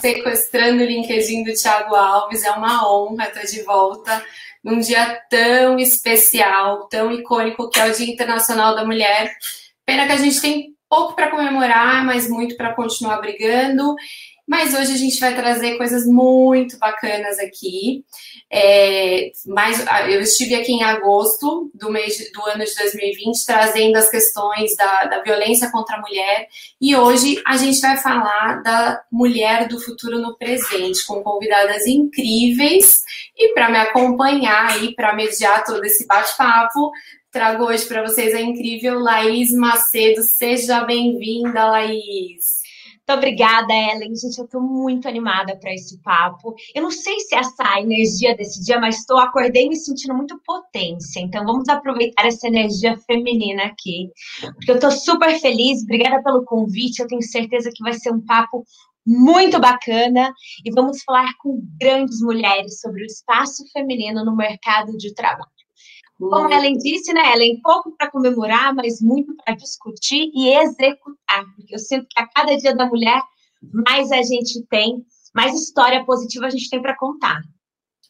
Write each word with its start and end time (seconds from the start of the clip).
sequestrando 0.00 0.82
o 0.82 0.86
LinkedIn 0.86 1.44
do 1.44 1.54
Thiago 1.54 1.94
Alves. 1.94 2.44
É 2.44 2.50
uma 2.52 2.88
honra 2.90 3.28
estar 3.28 3.44
de 3.44 3.62
volta 3.62 4.24
num 4.62 4.78
dia 4.80 5.20
tão 5.30 5.78
especial, 5.78 6.88
tão 6.88 7.12
icônico 7.12 7.68
que 7.70 7.80
é 7.80 7.88
o 7.88 7.92
Dia 7.92 8.12
Internacional 8.12 8.74
da 8.74 8.84
Mulher. 8.84 9.34
Pena 9.84 10.06
que 10.06 10.12
a 10.12 10.16
gente 10.16 10.40
tem 10.40 10.74
pouco 10.88 11.14
para 11.14 11.30
comemorar, 11.30 12.04
mas 12.04 12.28
muito 12.28 12.56
para 12.56 12.74
continuar 12.74 13.18
brigando. 13.18 13.94
Mas 14.48 14.72
hoje 14.72 14.94
a 14.94 14.96
gente 14.96 15.20
vai 15.20 15.36
trazer 15.36 15.76
coisas 15.76 16.06
muito 16.06 16.78
bacanas 16.78 17.38
aqui. 17.38 18.02
É, 18.50 19.30
mais, 19.46 19.84
eu 20.08 20.22
estive 20.22 20.54
aqui 20.54 20.72
em 20.72 20.82
agosto 20.82 21.70
do 21.74 21.90
mês 21.90 22.16
do 22.32 22.42
ano 22.46 22.64
de 22.64 22.74
2020 22.74 23.44
trazendo 23.44 23.96
as 23.96 24.08
questões 24.08 24.74
da, 24.74 25.04
da 25.04 25.22
violência 25.22 25.70
contra 25.70 25.96
a 25.96 26.00
mulher 26.00 26.48
e 26.80 26.96
hoje 26.96 27.42
a 27.46 27.58
gente 27.58 27.78
vai 27.78 27.98
falar 27.98 28.62
da 28.62 29.02
mulher 29.12 29.68
do 29.68 29.78
futuro 29.78 30.18
no 30.18 30.34
presente 30.38 31.06
com 31.06 31.22
convidadas 31.22 31.86
incríveis 31.86 33.02
e 33.36 33.52
para 33.52 33.68
me 33.68 33.76
acompanhar 33.76 34.82
e 34.82 34.94
para 34.94 35.14
mediar 35.14 35.62
todo 35.62 35.84
esse 35.84 36.06
bate-papo 36.06 36.90
trago 37.30 37.64
hoje 37.64 37.84
para 37.84 38.02
vocês 38.02 38.34
a 38.34 38.40
incrível 38.40 38.98
Laís 38.98 39.50
Macedo. 39.52 40.22
Seja 40.22 40.80
bem-vinda, 40.84 41.66
Laís. 41.70 42.57
Muito 43.08 43.20
obrigada, 43.20 43.72
Ellen. 43.72 44.14
Gente, 44.14 44.36
eu 44.38 44.44
estou 44.44 44.60
muito 44.60 45.08
animada 45.08 45.56
para 45.56 45.72
esse 45.72 45.98
papo. 46.02 46.54
Eu 46.74 46.82
não 46.82 46.90
sei 46.90 47.18
se 47.20 47.34
essa 47.34 47.80
energia 47.80 48.36
desse 48.36 48.62
dia, 48.62 48.78
mas 48.78 48.98
estou 48.98 49.16
acordei 49.16 49.66
me 49.66 49.76
sentindo 49.76 50.14
muito 50.14 50.38
potência. 50.44 51.18
Então, 51.18 51.42
vamos 51.46 51.66
aproveitar 51.70 52.26
essa 52.26 52.46
energia 52.46 52.98
feminina 53.06 53.62
aqui, 53.64 54.10
porque 54.52 54.70
eu 54.70 54.74
estou 54.74 54.90
super 54.90 55.40
feliz. 55.40 55.82
Obrigada 55.84 56.22
pelo 56.22 56.44
convite. 56.44 57.00
Eu 57.00 57.06
tenho 57.06 57.22
certeza 57.22 57.70
que 57.74 57.82
vai 57.82 57.94
ser 57.94 58.12
um 58.12 58.20
papo 58.20 58.62
muito 59.06 59.58
bacana 59.58 60.30
e 60.62 60.70
vamos 60.70 61.02
falar 61.02 61.32
com 61.40 61.62
grandes 61.80 62.20
mulheres 62.20 62.78
sobre 62.78 63.04
o 63.04 63.06
espaço 63.06 63.64
feminino 63.72 64.22
no 64.22 64.36
mercado 64.36 64.94
de 64.98 65.14
trabalho. 65.14 65.57
Como 66.18 66.52
Ellen 66.52 66.76
disse, 66.76 67.12
né, 67.12 67.32
Ellen, 67.32 67.60
pouco 67.62 67.96
para 67.96 68.10
comemorar, 68.10 68.74
mas 68.74 69.00
muito 69.00 69.34
para 69.36 69.54
discutir 69.54 70.30
e 70.34 70.48
executar, 70.48 71.44
porque 71.54 71.74
eu 71.74 71.78
sinto 71.78 72.06
que 72.10 72.20
a 72.20 72.26
cada 72.26 72.56
dia 72.56 72.74
da 72.74 72.86
mulher, 72.86 73.22
mais 73.86 74.10
a 74.10 74.22
gente 74.22 74.66
tem, 74.68 75.04
mais 75.32 75.54
história 75.54 76.04
positiva 76.04 76.46
a 76.46 76.50
gente 76.50 76.68
tem 76.68 76.82
para 76.82 76.96
contar. 76.96 77.40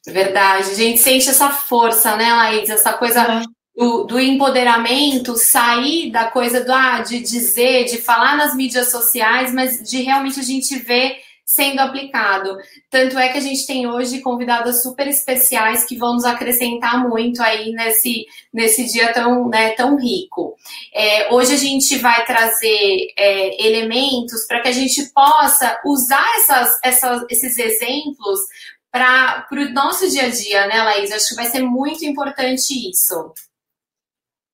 Verdade, 0.06 0.70
a 0.70 0.74
gente 0.74 0.98
sente 0.98 1.28
essa 1.28 1.50
força, 1.50 2.16
né, 2.16 2.32
Laís? 2.32 2.70
Essa 2.70 2.94
coisa 2.94 3.42
do, 3.76 4.04
do, 4.04 4.18
empoderamento, 4.18 5.36
sair 5.36 6.10
da 6.10 6.30
coisa 6.30 6.64
do 6.64 6.72
ah, 6.72 7.00
de 7.00 7.20
dizer, 7.20 7.84
de 7.84 7.98
falar 7.98 8.36
nas 8.36 8.54
mídias 8.54 8.90
sociais, 8.90 9.52
mas 9.52 9.82
de 9.82 10.02
realmente 10.02 10.40
a 10.40 10.42
gente 10.42 10.76
ver 10.78 11.16
sendo 11.48 11.80
aplicado. 11.80 12.58
Tanto 12.90 13.18
é 13.18 13.30
que 13.30 13.38
a 13.38 13.40
gente 13.40 13.66
tem 13.66 13.88
hoje 13.88 14.20
convidadas 14.20 14.82
super 14.82 15.08
especiais 15.08 15.86
que 15.86 15.96
vão 15.96 16.12
nos 16.12 16.26
acrescentar 16.26 17.08
muito 17.08 17.42
aí 17.42 17.72
nesse, 17.72 18.26
nesse 18.52 18.84
dia 18.92 19.14
tão, 19.14 19.48
né, 19.48 19.70
tão 19.70 19.96
rico. 19.96 20.54
É, 20.92 21.32
hoje 21.32 21.54
a 21.54 21.56
gente 21.56 21.96
vai 21.96 22.22
trazer 22.26 23.08
é, 23.16 23.66
elementos 23.66 24.46
para 24.46 24.60
que 24.60 24.68
a 24.68 24.72
gente 24.72 25.10
possa 25.14 25.80
usar 25.86 26.36
essas, 26.36 26.78
essas, 26.84 27.24
esses 27.30 27.58
exemplos 27.58 28.40
para 28.92 29.46
o 29.50 29.72
nosso 29.72 30.06
dia 30.10 30.24
a 30.24 30.28
dia, 30.28 30.66
né, 30.66 30.82
Laís? 30.82 31.10
Acho 31.10 31.28
que 31.30 31.34
vai 31.34 31.46
ser 31.46 31.62
muito 31.62 32.04
importante 32.04 32.74
isso. 32.90 33.32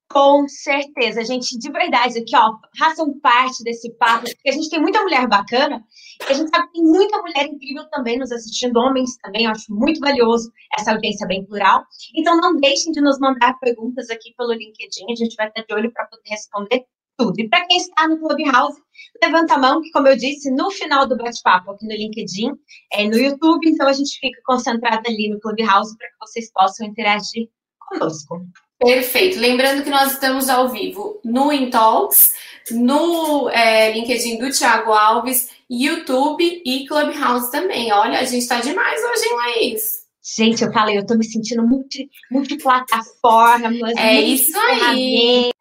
Com 0.09 0.47
certeza, 0.47 1.25
gente, 1.25 1.59
de 1.59 1.73
verdade, 1.73 2.21
aqui, 2.21 2.37
ó, 2.37 2.53
façam 2.79 3.19
parte 3.19 3.65
desse 3.65 3.93
papo, 3.95 4.27
porque 4.27 4.49
a 4.49 4.53
gente 4.53 4.71
tem 4.71 4.81
muita 4.81 5.03
mulher 5.03 5.27
bacana, 5.27 5.83
a 6.29 6.33
gente 6.33 6.51
sabe 6.51 6.67
que 6.67 6.73
tem 6.75 6.83
muita 6.83 7.21
mulher 7.21 7.47
incrível 7.47 7.85
também 7.91 8.19
nos 8.19 8.33
assistindo, 8.33 8.77
homens 8.79 9.17
também, 9.19 9.45
eu 9.45 9.51
acho 9.51 9.73
muito 9.73 10.01
valioso 10.01 10.51
essa 10.79 10.93
audiência 10.93 11.27
bem 11.27 11.45
plural. 11.45 11.85
Então, 12.17 12.37
não 12.37 12.57
deixem 12.57 12.93
de 12.93 13.01
nos 13.01 13.19
mandar 13.19 13.59
perguntas 13.59 14.11
aqui 14.11 14.35
pelo 14.37 14.53
LinkedIn, 14.53 15.11
a 15.11 15.17
gente 15.17 15.35
vai 15.37 15.49
estar 15.49 15.63
de 15.63 15.75
olho 15.75 15.93
para 15.93 16.07
poder 16.07 16.29
responder 16.29 16.85
tudo. 17.17 17.39
E 17.39 17.49
para 17.49 17.67
quem 17.67 17.77
está 17.77 18.09
no 18.09 18.19
Clubhouse, 18.19 18.81
levanta 19.23 19.55
a 19.55 19.59
mão, 19.59 19.81
que, 19.81 19.91
como 19.91 20.09
eu 20.09 20.17
disse, 20.17 20.51
no 20.51 20.71
final 20.71 21.07
do 21.07 21.17
bate-papo 21.17 21.71
aqui 21.71 21.87
no 21.87 21.93
LinkedIn, 21.93 22.51
é 22.93 23.05
no 23.05 23.17
YouTube, 23.17 23.69
então 23.69 23.87
a 23.87 23.93
gente 23.93 24.19
fica 24.19 24.41
concentrado 24.45 25.03
ali 25.07 25.29
no 25.31 25.41
Clubhouse 25.41 25.97
para 25.97 26.09
que 26.09 26.17
vocês 26.21 26.51
possam 26.53 26.87
interagir 26.87 27.49
conosco. 27.79 28.45
Perfeito. 28.79 29.39
Lembrando 29.39 29.83
que 29.83 29.91
nós 29.91 30.13
estamos 30.13 30.49
ao 30.49 30.69
vivo 30.69 31.21
no 31.25 31.53
Intalks, 31.53 32.35
no 32.71 33.49
é, 33.51 33.93
LinkedIn 33.93 34.39
do 34.39 34.51
Thiago 34.51 34.93
Alves, 34.93 35.51
YouTube 35.71 36.63
e 36.65 36.87
Clubhouse 36.87 37.51
também. 37.51 37.93
Olha, 37.93 38.21
a 38.21 38.25
gente 38.25 38.43
está 38.43 38.61
demais 38.61 39.01
hoje, 39.03 39.25
hein, 39.27 39.37
Laís? 39.37 39.83
Gente, 40.37 40.65
eu 40.65 40.73
falei, 40.73 40.97
eu 40.97 41.03
estou 41.03 41.19
me 41.19 41.25
sentindo 41.25 41.67
multi, 41.67 42.09
multiplataforma. 42.31 43.71
É 43.99 44.21
isso 44.21 44.59
aí. 44.59 45.54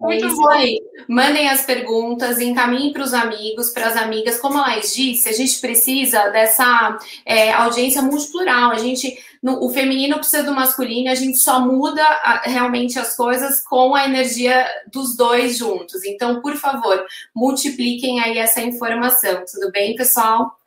Muito 0.00 0.24
é 0.24 0.28
bom 0.30 0.48
aí. 0.48 0.80
Mandem 1.06 1.50
as 1.50 1.62
perguntas, 1.66 2.40
encaminhem 2.40 2.90
para 2.90 3.02
os 3.02 3.12
amigos, 3.12 3.68
para 3.68 3.86
as 3.86 3.96
amigas. 3.96 4.40
Como 4.40 4.56
a 4.56 4.62
Laís 4.62 4.94
disse, 4.94 5.28
a 5.28 5.32
gente 5.32 5.60
precisa 5.60 6.30
dessa 6.30 6.98
é, 7.26 7.52
audiência 7.52 8.00
multiplural. 8.00 8.70
A 8.70 8.78
gente, 8.78 9.18
no, 9.42 9.62
o 9.62 9.68
feminino 9.68 10.16
precisa 10.16 10.42
do 10.42 10.54
masculino, 10.54 11.10
a 11.10 11.14
gente 11.14 11.36
só 11.38 11.60
muda 11.60 12.02
a, 12.02 12.42
realmente 12.46 12.98
as 12.98 13.14
coisas 13.14 13.62
com 13.64 13.94
a 13.94 14.06
energia 14.06 14.66
dos 14.90 15.14
dois 15.14 15.58
juntos. 15.58 16.02
Então, 16.04 16.40
por 16.40 16.56
favor, 16.56 17.04
multipliquem 17.34 18.20
aí 18.20 18.38
essa 18.38 18.62
informação. 18.62 19.44
Tudo 19.52 19.70
bem, 19.70 19.94
pessoal? 19.94 20.58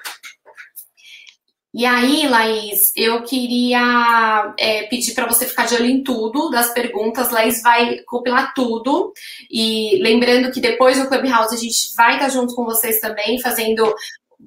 E 1.73 1.87
aí, 1.87 2.27
Laís, 2.27 2.91
eu 2.95 3.23
queria 3.23 4.53
é, 4.59 4.83
pedir 4.83 5.15
para 5.15 5.25
você 5.25 5.47
ficar 5.47 5.65
de 5.65 5.73
olho 5.73 5.87
em 5.87 6.03
tudo 6.03 6.51
das 6.51 6.71
perguntas. 6.71 7.31
Laís 7.31 7.63
vai 7.63 7.97
compilar 8.05 8.53
tudo. 8.53 9.11
E 9.49 9.99
lembrando 10.03 10.51
que 10.51 10.61
depois 10.61 10.99
no 10.99 11.07
Clubhouse 11.07 11.55
a 11.55 11.57
gente 11.57 11.95
vai 11.95 12.13
estar 12.13 12.29
junto 12.29 12.53
com 12.53 12.63
vocês 12.63 12.99
também, 12.99 13.41
fazendo 13.41 13.91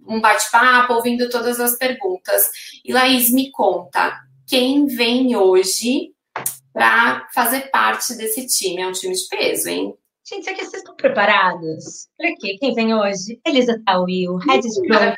um 0.06 0.20
bate-papo, 0.20 0.92
ouvindo 0.92 1.28
todas 1.28 1.58
as 1.58 1.76
perguntas. 1.76 2.48
E 2.84 2.92
Laís, 2.92 3.28
me 3.32 3.50
conta, 3.50 4.16
quem 4.46 4.86
vem 4.86 5.34
hoje 5.34 6.12
para 6.72 7.26
fazer 7.34 7.70
parte 7.72 8.14
desse 8.14 8.46
time? 8.46 8.82
É 8.82 8.86
um 8.86 8.92
time 8.92 9.14
de 9.14 9.26
peso, 9.28 9.68
hein? 9.68 9.94
Gente, 10.28 10.42
será 10.42 10.56
que 10.56 10.64
vocês 10.64 10.82
estão 10.82 10.96
preparados? 10.96 12.08
Por 12.16 12.26
aqui, 12.26 12.58
quem 12.58 12.74
vem 12.74 12.92
hoje? 12.92 13.40
Elisa 13.46 13.80
Tawil, 13.86 14.38
Head 14.38 14.66
Stroke, 14.66 15.16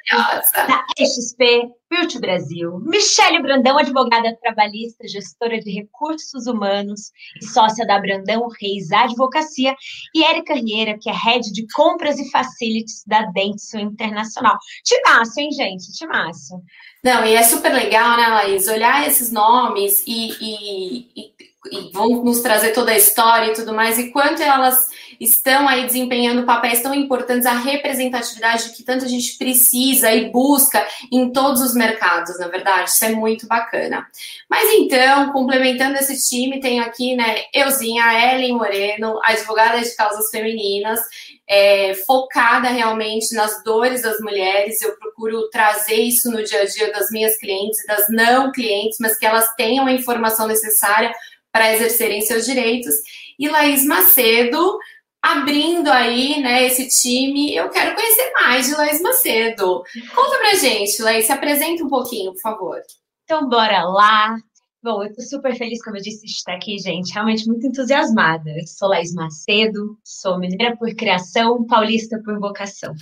da 0.54 0.84
XP, 0.98 1.70
Built 1.88 2.20
Brasil, 2.20 2.78
Michele 2.80 3.40
Brandão, 3.40 3.78
advogada 3.78 4.36
trabalhista, 4.42 5.08
gestora 5.08 5.58
de 5.60 5.70
recursos 5.70 6.46
humanos 6.46 7.10
e 7.40 7.46
sócia 7.46 7.86
da 7.86 7.98
Brandão 7.98 8.48
Reis 8.60 8.92
Advocacia, 8.92 9.74
e 10.14 10.22
Érica 10.22 10.52
Rieira, 10.52 10.98
que 11.00 11.08
é 11.08 11.14
Head 11.14 11.54
de 11.54 11.66
Compras 11.72 12.18
e 12.18 12.30
Facilities 12.30 13.02
da 13.06 13.22
Dentsu 13.32 13.78
Internacional. 13.78 14.58
Timaço, 14.84 15.40
hein, 15.40 15.50
gente? 15.52 15.90
Timaço. 15.90 16.62
Não, 17.02 17.24
e 17.24 17.32
é 17.32 17.42
super 17.42 17.72
legal, 17.72 18.18
né, 18.18 18.28
Laís? 18.28 18.68
Olhar 18.68 19.08
esses 19.08 19.32
nomes 19.32 20.04
e, 20.06 20.32
e, 20.32 20.98
e, 21.16 21.32
e 21.72 21.92
vão 21.92 22.22
nos 22.22 22.40
trazer 22.40 22.72
toda 22.72 22.90
a 22.90 22.98
história 22.98 23.52
e 23.52 23.54
tudo 23.54 23.72
mais, 23.72 23.98
e 23.98 24.10
quanto 24.10 24.42
elas 24.42 24.97
estão 25.20 25.68
aí 25.68 25.84
desempenhando 25.84 26.46
papéis 26.46 26.82
tão 26.82 26.94
importantes, 26.94 27.46
a 27.46 27.52
representatividade 27.52 28.70
que 28.70 28.82
tanto 28.82 29.04
a 29.04 29.08
gente 29.08 29.36
precisa 29.36 30.12
e 30.12 30.30
busca 30.30 30.86
em 31.12 31.30
todos 31.32 31.60
os 31.60 31.74
mercados, 31.74 32.38
na 32.38 32.48
verdade, 32.48 32.90
isso 32.90 33.04
é 33.04 33.10
muito 33.10 33.46
bacana. 33.46 34.06
Mas 34.48 34.70
então, 34.74 35.32
complementando 35.32 35.96
esse 35.96 36.28
time, 36.28 36.60
tenho 36.60 36.82
aqui, 36.82 37.16
né, 37.16 37.42
euzinha, 37.52 38.32
Ellen 38.32 38.56
Moreno, 38.56 39.18
advogada 39.24 39.80
de 39.80 39.94
causas 39.96 40.30
femininas, 40.30 41.00
é, 41.48 41.94
focada 42.06 42.68
realmente 42.68 43.34
nas 43.34 43.62
dores 43.64 44.02
das 44.02 44.20
mulheres. 44.20 44.82
Eu 44.82 44.96
procuro 44.98 45.48
trazer 45.48 45.96
isso 45.96 46.30
no 46.30 46.44
dia 46.44 46.62
a 46.62 46.66
dia 46.66 46.92
das 46.92 47.10
minhas 47.10 47.36
clientes 47.38 47.78
das 47.86 48.08
não 48.10 48.52
clientes, 48.52 48.98
mas 49.00 49.18
que 49.18 49.26
elas 49.26 49.54
tenham 49.56 49.86
a 49.86 49.92
informação 49.92 50.46
necessária 50.46 51.12
para 51.50 51.74
exercerem 51.74 52.20
seus 52.20 52.44
direitos. 52.44 52.94
E 53.38 53.48
Laís 53.48 53.84
Macedo, 53.84 54.78
abrindo 55.22 55.88
aí, 55.88 56.40
né, 56.40 56.64
esse 56.66 56.88
time. 56.88 57.54
Eu 57.54 57.68
quero 57.70 57.94
conhecer 57.94 58.32
mais 58.32 58.66
de 58.66 58.74
Laís 58.74 59.00
Macedo. 59.00 59.82
Conta 60.14 60.38
pra 60.38 60.54
gente, 60.54 61.02
Laís, 61.02 61.26
se 61.26 61.32
apresenta 61.32 61.84
um 61.84 61.88
pouquinho, 61.88 62.32
por 62.32 62.40
favor. 62.40 62.80
Então, 63.24 63.48
bora 63.48 63.82
lá. 63.84 64.36
Bom, 64.80 65.02
eu 65.02 65.12
tô 65.12 65.20
super 65.22 65.56
feliz, 65.56 65.82
como 65.82 65.96
eu 65.96 66.00
disse, 66.00 66.24
de 66.24 66.30
estar 66.30 66.54
aqui, 66.54 66.78
gente, 66.78 67.12
realmente 67.12 67.48
muito 67.48 67.66
entusiasmada. 67.66 68.48
sou 68.64 68.88
Laís 68.88 69.12
Macedo, 69.12 69.98
sou 70.04 70.38
mineira 70.38 70.76
por 70.76 70.88
criação, 70.94 71.66
paulista 71.66 72.22
por 72.24 72.38
vocação. 72.38 72.94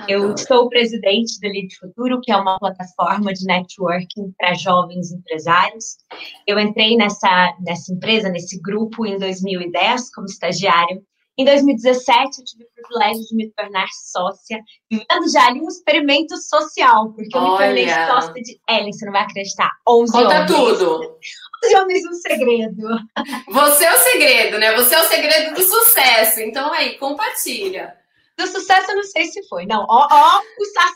Adoro. 0.00 0.12
Eu 0.12 0.36
sou 0.36 0.68
presidente 0.68 1.40
do 1.40 1.48
Lead 1.48 1.74
Futuro, 1.76 2.20
que 2.20 2.30
é 2.30 2.36
uma 2.36 2.58
plataforma 2.58 3.32
de 3.32 3.46
networking 3.46 4.34
para 4.38 4.52
jovens 4.52 5.12
empresários. 5.12 5.96
Eu 6.46 6.58
entrei 6.58 6.94
nessa, 6.94 7.56
nessa 7.60 7.90
empresa, 7.90 8.28
nesse 8.28 8.60
grupo, 8.60 9.06
em 9.06 9.18
2010, 9.18 10.10
como 10.12 10.26
estagiária, 10.26 11.00
Em 11.36 11.44
2017, 11.44 12.38
eu 12.38 12.44
tive 12.44 12.64
o 12.64 12.68
privilégio 12.74 13.24
de 13.24 13.34
me 13.34 13.50
tornar 13.50 13.88
sócia, 13.88 14.60
vivendo 14.90 15.32
já 15.32 15.48
ali 15.48 15.60
um 15.60 15.68
experimento 15.68 16.36
social, 16.36 17.12
porque 17.12 17.36
eu 17.36 17.40
Olha. 17.40 17.72
me 17.72 17.86
tornei 17.86 18.06
sócia 18.06 18.42
de 18.42 18.60
Ellen, 18.68 18.92
você 18.92 19.04
não 19.04 19.12
vai 19.12 19.22
acreditar, 19.22 19.70
11 19.88 20.12
Conta 20.12 20.28
homens. 20.28 20.46
tudo. 20.52 21.18
11 21.64 21.76
homens 21.76 22.06
um 22.06 22.14
segredo. 22.14 22.88
Você 23.48 23.84
é 23.84 23.94
o 23.94 23.98
segredo, 23.98 24.58
né? 24.58 24.76
Você 24.76 24.94
é 24.94 25.00
o 25.00 25.08
segredo 25.08 25.54
do 25.54 25.62
sucesso. 25.62 26.40
Então 26.40 26.72
aí, 26.72 26.98
compartilha. 26.98 27.96
Do 28.36 28.46
sucesso, 28.46 28.90
eu 28.90 28.96
não 28.96 29.04
sei 29.04 29.26
se 29.26 29.46
foi. 29.48 29.64
Não, 29.64 29.86
ó, 29.88 30.08
ó 30.10 30.42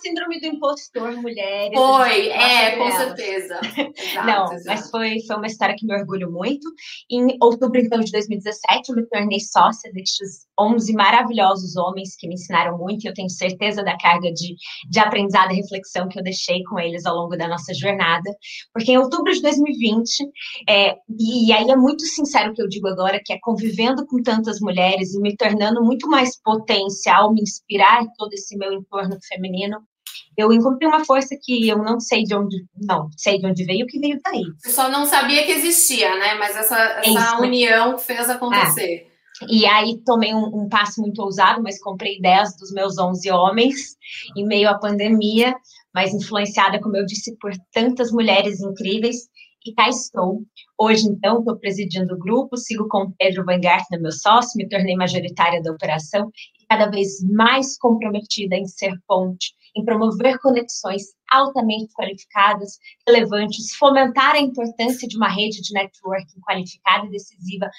síndrome 0.09 0.15
do 0.15 0.18
impostor, 0.49 1.17
mulheres. 1.17 1.79
Foi, 1.79 2.29
é, 2.29 2.77
com 2.77 2.91
certeza. 2.91 3.61
Exato, 3.99 4.27
não, 4.27 4.53
exato. 4.53 4.63
mas 4.67 4.91
foi, 4.91 5.21
foi 5.27 5.37
uma 5.37 5.47
história 5.47 5.75
que 5.77 5.87
me 5.87 5.95
orgulho 5.95 6.31
muito. 6.31 6.69
Em 7.11 7.37
outubro, 7.41 7.81
então, 7.81 8.01
de 8.01 8.11
2017, 8.11 8.91
eu 8.91 8.97
me 8.97 9.07
tornei 9.07 9.41
sócia 9.41 9.93
destes 9.93 10.47
11 10.59 10.93
maravilhosos 10.93 11.77
homens 11.77 12.17
que 12.17 12.27
me 12.27 12.35
ensinaram 12.35 12.79
muito. 12.79 13.05
E 13.05 13.09
eu 13.09 13.15
tenho 13.15 13.31
certeza 13.31 13.83
da 13.83 13.97
carga 13.99 14.33
de, 14.33 14.55
de 14.89 14.99
aprendizado 14.99 15.53
e 15.53 15.57
reflexão 15.57 16.09
que 16.09 16.19
eu 16.19 16.23
deixei 16.23 16.63
com 16.65 16.79
eles 16.79 17.07
ao 17.07 17.17
longo 17.17 17.37
da 17.37 17.49
nossa 17.49 17.73
jornada. 17.75 18.31
Porque 18.73 18.93
em 18.93 18.99
outubro 18.99 19.33
de 19.33 19.43
2020, 19.43 20.11
é, 20.69 20.97
e, 21.19 21.49
e 21.49 21.53
aí 21.53 21.69
é 21.71 21.77
muito 21.77 22.05
sincero 22.05 22.51
o 22.51 22.55
que 22.55 22.63
eu 22.63 22.69
digo 22.69 22.89
agora, 22.89 23.21
que 23.25 23.33
é 23.33 23.39
convivendo 23.41 24.07
com 24.07 24.23
tantas 24.23 24.61
mulheres 24.61 25.15
e 25.15 25.21
me 25.21 25.37
tornando 25.37 25.83
muito 25.83 26.09
mais 26.09 26.41
potencial 26.41 27.33
me 27.33 27.43
inspirar 27.43 28.05
todo 28.17 28.33
esse 28.33 28.57
meu 28.57 28.73
entorno 28.73 29.19
feminino, 29.29 29.79
eu 30.39 30.53
encontrei 30.53 30.89
uma 30.89 31.05
força 31.05 31.37
que 31.43 31.69
eu 31.69 31.79
não 31.79 31.99
sei 31.99 32.23
de 32.23 32.33
onde, 32.33 32.65
não, 32.81 33.11
sei 33.17 33.41
de 33.41 33.47
onde 33.47 33.65
veio, 33.65 33.89
que 33.89 33.99
veio 33.99 34.21
daí. 34.25 34.45
Você 34.57 34.71
só 34.71 34.89
não 34.89 35.05
sabia 35.05 35.45
que 35.45 35.51
existia, 35.51 36.17
né? 36.17 36.35
Mas 36.35 36.57
essa, 36.57 36.77
essa 37.05 37.41
união 37.41 37.99
fez 37.99 38.31
acontecer. 38.31 39.09
É. 39.43 39.47
E 39.49 39.67
aí 39.67 40.01
tomei 40.07 40.33
um, 40.33 40.63
um, 40.63 40.69
passo 40.69 41.01
muito 41.01 41.21
ousado, 41.23 41.61
mas 41.61 41.81
comprei 41.81 42.21
10 42.21 42.57
dos 42.57 42.73
meus 42.73 42.97
11 42.99 43.29
homens 43.33 43.97
em 44.37 44.47
meio 44.47 44.69
à 44.69 44.79
pandemia, 44.79 45.57
mas 45.93 46.15
influenciada, 46.15 46.81
como 46.81 46.97
eu 46.97 47.05
disse, 47.05 47.37
por 47.39 47.51
tantas 47.73 48.13
mulheres 48.13 48.61
incríveis. 48.61 49.29
E 49.67 49.75
cá 49.75 49.89
estou. 49.89 50.43
Hoje, 50.79 51.03
então, 51.09 51.41
estou 51.41 51.59
presidindo 51.59 52.15
o 52.15 52.19
grupo, 52.19 52.57
sigo 52.57 52.87
com 52.89 53.03
o 53.03 53.13
Pedro 53.19 53.45
Van 53.45 53.61
Gartner, 53.61 54.01
meu 54.01 54.13
sócio, 54.13 54.53
me 54.57 54.69
tornei 54.69 54.95
majoritária 54.95 55.61
da 55.61 55.73
operação 55.73 56.31
cada 56.69 56.87
vez 56.87 57.23
mais 57.25 57.79
comprometida 57.79 58.55
em 58.55 58.67
ser 58.67 58.93
ponte, 59.07 59.55
em 59.79 59.85
promover 59.85 60.39
conexões 60.41 61.03
altamente 61.31 61.93
qualificadas, 61.95 62.79
relevantes, 63.07 63.75
fomentar 63.77 64.35
a 64.35 64.41
importância 64.41 65.07
de 65.07 65.17
uma 65.17 65.29
rede 65.29 65.61
de 65.61 65.73
networking 65.73 66.41
qualificada 66.41 67.07
e 67.07 67.11
decisiva 67.11 67.71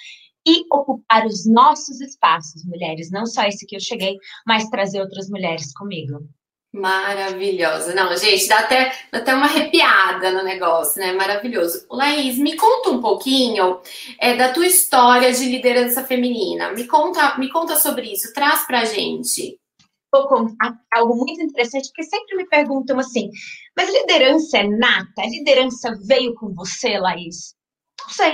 e 0.46 0.64
ocupar 0.72 1.26
os 1.26 1.46
nossos 1.46 2.00
espaços, 2.00 2.64
mulheres, 2.64 3.10
não 3.10 3.26
só 3.26 3.44
esse 3.44 3.66
que 3.66 3.76
eu 3.76 3.80
cheguei, 3.80 4.16
mas 4.46 4.68
trazer 4.70 5.00
outras 5.00 5.28
mulheres 5.28 5.72
comigo. 5.74 6.26
Maravilhosa. 6.72 7.92
Não, 7.94 8.16
gente, 8.16 8.46
dá 8.46 8.60
até, 8.60 8.92
dá 9.10 9.18
até 9.18 9.34
uma 9.34 9.46
arrepiada 9.46 10.30
no 10.30 10.44
negócio, 10.44 11.00
né? 11.00 11.12
Maravilhoso. 11.12 11.84
Laís, 11.90 12.38
me 12.38 12.56
conta 12.56 12.90
um 12.90 13.00
pouquinho 13.00 13.80
é, 14.20 14.36
da 14.36 14.52
tua 14.52 14.66
história 14.66 15.32
de 15.32 15.46
liderança 15.46 16.04
feminina. 16.04 16.70
Me 16.70 16.86
conta, 16.86 17.36
me 17.38 17.50
conta 17.50 17.74
sobre 17.74 18.12
isso. 18.12 18.32
Traz 18.32 18.66
pra 18.68 18.84
gente. 18.84 19.59
Vou 20.12 20.26
contar 20.26 20.76
algo 20.92 21.16
muito 21.16 21.40
interessante, 21.40 21.88
porque 21.88 22.02
sempre 22.02 22.36
me 22.36 22.48
perguntam 22.48 22.98
assim, 22.98 23.30
mas 23.76 23.92
liderança 23.92 24.58
é 24.58 24.66
nata? 24.66 25.22
A 25.22 25.26
liderança 25.26 25.96
veio 26.04 26.34
com 26.34 26.52
você, 26.52 26.98
Laís? 26.98 27.54
Não 28.00 28.08
sei, 28.08 28.32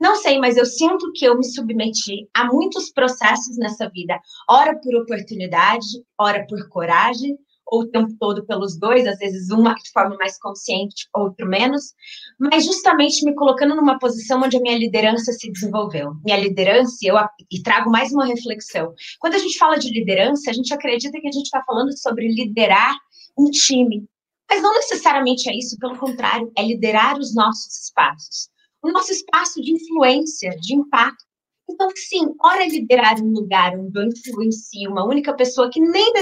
não 0.00 0.16
sei, 0.16 0.38
mas 0.38 0.56
eu 0.56 0.64
sinto 0.64 1.12
que 1.12 1.24
eu 1.26 1.36
me 1.36 1.44
submeti 1.44 2.28
a 2.34 2.46
muitos 2.46 2.90
processos 2.90 3.58
nessa 3.58 3.90
vida, 3.90 4.18
ora 4.48 4.78
por 4.80 4.94
oportunidade, 4.94 5.86
ora 6.18 6.46
por 6.46 6.68
coragem, 6.68 7.36
ou 7.70 7.82
o 7.82 7.90
tempo 7.90 8.14
todo 8.18 8.46
pelos 8.46 8.78
dois, 8.78 9.06
às 9.06 9.18
vezes 9.18 9.50
uma 9.50 9.74
de 9.74 9.90
forma 9.92 10.16
mais 10.16 10.38
consciente, 10.38 11.08
outro 11.14 11.46
menos, 11.46 11.92
mas 12.38 12.64
justamente 12.64 13.24
me 13.24 13.34
colocando 13.34 13.74
numa 13.74 13.98
posição 13.98 14.40
onde 14.40 14.56
a 14.56 14.60
minha 14.60 14.78
liderança 14.78 15.32
se 15.32 15.50
desenvolveu. 15.50 16.12
Minha 16.24 16.38
liderança, 16.38 16.96
eu 17.02 17.16
e 17.50 17.62
trago 17.62 17.90
mais 17.90 18.12
uma 18.12 18.26
reflexão. 18.26 18.94
Quando 19.18 19.34
a 19.34 19.38
gente 19.38 19.58
fala 19.58 19.76
de 19.76 19.90
liderança, 19.90 20.50
a 20.50 20.52
gente 20.52 20.72
acredita 20.72 21.20
que 21.20 21.26
a 21.26 21.32
gente 21.32 21.46
está 21.46 21.62
falando 21.64 21.96
sobre 21.98 22.28
liderar 22.28 22.94
um 23.36 23.50
time, 23.50 24.06
mas 24.48 24.62
não 24.62 24.72
necessariamente 24.74 25.50
é 25.50 25.56
isso, 25.56 25.76
pelo 25.78 25.98
contrário, 25.98 26.50
é 26.56 26.62
liderar 26.62 27.18
os 27.18 27.34
nossos 27.34 27.84
espaços. 27.84 28.48
O 28.82 28.90
nosso 28.90 29.12
espaço 29.12 29.60
de 29.60 29.72
influência, 29.72 30.50
de 30.60 30.74
impacto. 30.74 31.24
Então, 31.68 31.88
sim, 31.94 32.34
ora 32.42 32.66
liderar 32.66 33.20
um 33.20 33.30
lugar 33.30 33.78
onde 33.78 33.98
eu 33.98 34.04
influencio 34.04 34.90
uma 34.90 35.04
única 35.04 35.34
pessoa 35.34 35.68
que 35.70 35.80
nem 35.80 36.12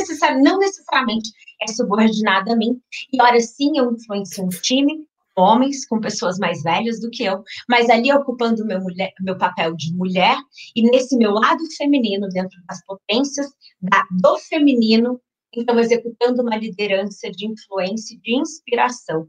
não 0.43 0.59
necessariamente 0.59 1.31
é 1.63 1.69
subordinada 1.69 2.53
a 2.53 2.57
mim, 2.57 2.81
e 3.13 3.23
ora 3.23 3.39
sim 3.41 3.79
eu 3.79 3.93
influencio 3.93 4.45
um 4.45 4.49
time, 4.49 5.07
homens 5.37 5.87
com 5.87 6.01
pessoas 6.01 6.39
mais 6.39 6.63
velhas 6.63 7.01
do 7.01 7.11
que 7.11 7.25
eu, 7.25 7.43
mas 7.69 7.91
ali 7.91 8.13
ocupando 8.13 8.65
meu, 8.65 8.81
mulher, 8.81 9.13
meu 9.21 9.37
papel 9.37 9.75
de 9.77 9.95
mulher, 9.95 10.37
e 10.75 10.83
nesse 10.83 11.17
meu 11.17 11.33
lado 11.33 11.63
feminino, 11.77 12.29
dentro 12.29 12.59
das 12.69 12.85
potências 12.85 13.47
da, 13.81 14.03
do 14.11 14.39
feminino, 14.39 15.21
então 15.55 15.79
executando 15.79 16.43
uma 16.43 16.57
liderança 16.57 17.31
de 17.31 17.47
influência 17.47 18.15
e 18.15 18.19
de 18.19 18.35
inspiração. 18.35 19.27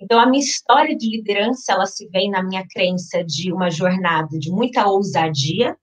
Então 0.00 0.18
a 0.18 0.26
minha 0.26 0.42
história 0.42 0.96
de 0.96 1.10
liderança, 1.10 1.72
ela 1.72 1.86
se 1.86 2.08
vem 2.08 2.30
na 2.30 2.42
minha 2.42 2.64
crença 2.68 3.24
de 3.24 3.52
uma 3.52 3.70
jornada 3.70 4.38
de 4.38 4.50
muita 4.50 4.86
ousadia, 4.86 5.76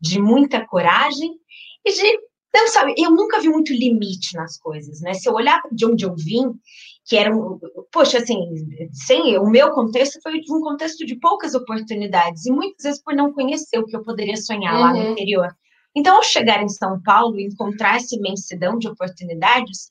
de 0.00 0.20
muita 0.20 0.66
coragem 0.66 1.32
e 1.84 1.92
de 1.92 2.18
não 2.54 2.68
sabe, 2.68 2.94
eu 2.96 3.10
nunca 3.10 3.38
vi 3.38 3.50
muito 3.50 3.70
limite 3.72 4.34
nas 4.34 4.58
coisas, 4.58 5.02
né? 5.02 5.12
Se 5.12 5.28
eu 5.28 5.34
olhar 5.34 5.60
de 5.70 5.84
onde 5.84 6.06
eu 6.06 6.14
vim, 6.16 6.54
que 7.06 7.16
era 7.16 7.34
um, 7.34 7.58
poxa, 7.92 8.18
assim, 8.18 8.36
sem 8.92 9.38
o 9.38 9.48
meu 9.48 9.70
contexto 9.70 10.20
foi 10.20 10.40
um 10.50 10.60
contexto 10.60 11.06
de 11.06 11.14
poucas 11.16 11.54
oportunidades 11.54 12.44
e 12.46 12.50
muitas 12.50 12.82
vezes 12.82 13.02
por 13.02 13.14
não 13.14 13.32
conhecer 13.32 13.78
o 13.78 13.86
que 13.86 13.96
eu 13.96 14.02
poderia 14.02 14.36
sonhar 14.36 14.74
uhum. 14.74 14.80
lá 14.80 14.92
no 14.92 14.98
uhum. 14.98 15.12
interior. 15.12 15.48
Então, 15.94 16.16
ao 16.16 16.22
chegar 16.22 16.62
em 16.62 16.68
São 16.68 17.00
Paulo 17.02 17.38
e 17.38 17.46
encontrar 17.46 17.96
essa 17.96 18.14
imensidão 18.16 18.76
de 18.76 18.88
oportunidades, 18.88 19.90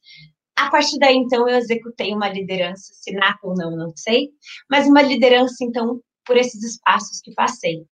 a 0.55 0.69
partir 0.69 0.99
daí, 0.99 1.15
então, 1.15 1.47
eu 1.47 1.57
executei 1.57 2.13
uma 2.13 2.29
liderança, 2.29 2.93
se 2.93 3.11
nata 3.13 3.39
ou 3.43 3.55
não, 3.55 3.75
não 3.75 3.93
sei, 3.95 4.29
mas 4.69 4.85
uma 4.85 5.01
liderança, 5.01 5.63
então, 5.63 5.99
por 6.25 6.37
esses 6.37 6.61
espaços 6.63 7.21
que 7.21 7.33
passei. 7.33 7.85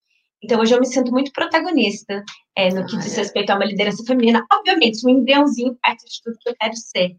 Então, 0.44 0.60
hoje 0.60 0.76
eu 0.76 0.80
me 0.80 0.86
sinto 0.86 1.12
muito 1.12 1.32
protagonista 1.32 2.22
é, 2.56 2.70
no 2.70 2.86
que 2.86 2.98
diz 2.98 3.16
respeito 3.16 3.50
a 3.52 3.56
uma 3.56 3.66
liderança 3.66 4.04
feminina. 4.06 4.46
Obviamente, 4.52 5.06
um 5.06 5.10
embriãozinho 5.10 5.78
perto 5.82 6.06
de 6.06 6.22
tudo 6.22 6.38
que 6.40 6.50
eu 6.50 6.56
quero 6.60 6.76
ser. 6.76 7.16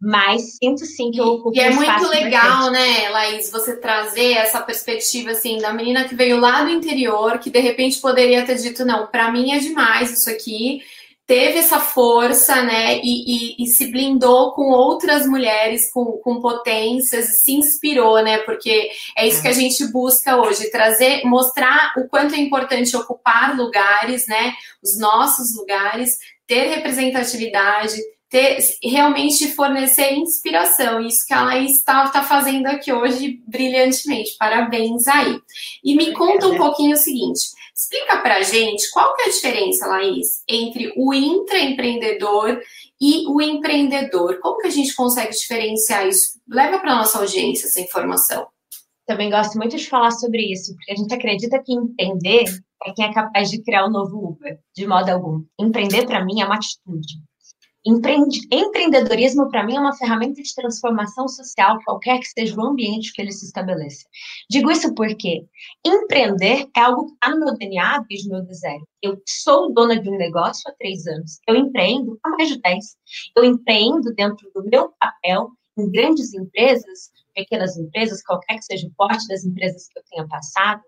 Mas 0.00 0.56
sinto 0.56 0.86
sim 0.86 1.10
que 1.10 1.20
eu 1.20 1.26
ocupo 1.26 1.54
E 1.54 1.60
é 1.60 1.70
muito 1.70 2.08
legal, 2.08 2.70
né, 2.70 3.10
Laís, 3.10 3.50
você 3.50 3.76
trazer 3.76 4.32
essa 4.32 4.62
perspectiva 4.62 5.32
assim 5.32 5.58
da 5.58 5.74
menina 5.74 6.08
que 6.08 6.14
veio 6.14 6.40
lá 6.40 6.62
do 6.64 6.70
interior, 6.70 7.38
que 7.38 7.50
de 7.50 7.60
repente 7.60 8.00
poderia 8.00 8.44
ter 8.46 8.54
dito, 8.54 8.82
não, 8.82 9.08
para 9.08 9.30
mim 9.30 9.52
é 9.52 9.58
demais 9.58 10.10
isso 10.10 10.30
aqui. 10.30 10.80
Teve 11.26 11.58
essa 11.58 11.78
força, 11.78 12.62
né, 12.62 12.98
e, 13.04 13.60
e, 13.60 13.62
e 13.62 13.66
se 13.66 13.88
blindou 13.92 14.52
com 14.52 14.70
outras 14.70 15.26
mulheres 15.26 15.92
com, 15.92 16.18
com 16.24 16.40
potências, 16.40 17.42
se 17.42 17.52
inspirou, 17.52 18.22
né, 18.22 18.38
porque 18.38 18.90
é 19.16 19.28
isso 19.28 19.42
que 19.42 19.48
a 19.48 19.52
gente 19.52 19.86
busca 19.92 20.40
hoje, 20.40 20.70
trazer, 20.70 21.22
mostrar 21.24 21.92
o 21.98 22.08
quanto 22.08 22.34
é 22.34 22.38
importante 22.38 22.96
ocupar 22.96 23.56
lugares, 23.56 24.26
né, 24.26 24.54
os 24.82 24.98
nossos 24.98 25.54
lugares, 25.54 26.16
ter 26.48 26.64
representatividade, 26.64 27.96
ter, 28.30 28.58
realmente 28.82 29.48
fornecer 29.48 30.14
inspiração. 30.14 31.00
Isso 31.00 31.26
que 31.26 31.34
a 31.34 31.44
Laís 31.44 31.72
está 31.72 32.08
tá 32.08 32.22
fazendo 32.22 32.66
aqui 32.66 32.92
hoje 32.92 33.42
brilhantemente. 33.46 34.36
Parabéns 34.38 35.06
aí. 35.08 35.38
E 35.84 35.96
me 35.96 36.12
conta 36.12 36.46
um 36.46 36.56
pouquinho 36.56 36.94
o 36.94 36.96
seguinte: 36.96 37.40
explica 37.74 38.18
pra 38.18 38.40
gente 38.42 38.88
qual 38.92 39.14
que 39.14 39.22
é 39.22 39.24
a 39.26 39.30
diferença, 39.30 39.86
Laís, 39.86 40.42
entre 40.48 40.92
o 40.96 41.12
intraempreendedor 41.12 42.62
e 43.00 43.26
o 43.26 43.42
empreendedor. 43.42 44.38
Como 44.40 44.58
que 44.58 44.68
a 44.68 44.70
gente 44.70 44.94
consegue 44.94 45.32
diferenciar 45.32 46.06
isso? 46.06 46.38
Leva 46.48 46.78
para 46.78 46.96
nossa 46.96 47.18
audiência 47.18 47.66
essa 47.66 47.80
informação. 47.80 48.46
Também 49.06 49.28
gosto 49.28 49.58
muito 49.58 49.76
de 49.76 49.88
falar 49.88 50.12
sobre 50.12 50.52
isso, 50.52 50.72
porque 50.76 50.92
a 50.92 50.94
gente 50.94 51.12
acredita 51.12 51.60
que 51.60 51.72
empreender 51.72 52.44
é 52.86 52.92
quem 52.92 53.04
é 53.04 53.12
capaz 53.12 53.50
de 53.50 53.62
criar 53.62 53.84
o 53.84 53.88
um 53.88 53.90
novo 53.90 54.30
Uber, 54.30 54.58
de 54.74 54.86
modo 54.86 55.08
algum. 55.10 55.44
Empreender, 55.58 56.06
para 56.06 56.24
mim, 56.24 56.40
é 56.40 56.46
uma 56.46 56.54
atitude. 56.54 57.20
Empreende, 57.84 58.40
empreendedorismo, 58.52 59.48
para 59.48 59.64
mim, 59.64 59.76
é 59.76 59.80
uma 59.80 59.96
ferramenta 59.96 60.42
de 60.42 60.54
transformação 60.54 61.26
social, 61.26 61.78
qualquer 61.84 62.18
que 62.18 62.26
seja 62.26 62.54
o 62.54 62.62
ambiente 62.64 63.12
que 63.12 63.22
ele 63.22 63.32
se 63.32 63.46
estabeleça. 63.46 64.04
Digo 64.50 64.70
isso 64.70 64.94
porque 64.94 65.46
empreender 65.84 66.68
é 66.76 66.80
algo 66.80 67.06
que 67.06 67.12
está 67.14 67.30
no 67.30 67.44
meu 67.44 67.54
DNA 67.56 68.04
desde 68.06 68.28
o 68.28 68.32
meu 68.32 68.42
deserto. 68.42 68.86
Eu 69.02 69.16
sou 69.26 69.72
dona 69.72 69.98
de 69.98 70.10
um 70.10 70.18
negócio 70.18 70.70
há 70.70 70.74
três 70.78 71.06
anos. 71.06 71.40
Eu 71.48 71.56
empreendo 71.56 72.18
há 72.22 72.28
mais 72.30 72.50
de 72.50 72.60
dez. 72.60 72.96
Eu 73.34 73.44
empreendo 73.44 74.14
dentro 74.14 74.50
do 74.54 74.62
meu 74.64 74.92
papel 75.00 75.48
em 75.78 75.90
grandes 75.90 76.34
empresas 76.34 77.10
pequenas 77.34 77.76
empresas, 77.76 78.22
qualquer 78.22 78.56
que 78.56 78.64
seja 78.64 78.86
o 78.86 78.92
porte 78.96 79.26
das 79.28 79.44
empresas 79.44 79.88
que 79.88 79.98
eu 79.98 80.02
tenha 80.10 80.28
passado, 80.28 80.82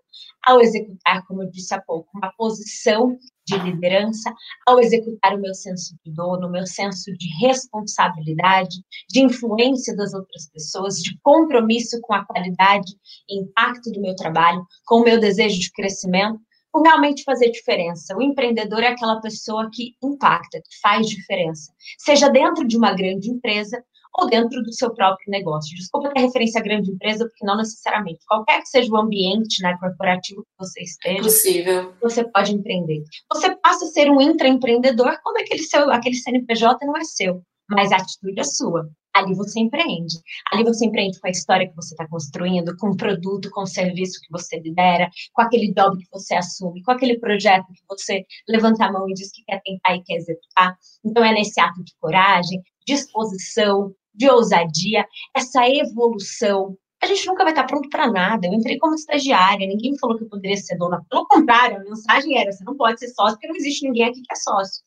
ao 0.45 0.61
executar, 0.61 1.25
como 1.25 1.43
eu 1.43 1.49
disse 1.49 1.73
há 1.73 1.81
pouco, 1.81 2.09
uma 2.15 2.31
posição 2.37 3.17
de 3.45 3.57
liderança, 3.57 4.33
ao 4.65 4.79
executar 4.79 5.35
o 5.35 5.41
meu 5.41 5.53
senso 5.53 5.95
de 6.05 6.13
dono, 6.13 6.47
o 6.47 6.51
meu 6.51 6.65
senso 6.65 7.11
de 7.13 7.27
responsabilidade, 7.45 8.77
de 9.09 9.21
influência 9.21 9.95
das 9.95 10.13
outras 10.13 10.49
pessoas, 10.49 10.95
de 10.95 11.17
compromisso 11.21 11.99
com 12.01 12.13
a 12.13 12.25
qualidade 12.25 12.91
e 13.29 13.41
impacto 13.41 13.91
do 13.91 14.01
meu 14.01 14.15
trabalho, 14.15 14.65
com 14.85 15.01
o 15.01 15.03
meu 15.03 15.19
desejo 15.19 15.59
de 15.59 15.71
crescimento, 15.71 16.39
por 16.71 16.81
realmente 16.81 17.23
fazer 17.23 17.51
diferença. 17.51 18.17
O 18.17 18.21
empreendedor 18.21 18.81
é 18.81 18.87
aquela 18.87 19.21
pessoa 19.21 19.69
que 19.71 19.93
impacta, 20.03 20.59
que 20.59 20.79
faz 20.81 21.07
diferença, 21.07 21.71
seja 21.99 22.29
dentro 22.29 22.67
de 22.67 22.75
uma 22.75 22.93
grande 22.95 23.29
empresa 23.29 23.83
ou 24.15 24.27
dentro 24.29 24.61
do 24.61 24.73
seu 24.73 24.93
próprio 24.93 25.29
negócio. 25.29 25.75
Desculpa 25.75 26.11
ter 26.13 26.21
referência 26.21 26.59
a 26.59 26.63
grande 26.63 26.91
empresa, 26.91 27.25
porque 27.25 27.45
não 27.45 27.57
necessariamente. 27.57 28.25
Qualquer 28.27 28.61
que 28.61 28.69
seja 28.69 28.91
o 28.91 28.97
ambiente 28.97 29.61
né, 29.61 29.75
corporativo 29.79 30.43
que 30.43 30.51
você 30.57 30.81
esteja, 30.81 31.23
Possível. 31.23 31.93
você 32.01 32.23
pode 32.23 32.53
empreender. 32.53 33.03
Você 33.31 33.55
passa 33.55 33.85
a 33.85 33.87
ser 33.89 34.09
um 34.09 34.21
intraempreendedor 34.21 35.17
quando 35.23 35.37
aquele, 35.37 35.63
seu, 35.63 35.91
aquele 35.91 36.15
CNPJ 36.15 36.85
não 36.85 36.95
é 36.95 37.03
seu, 37.03 37.41
mas 37.69 37.91
a 37.91 37.97
atitude 37.97 38.39
é 38.39 38.43
sua. 38.43 38.87
Ali 39.15 39.35
você 39.35 39.59
empreende. 39.59 40.15
Ali 40.51 40.63
você 40.63 40.85
empreende 40.85 41.19
com 41.19 41.27
a 41.27 41.31
história 41.31 41.67
que 41.67 41.75
você 41.75 41.93
está 41.93 42.07
construindo, 42.07 42.75
com 42.77 42.89
o 42.89 42.97
produto, 42.97 43.51
com 43.51 43.61
o 43.61 43.67
serviço 43.67 44.19
que 44.19 44.31
você 44.31 44.59
lidera, 44.59 45.07
com 45.33 45.43
aquele 45.43 45.71
job 45.71 45.97
que 45.97 46.09
você 46.11 46.33
assume, 46.33 46.81
com 46.81 46.91
aquele 46.91 47.19
projeto 47.19 47.67
que 47.67 47.83
você 47.87 48.25
levanta 48.49 48.85
a 48.85 48.91
mão 48.91 49.07
e 49.07 49.13
diz 49.13 49.31
que 49.31 49.43
quer 49.43 49.61
tentar 49.63 49.95
e 49.95 50.03
quer 50.03 50.15
executar. 50.15 50.75
Então, 51.05 51.23
é 51.23 51.31
nesse 51.31 51.59
ato 51.59 51.83
de 51.83 51.93
coragem, 51.99 52.59
disposição, 52.87 53.93
de 54.13 54.29
ousadia, 54.29 55.05
essa 55.35 55.67
evolução. 55.67 56.77
A 57.01 57.05
gente 57.05 57.25
nunca 57.27 57.43
vai 57.43 57.51
estar 57.51 57.65
pronto 57.65 57.89
para 57.89 58.11
nada. 58.11 58.47
Eu 58.47 58.53
entrei 58.53 58.77
como 58.77 58.95
estagiária, 58.95 59.67
ninguém 59.67 59.91
me 59.91 59.99
falou 59.99 60.17
que 60.17 60.23
eu 60.23 60.29
poderia 60.29 60.55
ser 60.57 60.77
dona. 60.77 61.03
Pelo 61.09 61.27
contrário, 61.27 61.77
a 61.77 61.83
mensagem 61.83 62.37
era: 62.37 62.51
você 62.51 62.63
não 62.63 62.77
pode 62.77 62.99
ser 62.99 63.09
sócio, 63.09 63.35
porque 63.35 63.47
não 63.47 63.55
existe 63.55 63.85
ninguém 63.85 64.05
aqui 64.05 64.21
que 64.21 64.31
é 64.31 64.35
sócio. 64.35 64.83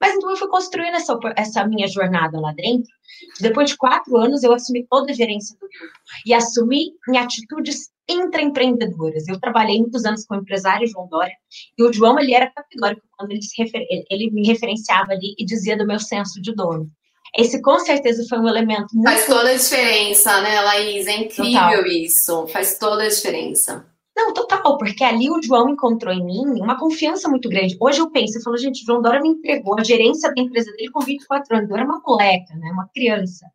Mas 0.00 0.14
então 0.14 0.30
eu 0.30 0.36
fui 0.36 0.48
construindo 0.48 0.94
essa, 0.94 1.16
essa 1.36 1.66
minha 1.66 1.86
jornada 1.86 2.40
lá 2.40 2.52
dentro. 2.52 2.90
Depois 3.38 3.70
de 3.70 3.76
quatro 3.76 4.16
anos, 4.16 4.42
eu 4.42 4.52
assumi 4.52 4.86
toda 4.88 5.12
a 5.12 5.14
gerência 5.14 5.54
do 5.56 5.68
grupo 5.68 5.84
e 6.24 6.32
assumi 6.32 6.92
em 7.08 7.18
atitudes 7.18 7.90
intraempreendedoras. 8.08 9.28
Eu 9.28 9.38
trabalhei 9.38 9.78
muitos 9.78 10.06
anos 10.06 10.24
com 10.24 10.34
o 10.34 10.38
empresário 10.38 10.86
João 10.86 11.06
Dória 11.06 11.34
e 11.78 11.82
o 11.84 11.92
João 11.92 12.18
ele 12.18 12.34
era 12.34 12.50
categórico 12.50 13.06
quando 13.16 13.32
ele, 13.32 13.40
refer... 13.56 13.86
ele 14.10 14.30
me 14.30 14.46
referenciava 14.46 15.12
ali 15.12 15.34
e 15.38 15.44
dizia 15.44 15.76
do 15.76 15.86
meu 15.86 15.98
senso 15.98 16.40
de 16.40 16.54
dono. 16.54 16.90
Esse 17.36 17.62
com 17.62 17.78
certeza 17.78 18.24
foi 18.28 18.38
um 18.38 18.48
elemento 18.48 18.94
muito. 18.94 19.08
Faz 19.08 19.26
toda 19.26 19.50
a 19.50 19.54
diferença, 19.54 20.40
né, 20.40 20.60
Laís? 20.60 21.06
É 21.06 21.16
incrível 21.16 21.60
Total. 21.60 21.86
isso. 21.86 22.46
Faz 22.48 22.78
toda 22.78 23.04
a 23.04 23.08
diferença. 23.08 23.86
Não, 24.16 24.34
total, 24.34 24.76
porque 24.76 25.02
ali 25.02 25.30
o 25.30 25.42
João 25.42 25.70
encontrou 25.70 26.12
em 26.12 26.22
mim 26.22 26.60
uma 26.60 26.78
confiança 26.78 27.28
muito 27.28 27.48
grande. 27.48 27.76
Hoje 27.80 28.00
eu 28.00 28.10
penso, 28.10 28.36
eu 28.36 28.42
falo, 28.42 28.58
gente, 28.58 28.82
o 28.82 28.86
João 28.86 29.00
Dora 29.00 29.20
me 29.20 29.30
entregou 29.30 29.78
a 29.78 29.84
gerência 29.84 30.32
da 30.34 30.42
empresa 30.42 30.70
dele 30.72 30.90
com 30.90 31.00
24 31.00 31.56
anos. 31.56 31.70
Eu 31.70 31.76
era 31.76 31.84
uma 31.84 32.02
moleca, 32.04 32.54
né? 32.54 32.70
Uma 32.72 32.88
criança. 32.88 33.46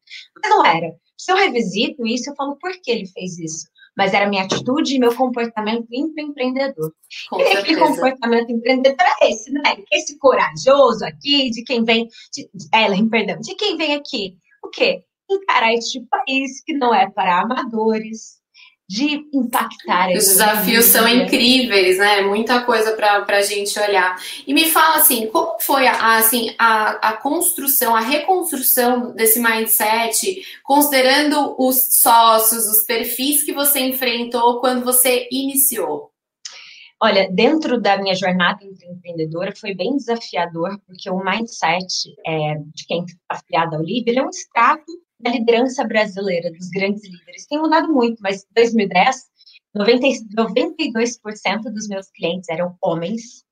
Mas 0.41 0.50
não 0.50 0.65
era. 0.65 0.96
Se 1.17 1.32
eu 1.32 1.36
revisito 1.36 2.05
isso, 2.08 2.29
eu 2.29 2.36
falo, 2.36 2.55
por 2.55 2.72
que 2.82 2.89
ele 2.89 3.05
fez 3.05 3.38
isso? 3.38 3.67
Mas 3.97 4.13
era 4.13 4.27
minha 4.27 4.43
atitude 4.43 4.95
e 4.95 4.99
meu 4.99 5.15
comportamento 5.15 5.87
empreendedor. 5.91 6.93
Com 7.29 7.39
e 7.39 7.43
aquele 7.43 7.79
comportamento 7.79 8.51
empreendedor 8.51 9.05
é 9.21 9.29
esse, 9.29 9.51
né? 9.51 9.61
Esse 9.91 10.17
corajoso 10.17 11.05
aqui, 11.05 11.49
de 11.49 11.63
quem 11.63 11.83
vem, 11.83 12.07
de, 12.33 12.49
Ellen, 12.73 13.07
perdão, 13.09 13.39
de 13.39 13.55
quem 13.55 13.77
vem 13.77 13.95
aqui. 13.95 14.37
O 14.63 14.69
quê? 14.69 15.03
Encarar 15.29 15.73
este 15.73 16.01
país 16.01 16.61
que 16.63 16.73
não 16.73 16.93
é 16.93 17.09
para 17.09 17.41
amadores, 17.41 18.39
de 18.87 19.27
impactar. 19.33 20.09
Os 20.09 20.25
desafios 20.25 20.85
são 20.85 21.07
incríveis, 21.07 21.97
né? 21.97 22.21
Muita 22.21 22.63
coisa 22.63 22.95
para 22.95 23.25
a 23.27 23.41
gente 23.41 23.77
olhar. 23.79 24.15
E 24.45 24.53
me 24.53 24.69
fala 24.69 24.97
assim, 24.97 25.27
como 25.27 25.59
foi 25.59 25.87
a, 25.87 26.17
assim, 26.17 26.53
a, 26.59 27.09
a 27.09 27.13
construção, 27.17 27.95
a 27.95 27.99
reconstrução 27.99 29.11
desse 29.13 29.39
mindset, 29.39 30.41
considerando 30.63 31.55
os 31.57 31.99
sócios, 31.99 32.65
os 32.67 32.85
perfis 32.85 33.43
que 33.43 33.53
você 33.53 33.79
enfrentou 33.79 34.59
quando 34.59 34.85
você 34.85 35.27
iniciou? 35.31 36.11
Olha, 37.01 37.29
dentro 37.29 37.79
da 37.79 37.97
minha 37.97 38.15
jornada 38.15 38.63
empreendedora 38.63 39.53
foi 39.55 39.75
bem 39.75 39.97
desafiador, 39.97 40.79
porque 40.87 41.09
o 41.09 41.23
mindset 41.23 42.15
é, 42.25 42.55
de 42.73 42.85
quem 42.87 43.03
está 43.03 43.17
afiliado 43.29 43.75
ao 43.75 43.81
LIB, 43.81 44.17
é 44.17 44.23
um 44.23 44.29
extrato 44.29 44.85
da 45.25 45.32
liderança 45.32 45.84
brasileira, 45.84 46.51
dos 46.51 46.70
grandes 46.70 47.03
líderes. 47.03 47.48
Tem 47.48 47.60
mudado 47.60 47.91
muito, 47.91 48.20
mas 48.22 48.44
em 48.44 48.53
2010, 48.55 49.15
90, 49.74 50.08
92% 50.38 51.63
dos 51.74 51.88
meus 51.88 52.10
clientes 52.12 52.48
eram 52.50 52.77
homens. 52.82 53.44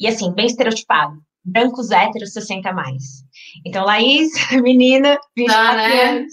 E 0.00 0.06
assim, 0.06 0.32
bem 0.32 0.46
estereotipado. 0.46 1.20
Brancos, 1.44 1.90
héteros, 1.90 2.32
60 2.32 2.72
mais. 2.72 3.02
Então, 3.64 3.84
Laís, 3.84 4.30
menina, 4.62 5.18
24 5.36 5.68
ah, 5.68 5.74
né? 5.76 6.02
anos, 6.02 6.32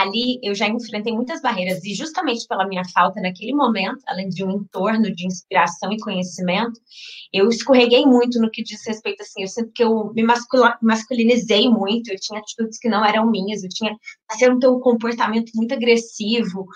ali 0.00 0.38
eu 0.42 0.54
já 0.54 0.68
enfrentei 0.68 1.12
muitas 1.12 1.40
barreiras 1.40 1.84
e 1.84 1.94
justamente 1.94 2.46
pela 2.46 2.66
minha 2.66 2.82
falta 2.94 3.20
naquele 3.20 3.54
momento, 3.54 4.02
além 4.06 4.28
de 4.28 4.44
um 4.44 4.50
entorno 4.50 5.14
de 5.14 5.26
inspiração 5.26 5.92
e 5.92 5.98
conhecimento, 5.98 6.80
eu 7.32 7.48
escorreguei 7.48 8.06
muito 8.06 8.40
no 8.40 8.50
que 8.50 8.62
diz 8.62 8.86
respeito 8.86 9.22
assim, 9.22 9.42
eu 9.42 9.48
sinto 9.48 9.70
que 9.74 9.82
eu 9.82 10.12
me 10.14 10.24
masculinizei 10.82 11.68
muito, 11.68 12.10
eu 12.10 12.16
tinha 12.20 12.40
atitudes 12.40 12.78
que 12.78 12.88
não 12.88 13.04
eram 13.04 13.30
minhas, 13.30 13.62
eu 13.62 13.68
tinha 13.68 13.94
assim, 14.30 14.46
um 14.48 14.80
comportamento 14.80 15.50
muito 15.54 15.74
agressivo, 15.74 16.66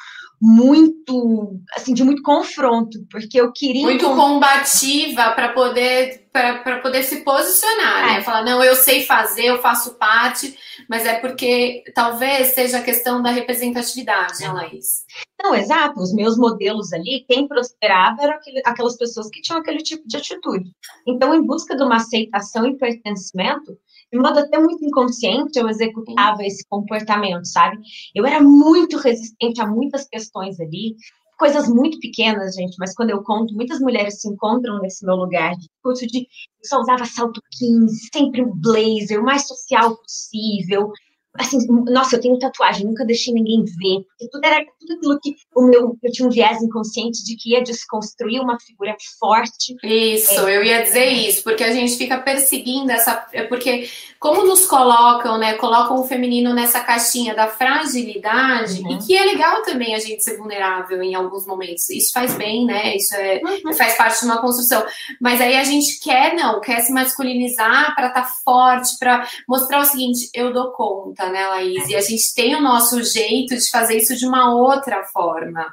muito 0.40 1.60
assim 1.74 1.94
de 1.94 2.02
muito 2.02 2.22
confronto, 2.22 2.98
porque 3.10 3.40
eu 3.40 3.52
queria 3.52 3.82
muito 3.82 4.04
combativa 4.14 5.30
para 5.32 5.52
poder 5.52 6.21
para 6.32 6.80
poder 6.80 7.02
se 7.02 7.20
posicionar, 7.22 8.06
né? 8.06 8.18
é. 8.18 8.22
Falar, 8.22 8.42
não, 8.42 8.64
eu 8.64 8.74
sei 8.74 9.04
fazer, 9.04 9.44
eu 9.44 9.60
faço 9.60 9.94
parte, 9.98 10.56
mas 10.88 11.04
é 11.04 11.18
porque 11.20 11.84
talvez 11.94 12.48
seja 12.48 12.78
a 12.78 12.82
questão 12.82 13.22
da 13.22 13.30
representatividade, 13.30 14.40
né, 14.40 14.50
Laís? 14.50 15.04
Não, 15.42 15.54
exato. 15.54 16.00
Os 16.00 16.14
meus 16.14 16.38
modelos 16.38 16.92
ali, 16.92 17.24
quem 17.28 17.46
prosperava 17.46 18.22
eram 18.22 18.38
aquelas 18.64 18.96
pessoas 18.96 19.28
que 19.28 19.42
tinham 19.42 19.60
aquele 19.60 19.82
tipo 19.82 20.06
de 20.08 20.16
atitude. 20.16 20.70
Então, 21.06 21.34
em 21.34 21.44
busca 21.44 21.76
de 21.76 21.82
uma 21.82 21.96
aceitação 21.96 22.64
e 22.66 22.78
pertencimento, 22.78 23.76
de 24.10 24.18
modo 24.18 24.38
até 24.38 24.58
muito 24.58 24.84
inconsciente, 24.84 25.58
eu 25.58 25.68
executava 25.68 26.44
esse 26.44 26.66
comportamento, 26.68 27.46
sabe? 27.46 27.78
Eu 28.14 28.24
era 28.24 28.40
muito 28.40 28.96
resistente 28.98 29.60
a 29.60 29.66
muitas 29.66 30.06
questões 30.06 30.60
ali, 30.60 30.96
coisas 31.36 31.68
muito 31.68 31.98
pequenas, 31.98 32.54
gente, 32.54 32.76
mas 32.78 32.94
quando 32.94 33.10
eu 33.10 33.22
conto, 33.22 33.54
muitas 33.54 33.80
mulheres 33.80 34.20
se 34.20 34.28
encontram 34.28 34.80
nesse 34.80 35.04
meu 35.04 35.16
lugar 35.16 35.56
de 35.56 35.68
curso 35.82 36.06
de 36.06 36.26
só 36.62 36.80
usava 36.80 37.04
salto 37.04 37.40
15, 37.58 38.08
sempre 38.12 38.42
o 38.42 38.54
blazer, 38.54 39.20
o 39.20 39.24
mais 39.24 39.46
social 39.46 39.96
possível, 39.96 40.90
assim, 41.38 41.58
nossa, 41.88 42.16
eu 42.16 42.20
tenho 42.20 42.38
tatuagem, 42.38 42.86
nunca 42.86 43.04
deixei 43.04 43.32
ninguém 43.32 43.64
ver, 43.64 44.04
porque 44.06 44.28
tudo 44.30 44.44
era 44.44 44.64
tudo 44.78 44.92
aquilo 44.94 45.20
que 45.20 45.36
o 45.54 45.62
meu, 45.62 45.96
eu 46.02 46.12
tinha 46.12 46.28
um 46.28 46.30
viés 46.30 46.62
inconsciente 46.62 47.24
de 47.24 47.36
que 47.36 47.52
ia 47.52 47.62
desconstruir 47.62 48.40
uma 48.40 48.58
figura 48.60 48.94
forte. 49.18 49.76
Isso, 49.82 50.46
é, 50.46 50.56
eu 50.56 50.64
ia 50.64 50.82
dizer 50.82 51.06
isso, 51.06 51.42
porque 51.42 51.64
a 51.64 51.72
gente 51.72 51.96
fica 51.96 52.18
perseguindo 52.18 52.90
essa, 52.90 53.26
é 53.32 53.44
porque 53.44 53.88
como 54.18 54.44
nos 54.44 54.66
colocam, 54.66 55.38
né, 55.38 55.54
colocam 55.54 56.00
o 56.00 56.04
feminino 56.04 56.54
nessa 56.54 56.80
caixinha 56.80 57.34
da 57.34 57.48
fragilidade, 57.48 58.82
uhum. 58.82 58.92
e 58.92 58.98
que 58.98 59.16
é 59.16 59.24
legal 59.24 59.62
também 59.62 59.94
a 59.94 59.98
gente 59.98 60.22
ser 60.22 60.36
vulnerável 60.36 61.02
em 61.02 61.14
alguns 61.14 61.46
momentos, 61.46 61.88
isso 61.90 62.12
faz 62.12 62.34
bem, 62.34 62.66
né, 62.66 62.94
isso 62.94 63.14
é, 63.14 63.40
uhum. 63.42 63.72
faz 63.72 63.96
parte 63.96 64.20
de 64.20 64.26
uma 64.26 64.40
construção, 64.40 64.84
mas 65.20 65.40
aí 65.40 65.56
a 65.56 65.64
gente 65.64 65.98
quer, 65.98 66.34
não, 66.34 66.60
quer 66.60 66.80
se 66.80 66.92
masculinizar 66.92 67.94
para 67.94 68.08
estar 68.08 68.22
tá 68.22 68.32
forte, 68.44 68.98
para 68.98 69.26
mostrar 69.48 69.80
o 69.80 69.84
seguinte, 69.84 70.28
eu 70.34 70.52
dou 70.52 70.70
conta, 70.72 71.21
né, 71.30 71.46
Laís? 71.46 71.88
E 71.88 71.94
a 71.94 72.00
gente 72.00 72.34
tem 72.34 72.54
o 72.54 72.60
nosso 72.60 73.02
jeito 73.02 73.56
de 73.56 73.70
fazer 73.70 73.96
isso 73.96 74.16
de 74.16 74.26
uma 74.26 74.54
outra 74.54 75.04
forma. 75.12 75.66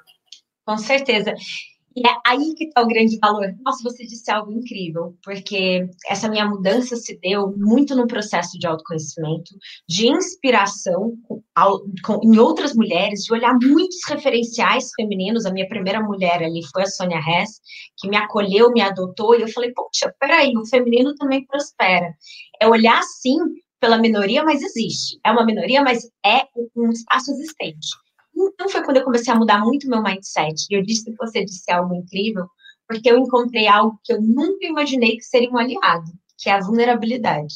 Com 0.66 0.78
certeza. 0.78 1.34
E 1.96 2.08
é 2.08 2.14
aí 2.26 2.54
que 2.56 2.66
está 2.66 2.82
o 2.82 2.88
grande 2.88 3.18
valor. 3.20 3.54
Nossa, 3.62 3.84
você 3.84 4.06
disse 4.06 4.30
algo 4.32 4.52
incrível, 4.52 5.18
porque 5.24 5.90
essa 6.08 6.30
minha 6.30 6.46
mudança 6.46 6.96
se 6.96 7.20
deu 7.20 7.54
muito 7.58 7.96
no 7.96 8.08
processo 8.08 8.58
de 8.60 8.68
autoconhecimento, 8.68 9.56
de 9.88 10.08
inspiração 10.08 11.14
ao, 11.56 11.82
com, 12.06 12.22
em 12.24 12.38
outras 12.38 12.74
mulheres, 12.76 13.24
de 13.24 13.34
olhar 13.34 13.54
muitos 13.62 13.98
referenciais 14.08 14.92
femininos. 14.96 15.46
A 15.46 15.52
minha 15.52 15.68
primeira 15.68 16.02
mulher 16.02 16.44
ali 16.44 16.62
foi 16.72 16.84
a 16.84 16.88
Sônia 16.88 17.20
Hess, 17.20 17.60
que 17.98 18.08
me 18.08 18.16
acolheu, 18.16 18.72
me 18.72 18.82
adotou, 18.82 19.36
e 19.36 19.42
eu 19.42 19.50
falei, 19.50 19.74
poxa, 19.74 20.14
peraí, 20.20 20.56
o 20.56 20.68
feminino 20.68 21.16
também 21.16 21.46
prospera. 21.46 22.14
É 22.62 22.68
olhar, 22.68 23.02
sim, 23.04 23.40
pela 23.80 23.98
minoria, 23.98 24.44
mas 24.44 24.62
existe. 24.62 25.20
É 25.26 25.32
uma 25.32 25.46
minoria, 25.46 25.82
mas 25.82 26.10
é 26.26 26.48
um 26.76 26.90
espaço 26.90 27.32
existente. 27.32 27.88
Então 28.36 28.70
foi 28.70 28.84
quando 28.84 28.98
eu 28.98 29.04
comecei 29.04 29.34
a 29.34 29.38
mudar 29.38 29.60
muito 29.60 29.90
meu 29.90 30.02
mindset. 30.02 30.66
E 30.70 30.76
eu 30.76 30.84
disse 30.84 31.06
que 31.06 31.18
você 31.18 31.44
disse 31.44 31.72
algo 31.72 31.94
incrível, 31.96 32.46
porque 32.88 33.12
eu 33.12 33.18
encontrei 33.18 33.68
algo 33.68 34.00
que 34.04 34.14
eu 34.14 34.22
nunca 34.22 34.66
imaginei 34.66 35.18
que 35.18 35.24
seria 35.24 35.50
um 35.50 35.58
aliado, 35.58 36.12
que 36.38 36.50
é 36.50 36.54
a 36.54 36.62
vulnerabilidade. 36.62 37.56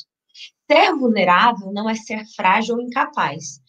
Ser 0.70 0.94
vulnerável 0.96 1.72
não 1.72 1.90
é 1.90 1.96
ser 1.96 2.24
frágil 2.36 2.76
ou 2.76 2.82
incapaz. 2.82 3.62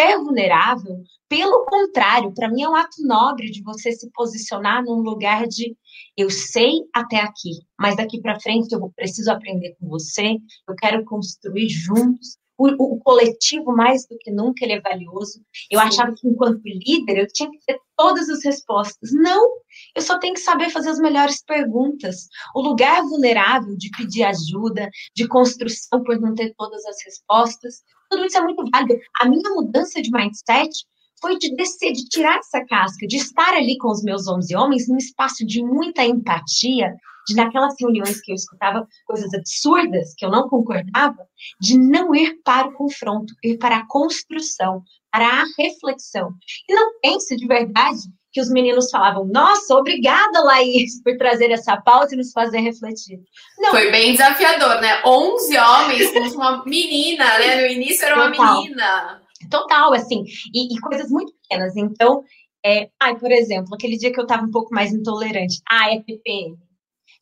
Ser 0.00 0.16
vulnerável, 0.18 1.02
pelo 1.28 1.64
contrário, 1.66 2.32
para 2.32 2.48
mim 2.48 2.62
é 2.62 2.68
um 2.68 2.74
ato 2.74 3.02
nobre 3.02 3.50
de 3.50 3.62
você 3.62 3.92
se 3.92 4.10
posicionar 4.12 4.82
num 4.82 5.00
lugar 5.00 5.46
de 5.46 5.76
eu 6.16 6.30
sei 6.30 6.80
até 6.92 7.20
aqui, 7.20 7.50
mas 7.78 7.96
daqui 7.96 8.20
para 8.20 8.40
frente 8.40 8.72
eu 8.72 8.90
preciso 8.96 9.30
aprender 9.30 9.76
com 9.78 9.88
você, 9.88 10.36
eu 10.68 10.74
quero 10.74 11.04
construir 11.04 11.68
juntos. 11.68 12.38
O, 12.62 12.66
o, 12.68 13.00
coletivo, 13.00 13.74
mais 13.74 14.06
do 14.06 14.18
que 14.18 14.30
nunca, 14.30 14.62
ele 14.62 14.74
é 14.74 14.80
valioso. 14.82 15.40
Eu 15.70 15.80
Sim. 15.80 15.86
achava 15.86 16.14
que, 16.14 16.28
enquanto 16.28 16.60
líder, 16.62 17.16
eu 17.16 17.26
tinha 17.26 17.50
que 17.50 17.58
ter 17.66 17.78
todas 17.96 18.28
as 18.28 18.44
respostas. 18.44 19.12
Não, 19.14 19.50
eu 19.96 20.02
só 20.02 20.18
tenho 20.18 20.34
que 20.34 20.40
saber 20.40 20.68
fazer 20.68 20.90
as 20.90 20.98
melhores 20.98 21.42
perguntas. 21.42 22.28
O 22.54 22.60
lugar 22.60 23.02
vulnerável 23.04 23.74
de 23.78 23.88
pedir 23.96 24.24
ajuda, 24.24 24.90
de 25.16 25.26
construção 25.26 26.02
por 26.04 26.20
não 26.20 26.34
ter 26.34 26.52
todas 26.54 26.84
as 26.84 27.02
respostas, 27.02 27.82
tudo 28.10 28.26
isso 28.26 28.36
é 28.36 28.42
muito 28.42 28.62
válido. 28.70 29.00
A 29.20 29.28
minha 29.28 29.50
mudança 29.50 30.02
de 30.02 30.10
mindset 30.10 30.84
foi 31.20 31.38
de 31.38 31.54
descer, 31.54 31.92
de 31.92 32.04
tirar 32.08 32.38
essa 32.38 32.64
casca, 32.64 33.06
de 33.06 33.16
estar 33.16 33.54
ali 33.54 33.76
com 33.78 33.90
os 33.90 34.02
meus 34.02 34.26
11 34.26 34.54
homens 34.56 34.88
num 34.88 34.96
espaço 34.96 35.44
de 35.46 35.62
muita 35.62 36.04
empatia, 36.04 36.94
de 37.26 37.34
naquelas 37.34 37.74
reuniões 37.78 38.20
que 38.20 38.32
eu 38.32 38.34
escutava 38.34 38.86
coisas 39.06 39.32
absurdas 39.34 40.14
que 40.16 40.24
eu 40.24 40.30
não 40.30 40.48
concordava, 40.48 41.26
de 41.60 41.78
não 41.78 42.14
ir 42.14 42.40
para 42.44 42.68
o 42.68 42.72
confronto, 42.72 43.34
ir 43.44 43.58
para 43.58 43.76
a 43.76 43.86
construção, 43.86 44.82
para 45.12 45.26
a 45.26 45.44
reflexão. 45.58 46.30
E 46.68 46.74
não 46.74 46.98
pense 47.00 47.36
de 47.36 47.46
verdade 47.46 48.00
que 48.32 48.40
os 48.40 48.48
meninos 48.48 48.90
falavam, 48.90 49.26
nossa, 49.26 49.74
obrigada, 49.74 50.40
Laís, 50.44 51.02
por 51.02 51.16
trazer 51.16 51.50
essa 51.50 51.76
pauta 51.76 52.14
e 52.14 52.18
nos 52.18 52.30
fazer 52.32 52.60
refletir. 52.60 53.18
Não. 53.58 53.70
Foi 53.70 53.90
bem 53.90 54.12
desafiador, 54.12 54.80
né? 54.80 55.02
11 55.04 55.58
homens 55.58 56.12
com 56.12 56.20
uma 56.36 56.64
menina, 56.64 57.38
né? 57.38 57.60
No 57.62 57.66
início 57.66 58.04
era 58.04 58.16
uma 58.16 58.30
Total. 58.30 58.62
menina. 58.62 59.22
Total, 59.50 59.92
assim, 59.92 60.24
e, 60.54 60.74
e 60.74 60.80
coisas 60.80 61.10
muito 61.10 61.32
pequenas. 61.42 61.76
Então, 61.76 62.24
é, 62.64 62.90
ai, 63.00 63.18
por 63.18 63.30
exemplo, 63.32 63.74
aquele 63.74 63.96
dia 63.96 64.12
que 64.12 64.20
eu 64.20 64.24
estava 64.24 64.44
um 64.44 64.50
pouco 64.50 64.74
mais 64.74 64.92
intolerante, 64.92 65.60
ah, 65.68 65.92
é 65.92 66.00
TPM. 66.00 66.56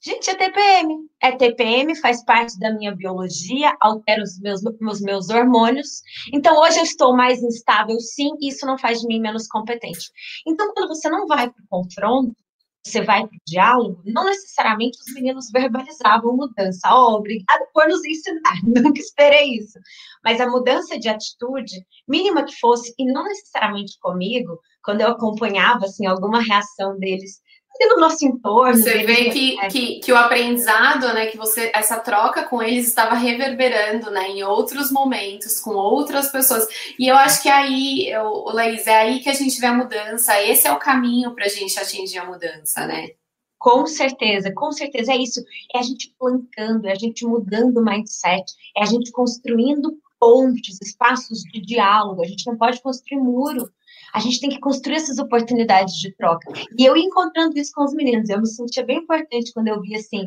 Gente, 0.00 0.30
é 0.30 0.34
TPM. 0.34 1.08
É 1.20 1.32
TPM, 1.32 1.94
faz 1.96 2.24
parte 2.24 2.56
da 2.58 2.72
minha 2.72 2.94
biologia, 2.94 3.76
altera 3.80 4.22
os 4.22 4.38
meus, 4.40 4.60
os 4.64 5.00
meus 5.00 5.28
hormônios. 5.28 6.02
Então, 6.32 6.56
hoje 6.60 6.78
eu 6.78 6.84
estou 6.84 7.16
mais 7.16 7.42
instável, 7.42 7.98
sim, 7.98 8.30
e 8.40 8.48
isso 8.48 8.64
não 8.64 8.78
faz 8.78 9.00
de 9.00 9.08
mim 9.08 9.20
menos 9.20 9.48
competente. 9.48 10.10
Então, 10.46 10.72
quando 10.72 10.88
você 10.88 11.08
não 11.10 11.26
vai 11.26 11.50
para 11.50 11.62
o 11.64 11.68
confronto, 11.68 12.32
você 12.88 13.02
vai 13.02 13.26
para 13.26 13.36
o 13.36 13.40
diálogo, 13.46 14.02
não 14.04 14.24
necessariamente 14.24 14.98
os 14.98 15.14
meninos 15.14 15.50
verbalizavam 15.52 16.36
mudança. 16.36 16.88
Oh, 16.92 17.16
obrigada 17.16 17.66
por 17.72 17.88
nos 17.88 18.04
ensinar, 18.04 18.54
nunca 18.64 19.00
esperei 19.00 19.56
isso. 19.56 19.78
Mas 20.24 20.40
a 20.40 20.48
mudança 20.48 20.98
de 20.98 21.08
atitude, 21.08 21.84
mínima 22.06 22.44
que 22.44 22.56
fosse, 22.56 22.94
e 22.98 23.04
não 23.04 23.24
necessariamente 23.24 23.98
comigo, 24.00 24.58
quando 24.82 25.02
eu 25.02 25.08
acompanhava 25.08 25.84
assim, 25.84 26.06
alguma 26.06 26.40
reação 26.40 26.98
deles 26.98 27.40
no 27.86 28.00
nosso 28.00 28.26
entorno. 28.26 28.76
Você 28.76 29.04
vê 29.04 29.30
que, 29.30 29.58
é. 29.60 29.68
que, 29.68 30.00
que, 30.00 30.12
o 30.12 30.16
aprendizado, 30.16 31.12
né, 31.14 31.26
que 31.26 31.36
você, 31.36 31.70
essa 31.74 31.98
troca 32.00 32.42
com 32.44 32.62
eles 32.62 32.86
estava 32.86 33.14
reverberando, 33.14 34.10
né, 34.10 34.30
em 34.30 34.42
outros 34.42 34.90
momentos, 34.90 35.60
com 35.60 35.70
outras 35.70 36.30
pessoas. 36.30 36.66
E 36.98 37.06
eu 37.06 37.16
acho 37.16 37.42
que 37.42 37.48
aí, 37.48 38.10
o 38.16 38.50
Laís, 38.50 38.86
é 38.86 38.96
aí 38.96 39.20
que 39.20 39.28
a 39.28 39.34
gente 39.34 39.60
vê 39.60 39.66
a 39.66 39.74
mudança. 39.74 40.42
Esse 40.42 40.66
é 40.66 40.72
o 40.72 40.78
caminho 40.78 41.34
para 41.34 41.44
a 41.44 41.48
gente 41.48 41.78
atingir 41.78 42.18
a 42.18 42.26
mudança, 42.26 42.86
né? 42.86 43.08
Com 43.58 43.86
certeza, 43.86 44.52
com 44.52 44.70
certeza 44.70 45.12
é 45.12 45.16
isso. 45.16 45.40
É 45.74 45.78
a 45.78 45.82
gente 45.82 46.14
plantando, 46.18 46.86
é 46.86 46.92
a 46.92 46.96
gente 46.96 47.26
mudando 47.26 47.78
o 47.78 47.84
mindset, 47.84 48.52
é 48.76 48.82
a 48.82 48.86
gente 48.86 49.10
construindo 49.10 49.98
pontes, 50.18 50.78
espaços 50.82 51.42
de 51.42 51.60
diálogo. 51.60 52.22
A 52.22 52.26
gente 52.26 52.46
não 52.46 52.56
pode 52.56 52.80
construir 52.80 53.18
muro. 53.18 53.68
A 54.14 54.20
gente 54.20 54.40
tem 54.40 54.50
que 54.50 54.60
construir 54.60 54.96
essas 54.96 55.18
oportunidades 55.18 55.94
de 55.96 56.14
troca. 56.16 56.50
E 56.78 56.84
eu 56.84 56.96
encontrando 56.96 57.58
isso 57.58 57.72
com 57.74 57.84
os 57.84 57.94
meninos, 57.94 58.28
eu 58.28 58.40
me 58.40 58.46
sentia 58.46 58.84
bem 58.84 58.98
importante 58.98 59.52
quando 59.52 59.68
eu 59.68 59.80
vi 59.80 59.94
assim, 59.94 60.24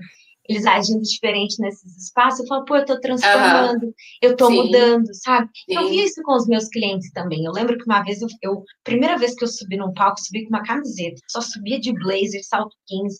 eles 0.47 0.65
agindo 0.65 1.01
diferente 1.01 1.59
nesses 1.59 1.95
espaços, 1.97 2.41
eu 2.41 2.47
falo, 2.47 2.65
pô, 2.65 2.75
eu 2.75 2.85
tô 2.85 2.99
transformando, 2.99 3.85
uhum. 3.85 3.93
eu 4.21 4.35
tô 4.35 4.47
Sim. 4.47 4.55
mudando, 4.55 5.07
sabe? 5.13 5.49
Sim. 5.69 5.75
Eu 5.75 5.89
vi 5.89 6.03
isso 6.03 6.21
com 6.23 6.35
os 6.35 6.47
meus 6.47 6.67
clientes 6.67 7.11
também. 7.11 7.45
Eu 7.45 7.51
lembro 7.51 7.77
que 7.77 7.85
uma 7.85 8.03
vez 8.03 8.21
eu, 8.21 8.27
eu, 8.41 8.63
primeira 8.83 9.17
vez 9.17 9.35
que 9.35 9.43
eu 9.43 9.47
subi 9.47 9.77
num 9.77 9.93
palco, 9.93 10.19
subi 10.19 10.43
com 10.43 10.49
uma 10.49 10.63
camiseta, 10.63 11.21
só 11.27 11.41
subia 11.41 11.79
de 11.79 11.93
blazer, 11.93 12.43
salto 12.43 12.75
15. 12.87 13.19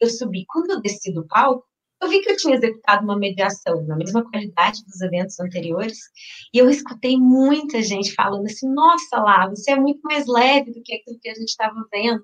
Eu 0.00 0.10
subi. 0.10 0.44
Quando 0.48 0.70
eu 0.70 0.80
desci 0.80 1.12
do 1.12 1.26
palco, 1.26 1.64
eu 2.02 2.08
vi 2.08 2.20
que 2.20 2.32
eu 2.32 2.36
tinha 2.36 2.56
executado 2.56 3.04
uma 3.04 3.16
mediação 3.16 3.82
na 3.86 3.96
mesma 3.96 4.28
qualidade 4.28 4.84
dos 4.84 5.00
eventos 5.00 5.38
anteriores, 5.38 5.98
e 6.52 6.58
eu 6.58 6.68
escutei 6.68 7.16
muita 7.16 7.80
gente 7.80 8.12
falando 8.14 8.46
assim: 8.46 8.68
nossa, 8.72 9.18
lá, 9.18 9.48
você 9.48 9.72
é 9.72 9.76
muito 9.76 10.00
mais 10.02 10.26
leve 10.26 10.72
do 10.72 10.82
que 10.82 10.94
aquilo 10.94 11.18
que 11.20 11.28
a 11.28 11.34
gente 11.34 11.48
estava 11.48 11.86
vendo. 11.92 12.22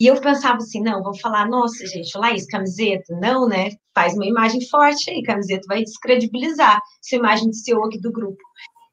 E 0.00 0.06
eu 0.06 0.20
pensava 0.20 0.56
assim: 0.56 0.82
não, 0.82 1.02
vou 1.02 1.16
falar, 1.18 1.48
nossa, 1.48 1.86
gente, 1.86 2.16
Laís, 2.18 2.46
camiseta, 2.46 3.14
não, 3.20 3.48
né? 3.48 3.70
Faz 3.94 4.14
uma 4.14 4.26
imagem 4.26 4.60
forte 4.68 5.10
aí, 5.10 5.22
camiseta 5.22 5.66
vai 5.68 5.84
descredibilizar 5.84 6.80
sua 7.00 7.18
imagem 7.18 7.50
de 7.50 7.56
CEO 7.56 7.84
aqui 7.84 8.00
do 8.00 8.12
grupo. 8.12 8.42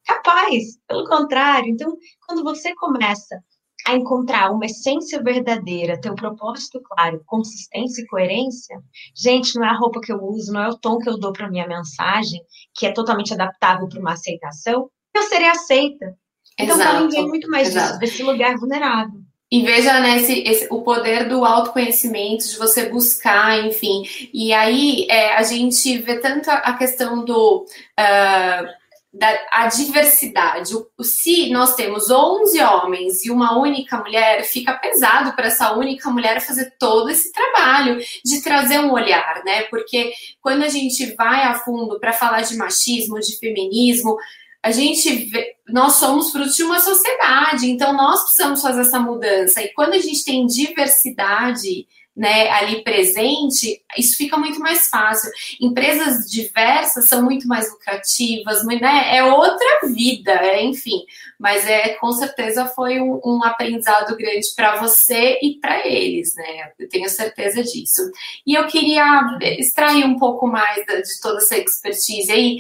Capaz, 0.06 0.78
pelo 0.88 1.08
contrário. 1.08 1.70
Então, 1.70 1.96
quando 2.28 2.44
você 2.44 2.74
começa 2.76 3.42
a 3.88 3.96
encontrar 3.96 4.52
uma 4.52 4.66
essência 4.66 5.22
verdadeira, 5.22 6.00
ter 6.00 6.12
um 6.12 6.16
propósito 6.16 6.82
claro, 6.84 7.22
consistência 7.26 8.02
e 8.02 8.08
coerência, 8.08 8.82
gente, 9.16 9.56
não 9.56 9.66
é 9.66 9.70
a 9.70 9.78
roupa 9.78 10.02
que 10.02 10.12
eu 10.12 10.24
uso, 10.24 10.54
não 10.54 10.62
é 10.62 10.70
o 10.70 10.78
tom 10.78 10.98
que 11.00 11.10
eu 11.10 11.18
dou 11.18 11.34
para 11.34 11.50
minha 11.50 11.68
mensagem, 11.68 12.42
que 12.74 12.86
é 12.86 12.92
totalmente 12.92 13.34
adaptável 13.34 13.88
para 13.88 14.00
uma 14.00 14.14
aceitação, 14.14 14.90
eu 15.14 15.24
serei 15.24 15.48
aceita. 15.48 16.16
Então, 16.60 16.78
para 16.78 17.02
mim, 17.02 17.10
vem 17.10 17.28
muito 17.28 17.50
mais 17.50 17.74
disso, 17.74 18.00
desse 18.00 18.24
lugar 18.24 18.56
vulnerável. 18.58 19.20
E 19.52 19.64
veja, 19.64 20.00
né, 20.00 20.18
esse, 20.18 20.40
esse, 20.44 20.68
o 20.72 20.82
poder 20.82 21.28
do 21.28 21.44
autoconhecimento, 21.44 22.48
de 22.48 22.58
você 22.58 22.88
buscar, 22.88 23.66
enfim. 23.66 24.04
E 24.34 24.54
aí 24.54 25.06
é, 25.10 25.36
a 25.36 25.44
gente 25.44 25.98
vê 25.98 26.20
tanto 26.20 26.50
a 26.50 26.74
questão 26.78 27.26
do. 27.26 27.66
Uh, 28.00 28.81
da, 29.14 29.30
a 29.52 29.68
diversidade. 29.68 30.74
O, 30.76 31.04
se 31.04 31.50
nós 31.50 31.76
temos 31.76 32.10
11 32.10 32.62
homens 32.62 33.26
e 33.26 33.32
uma 33.32 33.60
única 33.60 33.98
mulher, 33.98 34.44
fica 34.44 34.74
pesado 34.74 35.36
para 35.36 35.48
essa 35.48 35.74
única 35.74 36.10
mulher 36.10 36.40
fazer 36.42 36.74
todo 36.80 37.10
esse 37.10 37.32
trabalho 37.32 38.00
de 38.24 38.42
trazer 38.42 38.80
um 38.80 38.92
olhar, 38.92 39.44
né? 39.44 39.64
Porque 39.64 40.14
quando 40.40 40.64
a 40.64 40.70
gente 40.70 41.14
vai 41.16 41.44
a 41.44 41.56
fundo 41.56 42.00
para 42.00 42.14
falar 42.14 42.42
de 42.42 42.56
machismo, 42.56 43.20
de 43.20 43.38
feminismo, 43.38 44.18
a 44.64 44.72
gente 44.72 45.12
vê, 45.26 45.56
nós 45.68 45.94
somos 45.94 46.32
fruto 46.32 46.54
de 46.54 46.64
uma 46.64 46.80
sociedade, 46.80 47.70
então 47.70 47.94
nós 47.94 48.22
precisamos 48.22 48.62
fazer 48.62 48.82
essa 48.82 49.00
mudança. 49.00 49.62
E 49.62 49.74
quando 49.74 49.94
a 49.94 50.00
gente 50.00 50.24
tem 50.24 50.46
diversidade, 50.46 51.88
né, 52.16 52.50
ali 52.50 52.84
presente, 52.84 53.82
isso 53.98 54.18
fica 54.18 54.38
muito 54.38 54.60
mais 54.60 54.88
fácil. 54.88 55.32
Empresas 55.62 56.30
diversas 56.30 57.06
são 57.06 57.24
muito 57.24 57.48
mais 57.48 57.72
lucrativas, 57.72 58.66
né, 58.66 59.16
é 59.16 59.24
outra 59.24 59.80
vida, 59.88 60.32
é, 60.32 60.64
enfim. 60.64 61.04
Mas 61.40 61.66
é 61.66 61.96
com 61.96 62.12
certeza 62.12 62.66
foi 62.68 63.00
um, 63.00 63.20
um 63.26 63.44
aprendizado 63.44 64.16
grande 64.16 64.48
para 64.56 64.76
você 64.76 65.40
e 65.42 65.58
para 65.60 65.88
eles, 65.88 66.36
né? 66.36 66.72
Eu 66.78 66.88
tenho 66.88 67.10
certeza 67.10 67.64
disso. 67.64 68.02
E 68.46 68.54
eu 68.54 68.68
queria 68.68 69.38
extrair 69.58 70.06
um 70.06 70.20
pouco 70.20 70.46
mais 70.48 70.86
de 70.86 71.20
toda 71.22 71.38
essa 71.38 71.58
expertise 71.58 72.32
aí 72.32 72.60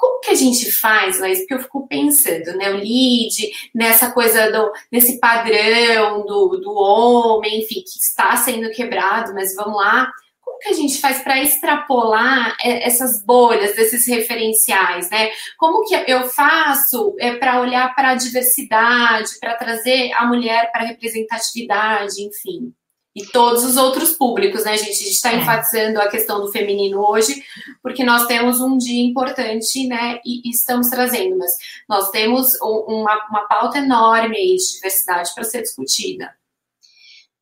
como 0.00 0.20
que 0.20 0.30
a 0.30 0.34
gente 0.34 0.72
faz, 0.72 1.20
Laís? 1.20 1.40
Porque 1.40 1.54
eu 1.54 1.62
fico 1.62 1.86
pensando, 1.86 2.56
né? 2.56 2.70
O 2.70 2.78
lead, 2.78 3.50
nessa 3.74 4.10
coisa 4.10 4.50
do, 4.50 4.72
nesse 4.90 5.20
padrão 5.20 6.24
do, 6.24 6.56
do 6.56 6.72
homem, 6.72 7.60
enfim, 7.60 7.82
que 7.82 7.98
está 7.98 8.34
sendo 8.36 8.70
quebrado, 8.70 9.34
mas 9.34 9.54
vamos 9.54 9.76
lá. 9.76 10.10
Como 10.40 10.58
que 10.58 10.70
a 10.70 10.72
gente 10.72 10.98
faz 10.98 11.22
para 11.22 11.42
extrapolar 11.42 12.56
essas 12.62 13.22
bolhas, 13.24 13.76
desses 13.76 14.06
referenciais, 14.06 15.10
né? 15.10 15.30
Como 15.58 15.84
que 15.86 15.94
eu 16.10 16.26
faço 16.30 17.14
é, 17.20 17.36
para 17.36 17.60
olhar 17.60 17.94
para 17.94 18.10
a 18.10 18.14
diversidade, 18.14 19.38
para 19.38 19.54
trazer 19.54 20.12
a 20.14 20.24
mulher 20.24 20.72
para 20.72 20.86
representatividade, 20.86 22.22
enfim? 22.22 22.72
E 23.14 23.26
todos 23.26 23.64
os 23.64 23.76
outros 23.76 24.12
públicos, 24.12 24.64
né, 24.64 24.76
gente? 24.76 24.90
A 24.90 24.94
gente 24.94 25.10
está 25.10 25.32
é. 25.32 25.36
enfatizando 25.36 26.00
a 26.00 26.08
questão 26.08 26.40
do 26.40 26.52
feminino 26.52 27.00
hoje, 27.00 27.42
porque 27.82 28.04
nós 28.04 28.26
temos 28.26 28.60
um 28.60 28.78
dia 28.78 29.04
importante, 29.04 29.86
né, 29.86 30.20
e, 30.24 30.48
e 30.48 30.50
estamos 30.50 30.88
trazendo, 30.88 31.36
mas 31.36 31.52
nós 31.88 32.10
temos 32.10 32.54
uma, 32.60 33.28
uma 33.28 33.48
pauta 33.48 33.78
enorme 33.78 34.36
aí 34.36 34.56
de 34.56 34.74
diversidade 34.74 35.34
para 35.34 35.44
ser 35.44 35.62
discutida. 35.62 36.34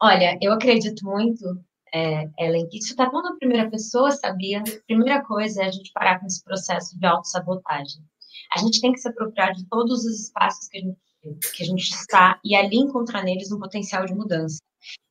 Olha, 0.00 0.38
eu 0.40 0.52
acredito 0.52 1.04
muito, 1.04 1.44
é, 1.92 2.28
Ellen, 2.38 2.68
que 2.68 2.78
isso 2.78 2.90
está 2.90 3.10
tão 3.10 3.22
na 3.22 3.34
primeira 3.36 3.68
pessoa, 3.68 4.12
sabia? 4.12 4.60
A 4.60 4.86
primeira 4.86 5.22
coisa 5.24 5.62
é 5.62 5.66
a 5.66 5.70
gente 5.70 5.92
parar 5.92 6.20
com 6.20 6.26
esse 6.26 6.42
processo 6.42 6.98
de 6.98 7.04
autossabotagem. 7.04 8.00
A 8.54 8.60
gente 8.60 8.80
tem 8.80 8.92
que 8.92 9.00
se 9.00 9.08
apropriar 9.08 9.52
de 9.52 9.66
todos 9.66 10.04
os 10.04 10.20
espaços 10.20 10.68
que 10.68 10.78
a 10.78 10.80
gente 10.80 10.98
que 11.54 11.62
a 11.62 11.66
gente 11.66 11.90
está 11.90 12.40
e 12.44 12.54
ali 12.54 12.76
encontrar 12.76 13.22
neles 13.22 13.50
um 13.50 13.58
potencial 13.58 14.06
de 14.06 14.14
mudança. 14.14 14.58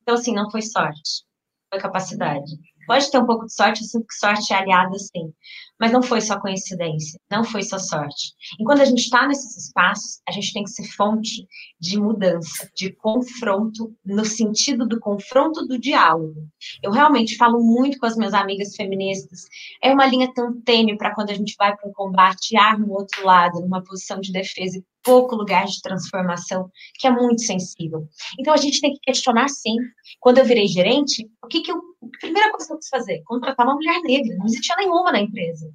Então, 0.02 0.14
assim, 0.14 0.34
não 0.34 0.50
foi 0.50 0.62
sorte, 0.62 1.24
foi 1.70 1.80
capacidade. 1.80 2.50
Pode 2.88 3.10
ter 3.10 3.18
um 3.18 3.26
pouco 3.26 3.44
de 3.44 3.52
sorte, 3.52 3.82
eu 3.82 3.86
sinto 3.86 4.06
que 4.06 4.14
sorte 4.14 4.50
é 4.50 4.56
aliada, 4.56 4.98
sim. 4.98 5.30
Mas 5.78 5.92
não 5.92 6.02
foi 6.02 6.22
só 6.22 6.40
coincidência, 6.40 7.20
não 7.30 7.44
foi 7.44 7.62
só 7.62 7.78
sorte. 7.78 8.32
E 8.58 8.64
quando 8.64 8.80
a 8.80 8.86
gente 8.86 9.00
está 9.00 9.28
nesses 9.28 9.66
espaços, 9.66 10.22
a 10.26 10.32
gente 10.32 10.54
tem 10.54 10.64
que 10.64 10.70
ser 10.70 10.84
fonte 10.96 11.46
de 11.78 12.00
mudança, 12.00 12.66
de 12.74 12.90
confronto, 12.90 13.94
no 14.02 14.24
sentido 14.24 14.86
do 14.86 14.98
confronto 14.98 15.66
do 15.66 15.78
diálogo. 15.78 16.48
Eu 16.82 16.90
realmente 16.90 17.36
falo 17.36 17.62
muito 17.62 17.98
com 17.98 18.06
as 18.06 18.16
minhas 18.16 18.32
amigas 18.32 18.74
feministas. 18.74 19.42
É 19.82 19.92
uma 19.92 20.06
linha 20.06 20.32
tão 20.32 20.58
tênue 20.62 20.96
para 20.96 21.14
quando 21.14 21.28
a 21.28 21.34
gente 21.34 21.54
vai 21.58 21.76
para 21.76 21.90
um 21.90 21.92
combate, 21.92 22.56
ar 22.56 22.78
no 22.78 22.90
outro 22.90 23.22
lado, 23.22 23.60
numa 23.60 23.84
posição 23.84 24.18
de 24.18 24.32
defesa 24.32 24.78
e 24.78 24.84
pouco 25.08 25.36
lugar 25.36 25.64
de 25.64 25.80
transformação, 25.80 26.70
que 26.98 27.06
é 27.06 27.10
muito 27.10 27.42
sensível. 27.42 28.06
Então 28.38 28.52
a 28.52 28.58
gente 28.58 28.80
tem 28.80 28.92
que 28.92 29.00
questionar 29.00 29.48
sim. 29.48 29.76
Quando 30.20 30.38
eu 30.38 30.44
virei 30.44 30.66
gerente, 30.66 31.26
o 31.42 31.48
que, 31.48 31.62
que 31.62 31.72
eu 31.72 31.88
a 32.02 32.18
primeira 32.20 32.50
coisa 32.50 32.66
que 32.66 32.72
eu 32.72 32.78
quis 32.78 32.88
fazer, 32.88 33.22
contratar 33.24 33.66
uma 33.66 33.74
mulher 33.74 34.00
negra. 34.02 34.36
Não 34.36 34.46
existia 34.46 34.76
nenhuma 34.76 35.10
na 35.10 35.20
empresa. 35.20 35.68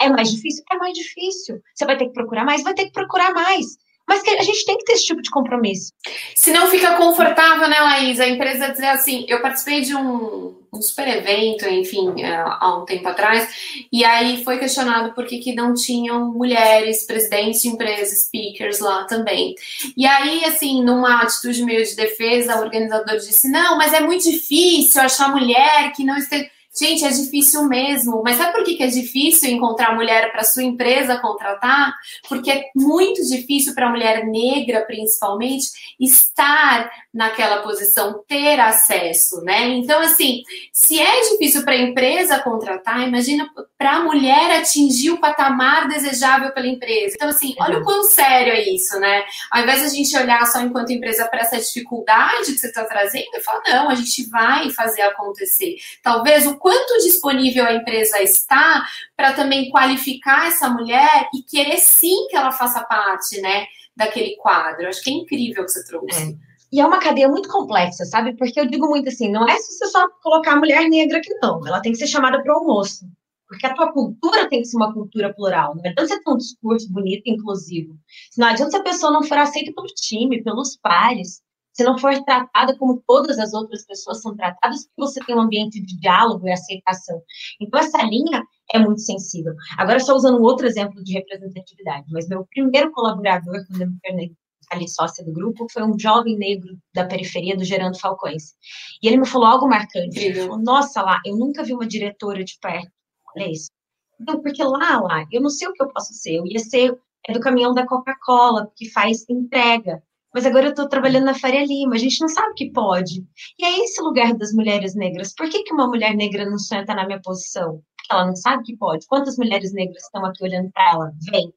É 0.00 0.08
mais 0.08 0.30
difícil? 0.30 0.64
É 0.70 0.76
mais 0.76 0.94
difícil. 0.94 1.60
Você 1.74 1.84
vai 1.84 1.96
ter 1.96 2.06
que 2.06 2.12
procurar 2.12 2.44
mais? 2.44 2.62
Vai 2.62 2.74
ter 2.74 2.86
que 2.86 2.92
procurar 2.92 3.32
mais. 3.32 3.66
Mas 4.08 4.22
a 4.26 4.42
gente 4.42 4.64
tem 4.64 4.78
que 4.78 4.84
ter 4.84 4.92
esse 4.92 5.06
tipo 5.06 5.20
de 5.20 5.30
compromisso. 5.30 5.92
Se 6.34 6.52
não 6.52 6.68
fica 6.68 6.96
confortável, 6.96 7.68
né, 7.68 7.80
Laís? 7.80 8.20
A 8.20 8.28
empresa 8.28 8.70
dizer 8.70 8.86
assim, 8.86 9.26
eu 9.28 9.40
participei 9.42 9.80
de 9.80 9.96
um, 9.96 10.54
um 10.72 10.80
super 10.80 11.08
evento, 11.08 11.68
enfim, 11.68 12.22
é, 12.22 12.36
há 12.36 12.76
um 12.76 12.84
tempo 12.84 13.08
atrás, 13.08 13.48
e 13.92 14.04
aí 14.04 14.44
foi 14.44 14.58
questionado 14.58 15.12
por 15.12 15.26
que, 15.26 15.38
que 15.38 15.54
não 15.54 15.74
tinham 15.74 16.32
mulheres 16.32 17.04
presidentes 17.04 17.62
de 17.62 17.68
empresas, 17.68 18.26
speakers 18.26 18.78
lá 18.78 19.04
também. 19.04 19.54
E 19.96 20.06
aí, 20.06 20.44
assim, 20.44 20.84
numa 20.84 21.22
atitude 21.22 21.64
meio 21.64 21.84
de 21.84 21.96
defesa, 21.96 22.56
o 22.56 22.60
organizador 22.60 23.16
disse, 23.16 23.50
não, 23.50 23.76
mas 23.76 23.92
é 23.92 24.00
muito 24.00 24.22
difícil 24.22 25.02
achar 25.02 25.30
mulher 25.30 25.92
que 25.92 26.04
não 26.04 26.16
esteja 26.16 26.48
Gente, 26.78 27.04
é 27.04 27.08
difícil 27.08 27.64
mesmo. 27.64 28.22
Mas 28.22 28.36
sabe 28.36 28.52
por 28.52 28.64
que, 28.64 28.74
que 28.74 28.82
é 28.82 28.88
difícil 28.88 29.50
encontrar 29.50 29.94
mulher 29.94 30.30
para 30.30 30.44
sua 30.44 30.62
empresa 30.62 31.18
contratar? 31.18 31.94
Porque 32.28 32.50
é 32.50 32.64
muito 32.74 33.22
difícil 33.26 33.74
para 33.74 33.86
a 33.86 33.90
mulher 33.90 34.26
negra, 34.26 34.84
principalmente, 34.84 35.68
estar 35.98 36.90
naquela 37.12 37.62
posição, 37.62 38.22
ter 38.28 38.60
acesso, 38.60 39.40
né? 39.42 39.68
Então, 39.68 40.00
assim, 40.00 40.42
se 40.70 41.00
é 41.00 41.20
difícil 41.30 41.62
para 41.62 41.72
a 41.72 41.80
empresa 41.80 42.38
contratar, 42.40 43.08
imagina 43.08 43.48
para 43.78 43.96
a 43.96 44.04
mulher 44.04 44.58
atingir 44.58 45.10
o 45.10 45.18
patamar 45.18 45.88
desejável 45.88 46.52
pela 46.52 46.66
empresa. 46.66 47.14
Então, 47.14 47.28
assim, 47.28 47.54
olha 47.58 47.78
o 47.78 47.84
quão 47.84 48.04
sério 48.04 48.52
é 48.52 48.62
isso, 48.68 49.00
né? 49.00 49.24
Ao 49.50 49.62
invés 49.62 49.80
de 49.80 49.86
a 49.86 49.90
gente 49.90 50.16
olhar 50.16 50.46
só 50.46 50.60
enquanto 50.60 50.92
empresa 50.92 51.26
para 51.26 51.40
essa 51.40 51.58
dificuldade 51.58 52.52
que 52.52 52.58
você 52.58 52.66
está 52.66 52.84
trazendo, 52.84 53.34
eu 53.34 53.40
falo, 53.40 53.62
não, 53.66 53.88
a 53.88 53.94
gente 53.94 54.28
vai 54.28 54.70
fazer 54.70 55.02
acontecer. 55.02 55.76
Talvez 56.02 56.46
o 56.46 56.56
quanto 56.66 56.98
disponível 56.98 57.64
a 57.64 57.74
empresa 57.74 58.20
está 58.20 58.84
para 59.16 59.32
também 59.34 59.70
qualificar 59.70 60.48
essa 60.48 60.68
mulher 60.68 61.28
e 61.32 61.40
querer 61.40 61.78
sim 61.78 62.26
que 62.28 62.36
ela 62.36 62.50
faça 62.50 62.82
parte, 62.82 63.40
né, 63.40 63.66
daquele 63.96 64.34
quadro. 64.34 64.88
Acho 64.88 65.00
que 65.00 65.10
é 65.10 65.12
incrível 65.12 65.62
o 65.62 65.66
que 65.66 65.70
você 65.70 65.84
trouxe. 65.84 66.32
É. 66.32 66.34
E 66.72 66.80
é 66.80 66.84
uma 66.84 66.98
cadeia 66.98 67.28
muito 67.28 67.48
complexa, 67.48 68.04
sabe? 68.04 68.36
Porque 68.36 68.58
eu 68.58 68.66
digo 68.66 68.88
muito 68.88 69.08
assim, 69.08 69.30
não 69.30 69.48
é 69.48 69.56
você 69.56 69.86
só 69.86 70.08
colocar 70.20 70.54
a 70.54 70.56
mulher 70.56 70.88
negra 70.88 71.20
que 71.20 71.32
não, 71.34 71.64
ela 71.64 71.80
tem 71.80 71.92
que 71.92 71.98
ser 71.98 72.08
chamada 72.08 72.42
para 72.42 72.52
o 72.52 72.58
almoço. 72.58 73.06
Porque 73.46 73.64
a 73.64 73.72
tua 73.72 73.92
cultura 73.92 74.48
tem 74.48 74.62
que 74.62 74.66
ser 74.66 74.76
uma 74.76 74.92
cultura 74.92 75.32
plural. 75.32 75.72
Não 75.76 75.82
adianta 75.82 76.04
você 76.04 76.20
ter 76.20 76.30
um 76.32 76.36
discurso 76.36 76.92
bonito 76.92 77.22
inclusivo. 77.26 77.94
Não 78.36 78.48
adianta 78.48 78.72
se 78.72 78.76
a 78.76 78.82
pessoa 78.82 79.12
não 79.12 79.22
for 79.22 79.38
aceita 79.38 79.72
pelo 79.72 79.86
time, 79.86 80.42
pelos 80.42 80.76
pares 80.76 81.40
se 81.76 81.84
não 81.84 81.98
for 81.98 82.18
tratada 82.24 82.74
como 82.78 83.02
todas 83.06 83.38
as 83.38 83.52
outras 83.52 83.84
pessoas 83.84 84.22
são 84.22 84.34
tratadas, 84.34 84.84
que 84.84 84.92
você 84.96 85.20
tem 85.20 85.36
um 85.36 85.42
ambiente 85.42 85.78
de 85.78 85.98
diálogo 86.00 86.48
e 86.48 86.52
aceitação. 86.52 87.20
Então, 87.60 87.78
essa 87.78 88.02
linha 88.02 88.42
é 88.72 88.78
muito 88.78 89.02
sensível. 89.02 89.52
Agora, 89.76 90.00
só 90.00 90.14
usando 90.14 90.42
outro 90.42 90.66
exemplo 90.66 91.04
de 91.04 91.12
representatividade, 91.12 92.06
mas 92.10 92.26
meu 92.28 92.46
primeiro 92.46 92.90
colaborador, 92.92 93.62
quando 93.66 93.82
eu 93.82 93.90
me 93.90 93.98
tornei 94.02 94.32
ali 94.70 94.88
sócia 94.88 95.22
do 95.22 95.32
grupo, 95.32 95.66
foi 95.70 95.82
um 95.82 95.98
jovem 95.98 96.36
negro 96.38 96.78
da 96.94 97.04
periferia 97.04 97.54
do 97.54 97.62
Gerando 97.62 98.00
Falcões. 98.00 98.54
E 99.02 99.06
ele 99.06 99.18
me 99.18 99.26
falou 99.26 99.46
algo 99.46 99.68
marcante. 99.68 100.18
Ele 100.18 100.40
falou, 100.40 100.58
nossa, 100.58 101.02
lá, 101.02 101.20
eu 101.26 101.36
nunca 101.36 101.62
vi 101.62 101.74
uma 101.74 101.86
diretora 101.86 102.42
de 102.42 102.58
perto. 102.58 102.90
Olha 103.36 103.52
isso. 103.52 103.70
Não, 104.18 104.40
porque 104.40 104.64
lá, 104.64 104.98
lá, 104.98 105.26
eu 105.30 105.42
não 105.42 105.50
sei 105.50 105.68
o 105.68 105.72
que 105.74 105.82
eu 105.82 105.88
posso 105.88 106.14
ser. 106.14 106.36
Eu 106.36 106.46
ia 106.46 106.58
ser 106.58 106.98
é 107.28 107.32
do 107.32 107.40
caminhão 107.40 107.74
da 107.74 107.86
Coca-Cola, 107.86 108.72
que 108.76 108.88
faz 108.90 109.28
entrega 109.28 110.02
mas 110.36 110.44
agora 110.44 110.66
eu 110.66 110.70
estou 110.70 110.86
trabalhando 110.86 111.24
na 111.24 111.34
Faria 111.34 111.64
Lima, 111.64 111.94
a 111.94 111.98
gente 111.98 112.20
não 112.20 112.28
sabe 112.28 112.52
que 112.56 112.70
pode. 112.70 113.24
E 113.58 113.64
é 113.64 113.82
esse 113.82 114.02
lugar 114.02 114.34
das 114.34 114.52
mulheres 114.52 114.94
negras. 114.94 115.34
Por 115.34 115.48
que, 115.48 115.62
que 115.62 115.72
uma 115.72 115.86
mulher 115.88 116.14
negra 116.14 116.44
não 116.44 116.58
senta 116.58 116.94
na 116.94 117.06
minha 117.06 117.22
posição? 117.22 117.82
Porque 117.96 118.12
ela 118.12 118.26
não 118.26 118.36
sabe 118.36 118.62
que 118.64 118.76
pode. 118.76 119.06
Quantas 119.06 119.38
mulheres 119.38 119.72
negras 119.72 120.02
estão 120.02 120.26
aqui 120.26 120.44
olhando 120.44 120.70
para 120.72 120.90
ela? 120.92 121.12
Vem, 121.30 121.50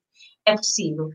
é 0.45 0.55
possível. 0.55 1.09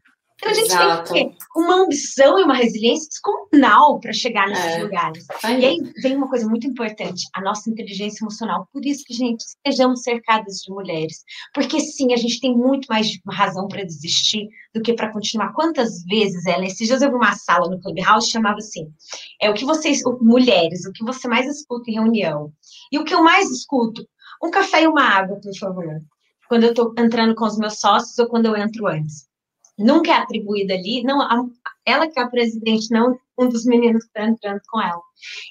Então 0.45 0.53
a 0.53 0.55
gente 0.57 0.67
Exato. 0.67 1.13
tem 1.15 1.31
que 1.31 1.39
ter 1.39 1.47
uma 1.57 1.75
ambição 1.77 2.39
e 2.39 2.45
uma 2.45 2.55
resiliência 2.55 3.09
descomunal 3.09 3.99
para 3.99 4.13
chegar 4.13 4.47
nesses 4.47 4.75
é. 4.75 4.83
lugares. 4.83 5.27
Aí. 5.43 5.61
E 5.63 5.65
aí 5.65 5.93
vem 6.03 6.17
uma 6.17 6.29
coisa 6.29 6.47
muito 6.47 6.67
importante, 6.67 7.27
a 7.35 7.41
nossa 7.41 7.71
inteligência 7.71 8.23
emocional. 8.23 8.69
Por 8.71 8.85
isso 8.85 9.05
que, 9.07 9.15
gente, 9.15 9.41
estejamos 9.41 10.03
cercadas 10.03 10.57
de 10.57 10.71
mulheres. 10.71 11.25
Porque 11.55 11.81
sim, 11.81 12.13
a 12.13 12.19
gente 12.19 12.41
tem 12.41 12.55
muito 12.55 12.87
mais 12.89 13.09
razão 13.27 13.67
para 13.69 13.85
desistir 13.85 14.47
do 14.75 14.83
que 14.83 14.93
para 14.93 15.11
continuar. 15.11 15.55
Quantas 15.55 16.05
vezes, 16.05 16.45
ela, 16.45 16.67
esses 16.67 16.87
dias 16.87 17.01
eu 17.01 17.09
vi 17.09 17.17
uma 17.17 17.35
sala 17.35 17.71
no 17.71 17.81
Clubhouse 17.81 18.31
chamava 18.31 18.59
assim: 18.59 18.93
é 19.41 19.49
o 19.49 19.55
que 19.55 19.65
vocês, 19.65 20.03
mulheres, 20.21 20.85
o 20.85 20.93
que 20.93 21.03
você 21.03 21.27
mais 21.27 21.47
escuta 21.47 21.91
em 21.91 21.95
reunião. 21.95 22.53
E 22.93 22.99
o 22.99 23.05
que 23.05 23.15
eu 23.15 23.25
mais 23.25 23.51
escuto? 23.51 24.07
Um 24.43 24.51
café 24.51 24.83
e 24.83 24.87
uma 24.87 25.05
água, 25.05 25.41
por 25.41 25.57
favor. 25.59 26.03
Quando 26.51 26.65
eu 26.65 26.71
estou 26.71 26.93
entrando 26.99 27.35
com 27.35 27.47
os 27.47 27.57
meus 27.57 27.81
sócios 27.81 28.19
ou 28.19 28.29
quando 28.29 28.45
eu 28.45 28.57
entro 28.57 28.87
antes 28.87 29.33
nunca 29.79 30.13
é 30.13 30.15
atribuída 30.15 30.75
ali, 30.75 31.03
não, 31.03 31.21
a, 31.21 31.45
ela 31.85 32.07
que 32.09 32.19
é 32.19 32.23
a 32.23 32.29
presidente, 32.29 32.91
não 32.91 33.19
um 33.39 33.49
dos 33.49 33.65
meninos 33.65 34.05
que 34.05 34.11
está 34.11 34.27
entrando 34.29 34.61
com 34.69 34.81
ela. 34.81 35.03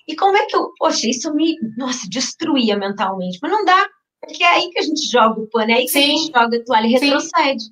E 0.08 0.16
como 0.16 0.38
é 0.38 0.46
que 0.46 0.56
eu, 0.56 0.72
poxa, 0.78 1.08
isso 1.08 1.34
me, 1.34 1.58
nossa, 1.78 2.08
destruía 2.10 2.78
mentalmente, 2.78 3.40
mas 3.42 3.52
não 3.52 3.66
dá, 3.66 3.88
porque 4.22 4.44
é 4.44 4.48
aí 4.48 4.70
que 4.70 4.80
a 4.80 4.84
gente 4.84 5.06
joga 5.10 5.42
o 5.42 5.48
pano, 5.48 5.72
é 5.72 5.76
aí 5.76 5.86
que 5.86 5.92
Sim. 5.92 6.00
a 6.00 6.08
gente 6.08 6.32
joga 6.34 6.58
a 6.58 6.64
toalha 6.64 6.88
e 6.88 6.92
retrocede. 6.92 7.66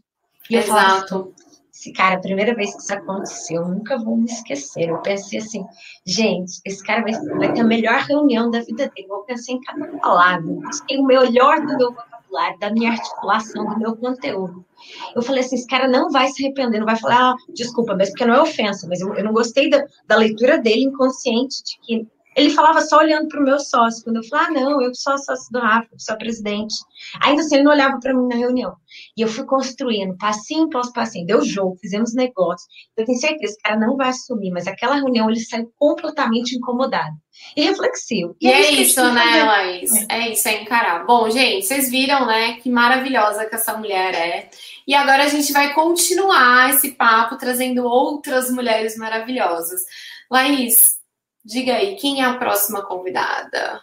E 0.49 0.55
eu 0.55 0.61
Exato. 0.61 1.09
Falo, 1.09 1.33
esse 1.73 1.93
cara, 1.93 2.15
a 2.15 2.19
primeira 2.19 2.53
vez 2.53 2.75
que 2.75 2.81
isso 2.81 2.93
aconteceu, 2.93 3.61
eu 3.61 3.67
nunca 3.69 3.97
vou 3.97 4.15
me 4.15 4.25
esquecer. 4.25 4.89
Eu 4.89 4.99
pensei 4.99 5.39
assim, 5.39 5.65
gente, 6.05 6.59
esse 6.63 6.83
cara 6.83 7.01
vai, 7.01 7.13
vai 7.37 7.53
ter 7.53 7.61
a 7.61 7.63
melhor 7.63 8.01
reunião 8.01 8.51
da 8.51 8.59
vida 8.59 8.91
dele. 8.93 9.07
Eu 9.09 9.19
pensei 9.19 9.55
em 9.55 9.61
cada 9.61 9.87
palavra, 9.97 10.45
tem 10.87 10.99
o 10.99 11.05
melhor 11.05 11.61
do 11.61 11.77
meu 11.77 11.91
vocabulário, 11.91 12.10
da 12.59 12.71
minha 12.71 12.91
articulação, 12.91 13.65
do 13.65 13.77
meu 13.77 13.95
conteúdo. 13.95 14.65
Eu 15.15 15.21
falei 15.21 15.43
assim, 15.43 15.55
esse 15.55 15.67
cara 15.67 15.87
não 15.87 16.09
vai 16.09 16.27
se 16.29 16.43
arrepender, 16.43 16.79
não 16.79 16.85
vai 16.85 16.97
falar, 16.97 17.31
ah, 17.31 17.35
desculpa, 17.53 17.95
mas 17.95 18.09
porque 18.09 18.25
não 18.25 18.35
é 18.35 18.41
ofensa, 18.41 18.87
mas 18.87 19.01
eu, 19.01 19.13
eu 19.13 19.23
não 19.23 19.33
gostei 19.33 19.69
da, 19.69 19.85
da 20.07 20.15
leitura 20.15 20.57
dele 20.57 20.85
inconsciente 20.85 21.63
de 21.63 21.79
que 21.81 22.07
ele 22.35 22.49
falava 22.49 22.81
só 22.81 22.99
olhando 22.99 23.27
para 23.27 23.41
o 23.41 23.43
meu 23.43 23.59
sócio. 23.59 24.03
Quando 24.03 24.17
eu 24.17 24.23
falei, 24.23 24.45
ah, 24.47 24.51
não, 24.51 24.81
eu 24.81 24.95
sou 24.95 25.17
sócio 25.17 25.51
do 25.51 25.59
Rafa, 25.59 25.89
sou 25.97 26.17
presidente. 26.17 26.75
Ainda 27.21 27.41
assim, 27.41 27.55
ele 27.55 27.63
não 27.65 27.73
olhava 27.73 27.99
para 27.99 28.13
mim 28.13 28.27
na 28.27 28.35
reunião. 28.35 28.73
E 29.17 29.21
eu 29.21 29.27
fui 29.27 29.43
construindo, 29.43 30.17
passinho 30.17 30.65
após 30.65 30.91
passinho. 30.93 31.27
Deu 31.27 31.43
jogo, 31.43 31.75
fizemos 31.81 32.13
negócio. 32.13 32.65
Eu 32.95 33.05
tenho 33.05 33.19
certeza 33.19 33.53
que 33.55 33.59
o 33.59 33.63
cara 33.63 33.79
não 33.79 33.97
vai 33.97 34.09
assumir, 34.09 34.51
mas 34.51 34.65
aquela 34.65 34.95
reunião 34.95 35.29
ele 35.29 35.41
saiu 35.41 35.71
completamente 35.77 36.55
incomodado 36.55 37.15
e 37.55 37.63
reflexivo. 37.63 38.35
E, 38.39 38.47
e 38.47 38.51
é, 38.51 38.71
isso, 38.71 38.81
isso 38.81 39.13
né, 39.13 39.23
fazer. 39.23 39.43
Laís? 39.43 39.91
É. 39.91 40.05
é 40.09 40.29
isso, 40.31 40.47
é 40.47 40.61
encarar. 40.61 41.05
Bom, 41.05 41.29
gente, 41.29 41.65
vocês 41.65 41.89
viram, 41.89 42.25
né, 42.25 42.53
que 42.53 42.69
maravilhosa 42.69 43.45
que 43.45 43.55
essa 43.55 43.77
mulher 43.77 44.13
é. 44.13 44.49
E 44.87 44.95
agora 44.95 45.23
a 45.23 45.27
gente 45.27 45.51
vai 45.51 45.73
continuar 45.73 46.69
esse 46.69 46.91
papo 46.91 47.37
trazendo 47.37 47.85
outras 47.85 48.49
mulheres 48.49 48.97
maravilhosas. 48.97 49.81
Laís, 50.29 50.97
diga 51.43 51.75
aí, 51.75 51.95
quem 51.95 52.21
é 52.21 52.25
a 52.25 52.37
próxima 52.37 52.85
convidada? 52.85 53.81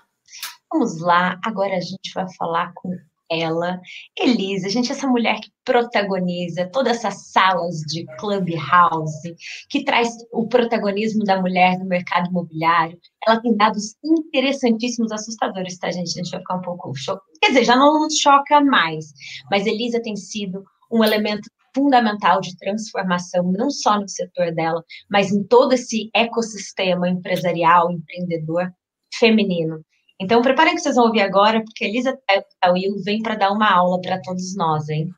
Vamos 0.70 1.00
lá, 1.00 1.38
agora 1.44 1.76
a 1.76 1.80
gente 1.80 2.12
vai 2.14 2.26
falar 2.34 2.72
com 2.74 2.94
ela, 3.30 3.80
Elisa, 4.18 4.68
gente, 4.68 4.90
essa 4.90 5.06
mulher 5.06 5.38
que 5.40 5.50
protagoniza 5.64 6.68
todas 6.72 6.98
essas 6.98 7.30
salas 7.30 7.80
de 7.80 8.06
clubhouse, 8.18 9.34
que 9.68 9.84
traz 9.84 10.08
o 10.32 10.48
protagonismo 10.48 11.24
da 11.24 11.40
mulher 11.40 11.78
no 11.78 11.84
mercado 11.84 12.28
imobiliário. 12.28 12.98
Ela 13.26 13.40
tem 13.40 13.56
dados 13.56 13.96
interessantíssimos, 14.04 15.12
assustadores, 15.12 15.78
tá, 15.78 15.90
gente? 15.90 16.08
A 16.08 16.22
gente 16.22 16.30
vai 16.30 16.40
ficar 16.40 16.56
um 16.56 16.62
pouco 16.62 16.94
chocado. 16.94 17.26
Quer 17.40 17.48
dizer, 17.48 17.64
já 17.64 17.76
não 17.76 18.08
choca 18.10 18.60
mais, 18.60 19.12
mas 19.50 19.66
Elisa 19.66 20.00
tem 20.02 20.16
sido 20.16 20.64
um 20.90 21.04
elemento 21.04 21.48
fundamental 21.74 22.40
de 22.40 22.56
transformação, 22.56 23.52
não 23.52 23.70
só 23.70 24.00
no 24.00 24.08
setor 24.08 24.52
dela, 24.52 24.82
mas 25.10 25.30
em 25.30 25.44
todo 25.44 25.74
esse 25.74 26.10
ecossistema 26.14 27.08
empresarial, 27.08 27.92
empreendedor 27.92 28.72
feminino. 29.14 29.84
Então, 30.20 30.42
preparem 30.42 30.74
que 30.74 30.80
vocês 30.80 30.96
vão 30.96 31.06
ouvir 31.06 31.20
agora, 31.20 31.62
porque 31.62 31.84
Elisa 31.84 32.18
Tawil 32.60 32.96
vem 33.04 33.22
para 33.22 33.36
dar 33.36 33.52
uma 33.52 33.70
aula 33.70 34.00
para 34.00 34.20
todos 34.20 34.56
nós, 34.56 34.88
hein? 34.88 35.12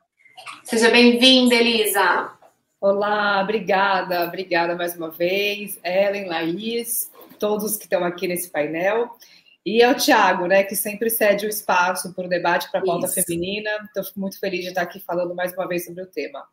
Seja 0.63 0.91
bem-vinda, 0.91 1.55
Elisa. 1.55 2.31
Olá, 2.79 3.41
obrigada, 3.41 4.25
obrigada 4.25 4.75
mais 4.75 4.95
uma 4.95 5.09
vez, 5.09 5.79
Ellen, 5.83 6.27
Laís, 6.27 7.11
todos 7.39 7.77
que 7.77 7.85
estão 7.85 8.03
aqui 8.03 8.27
nesse 8.27 8.51
painel. 8.51 9.09
E 9.65 9.81
ao 9.83 9.95
Tiago, 9.95 10.45
né, 10.45 10.63
que 10.63 10.75
sempre 10.75 11.09
cede 11.09 11.47
o 11.47 11.49
espaço 11.49 12.13
para 12.13 12.25
o 12.25 12.29
debate 12.29 12.69
para 12.69 12.79
a 12.79 12.83
pauta 12.83 13.07
Isso. 13.07 13.15
feminina. 13.23 13.69
Então, 13.89 14.03
fico 14.03 14.19
muito 14.19 14.39
feliz 14.39 14.61
de 14.61 14.69
estar 14.69 14.83
aqui 14.83 14.99
falando 14.99 15.33
mais 15.33 15.51
uma 15.53 15.67
vez 15.67 15.85
sobre 15.85 16.03
o 16.03 16.07
tema. 16.07 16.43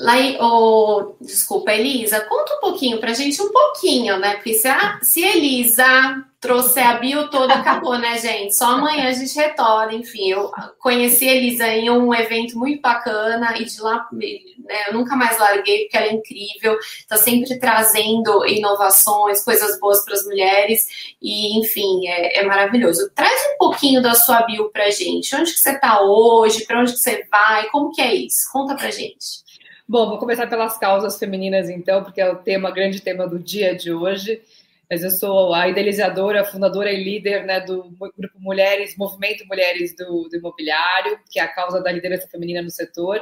Lai, 0.00 0.36
oh, 0.40 1.16
desculpa, 1.20 1.72
Elisa, 1.72 2.20
conta 2.20 2.54
um 2.54 2.60
pouquinho 2.60 3.00
pra 3.00 3.14
gente, 3.14 3.42
um 3.42 3.50
pouquinho, 3.50 4.16
né? 4.18 4.34
Porque 4.34 4.54
se 4.54 4.68
a, 4.68 4.98
se 5.02 5.24
Elisa 5.24 6.24
trouxer 6.40 6.86
a 6.86 6.94
bio 6.94 7.28
toda, 7.30 7.54
acabou, 7.54 7.98
né, 7.98 8.16
gente? 8.18 8.56
Só 8.56 8.66
amanhã 8.66 9.08
a 9.08 9.12
gente 9.12 9.34
retorna. 9.34 9.94
Enfim, 9.94 10.30
eu 10.30 10.52
conheci 10.78 11.28
a 11.28 11.34
Elisa 11.34 11.66
em 11.66 11.90
um 11.90 12.14
evento 12.14 12.56
muito 12.56 12.80
bacana 12.80 13.58
e 13.58 13.64
de 13.64 13.80
lá 13.80 14.06
né, 14.12 14.88
eu 14.88 14.94
nunca 14.94 15.16
mais 15.16 15.38
larguei, 15.38 15.82
porque 15.82 15.96
ela 15.96 16.06
é 16.06 16.12
incrível, 16.12 16.78
tá 17.08 17.16
sempre 17.16 17.58
trazendo 17.58 18.46
inovações, 18.46 19.42
coisas 19.42 19.80
boas 19.80 20.04
para 20.04 20.14
as 20.14 20.24
mulheres, 20.24 20.86
e 21.20 21.58
enfim, 21.58 22.06
é, 22.06 22.38
é, 22.38 22.44
maravilhoso. 22.44 23.10
Traz 23.14 23.40
um 23.54 23.58
pouquinho 23.58 24.00
da 24.00 24.14
sua 24.14 24.42
bio 24.42 24.70
pra 24.70 24.90
gente. 24.90 25.34
Onde 25.34 25.52
que 25.52 25.58
você 25.58 25.76
tá 25.78 26.02
hoje? 26.02 26.64
Para 26.66 26.80
onde 26.80 26.92
que 26.92 26.98
você 26.98 27.26
vai? 27.30 27.68
Como 27.70 27.90
que 27.90 28.00
é 28.00 28.14
isso? 28.14 28.48
Conta 28.52 28.76
pra 28.76 28.90
gente. 28.90 29.47
Bom, 29.90 30.06
vou 30.06 30.18
começar 30.18 30.46
pelas 30.46 30.76
causas 30.76 31.18
femininas, 31.18 31.70
então, 31.70 32.04
porque 32.04 32.20
é 32.20 32.30
o 32.30 32.36
tema, 32.36 32.70
grande 32.70 33.00
tema 33.00 33.26
do 33.26 33.38
dia 33.38 33.74
de 33.74 33.90
hoje. 33.90 34.42
Mas 34.90 35.02
eu 35.02 35.10
sou 35.10 35.54
a 35.54 35.66
idealizadora, 35.66 36.44
fundadora 36.44 36.92
e 36.92 37.02
líder 37.02 37.46
né, 37.46 37.58
do 37.58 37.84
grupo 37.90 38.38
Mulheres, 38.38 38.98
Movimento 38.98 39.46
Mulheres 39.46 39.96
do, 39.96 40.28
do 40.28 40.36
Imobiliário, 40.36 41.18
que 41.30 41.40
é 41.40 41.42
a 41.42 41.48
causa 41.48 41.82
da 41.82 41.90
liderança 41.90 42.28
feminina 42.28 42.60
no 42.60 42.70
setor. 42.70 43.18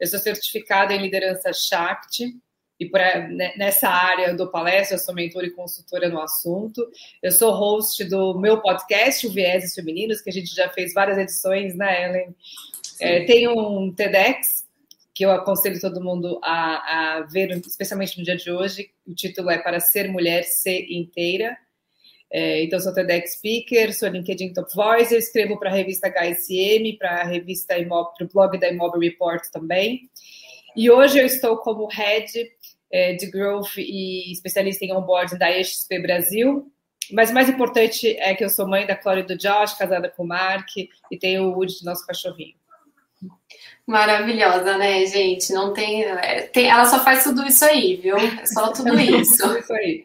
Eu 0.00 0.06
sou 0.06 0.18
certificada 0.18 0.94
em 0.94 1.02
liderança 1.02 1.52
Shakti, 1.52 2.34
e 2.80 2.86
pra, 2.86 3.28
né, 3.28 3.52
nessa 3.58 3.90
área 3.90 4.32
do 4.32 4.50
palestra, 4.50 4.94
eu 4.94 5.00
sou 5.00 5.14
mentora 5.14 5.46
e 5.46 5.50
consultora 5.50 6.08
no 6.08 6.22
assunto. 6.22 6.88
Eu 7.22 7.32
sou 7.32 7.52
host 7.52 8.02
do 8.04 8.38
meu 8.38 8.62
podcast, 8.62 9.26
o 9.26 9.30
Vieses 9.30 9.74
Femininos, 9.74 10.22
que 10.22 10.30
a 10.30 10.32
gente 10.32 10.54
já 10.54 10.70
fez 10.70 10.94
várias 10.94 11.18
edições, 11.18 11.74
né, 11.74 12.06
Ellen? 12.06 12.34
É, 12.98 13.24
tem 13.24 13.46
um 13.46 13.92
TEDx 13.92 14.67
que 15.18 15.24
eu 15.24 15.32
aconselho 15.32 15.80
todo 15.80 16.00
mundo 16.00 16.38
a, 16.44 17.16
a, 17.16 17.20
ver, 17.22 17.50
especialmente 17.66 18.16
no 18.16 18.24
dia 18.24 18.36
de 18.36 18.52
hoje. 18.52 18.92
O 19.04 19.12
título 19.12 19.50
é 19.50 19.58
Para 19.58 19.80
Ser 19.80 20.08
Mulher, 20.08 20.44
Ser 20.44 20.86
Inteira. 20.88 21.58
É, 22.30 22.62
então, 22.62 22.78
sou 22.78 22.94
TEDx 22.94 23.32
Speaker, 23.32 23.92
sou 23.92 24.08
LinkedIn 24.08 24.52
Top 24.52 24.72
Voice, 24.72 25.12
eu 25.12 25.18
escrevo 25.18 25.58
para 25.58 25.70
a 25.70 25.74
revista 25.74 26.08
HSM, 26.08 26.96
para 26.96 27.22
a 27.22 27.24
revista 27.24 27.74
para 27.84 28.24
o 28.24 28.28
blog 28.32 28.60
da 28.60 28.68
Imóvel 28.68 29.00
Report 29.00 29.42
também. 29.50 30.08
E 30.76 30.88
hoje 30.88 31.18
eu 31.18 31.26
estou 31.26 31.56
como 31.56 31.88
Head 31.88 32.52
é, 32.92 33.14
de 33.14 33.28
Growth 33.28 33.76
e 33.76 34.30
especialista 34.30 34.84
em 34.84 34.92
onboarding 34.92 35.36
da 35.36 35.50
XP 35.50 35.98
Brasil. 35.98 36.70
Mas 37.10 37.32
mais 37.32 37.48
importante 37.48 38.06
é 38.20 38.36
que 38.36 38.44
eu 38.44 38.50
sou 38.50 38.68
mãe 38.68 38.86
da 38.86 38.94
Clara 38.94 39.18
e 39.18 39.26
do 39.26 39.36
Josh, 39.36 39.74
casada 39.74 40.08
com 40.08 40.22
o 40.22 40.28
Mark, 40.28 40.68
e 40.76 41.18
tenho 41.18 41.42
o 41.42 41.56
Woody, 41.56 41.84
nosso 41.84 42.06
cachorrinho. 42.06 42.54
Maravilhosa, 43.88 44.76
né, 44.76 45.06
gente? 45.06 45.50
Não 45.50 45.72
tem, 45.72 46.04
é, 46.04 46.42
tem, 46.42 46.68
Ela 46.68 46.84
só 46.84 47.02
faz 47.02 47.24
tudo 47.24 47.46
isso 47.46 47.64
aí, 47.64 47.96
viu? 47.96 48.18
É 48.18 48.44
só 48.44 48.68
tudo 48.70 49.00
isso. 49.00 49.38
tudo 49.38 49.58
isso 49.58 49.72
aí. 49.72 50.04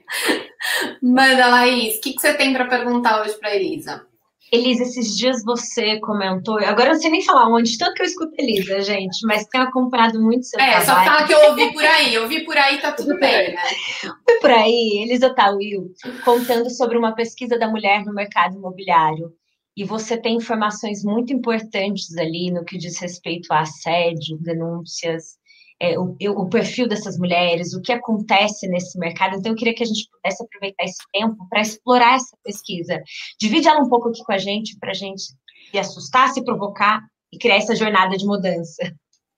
Manda, 1.02 1.48
Laís, 1.48 1.98
o 1.98 2.02
que, 2.02 2.14
que 2.14 2.22
você 2.22 2.34
tem 2.34 2.54
para 2.54 2.64
perguntar 2.66 3.22
hoje 3.22 3.34
para 3.34 3.54
Elisa? 3.54 4.08
Elisa, 4.54 4.84
esses 4.84 5.18
dias 5.18 5.44
você 5.44 6.00
comentou, 6.00 6.60
agora 6.60 6.90
eu 6.90 6.94
não 6.94 7.02
sei 7.02 7.10
nem 7.10 7.26
falar 7.26 7.50
onde, 7.50 7.78
tanto 7.78 7.96
que 7.96 8.04
eu 8.04 8.06
escuto 8.06 8.36
Elisa, 8.38 8.82
gente, 8.82 9.26
mas 9.26 9.48
tenho 9.48 9.66
acompanhado 9.66 10.22
muito 10.22 10.46
seu 10.46 10.60
é, 10.62 10.64
trabalho. 10.64 10.84
É, 10.84 10.86
só 10.86 11.04
fala 11.04 11.28
que 11.28 11.34
eu 11.34 11.50
ouvi 11.50 11.74
por 11.74 11.84
aí, 11.84 12.14
eu 12.14 12.22
ouvi 12.22 12.46
por 12.46 12.58
aí, 12.58 12.78
tá 12.80 12.92
tudo 12.92 13.20
bem, 13.20 13.54
né? 13.54 13.64
Ouvi 14.06 14.40
por 14.40 14.52
aí, 14.52 15.02
Elisa 15.04 15.34
Tawil, 15.34 15.92
contando 16.24 16.70
sobre 16.70 16.98
uma 16.98 17.16
pesquisa 17.16 17.58
da 17.58 17.68
mulher 17.68 18.06
no 18.06 18.14
mercado 18.14 18.56
imobiliário 18.56 19.34
e 19.76 19.84
você 19.84 20.18
tem 20.18 20.36
informações 20.36 21.04
muito 21.04 21.34
importantes 21.34 22.16
ali 22.18 22.52
no 22.52 22.64
que 22.64 22.78
diz 22.78 23.00
respeito 23.00 23.52
a 23.52 23.62
assédio, 23.62 24.38
denúncias, 24.40 25.38
é, 25.80 25.98
o, 25.98 26.16
o, 26.38 26.48
perfil 26.48 26.88
dessas 26.88 27.18
mulheres, 27.18 27.74
o 27.74 27.82
que 27.82 27.92
acontece 27.92 28.68
nesse 28.68 28.98
mercado. 28.98 29.36
Então, 29.36 29.52
eu 29.52 29.56
queria 29.56 29.74
que 29.74 29.84
a 29.84 29.86
gente 29.86 30.08
pudesse 30.10 30.44
aproveitar 30.44 30.84
esse 30.84 31.04
tempo 31.12 31.48
para 31.50 31.62
explorar 31.62 32.16
essa 32.16 32.38
pesquisa. 32.44 33.02
Divide 33.40 33.68
ela 33.68 33.82
um 33.82 33.90
pouco 33.90 34.10
aqui 34.10 34.24
com 34.24 34.32
a 34.32 34.38
gente, 34.38 34.78
para 34.80 34.92
a 34.92 34.96
gente 34.96 35.24
se 35.72 35.78
assustar, 35.78 36.30
se 36.30 36.44
provocar 36.44 37.02
e 37.32 37.38
criar 37.38 37.56
essa 37.56 37.76
jornada 37.76 38.16
de 38.16 38.26
mudança. 38.26 38.94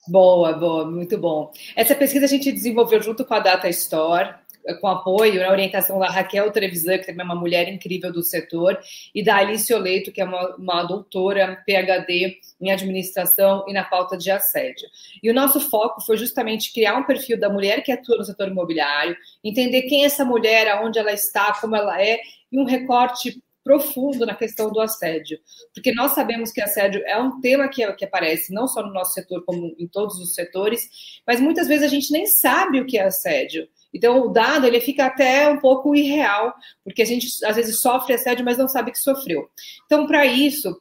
Boa, 0.08 0.54
boa, 0.54 0.86
muito 0.90 1.18
bom. 1.18 1.52
Essa 1.76 1.96
pesquisa 1.96 2.26
a 2.26 2.30
gente 2.30 2.52
desenvolveu 2.52 3.02
junto 3.02 3.26
com 3.26 3.34
a 3.34 3.40
Data 3.40 3.68
Store, 3.70 4.36
com 4.80 4.88
apoio, 4.88 5.42
na 5.42 5.52
orientação 5.52 6.00
da 6.00 6.10
Raquel 6.10 6.52
Trevisan, 6.52 6.98
que 6.98 7.06
também 7.06 7.22
é 7.22 7.26
uma 7.26 7.36
mulher 7.36 7.68
incrível 7.68 8.12
do 8.12 8.24
setor, 8.24 8.78
e 9.14 9.24
da 9.24 9.38
Alice 9.38 9.74
Oleito, 9.74 10.12
que 10.12 10.22
é 10.22 10.26
uma, 10.26 10.56
uma 10.56 10.84
doutora 10.84 11.62
PhD 11.66 12.38
em 12.60 12.72
administração 12.72 13.66
e 13.68 13.74
na 13.74 13.84
pauta 13.84 14.18
de 14.18 14.32
assédio. 14.32 14.88
E 15.22 15.30
o 15.30 15.34
nosso 15.34 15.60
foco 15.60 16.02
foi 16.02 16.18
justamente 16.18 16.74
criar 16.74 16.98
um 16.98 17.04
perfil 17.04 17.40
da 17.40 17.50
mulher 17.50 17.84
que 17.84 17.92
atua 17.92 18.18
no 18.18 18.24
setor 18.24 18.48
imobiliário, 18.48 19.16
entender 19.44 19.84
quem 19.84 20.04
é 20.04 20.06
essa 20.06 20.26
mulher, 20.26 20.68
aonde 20.70 20.98
ela 21.00 21.12
está, 21.12 21.54
como 21.60 21.76
ela 21.76 22.02
é, 22.02 22.20
e 22.52 22.60
um 22.60 22.66
recorte 22.66 23.42
profundo 23.66 24.28
na 24.28 24.36
questão 24.36 24.72
do 24.72 24.80
assédio, 24.80 25.40
porque 25.74 25.92
nós 25.92 26.12
sabemos 26.12 26.52
que 26.52 26.62
assédio 26.62 27.02
é 27.04 27.18
um 27.18 27.42
tema 27.42 27.68
que, 27.68 27.92
que 27.94 28.06
aparece 28.06 28.54
não 28.54 28.68
só 28.68 28.84
no 28.84 28.94
nosso 28.94 29.14
setor, 29.14 29.44
como 29.44 29.76
em 29.80 29.88
todos 29.88 30.20
os 30.20 30.36
setores, 30.36 30.88
mas 31.26 31.42
muitas 31.42 31.68
vezes 31.68 31.84
a 31.84 31.90
gente 31.90 32.12
nem 32.12 32.28
sabe 32.28 32.80
o 32.80 32.86
que 32.86 33.00
é 33.00 33.06
assédio. 33.06 33.68
Então, 33.96 34.26
o 34.26 34.28
dado 34.28 34.68
ele 34.68 34.82
fica 34.82 35.06
até 35.06 35.50
um 35.50 35.58
pouco 35.58 35.96
irreal, 35.96 36.54
porque 36.84 37.02
a 37.02 37.06
gente 37.06 37.28
às 37.46 37.56
vezes 37.56 37.80
sofre 37.80 38.14
assédio, 38.14 38.44
mas 38.44 38.58
não 38.58 38.68
sabe 38.68 38.92
que 38.92 39.00
sofreu. 39.00 39.50
Então, 39.86 40.06
para 40.06 40.26
isso, 40.26 40.78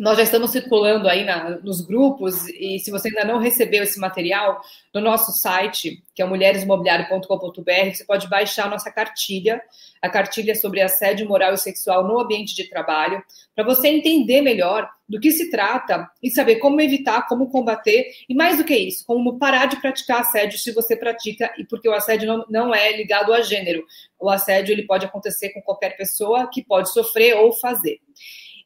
nós 0.00 0.16
já 0.16 0.22
estamos 0.22 0.50
circulando 0.50 1.06
aí 1.06 1.26
na, 1.26 1.60
nos 1.60 1.82
grupos, 1.82 2.48
e 2.48 2.78
se 2.78 2.90
você 2.90 3.08
ainda 3.08 3.30
não 3.30 3.38
recebeu 3.38 3.82
esse 3.82 4.00
material, 4.00 4.62
no 4.94 5.00
nosso 5.02 5.30
site, 5.30 6.02
que 6.14 6.22
é 6.22 6.24
mulheresimobiliário.com.br, 6.24 7.94
você 7.94 8.02
pode 8.06 8.26
baixar 8.26 8.64
a 8.64 8.70
nossa 8.70 8.90
cartilha, 8.90 9.60
a 10.00 10.08
cartilha 10.08 10.54
sobre 10.54 10.80
assédio 10.80 11.28
moral 11.28 11.52
e 11.52 11.58
sexual 11.58 12.02
no 12.08 12.18
ambiente 12.18 12.54
de 12.54 12.64
trabalho, 12.70 13.22
para 13.54 13.62
você 13.62 13.88
entender 13.88 14.40
melhor 14.40 14.88
do 15.06 15.20
que 15.20 15.30
se 15.30 15.50
trata 15.50 16.10
e 16.22 16.30
saber 16.30 16.56
como 16.56 16.80
evitar, 16.80 17.28
como 17.28 17.50
combater, 17.50 18.10
e 18.26 18.34
mais 18.34 18.56
do 18.56 18.64
que 18.64 18.74
isso, 18.74 19.04
como 19.04 19.38
parar 19.38 19.66
de 19.66 19.82
praticar 19.82 20.22
assédio 20.22 20.58
se 20.58 20.72
você 20.72 20.96
pratica, 20.96 21.52
e 21.58 21.64
porque 21.66 21.86
o 21.86 21.92
assédio 21.92 22.26
não, 22.26 22.46
não 22.48 22.74
é 22.74 22.96
ligado 22.96 23.34
a 23.34 23.42
gênero. 23.42 23.84
O 24.18 24.30
assédio 24.30 24.72
ele 24.72 24.86
pode 24.86 25.04
acontecer 25.04 25.50
com 25.50 25.60
qualquer 25.60 25.94
pessoa 25.98 26.48
que 26.50 26.64
pode 26.64 26.90
sofrer 26.90 27.36
ou 27.36 27.52
fazer. 27.52 28.00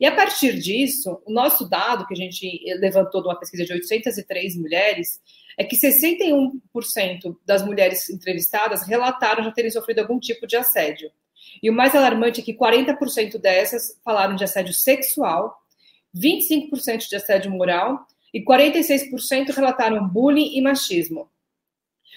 E 0.01 0.07
a 0.07 0.15
partir 0.15 0.59
disso, 0.59 1.21
o 1.25 1.33
nosso 1.33 1.69
dado 1.69 2.07
que 2.07 2.15
a 2.15 2.17
gente 2.17 2.61
levantou 2.79 3.23
de 3.23 3.29
uma 3.29 3.39
pesquisa 3.39 3.65
de 3.65 3.73
803 3.73 4.57
mulheres 4.57 5.21
é 5.57 5.65
que 5.65 5.77
61% 5.77 7.37
das 7.45 7.65
mulheres 7.65 8.11
entrevistadas 8.11 8.87
relataram 8.87 9.45
já 9.45 9.53
terem 9.53 9.71
sofrido 9.71 10.01
algum 10.01 10.19
tipo 10.19 10.47
de 10.47 10.57
assédio. 10.57 11.11
E 11.63 11.71
o 11.71 11.73
mais 11.73 11.95
alarmante 11.95 12.41
é 12.41 12.45
que 12.45 12.55
40% 12.55 13.39
dessas 13.39 14.01
falaram 14.05 14.35
de 14.35 14.45
assédio 14.45 14.75
sexual, 14.75 15.57
25% 16.17 17.09
de 17.09 17.17
assédio 17.17 17.51
moral 17.51 18.07
e 18.33 18.45
46% 18.45 19.55
relataram 19.55 20.09
bullying 20.09 20.57
e 20.57 20.61
machismo. 20.61 21.31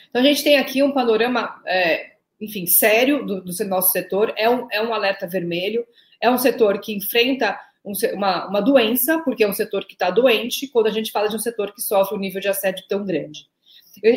Então 0.10 0.22
a 0.22 0.26
gente 0.26 0.44
tem 0.44 0.58
aqui 0.58 0.82
um 0.82 0.92
panorama, 0.92 1.62
é, 1.66 2.14
enfim, 2.42 2.66
sério 2.66 3.26
do, 3.26 3.42
do 3.42 3.66
nosso 3.66 3.92
setor, 3.92 4.34
é 4.36 4.50
um, 4.50 4.68
é 4.72 4.82
um 4.82 4.94
alerta 4.94 5.28
vermelho, 5.28 5.86
é 6.20 6.30
um 6.30 6.38
setor 6.38 6.80
que 6.80 6.94
enfrenta 6.94 7.60
um, 7.88 8.16
uma, 8.16 8.48
uma 8.48 8.62
doença, 8.62 9.20
porque 9.20 9.44
é 9.44 9.48
um 9.48 9.54
setor 9.54 9.86
que 9.86 9.94
está 9.94 10.10
doente, 10.10 10.68
quando 10.68 10.88
a 10.88 10.92
gente 10.92 11.12
fala 11.12 11.30
de 11.30 11.36
um 11.36 11.40
setor 11.40 11.74
que 11.74 11.82
sofre 11.82 12.16
um 12.16 12.20
nível 12.20 12.42
de 12.42 12.50
assédio 12.50 12.84
tão 12.88 13.06
grande. 13.06 13.48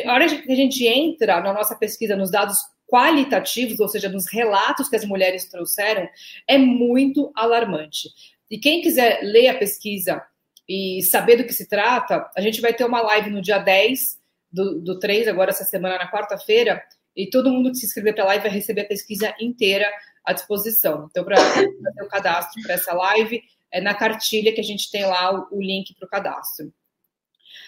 A 0.05 0.13
hora 0.13 0.27
que 0.27 0.51
a 0.51 0.55
gente 0.55 0.85
entra 0.85 1.39
na 1.41 1.53
nossa 1.53 1.75
pesquisa 1.75 2.15
nos 2.15 2.29
dados 2.29 2.57
qualitativos, 2.87 3.79
ou 3.79 3.87
seja, 3.87 4.09
nos 4.09 4.27
relatos 4.27 4.89
que 4.89 4.95
as 4.95 5.05
mulheres 5.05 5.49
trouxeram, 5.49 6.07
é 6.47 6.57
muito 6.57 7.31
alarmante. 7.33 8.09
E 8.49 8.59
quem 8.59 8.81
quiser 8.81 9.21
ler 9.23 9.47
a 9.47 9.57
pesquisa 9.57 10.21
e 10.67 11.01
saber 11.03 11.37
do 11.37 11.45
que 11.45 11.53
se 11.53 11.67
trata, 11.67 12.29
a 12.35 12.41
gente 12.41 12.59
vai 12.59 12.73
ter 12.73 12.83
uma 12.83 13.01
live 13.01 13.29
no 13.29 13.41
dia 13.41 13.57
10 13.57 14.19
do, 14.51 14.81
do 14.81 14.99
3, 14.99 15.29
agora 15.29 15.51
essa 15.51 15.63
semana, 15.63 15.97
na 15.97 16.11
quarta-feira, 16.11 16.83
e 17.15 17.29
todo 17.29 17.49
mundo 17.49 17.71
que 17.71 17.77
se 17.77 17.85
inscrever 17.85 18.13
para 18.13 18.25
a 18.25 18.27
live 18.27 18.43
vai 18.43 18.51
receber 18.51 18.81
a 18.81 18.87
pesquisa 18.87 19.33
inteira 19.39 19.89
à 20.25 20.33
disposição. 20.33 21.07
Então, 21.09 21.23
para 21.23 21.37
fazer 21.37 21.67
o 22.01 22.07
cadastro 22.07 22.61
para 22.63 22.73
essa 22.75 22.93
live, 22.93 23.41
é 23.71 23.81
na 23.81 23.93
cartilha 23.93 24.53
que 24.53 24.61
a 24.61 24.63
gente 24.63 24.89
tem 24.91 25.05
lá 25.05 25.33
o, 25.33 25.57
o 25.57 25.61
link 25.61 25.93
para 25.95 26.05
o 26.05 26.09
cadastro. 26.09 26.73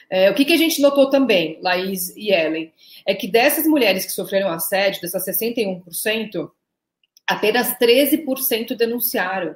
É, 0.10 0.30
o 0.30 0.36
que, 0.36 0.46
que 0.46 0.54
a 0.54 0.58
gente 0.58 0.82
notou 0.82 1.10
também, 1.10 1.60
Laís 1.62 2.16
e 2.16 2.32
Ellen, 2.32 2.72
é 3.06 3.16
que 3.16 3.28
dessas 3.28 3.66
mulheres 3.66 4.06
que 4.06 4.12
sofreram 4.12 4.50
assédio, 4.50 5.02
dessas 5.02 5.26
61%, 5.26 6.52
apenas 7.28 7.78
13% 7.78 8.76
denunciaram. 8.76 9.56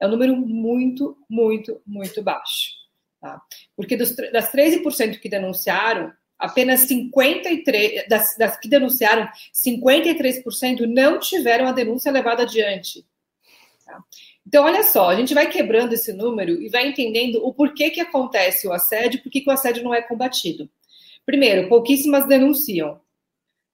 É 0.00 0.06
um 0.06 0.10
número 0.10 0.36
muito, 0.36 1.16
muito, 1.28 1.80
muito 1.86 2.22
baixo. 2.22 2.72
Tá? 3.20 3.40
Porque 3.74 3.96
dos, 3.96 4.14
das 4.14 4.52
13% 4.52 5.18
que 5.18 5.28
denunciaram, 5.28 6.12
apenas 6.38 6.80
53 6.80 8.06
das, 8.08 8.36
das 8.36 8.58
que 8.58 8.68
denunciaram, 8.68 9.28
53% 9.54 10.80
não 10.86 11.18
tiveram 11.18 11.66
a 11.66 11.72
denúncia 11.72 12.12
levada 12.12 12.42
adiante. 12.42 13.06
Tá? 13.84 14.02
Então, 14.46 14.64
olha 14.64 14.82
só, 14.84 15.08
a 15.08 15.16
gente 15.16 15.34
vai 15.34 15.48
quebrando 15.50 15.92
esse 15.92 16.12
número 16.12 16.62
e 16.62 16.68
vai 16.68 16.86
entendendo 16.86 17.44
o 17.44 17.52
porquê 17.52 17.90
que 17.90 18.00
acontece 18.00 18.68
o 18.68 18.72
assédio, 18.72 19.22
por 19.22 19.30
que 19.30 19.42
o 19.46 19.50
assédio 19.50 19.82
não 19.82 19.92
é 19.92 20.00
combatido. 20.00 20.70
Primeiro, 21.24 21.68
pouquíssimas 21.68 22.26
denunciam. 22.26 23.00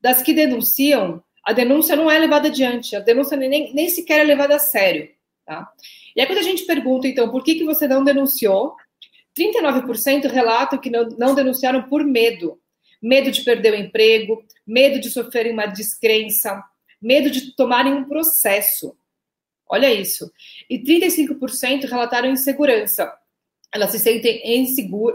Das 0.01 0.23
que 0.23 0.33
denunciam, 0.33 1.23
a 1.45 1.53
denúncia 1.53 1.95
não 1.95 2.11
é 2.11 2.19
levada 2.19 2.49
adiante, 2.49 2.97
a 2.97 3.01
denúncia 3.01 3.37
nem, 3.37 3.73
nem 3.75 3.89
sequer 3.91 4.21
é 4.21 4.25
levada 4.25 4.57
a 4.57 4.59
sério. 4.59 5.11
Tá? 5.45 5.71
E 6.17 6.21
aí, 6.21 6.27
quando 6.27 6.39
a 6.39 6.43
gente 6.43 6.65
pergunta, 6.65 7.07
então, 7.07 7.31
por 7.31 7.45
que, 7.45 7.57
que 7.57 7.65
você 7.65 7.87
não 7.87 8.03
denunciou, 8.03 8.75
39% 9.37 10.31
relatam 10.31 10.79
que 10.79 10.91
não, 10.91 11.09
não 11.19 11.35
denunciaram 11.35 11.83
por 11.83 12.05
medo. 12.05 12.59
Medo 13.01 13.31
de 13.31 13.43
perder 13.43 13.73
o 13.73 13.77
emprego, 13.77 14.45
medo 14.67 15.01
de 15.01 15.11
sofrerem 15.11 15.53
uma 15.53 15.67
descrença, 15.67 16.63
medo 17.01 17.31
de 17.31 17.55
tomarem 17.57 17.93
um 17.93 18.05
processo. 18.05 18.97
Olha 19.73 19.91
isso. 19.91 20.31
E 20.69 20.79
35% 20.79 21.89
relataram 21.89 22.29
insegurança 22.29 23.11
elas 23.73 23.91
se 23.91 23.99
sentem 23.99 24.43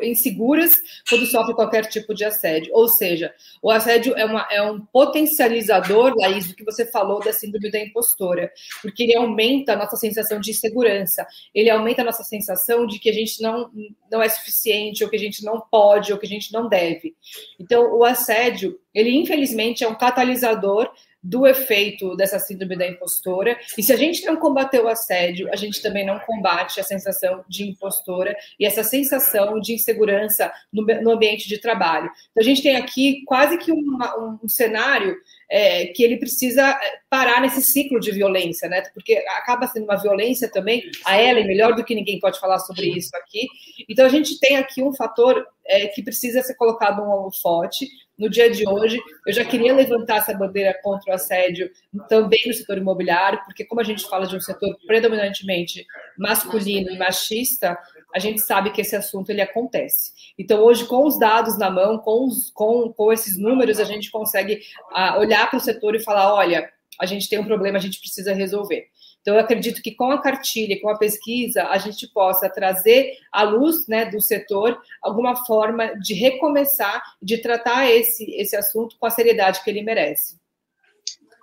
inseguras 0.01 0.81
quando 1.07 1.27
sofrem 1.27 1.55
qualquer 1.55 1.85
tipo 1.85 2.13
de 2.13 2.25
assédio. 2.25 2.73
Ou 2.73 2.89
seja, 2.89 3.31
o 3.61 3.69
assédio 3.69 4.17
é, 4.17 4.25
uma, 4.25 4.47
é 4.49 4.61
um 4.63 4.79
potencializador, 4.79 6.15
Laís, 6.17 6.47
do 6.47 6.55
que 6.55 6.65
você 6.65 6.83
falou 6.85 7.19
da 7.19 7.31
síndrome 7.31 7.69
da 7.69 7.79
impostora, 7.79 8.51
porque 8.81 9.03
ele 9.03 9.15
aumenta 9.15 9.73
a 9.73 9.75
nossa 9.75 9.95
sensação 9.95 10.39
de 10.39 10.49
insegurança, 10.49 11.25
ele 11.53 11.69
aumenta 11.69 12.01
a 12.01 12.05
nossa 12.05 12.23
sensação 12.23 12.87
de 12.87 12.97
que 12.97 13.09
a 13.09 13.13
gente 13.13 13.41
não, 13.41 13.69
não 14.11 14.23
é 14.23 14.27
suficiente, 14.27 15.03
ou 15.03 15.09
que 15.09 15.15
a 15.15 15.19
gente 15.19 15.45
não 15.45 15.61
pode, 15.61 16.11
ou 16.11 16.17
que 16.17 16.25
a 16.25 16.29
gente 16.29 16.51
não 16.51 16.67
deve. 16.67 17.15
Então, 17.59 17.95
o 17.95 18.03
assédio, 18.03 18.79
ele 18.91 19.15
infelizmente 19.15 19.83
é 19.83 19.87
um 19.87 19.95
catalisador 19.95 20.91
do 21.27 21.45
efeito 21.45 22.15
dessa 22.15 22.39
síndrome 22.39 22.77
da 22.77 22.87
impostora. 22.87 23.57
E 23.77 23.83
se 23.83 23.91
a 23.91 23.97
gente 23.97 24.25
não 24.25 24.37
combater 24.37 24.79
o 24.79 24.87
assédio, 24.87 25.49
a 25.51 25.57
gente 25.57 25.81
também 25.81 26.05
não 26.05 26.19
combate 26.19 26.79
a 26.79 26.83
sensação 26.83 27.43
de 27.49 27.67
impostora 27.67 28.33
e 28.57 28.65
essa 28.65 28.81
sensação 28.81 29.59
de 29.59 29.73
insegurança 29.73 30.49
no, 30.71 30.85
no 30.85 31.11
ambiente 31.11 31.49
de 31.49 31.57
trabalho. 31.57 32.09
Então, 32.31 32.41
a 32.41 32.43
gente 32.43 32.63
tem 32.63 32.77
aqui 32.77 33.23
quase 33.25 33.57
que 33.57 33.73
uma, 33.73 34.39
um 34.41 34.47
cenário 34.47 35.17
é, 35.49 35.87
que 35.87 36.01
ele 36.01 36.15
precisa 36.15 36.61
é, 36.61 36.99
parar 37.09 37.41
nesse 37.41 37.61
ciclo 37.61 37.99
de 37.99 38.11
violência, 38.11 38.69
né? 38.69 38.81
Porque 38.93 39.15
acaba 39.37 39.67
sendo 39.67 39.83
uma 39.83 40.01
violência 40.01 40.49
também. 40.49 40.81
A 41.05 41.21
Ellen, 41.21 41.45
melhor 41.45 41.75
do 41.75 41.83
que 41.83 41.93
ninguém, 41.93 42.19
pode 42.19 42.39
falar 42.39 42.59
sobre 42.59 42.87
isso 42.87 43.11
aqui. 43.17 43.47
Então, 43.89 44.05
a 44.05 44.09
gente 44.09 44.39
tem 44.39 44.55
aqui 44.55 44.81
um 44.81 44.93
fator 44.93 45.45
é, 45.65 45.87
que 45.87 46.01
precisa 46.01 46.41
ser 46.41 46.55
colocado 46.55 47.01
um 47.01 47.09
holofote, 47.09 47.85
no 48.17 48.29
dia 48.29 48.49
de 48.49 48.67
hoje. 48.67 48.99
Eu 49.25 49.33
já 49.33 49.45
queria 49.45 49.73
levantar 49.73 50.17
essa 50.17 50.33
bandeira 50.33 50.77
contra 50.81 51.11
o 51.11 51.15
assédio 51.15 51.69
também 52.09 52.41
no 52.47 52.53
setor 52.53 52.77
imobiliário, 52.77 53.39
porque 53.45 53.63
como 53.63 53.81
a 53.81 53.83
gente 53.83 54.07
fala 54.09 54.25
de 54.25 54.35
um 54.35 54.41
setor 54.41 54.75
predominantemente 54.85 55.85
masculino 56.17 56.89
e 56.89 56.97
machista, 56.97 57.77
a 58.15 58.19
gente 58.19 58.41
sabe 58.41 58.71
que 58.71 58.81
esse 58.81 58.95
assunto 58.95 59.29
ele 59.29 59.41
acontece. 59.41 60.11
Então, 60.37 60.61
hoje, 60.61 60.85
com 60.85 61.05
os 61.05 61.19
dados 61.19 61.57
na 61.57 61.69
mão, 61.69 61.99
com, 61.99 62.25
os, 62.25 62.49
com, 62.51 62.91
com 62.91 63.11
esses 63.13 63.37
números, 63.37 63.79
a 63.79 63.83
gente 63.83 64.09
consegue 64.09 64.61
uh, 64.91 65.19
olhar 65.19 65.49
para 65.49 65.57
o 65.57 65.61
setor 65.61 65.95
e 65.95 65.99
falar: 65.99 66.33
olha, 66.33 66.69
a 66.99 67.05
gente 67.05 67.29
tem 67.29 67.39
um 67.39 67.45
problema, 67.45 67.77
a 67.77 67.81
gente 67.81 67.99
precisa 67.99 68.33
resolver. 68.33 68.87
Então, 69.27 69.35
eu 69.35 69.41
acredito 69.41 69.81
que 69.81 69.91
com 69.91 70.09
a 70.09 70.21
cartilha, 70.21 70.79
com 70.79 70.87
a 70.87 70.97
pesquisa, 70.97 71.65
a 71.65 71.77
gente 71.77 72.07
possa 72.13 72.49
trazer 72.49 73.17
à 73.29 73.43
luz 73.43 73.85
né, 73.85 74.05
do 74.05 74.21
setor 74.21 74.81
alguma 75.01 75.45
forma 75.45 75.99
de 75.99 76.13
recomeçar, 76.13 77.03
de 77.21 77.37
tratar 77.39 77.91
esse, 77.91 78.23
esse 78.35 78.55
assunto 78.55 78.95
com 78.97 79.05
a 79.05 79.09
seriedade 79.09 79.61
que 79.61 79.69
ele 79.69 79.81
merece. 79.81 80.39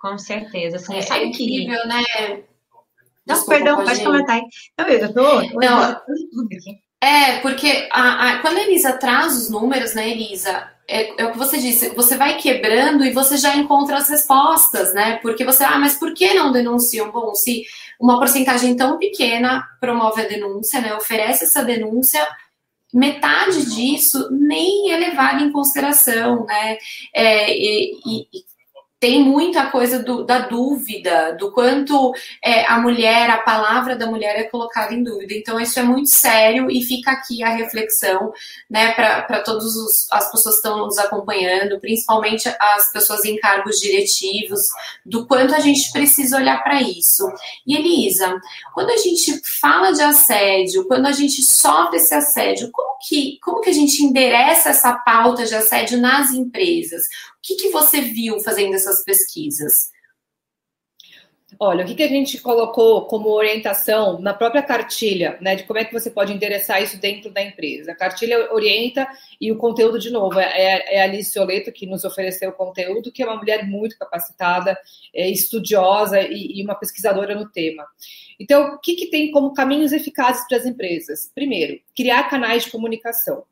Com 0.01 0.17
certeza. 0.17 0.77
Assim, 0.77 0.95
é, 0.95 1.01
sabe 1.03 1.25
incrível, 1.25 1.79
que... 1.79 1.87
né? 1.87 2.03
Não, 3.23 3.35
Desculpa, 3.35 3.51
perdão, 3.53 3.85
pode, 3.85 4.03
comentar. 4.03 4.41
Não, 4.79 4.87
eu 4.87 5.13
tô. 5.13 5.41
Não, 5.59 6.01
é, 7.05 7.39
porque 7.39 7.87
a, 7.91 8.29
a, 8.29 8.39
quando 8.39 8.57
a 8.57 8.61
Elisa 8.61 8.93
traz 8.93 9.35
os 9.35 9.49
números, 9.49 9.93
né, 9.93 10.09
Elisa? 10.09 10.71
É, 10.87 11.21
é, 11.21 11.25
o 11.25 11.31
que 11.31 11.37
você 11.37 11.57
disse, 11.57 11.89
você 11.89 12.17
vai 12.17 12.37
quebrando 12.37 13.03
e 13.03 13.13
você 13.13 13.37
já 13.37 13.55
encontra 13.55 13.97
as 13.97 14.09
respostas, 14.09 14.93
né? 14.93 15.17
Porque 15.21 15.43
você, 15.45 15.63
ah, 15.63 15.77
mas 15.77 15.95
por 15.95 16.13
que 16.13 16.33
não 16.33 16.51
denunciam? 16.51 17.11
Bom, 17.11 17.33
se 17.35 17.63
uma 17.99 18.17
porcentagem 18.17 18.75
tão 18.75 18.97
pequena 18.97 19.63
promove 19.79 20.21
a 20.21 20.27
denúncia, 20.27 20.81
né? 20.81 20.95
Oferece 20.95 21.43
essa 21.43 21.63
denúncia, 21.63 22.25
metade 22.93 23.65
disso 23.75 24.29
nem 24.31 24.91
é 24.91 24.97
levada 24.97 25.43
em 25.43 25.51
consideração, 25.51 26.45
né? 26.45 26.77
É, 27.13 27.51
e, 27.51 27.93
e, 28.05 28.27
tem 28.99 29.23
muita 29.23 29.69
coisa 29.69 30.01
do, 30.01 30.23
da 30.23 30.39
dúvida, 30.39 31.33
do 31.33 31.51
quanto 31.51 32.13
é, 32.43 32.65
a 32.65 32.79
mulher, 32.79 33.29
a 33.29 33.37
palavra 33.39 33.95
da 33.95 34.07
mulher 34.07 34.39
é 34.39 34.43
colocada 34.45 34.93
em 34.93 35.03
dúvida. 35.03 35.33
Então, 35.33 35.59
isso 35.59 35.77
é 35.79 35.83
muito 35.83 36.09
sério 36.09 36.71
e 36.71 36.81
fica 36.81 37.11
aqui 37.11 37.43
a 37.43 37.49
reflexão 37.49 38.31
né, 38.69 38.93
para 38.93 39.43
todas 39.43 39.65
as 40.11 40.31
pessoas 40.31 40.55
que 40.55 40.67
estão 40.67 40.85
nos 40.85 40.97
acompanhando, 40.97 41.79
principalmente 41.79 42.47
as 42.59 42.91
pessoas 42.91 43.25
em 43.25 43.37
cargos 43.37 43.79
diretivos, 43.79 44.61
do 45.05 45.27
quanto 45.27 45.53
a 45.53 45.59
gente 45.59 45.91
precisa 45.91 46.37
olhar 46.37 46.63
para 46.63 46.81
isso. 46.81 47.29
E 47.67 47.75
Elisa, 47.75 48.39
quando 48.73 48.91
a 48.91 48.97
gente 48.97 49.41
fala 49.59 49.91
de 49.91 50.01
assédio, 50.01 50.87
quando 50.87 51.05
a 51.05 51.11
gente 51.11 51.43
sofre 51.43 51.97
esse 51.97 52.13
assédio, 52.13 52.69
como 52.71 52.97
que, 53.07 53.37
como 53.43 53.61
que 53.61 53.69
a 53.69 53.73
gente 53.73 54.01
endereça 54.03 54.69
essa 54.69 54.93
pauta 54.93 55.45
de 55.45 55.53
assédio 55.53 55.99
nas 55.99 56.31
empresas? 56.31 57.03
que, 57.45 57.55
que 57.55 57.69
você 57.69 58.01
viu 58.01 58.39
fazendo 58.39 58.73
essas 58.85 59.03
pesquisas? 59.03 59.73
Olha, 61.59 61.85
o 61.85 61.87
que, 61.87 61.95
que 61.95 62.03
a 62.03 62.07
gente 62.07 62.39
colocou 62.39 63.05
como 63.05 63.29
orientação 63.29 64.19
na 64.19 64.33
própria 64.33 64.61
cartilha, 64.61 65.37
né, 65.39 65.55
de 65.55 65.63
como 65.63 65.79
é 65.79 65.85
que 65.85 65.93
você 65.93 66.09
pode 66.09 66.33
endereçar 66.33 66.81
isso 66.81 66.99
dentro 66.99 67.31
da 67.31 67.41
empresa? 67.41 67.91
A 67.91 67.95
cartilha 67.95 68.51
orienta 68.51 69.07
e 69.39 69.51
o 69.51 69.57
conteúdo, 69.57 69.97
de 69.97 70.09
novo, 70.09 70.39
é, 70.39 70.83
é 70.95 71.01
a 71.01 71.03
Alice 71.03 71.37
Oleto 71.39 71.71
que 71.71 71.85
nos 71.85 72.03
ofereceu 72.03 72.49
o 72.49 72.53
conteúdo, 72.53 73.11
que 73.11 73.23
é 73.23 73.25
uma 73.25 73.37
mulher 73.37 73.65
muito 73.65 73.97
capacitada, 73.97 74.77
é, 75.13 75.29
estudiosa 75.29 76.19
e, 76.21 76.59
e, 76.59 76.63
uma 76.63 76.75
pesquisadora 76.75 77.35
no 77.35 77.49
tema. 77.49 77.85
Então, 78.39 78.75
o 78.75 78.79
que, 78.79 78.95
que 78.95 79.07
tem 79.09 79.31
como 79.31 79.53
caminhos 79.53 79.93
eficazes 79.93 80.45
para 80.47 80.57
as 80.57 80.65
empresas? 80.65 81.31
Primeiro, 81.33 81.79
criar 81.95 82.29
canais 82.29 82.65
de 82.65 82.71
comunicação 82.71 83.43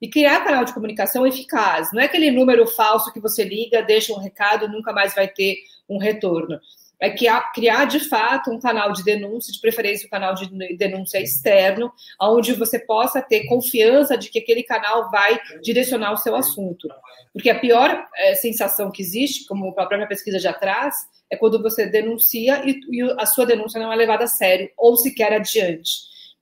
e 0.00 0.08
criar 0.08 0.44
canal 0.44 0.64
de 0.64 0.72
comunicação 0.72 1.26
eficaz. 1.26 1.92
Não 1.92 2.00
é 2.00 2.06
aquele 2.06 2.30
número 2.30 2.66
falso 2.66 3.12
que 3.12 3.20
você 3.20 3.44
liga, 3.44 3.82
deixa 3.82 4.12
um 4.12 4.18
recado 4.18 4.64
e 4.64 4.68
nunca 4.68 4.92
mais 4.92 5.14
vai 5.14 5.28
ter 5.28 5.58
um 5.88 5.98
retorno. 5.98 6.58
É 7.02 7.08
criar, 7.08 7.86
de 7.86 7.98
fato 7.98 8.50
um 8.50 8.60
canal 8.60 8.92
de 8.92 9.02
denúncia, 9.02 9.50
de 9.50 9.58
preferência 9.58 10.06
um 10.06 10.10
canal 10.10 10.34
de 10.34 10.76
denúncia 10.76 11.18
externo, 11.18 11.90
onde 12.20 12.52
você 12.52 12.78
possa 12.78 13.22
ter 13.22 13.46
confiança 13.46 14.18
de 14.18 14.28
que 14.28 14.38
aquele 14.38 14.62
canal 14.62 15.10
vai 15.10 15.40
direcionar 15.62 16.12
o 16.12 16.18
seu 16.18 16.36
assunto. 16.36 16.88
Porque 17.32 17.48
a 17.48 17.58
pior 17.58 18.06
é, 18.16 18.34
sensação 18.34 18.90
que 18.90 19.00
existe, 19.00 19.46
como 19.46 19.70
a 19.70 19.72
própria 19.72 20.06
pesquisa 20.06 20.38
já 20.38 20.52
traz, 20.52 20.94
é 21.30 21.36
quando 21.36 21.62
você 21.62 21.86
denuncia 21.86 22.62
e, 22.68 22.78
e 22.90 23.02
a 23.18 23.24
sua 23.24 23.46
denúncia 23.46 23.80
não 23.80 23.90
é 23.90 23.96
levada 23.96 24.24
a 24.24 24.28
sério 24.28 24.70
ou 24.76 24.94
sequer 24.94 25.32
adiante. 25.32 25.90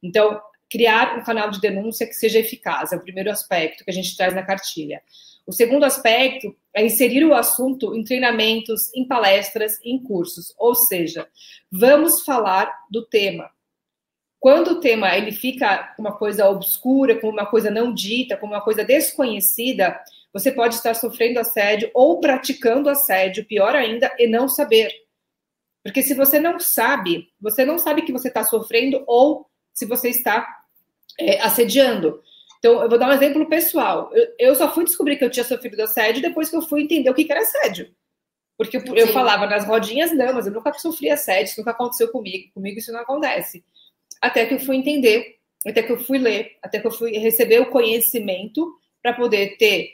Então, 0.03 0.41
criar 0.71 1.19
um 1.19 1.23
canal 1.23 1.51
de 1.51 1.61
denúncia 1.61 2.07
que 2.07 2.15
seja 2.15 2.39
eficaz, 2.39 2.93
é 2.93 2.97
o 2.97 3.03
primeiro 3.03 3.31
aspecto 3.31 3.85
que 3.85 3.91
a 3.91 3.95
gente 3.95 4.17
traz 4.17 4.35
na 4.35 4.43
cartilha. 4.43 5.03
O 5.47 5.53
segundo 5.53 5.85
aspecto 5.85 6.55
é 6.75 6.85
inserir 6.85 7.25
o 7.25 7.35
assunto 7.35 7.95
em 7.95 8.05
treinamentos, 8.05 8.93
em 8.95 9.07
palestras, 9.07 9.79
em 9.83 9.99
cursos, 9.99 10.55
ou 10.59 10.75
seja, 10.75 11.27
vamos 11.73 12.23
falar 12.23 12.71
do 12.91 13.07
tema. 13.07 13.51
Quando 14.39 14.73
o 14.73 14.81
tema 14.81 15.17
ele 15.17 15.33
fica 15.33 15.95
uma 15.99 16.17
coisa 16.17 16.49
obscura, 16.49 17.19
como 17.19 17.33
uma 17.33 17.47
coisa 17.47 17.71
não 17.71 17.93
dita, 17.93 18.37
como 18.37 18.53
uma 18.53 18.61
coisa 18.61 18.85
desconhecida, 18.85 19.99
você 20.33 20.53
pode 20.53 20.75
estar 20.75 20.95
sofrendo 20.95 21.41
assédio 21.41 21.91
ou 21.95 22.21
praticando 22.21 22.91
assédio, 22.91 23.47
pior 23.47 23.75
ainda, 23.75 24.15
e 24.19 24.27
não 24.27 24.49
saber. 24.49 24.93
Porque 25.83 26.03
se 26.03 26.13
você 26.13 26.39
não 26.39 26.61
sabe, 26.61 27.33
você 27.41 27.65
não 27.65 27.79
sabe 27.79 28.03
que 28.03 28.13
você 28.13 28.29
está 28.29 28.45
sofrendo 28.45 29.03
ou 29.07 29.48
se 29.79 29.87
você 29.87 30.09
está 30.09 30.45
é, 31.21 31.41
assediando. 31.41 32.21
Então, 32.59 32.83
eu 32.83 32.89
vou 32.89 32.99
dar 32.99 33.09
um 33.09 33.13
exemplo 33.13 33.49
pessoal. 33.49 34.11
Eu, 34.13 34.27
eu, 34.41 34.55
só 34.57 34.75
fui 34.75 34.83
descobrir 34.83 35.17
que 35.17 35.25
eu 35.25 35.31
tinha 35.31 35.45
sofrido 35.45 35.81
assédio 35.81 36.21
depois 36.21 36.51
que 36.51 36.57
eu 36.57 36.63
fui 36.63 36.83
entender 36.83 37.09
o 37.09 37.15
que 37.15 37.31
era 37.31 37.43
assédio. 37.43 37.89
Porque 38.57 38.77
eu, 38.77 38.97
eu 38.97 39.07
falava 39.09 39.47
nas 39.47 39.65
rodinhas, 39.65 40.13
não, 40.13 40.35
mas 40.35 40.47
eu 40.49 40.53
nunca 40.53 40.73
sofri 40.73 41.11
assédio, 41.11 41.45
isso 41.45 41.61
nunca 41.61 41.71
aconteceu 41.71 42.09
comigo, 42.09 42.51
comigo 42.53 42.81
isso 42.81 42.91
não 42.91 42.99
acontece. 42.99 43.65
Até 44.21 44.47
que 44.47 44.55
eu 44.55 44.59
fui 44.59 44.75
entender, 44.75 45.37
até 45.65 45.81
que 45.81 45.93
eu 45.93 46.01
fui 46.01 46.19
ler, 46.19 46.57
até 46.61 46.81
que 46.81 46.87
eu 46.89 46.91
fui 46.91 47.17
receber 47.19 47.61
o 47.61 47.71
conhecimento 47.71 48.77
para 49.01 49.13
poder 49.13 49.57
ter, 49.59 49.93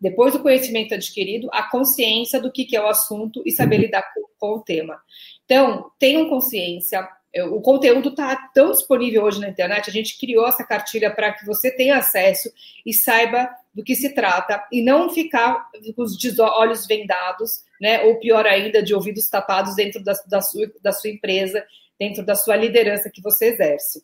depois 0.00 0.34
do 0.34 0.40
conhecimento 0.40 0.94
adquirido, 0.94 1.48
a 1.52 1.64
consciência 1.64 2.40
do 2.40 2.52
que, 2.52 2.64
que 2.64 2.76
é 2.76 2.80
o 2.80 2.86
assunto 2.86 3.42
e 3.44 3.50
saber 3.50 3.78
lidar 3.78 4.02
com, 4.14 4.22
com 4.38 4.54
o 4.58 4.62
tema. 4.62 5.00
Então, 5.44 5.90
tenham 5.98 6.28
consciência, 6.28 7.08
o 7.44 7.60
conteúdo 7.60 8.10
está 8.10 8.34
tão 8.54 8.70
disponível 8.72 9.24
hoje 9.24 9.40
na 9.40 9.48
internet, 9.48 9.90
a 9.90 9.92
gente 9.92 10.18
criou 10.18 10.46
essa 10.46 10.64
cartilha 10.64 11.10
para 11.10 11.32
que 11.32 11.44
você 11.44 11.70
tenha 11.70 11.98
acesso 11.98 12.50
e 12.84 12.92
saiba 12.92 13.48
do 13.74 13.84
que 13.84 13.94
se 13.94 14.14
trata 14.14 14.64
e 14.72 14.82
não 14.82 15.10
ficar 15.10 15.68
com 15.94 16.02
os 16.02 16.38
olhos 16.38 16.86
vendados, 16.86 17.62
né? 17.80 18.02
Ou 18.04 18.18
pior 18.18 18.46
ainda, 18.46 18.82
de 18.82 18.94
ouvidos 18.94 19.28
tapados 19.28 19.74
dentro 19.74 20.02
da, 20.02 20.14
da, 20.26 20.40
sua, 20.40 20.70
da 20.82 20.92
sua 20.92 21.10
empresa, 21.10 21.64
dentro 21.98 22.24
da 22.24 22.34
sua 22.34 22.56
liderança 22.56 23.10
que 23.10 23.20
você 23.20 23.46
exerce. 23.46 24.02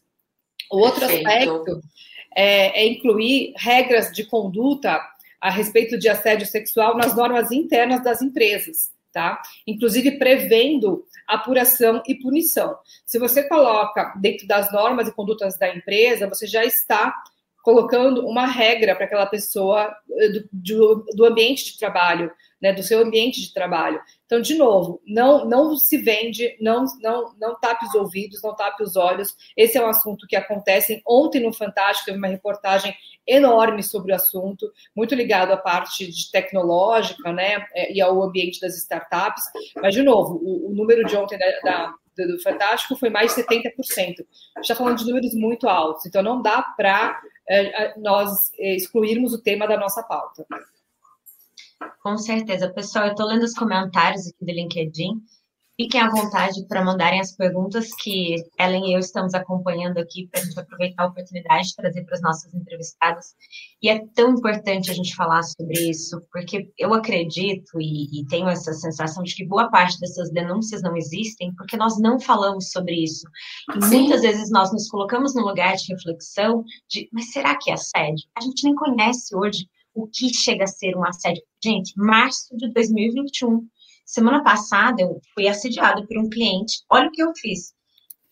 O 0.71 0.79
outro 0.79 1.01
Perfeito. 1.01 1.29
aspecto 1.29 1.81
é, 2.35 2.83
é 2.83 2.87
incluir 2.87 3.55
regras 3.57 4.13
de 4.13 4.25
conduta 4.25 5.01
a 5.41 5.51
respeito 5.51 5.99
de 5.99 6.09
assédio 6.09 6.47
sexual 6.47 6.97
nas 6.97 7.17
normas 7.17 7.51
internas 7.51 8.03
das 8.03 8.23
empresas, 8.23 8.91
tá? 9.13 9.41
Inclusive 9.67 10.19
prevendo 10.19 11.05
apuração 11.27 12.03
e 12.07 12.15
punição. 12.15 12.77
Se 13.05 13.19
você 13.19 13.47
coloca 13.49 14.15
dentro 14.21 14.47
das 14.47 14.73
normas 14.73 15.09
e 15.09 15.13
condutas 15.13 15.59
da 15.59 15.75
empresa, 15.75 16.29
você 16.29 16.47
já 16.47 16.65
está 16.65 17.15
colocando 17.63 18.27
uma 18.27 18.47
regra 18.47 18.95
para 18.95 19.05
aquela 19.05 19.27
pessoa 19.27 19.95
eh, 20.19 20.29
do, 20.53 21.07
do, 21.15 21.25
ambiente 21.25 21.65
de 21.73 21.79
trabalho, 21.79 22.31
né, 22.61 22.73
do 22.73 22.83
seu 22.83 23.01
ambiente 23.01 23.41
de 23.41 23.55
trabalho. 23.55 24.01
Então, 24.27 24.41
de 24.41 24.55
novo, 24.55 25.01
não 25.07 25.49
não 25.49 25.77
se 25.77 25.97
vende, 25.99 26.57
não 26.61 26.85
não 27.01 27.35
não 27.39 27.59
tape 27.61 27.87
os 27.87 27.95
ouvidos, 27.95 28.43
não 28.43 28.55
tape 28.55 28.83
os 28.83 28.97
olhos. 28.97 29.35
Esse 29.57 29.79
é 29.79 29.85
um 29.85 29.89
assunto 29.89 30.27
que 30.27 30.37
acontece. 30.37 31.01
Ontem 31.07 31.41
no 31.41 31.53
Fantástico 31.53 32.07
teve 32.07 32.19
uma 32.19 32.29
reportagem 32.29 32.95
enorme 33.27 33.83
sobre 33.83 34.13
o 34.13 34.17
assunto, 34.17 34.71
muito 34.95 35.15
ligado 35.15 35.53
à 35.53 35.57
parte 35.57 36.11
de 36.11 36.31
tecnológica, 36.33 37.33
né, 37.33 37.65
eh, 37.75 37.93
e 37.95 38.01
ao 38.01 38.21
ambiente 38.23 38.61
das 38.61 38.77
startups. 38.77 39.45
Mas 39.77 39.95
de 39.95 40.03
novo, 40.03 40.41
o, 40.43 40.71
o 40.71 40.75
número 40.75 41.05
de 41.05 41.17
ontem 41.17 41.39
da, 41.39 41.47
da 41.63 41.95
do 42.15 42.39
Fantástico 42.43 42.95
foi 42.95 43.09
mais 43.09 43.35
de 43.35 43.43
70%. 43.43 43.73
A 43.79 44.05
gente 44.05 44.25
está 44.61 44.75
falando 44.75 44.99
de 44.99 45.07
números 45.07 45.35
muito 45.35 45.67
altos, 45.67 46.05
então 46.05 46.23
não 46.23 46.43
dá 46.43 46.61
para 46.61 47.19
nós 47.97 48.51
excluirmos 48.59 49.33
o 49.33 49.43
tema 49.43 49.67
da 49.67 49.77
nossa 49.77 50.03
pauta. 50.03 50.47
Com 52.03 52.17
certeza. 52.19 52.73
Pessoal, 52.73 53.07
eu 53.07 53.11
estou 53.13 53.27
lendo 53.27 53.43
os 53.43 53.55
comentários 53.55 54.29
aqui 54.29 54.45
do 54.45 54.53
LinkedIn. 54.53 55.23
Fiquem 55.75 56.03
à 56.03 56.11
vontade 56.11 56.67
para 56.69 56.85
mandarem 56.85 57.19
as 57.19 57.35
perguntas 57.35 57.89
que 57.95 58.37
Ellen 58.61 58.91
e 58.91 58.95
eu 58.95 58.99
estamos 58.99 59.33
acompanhando 59.33 59.99
aqui 59.99 60.29
para 60.29 60.41
a 60.41 60.45
gente 60.45 60.61
aproveitar 60.61 61.05
a 61.05 61.07
oportunidade 61.07 61.69
de 61.69 61.77
trazer 61.77 62.05
para 62.05 62.15
as 62.15 62.21
nossas 62.21 62.55
entrevistadas. 62.55 63.27
E 63.83 63.89
é 63.89 64.05
tão 64.15 64.33
importante 64.33 64.91
a 64.91 64.95
gente 64.95 65.15
falar 65.15 65.43
sobre 65.43 65.89
isso, 65.89 66.21
porque 66.31 66.71
eu 66.79 66.93
acredito 66.93 67.81
e, 67.81 68.21
e 68.21 68.27
tenho 68.27 68.49
essa 68.49 68.73
sensação 68.75 69.23
de 69.23 69.35
que 69.35 69.47
boa 69.47 69.71
parte 69.71 69.99
dessas 69.99 70.31
denúncias 70.31 70.83
não 70.83 70.95
existem 70.95 71.55
porque 71.55 71.77
nós 71.77 71.99
não 71.99 72.21
falamos 72.21 72.71
sobre 72.71 73.03
isso. 73.03 73.27
E 73.75 73.83
Sim. 73.83 74.01
muitas 74.01 74.21
vezes 74.21 74.51
nós 74.51 74.71
nos 74.73 74.89
colocamos 74.89 75.35
no 75.35 75.43
lugar 75.43 75.75
de 75.77 75.93
reflexão 75.93 76.63
de, 76.89 77.09
mas 77.11 77.33
será 77.33 77.57
que 77.57 77.71
é 77.71 77.75
assédio? 77.75 78.29
A 78.37 78.43
gente 78.43 78.63
nem 78.65 78.75
conhece 78.75 79.35
hoje 79.35 79.67
o 79.95 80.07
que 80.07 80.33
chega 80.35 80.65
a 80.65 80.67
ser 80.67 80.97
um 80.97 81.05
assédio. 81.05 81.43
Gente, 81.63 81.93
março 81.97 82.57
de 82.57 82.73
2021 82.73 83.67
Semana 84.05 84.43
passada 84.43 85.01
eu 85.03 85.21
fui 85.35 85.49
assediada 85.49 86.05
por 86.07 86.19
um 86.19 86.29
cliente. 86.29 86.83
Olha 86.91 87.09
o 87.09 87.11
que 87.11 87.23
eu 87.23 87.33
fiz. 87.37 87.73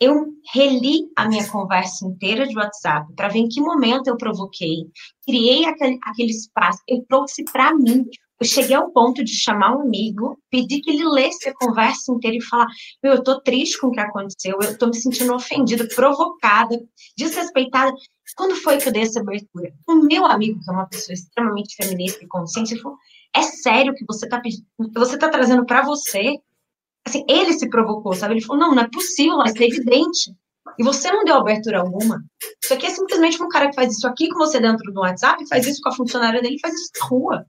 Eu 0.01 0.29
reli 0.55 1.11
a 1.15 1.29
minha 1.29 1.47
conversa 1.49 2.07
inteira 2.07 2.47
de 2.47 2.57
WhatsApp 2.57 3.13
para 3.15 3.29
ver 3.29 3.41
em 3.41 3.49
que 3.49 3.61
momento 3.61 4.09
eu 4.09 4.17
provoquei. 4.17 4.87
Criei 5.27 5.67
aquele, 5.67 5.99
aquele 6.05 6.31
espaço. 6.31 6.81
Eu 6.89 7.05
trouxe 7.07 7.45
para 7.45 7.75
mim. 7.75 8.07
Eu 8.41 8.47
cheguei 8.47 8.75
ao 8.75 8.91
ponto 8.91 9.23
de 9.23 9.37
chamar 9.37 9.77
um 9.77 9.83
amigo, 9.83 10.39
pedir 10.51 10.81
que 10.81 10.91
ele 10.91 11.05
lesse 11.05 11.47
a 11.47 11.55
conversa 11.55 12.11
inteira 12.11 12.39
e 12.39 12.43
falar: 12.43 12.67
Meu, 13.03 13.13
eu 13.13 13.23
tô 13.23 13.39
triste 13.43 13.79
com 13.79 13.89
o 13.89 13.93
que 13.93 14.01
aconteceu, 14.01 14.57
eu 14.63 14.79
tô 14.79 14.87
me 14.87 14.97
sentindo 14.97 15.35
ofendida, 15.35 15.87
provocada, 15.95 16.75
desrespeitada. 17.19 17.93
Quando 18.35 18.57
foi 18.57 18.79
que 18.79 18.89
eu 18.89 18.93
dei 18.93 19.03
essa 19.03 19.21
abertura? 19.21 19.71
O 19.87 19.97
meu 19.97 20.25
amigo, 20.25 20.59
que 20.59 20.71
é 20.71 20.73
uma 20.73 20.87
pessoa 20.87 21.13
extremamente 21.13 21.77
feminista 21.77 22.25
e 22.25 22.29
consciente, 22.29 22.81
falou: 22.81 22.97
é 23.35 23.43
sério 23.43 23.95
que 23.95 24.05
você 24.07 24.27
está 24.27 24.41
você 24.95 25.19
tá 25.19 25.29
trazendo 25.29 25.65
para 25.65 25.83
você? 25.83 26.37
Assim, 27.07 27.25
ele 27.29 27.53
se 27.55 27.69
provocou, 27.69 28.15
sabe? 28.15 28.35
Ele 28.35 28.43
falou, 28.43 28.61
não, 28.61 28.75
não 28.75 28.83
é 28.83 28.89
possível, 28.89 29.39
mas 29.39 29.55
é 29.57 29.65
evidente. 29.65 30.35
E 30.79 30.85
você 30.85 31.11
não 31.11 31.25
deu 31.25 31.37
abertura 31.37 31.81
alguma. 31.81 32.23
Isso 32.63 32.75
aqui 32.75 32.87
é 32.87 32.91
simplesmente 32.91 33.43
um 33.43 33.49
cara 33.49 33.69
que 33.69 33.75
faz 33.75 33.97
isso 33.97 34.07
aqui 34.07 34.29
com 34.29 34.39
você 34.39 34.61
dentro 34.61 34.93
do 34.93 35.01
WhatsApp, 35.01 35.47
faz 35.49 35.67
isso 35.67 35.81
com 35.83 35.89
a 35.89 35.95
funcionária 35.95 36.41
dele, 36.41 36.59
faz 36.61 36.75
isso 36.75 36.91
na 37.01 37.07
rua. 37.07 37.47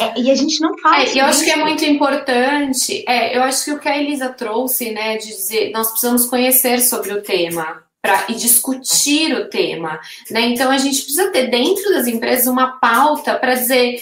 É, 0.00 0.20
e 0.20 0.30
a 0.30 0.34
gente 0.34 0.60
não 0.60 0.76
fala. 0.78 1.02
É, 1.02 1.20
eu 1.20 1.24
acho 1.24 1.44
que 1.44 1.50
é 1.50 1.56
muito 1.56 1.84
importante. 1.84 3.04
É, 3.08 3.36
eu 3.36 3.42
acho 3.42 3.64
que 3.64 3.72
o 3.72 3.78
que 3.78 3.88
a 3.88 3.96
Elisa 3.96 4.28
trouxe, 4.28 4.90
né, 4.90 5.16
de 5.18 5.28
dizer, 5.28 5.70
nós 5.70 5.88
precisamos 5.90 6.26
conhecer 6.26 6.80
sobre 6.80 7.12
o 7.12 7.22
tema. 7.22 7.82
Pra, 8.02 8.26
e 8.28 8.34
discutir 8.34 9.34
o 9.34 9.48
tema, 9.48 9.98
né? 10.30 10.42
Então 10.42 10.70
a 10.70 10.76
gente 10.76 11.00
precisa 11.00 11.30
ter 11.30 11.46
dentro 11.46 11.90
das 11.90 12.06
empresas 12.06 12.46
uma 12.46 12.78
pauta 12.78 13.34
para 13.34 13.54
dizer 13.54 13.96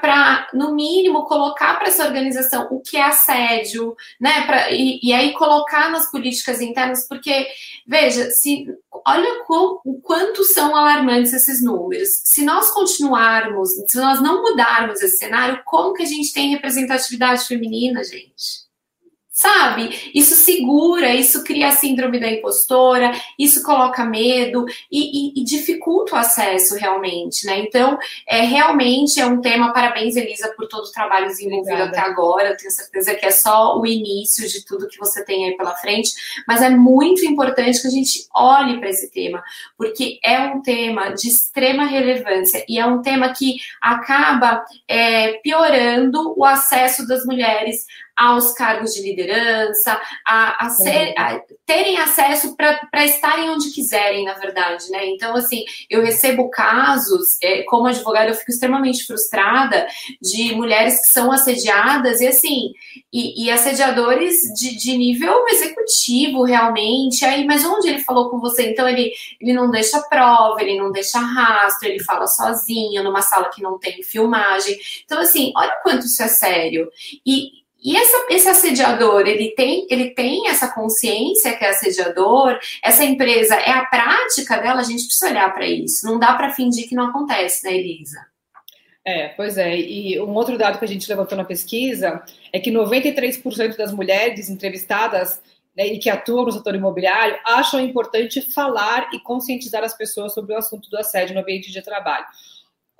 para, 0.00 0.48
no 0.52 0.74
mínimo, 0.74 1.24
colocar 1.24 1.78
para 1.78 1.88
essa 1.88 2.04
organização 2.04 2.68
o 2.70 2.80
que 2.80 2.96
é 2.96 3.02
assédio, 3.02 3.96
né? 4.20 4.46
Pra, 4.46 4.70
e, 4.70 5.00
e, 5.02 5.12
aí 5.12 5.32
colocar 5.32 5.90
nas 5.90 6.10
políticas 6.10 6.60
internas, 6.60 7.06
porque, 7.08 7.46
veja, 7.86 8.30
se 8.30 8.66
olha 9.06 9.44
qual, 9.44 9.80
o 9.84 10.00
quanto 10.00 10.44
são 10.44 10.76
alarmantes 10.76 11.32
esses 11.32 11.62
números. 11.62 12.08
Se 12.24 12.44
nós 12.44 12.70
continuarmos, 12.70 13.70
se 13.88 13.98
nós 13.98 14.20
não 14.20 14.42
mudarmos 14.42 15.00
esse 15.00 15.18
cenário, 15.18 15.62
como 15.64 15.94
que 15.94 16.02
a 16.02 16.06
gente 16.06 16.32
tem 16.32 16.50
representatividade 16.50 17.46
feminina, 17.46 18.04
gente? 18.04 18.59
Sabe? 19.40 20.10
Isso 20.14 20.34
segura, 20.34 21.14
isso 21.14 21.42
cria 21.42 21.68
a 21.68 21.72
síndrome 21.72 22.20
da 22.20 22.30
impostora, 22.30 23.10
isso 23.38 23.62
coloca 23.62 24.04
medo 24.04 24.66
e, 24.92 25.30
e, 25.30 25.40
e 25.40 25.44
dificulta 25.44 26.14
o 26.14 26.18
acesso 26.18 26.76
realmente, 26.76 27.46
né? 27.46 27.58
Então, 27.60 27.98
é, 28.28 28.42
realmente 28.42 29.18
é 29.18 29.24
um 29.24 29.40
tema, 29.40 29.72
parabéns, 29.72 30.14
Elisa, 30.14 30.52
por 30.54 30.68
todo 30.68 30.84
o 30.84 30.92
trabalho 30.92 31.28
desenvolvido 31.28 31.72
Obrigada. 31.72 31.90
até 31.90 32.00
agora. 32.00 32.50
Eu 32.50 32.56
tenho 32.58 32.70
certeza 32.70 33.14
que 33.14 33.24
é 33.24 33.30
só 33.30 33.80
o 33.80 33.86
início 33.86 34.46
de 34.46 34.62
tudo 34.62 34.86
que 34.88 34.98
você 34.98 35.24
tem 35.24 35.46
aí 35.46 35.56
pela 35.56 35.74
frente, 35.74 36.12
mas 36.46 36.60
é 36.60 36.68
muito 36.68 37.24
importante 37.24 37.80
que 37.80 37.88
a 37.88 37.90
gente 37.90 38.28
olhe 38.34 38.78
para 38.78 38.90
esse 38.90 39.10
tema, 39.10 39.42
porque 39.74 40.18
é 40.22 40.38
um 40.38 40.60
tema 40.60 41.14
de 41.14 41.28
extrema 41.28 41.86
relevância 41.86 42.62
e 42.68 42.78
é 42.78 42.84
um 42.84 43.00
tema 43.00 43.32
que 43.32 43.56
acaba 43.80 44.62
é, 44.86 45.38
piorando 45.42 46.34
o 46.36 46.44
acesso 46.44 47.08
das 47.08 47.24
mulheres 47.24 47.86
aos 48.20 48.52
cargos 48.52 48.92
de 48.92 49.00
liderança, 49.02 49.29
a, 50.26 50.66
a, 50.66 50.70
ser, 50.70 51.14
a 51.16 51.40
terem 51.66 51.98
acesso 51.98 52.56
para 52.56 53.04
estarem 53.04 53.50
onde 53.50 53.70
quiserem, 53.70 54.24
na 54.24 54.34
verdade, 54.34 54.90
né? 54.90 55.06
Então, 55.06 55.36
assim, 55.36 55.64
eu 55.88 56.02
recebo 56.02 56.50
casos, 56.50 57.38
é, 57.42 57.62
como 57.62 57.86
advogada, 57.86 58.30
eu 58.30 58.34
fico 58.34 58.50
extremamente 58.50 59.06
frustrada 59.06 59.86
de 60.20 60.54
mulheres 60.54 61.00
que 61.04 61.10
são 61.10 61.30
assediadas 61.30 62.20
e, 62.20 62.26
assim, 62.26 62.72
e, 63.12 63.44
e 63.44 63.50
assediadores 63.50 64.36
de, 64.54 64.76
de, 64.76 64.96
nível 64.96 65.46
executivo, 65.48 66.42
realmente. 66.42 67.24
Aí, 67.24 67.44
mas 67.44 67.64
onde 67.64 67.88
ele 67.88 68.00
falou 68.00 68.30
com 68.30 68.40
você? 68.40 68.70
Então, 68.70 68.88
ele, 68.88 69.12
ele 69.40 69.52
não 69.52 69.70
deixa 69.70 70.00
prova, 70.02 70.60
ele 70.60 70.78
não 70.78 70.90
deixa 70.90 71.18
rastro, 71.18 71.88
ele 71.88 72.02
fala 72.02 72.26
sozinho, 72.26 73.02
numa 73.04 73.22
sala 73.22 73.48
que 73.48 73.62
não 73.62 73.78
tem 73.78 74.02
filmagem. 74.02 74.76
Então, 75.04 75.20
assim, 75.20 75.52
olha 75.56 75.78
quanto 75.82 76.06
isso 76.06 76.22
é 76.22 76.28
sério. 76.28 76.88
E, 77.24 77.59
e 77.82 77.96
essa, 77.96 78.26
esse 78.30 78.48
assediador, 78.48 79.26
ele 79.26 79.54
tem, 79.54 79.86
ele 79.90 80.10
tem 80.10 80.48
essa 80.48 80.68
consciência 80.68 81.56
que 81.56 81.64
é 81.64 81.70
assediador, 81.70 82.58
essa 82.82 83.04
empresa 83.04 83.54
é 83.54 83.70
a 83.70 83.86
prática 83.86 84.58
dela, 84.58 84.80
a 84.80 84.84
gente 84.84 85.04
precisa 85.04 85.30
olhar 85.30 85.52
para 85.52 85.66
isso. 85.66 86.04
Não 86.04 86.18
dá 86.18 86.34
para 86.34 86.52
fingir 86.52 86.88
que 86.88 86.94
não 86.94 87.06
acontece, 87.06 87.64
né, 87.64 87.74
Elisa? 87.76 88.18
É, 89.04 89.28
pois 89.28 89.56
é. 89.56 89.78
E 89.78 90.20
um 90.20 90.34
outro 90.34 90.58
dado 90.58 90.78
que 90.78 90.84
a 90.84 90.88
gente 90.88 91.08
levantou 91.08 91.36
na 91.36 91.44
pesquisa 91.44 92.22
é 92.52 92.60
que 92.60 92.70
93% 92.70 93.76
das 93.76 93.92
mulheres 93.92 94.50
entrevistadas 94.50 95.40
né, 95.74 95.86
e 95.86 95.98
que 95.98 96.10
atuam 96.10 96.44
no 96.44 96.52
setor 96.52 96.74
imobiliário 96.74 97.38
acham 97.46 97.80
importante 97.80 98.42
falar 98.42 99.08
e 99.14 99.20
conscientizar 99.20 99.82
as 99.82 99.96
pessoas 99.96 100.34
sobre 100.34 100.54
o 100.54 100.58
assunto 100.58 100.90
do 100.90 100.98
assédio 100.98 101.34
no 101.34 101.40
ambiente 101.40 101.72
de 101.72 101.80
trabalho. 101.80 102.26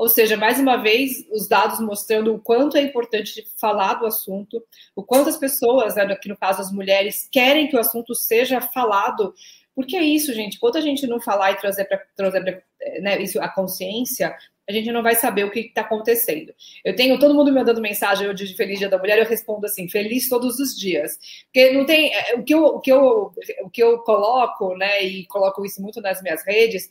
Ou 0.01 0.09
seja, 0.09 0.35
mais 0.35 0.59
uma 0.59 0.79
vez, 0.79 1.27
os 1.31 1.47
dados 1.47 1.79
mostrando 1.79 2.35
o 2.35 2.41
quanto 2.41 2.79
é 2.79 2.81
importante 2.81 3.45
falar 3.61 3.93
do 3.93 4.07
assunto, 4.07 4.65
o 4.97 5.03
quanto 5.03 5.29
as 5.29 5.37
pessoas, 5.37 5.95
né, 5.95 6.05
aqui 6.05 6.27
no 6.27 6.39
caso 6.39 6.63
as 6.63 6.73
mulheres, 6.73 7.29
querem 7.31 7.69
que 7.69 7.77
o 7.77 7.79
assunto 7.79 8.15
seja 8.15 8.63
falado. 8.63 9.35
Porque 9.75 9.99
é 9.99 10.03
isso, 10.03 10.33
gente. 10.33 10.57
Enquanto 10.57 10.79
a 10.79 10.81
gente 10.81 11.07
não 11.07 11.21
falar 11.21 11.51
e 11.51 11.57
trazer 11.57 11.85
para 11.85 12.01
trazer 12.17 12.65
né, 13.03 13.21
isso, 13.21 13.39
a 13.43 13.49
consciência, 13.51 14.35
a 14.67 14.73
gente 14.73 14.91
não 14.91 15.03
vai 15.03 15.15
saber 15.17 15.45
o 15.45 15.51
que 15.51 15.61
está 15.61 15.83
acontecendo. 15.83 16.55
Eu 16.83 16.97
tenho 16.97 17.19
todo 17.19 17.35
mundo 17.35 17.53
me 17.53 17.59
mandando 17.59 17.81
mensagem 17.83 18.27
hoje 18.27 18.47
de 18.47 18.57
Feliz 18.57 18.79
Dia 18.79 18.89
da 18.89 18.99
Mulher, 18.99 19.19
eu 19.19 19.27
respondo 19.27 19.67
assim, 19.67 19.87
feliz 19.87 20.31
todos 20.31 20.59
os 20.59 20.79
dias. 20.79 21.19
Porque 21.45 21.73
não 21.73 21.85
tem. 21.85 22.15
É, 22.15 22.37
o 22.37 22.43
que 22.43 22.55
eu, 22.55 22.65
o 22.65 22.81
que 22.81 22.91
eu, 22.91 23.33
o 23.65 23.71
que 23.71 23.83
eu 23.83 23.99
coloco, 23.99 24.75
né, 24.77 25.03
e 25.03 25.27
coloco 25.27 25.63
isso 25.67 25.83
muito 25.83 26.01
nas 26.01 26.23
minhas 26.23 26.43
redes, 26.43 26.89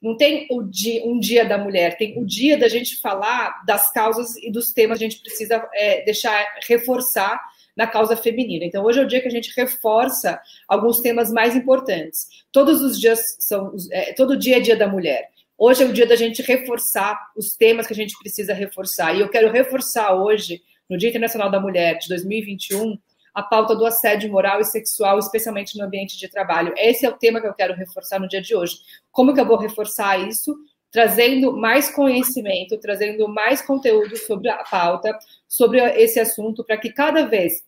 não 0.00 0.16
tem 0.16 0.48
dia, 0.70 1.04
um 1.04 1.18
dia 1.18 1.44
da 1.44 1.58
mulher, 1.58 1.96
tem 1.96 2.18
o 2.18 2.24
dia 2.24 2.56
da 2.56 2.68
gente 2.68 2.96
falar 3.00 3.62
das 3.66 3.92
causas 3.92 4.36
e 4.36 4.50
dos 4.50 4.72
temas 4.72 4.98
que 4.98 5.04
a 5.04 5.08
gente 5.08 5.20
precisa 5.20 5.68
é, 5.74 6.02
deixar 6.04 6.46
reforçar 6.66 7.38
na 7.76 7.86
causa 7.86 8.16
feminina. 8.16 8.64
Então, 8.64 8.84
hoje 8.84 8.98
é 8.98 9.02
o 9.02 9.06
dia 9.06 9.20
que 9.20 9.28
a 9.28 9.30
gente 9.30 9.52
reforça 9.54 10.40
alguns 10.66 11.00
temas 11.00 11.30
mais 11.30 11.54
importantes. 11.54 12.26
Todos 12.50 12.80
os 12.82 12.98
dias 12.98 13.36
são, 13.38 13.74
é, 13.92 14.12
todo 14.14 14.36
dia 14.36 14.56
é 14.56 14.60
dia 14.60 14.76
da 14.76 14.88
mulher. 14.88 15.28
Hoje 15.56 15.82
é 15.82 15.86
o 15.86 15.92
dia 15.92 16.06
da 16.06 16.16
gente 16.16 16.40
reforçar 16.40 17.18
os 17.36 17.54
temas 17.54 17.86
que 17.86 17.92
a 17.92 17.96
gente 17.96 18.18
precisa 18.18 18.54
reforçar. 18.54 19.14
E 19.14 19.20
eu 19.20 19.28
quero 19.28 19.52
reforçar 19.52 20.14
hoje, 20.14 20.62
no 20.88 20.96
Dia 20.96 21.10
Internacional 21.10 21.50
da 21.50 21.60
Mulher 21.60 21.98
de 21.98 22.08
2021, 22.08 22.98
a 23.34 23.42
pauta 23.42 23.74
do 23.74 23.86
assédio 23.86 24.30
moral 24.30 24.60
e 24.60 24.64
sexual, 24.64 25.18
especialmente 25.18 25.76
no 25.78 25.84
ambiente 25.84 26.18
de 26.18 26.28
trabalho. 26.28 26.74
Esse 26.76 27.06
é 27.06 27.08
o 27.08 27.16
tema 27.16 27.40
que 27.40 27.46
eu 27.46 27.54
quero 27.54 27.74
reforçar 27.74 28.18
no 28.18 28.28
dia 28.28 28.42
de 28.42 28.54
hoje. 28.54 28.76
Como 29.10 29.34
que 29.34 29.40
eu 29.40 29.46
vou 29.46 29.58
reforçar 29.58 30.18
isso? 30.18 30.56
Trazendo 30.90 31.56
mais 31.56 31.88
conhecimento, 31.94 32.78
trazendo 32.78 33.28
mais 33.28 33.62
conteúdo 33.62 34.16
sobre 34.16 34.48
a 34.48 34.64
pauta, 34.64 35.16
sobre 35.46 35.78
esse 36.00 36.18
assunto, 36.18 36.64
para 36.64 36.76
que 36.76 36.92
cada 36.92 37.26
vez 37.26 37.64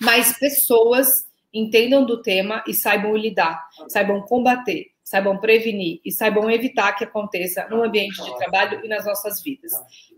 mais 0.00 0.38
pessoas 0.38 1.08
entendam 1.52 2.04
do 2.04 2.22
tema 2.22 2.64
e 2.66 2.72
saibam 2.72 3.14
lidar, 3.14 3.62
saibam 3.88 4.22
combater, 4.22 4.86
saibam 5.04 5.38
prevenir 5.38 6.00
e 6.02 6.10
saibam 6.10 6.50
evitar 6.50 6.94
que 6.94 7.04
aconteça 7.04 7.68
no 7.68 7.82
ambiente 7.82 8.22
de 8.22 8.36
trabalho 8.38 8.80
e 8.82 8.88
nas 8.88 9.04
nossas 9.04 9.42
vidas. 9.42 9.72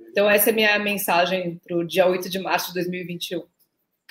Então, 0.09 0.30
essa 0.30 0.51
é 0.51 0.53
a 0.53 0.55
minha 0.55 0.78
mensagem 0.78 1.61
para 1.66 1.76
o 1.76 1.84
dia 1.84 2.07
8 2.07 2.30
de 2.30 2.38
março 2.38 2.68
de 2.68 2.74
2021. 2.74 3.42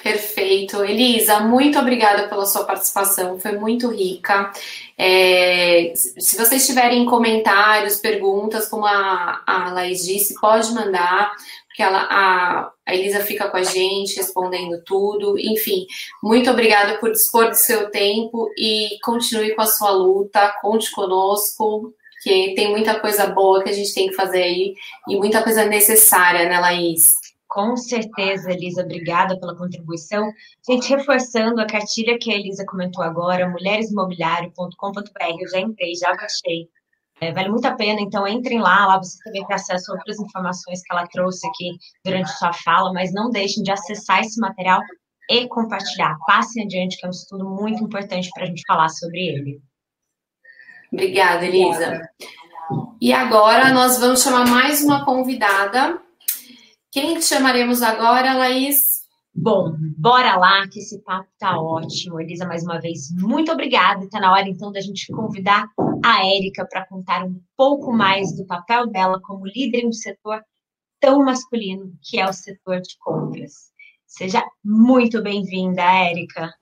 Perfeito. 0.01 0.83
Elisa, 0.83 1.39
muito 1.41 1.79
obrigada 1.79 2.27
pela 2.27 2.45
sua 2.45 2.65
participação, 2.65 3.39
foi 3.39 3.53
muito 3.53 3.89
rica. 3.89 4.51
É, 4.97 5.93
se 5.95 6.35
vocês 6.37 6.65
tiverem 6.65 7.05
comentários, 7.05 7.97
perguntas, 7.97 8.67
como 8.67 8.85
a, 8.85 9.41
a 9.45 9.71
Laís 9.71 10.03
disse, 10.05 10.39
pode 10.41 10.73
mandar, 10.73 11.31
porque 11.67 11.81
ela, 11.81 12.07
a, 12.09 12.71
a 12.85 12.93
Elisa 12.93 13.21
fica 13.21 13.49
com 13.49 13.55
a 13.55 13.63
gente 13.63 14.17
respondendo 14.17 14.83
tudo. 14.85 15.39
Enfim, 15.39 15.87
muito 16.21 16.51
obrigada 16.51 16.97
por 16.97 17.11
dispor 17.11 17.49
do 17.49 17.55
seu 17.55 17.89
tempo 17.89 18.49
e 18.57 18.99
continue 19.03 19.55
com 19.55 19.61
a 19.61 19.67
sua 19.67 19.91
luta, 19.91 20.53
conte 20.61 20.91
conosco, 20.91 21.93
que 22.21 22.53
tem 22.55 22.69
muita 22.71 22.99
coisa 22.99 23.27
boa 23.27 23.63
que 23.63 23.69
a 23.69 23.73
gente 23.73 23.93
tem 23.93 24.09
que 24.09 24.15
fazer 24.15 24.43
aí 24.43 24.75
e 25.07 25.15
muita 25.15 25.41
coisa 25.41 25.65
necessária, 25.65 26.47
né, 26.47 26.59
Laís? 26.59 27.13
Com 27.53 27.77
certeza, 27.77 28.51
Elisa, 28.51 28.81
obrigada 28.81 29.39
pela 29.39 29.55
contribuição. 29.55 30.27
Gente, 30.67 30.89
reforçando 30.89 31.61
a 31.61 31.67
cartilha 31.67 32.17
que 32.17 32.31
a 32.31 32.35
Elisa 32.35 32.65
comentou 32.65 33.03
agora, 33.03 33.47
mulheresimobiliário.com.br, 33.47 35.35
eu 35.39 35.47
já 35.47 35.59
entrei, 35.59 35.93
já 35.93 36.15
baixei. 36.15 36.67
É, 37.21 37.31
vale 37.31 37.49
muito 37.49 37.65
a 37.67 37.75
pena, 37.75 38.01
então 38.01 38.27
entrem 38.27 38.59
lá, 38.59 38.87
lá 38.87 38.97
você 38.97 39.19
também 39.23 39.45
tem 39.45 39.55
acesso 39.55 39.91
a 39.91 39.95
outras 39.95 40.19
informações 40.19 40.81
que 40.81 40.91
ela 40.91 41.05
trouxe 41.05 41.47
aqui 41.47 41.77
durante 42.03 42.35
sua 42.39 42.51
fala, 42.53 42.91
mas 42.91 43.13
não 43.13 43.29
deixem 43.29 43.61
de 43.61 43.71
acessar 43.71 44.21
esse 44.21 44.39
material 44.39 44.81
e 45.29 45.47
compartilhar. 45.47 46.17
Passem 46.25 46.63
adiante, 46.63 46.97
que 46.97 47.05
é 47.05 47.07
um 47.07 47.11
estudo 47.11 47.47
muito 47.47 47.83
importante 47.83 48.31
para 48.33 48.45
a 48.45 48.47
gente 48.47 48.63
falar 48.65 48.89
sobre 48.89 49.19
ele. 49.27 49.61
Obrigada, 50.91 51.45
Elisa. 51.45 52.01
E 52.99 53.13
agora 53.13 53.71
nós 53.71 53.99
vamos 53.99 54.23
chamar 54.23 54.47
mais 54.47 54.83
uma 54.83 55.05
convidada 55.05 56.01
quem 56.93 57.19
chamaremos 57.19 57.81
agora, 57.81 58.35
Laís? 58.35 59.01
Bom, 59.33 59.75
bora 59.97 60.35
lá, 60.37 60.67
que 60.67 60.77
esse 60.77 61.01
papo 61.01 61.27
tá 61.39 61.59
ótimo. 61.59 62.21
Elisa, 62.21 62.45
mais 62.45 62.63
uma 62.63 62.79
vez, 62.79 63.11
muito 63.11 63.51
obrigada. 63.51 64.05
Está 64.05 64.19
na 64.19 64.31
hora, 64.31 64.47
então, 64.47 64.71
da 64.71 64.79
gente 64.79 65.11
convidar 65.11 65.67
a 66.05 66.23
Érica 66.23 66.67
para 66.69 66.85
contar 66.85 67.25
um 67.25 67.41
pouco 67.57 67.91
mais 67.91 68.37
do 68.37 68.45
papel 68.45 68.85
dela 68.85 69.19
como 69.23 69.47
líder 69.47 69.79
em 69.79 69.87
um 69.87 69.91
setor 69.91 70.43
tão 70.99 71.25
masculino, 71.25 71.91
que 71.99 72.19
é 72.19 72.29
o 72.29 72.31
setor 72.31 72.79
de 72.79 72.95
compras. 72.99 73.71
Seja 74.05 74.43
muito 74.63 75.19
bem-vinda, 75.19 75.81
Érica. 75.81 76.53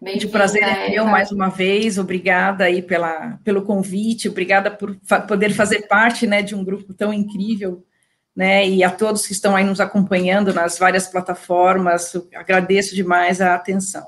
Bem 0.00 0.16
de 0.16 0.28
prazer 0.28 0.62
é 0.62 0.90
meu 0.90 1.04
mais 1.04 1.32
uma 1.32 1.48
vez. 1.48 1.98
Obrigada 1.98 2.66
aí 2.66 2.82
pela, 2.82 3.36
pelo 3.42 3.62
convite, 3.62 4.28
obrigada 4.28 4.70
por 4.70 4.96
fa 5.02 5.20
poder 5.20 5.50
fazer 5.50 5.88
parte 5.88 6.24
né, 6.24 6.40
de 6.40 6.54
um 6.54 6.62
grupo 6.62 6.94
tão 6.94 7.12
incrível 7.12 7.84
né, 8.38 8.68
e 8.68 8.84
a 8.84 8.90
todos 8.90 9.26
que 9.26 9.32
estão 9.32 9.56
aí 9.56 9.64
nos 9.64 9.80
acompanhando 9.80 10.54
nas 10.54 10.78
várias 10.78 11.08
plataformas, 11.08 12.14
agradeço 12.32 12.94
demais 12.94 13.40
a 13.40 13.56
atenção. 13.56 14.06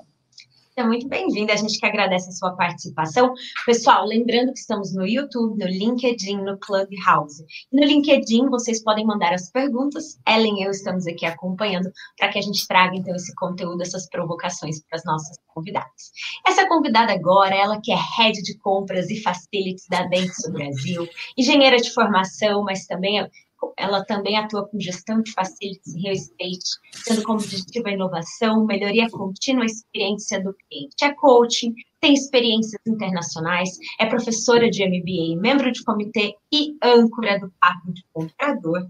É 0.77 0.85
muito 0.85 1.09
bem-vinda, 1.09 1.53
a 1.53 1.57
gente 1.57 1.81
que 1.81 1.85
agradece 1.85 2.29
a 2.29 2.33
sua 2.33 2.53
participação. 2.53 3.35
Pessoal, 3.67 4.07
lembrando 4.07 4.53
que 4.53 4.61
estamos 4.61 4.95
no 4.95 5.05
YouTube, 5.05 5.59
no 5.59 5.69
LinkedIn, 5.69 6.37
no 6.43 6.57
Clubhouse. 6.59 7.45
No 7.73 7.85
LinkedIn, 7.85 8.49
vocês 8.49 8.81
podem 8.85 9.05
mandar 9.05 9.35
as 9.35 9.51
perguntas. 9.51 10.17
Ellen 10.27 10.61
e 10.61 10.65
eu 10.65 10.71
estamos 10.71 11.09
aqui 11.09 11.27
acompanhando 11.27 11.91
para 12.17 12.29
que 12.29 12.39
a 12.39 12.43
gente 12.43 12.67
traga, 12.69 12.97
então, 12.97 13.15
esse 13.17 13.35
conteúdo, 13.35 13.83
essas 13.83 14.09
provocações 14.09 14.81
para 14.89 14.97
as 14.97 15.05
nossas 15.05 15.37
convidadas. 15.49 16.13
Essa 16.47 16.69
convidada 16.69 17.13
agora, 17.13 17.55
ela 17.55 17.81
que 17.83 17.91
é 17.91 17.99
Head 18.17 18.41
de 18.41 18.57
Compras 18.59 19.11
e 19.11 19.21
Facilities 19.21 19.87
da 19.91 20.05
Dentsu 20.05 20.53
Brasil, 20.53 21.07
engenheira 21.37 21.79
de 21.79 21.93
formação, 21.93 22.63
mas 22.63 22.87
também 22.87 23.19
é 23.19 23.29
ela 23.77 24.05
também 24.05 24.37
atua 24.37 24.67
com 24.67 24.79
gestão 24.81 25.23
de 25.23 25.33
facilities 25.33 25.95
e 25.95 26.01
real 26.01 26.15
estate, 26.15 26.79
tendo 27.07 27.23
como 27.23 27.39
objetivo 27.39 27.89
a 27.89 27.93
inovação, 27.93 28.65
melhoria 28.65 29.09
contínua, 29.11 29.65
experiência 29.65 30.43
do 30.43 30.55
cliente. 30.55 31.05
É 31.05 31.15
coaching, 31.15 31.75
tem 32.01 32.15
experiências 32.15 32.81
internacionais, 32.87 33.71
é 33.99 34.07
professora 34.07 34.71
de 34.71 34.85
MBA, 34.85 35.41
membro 35.41 35.71
de 35.71 35.83
comitê 35.85 36.35
e 36.53 36.77
âncora 36.83 37.39
do 37.39 37.53
Papo 37.61 37.93
de 37.93 38.05
Comprador. 38.13 38.87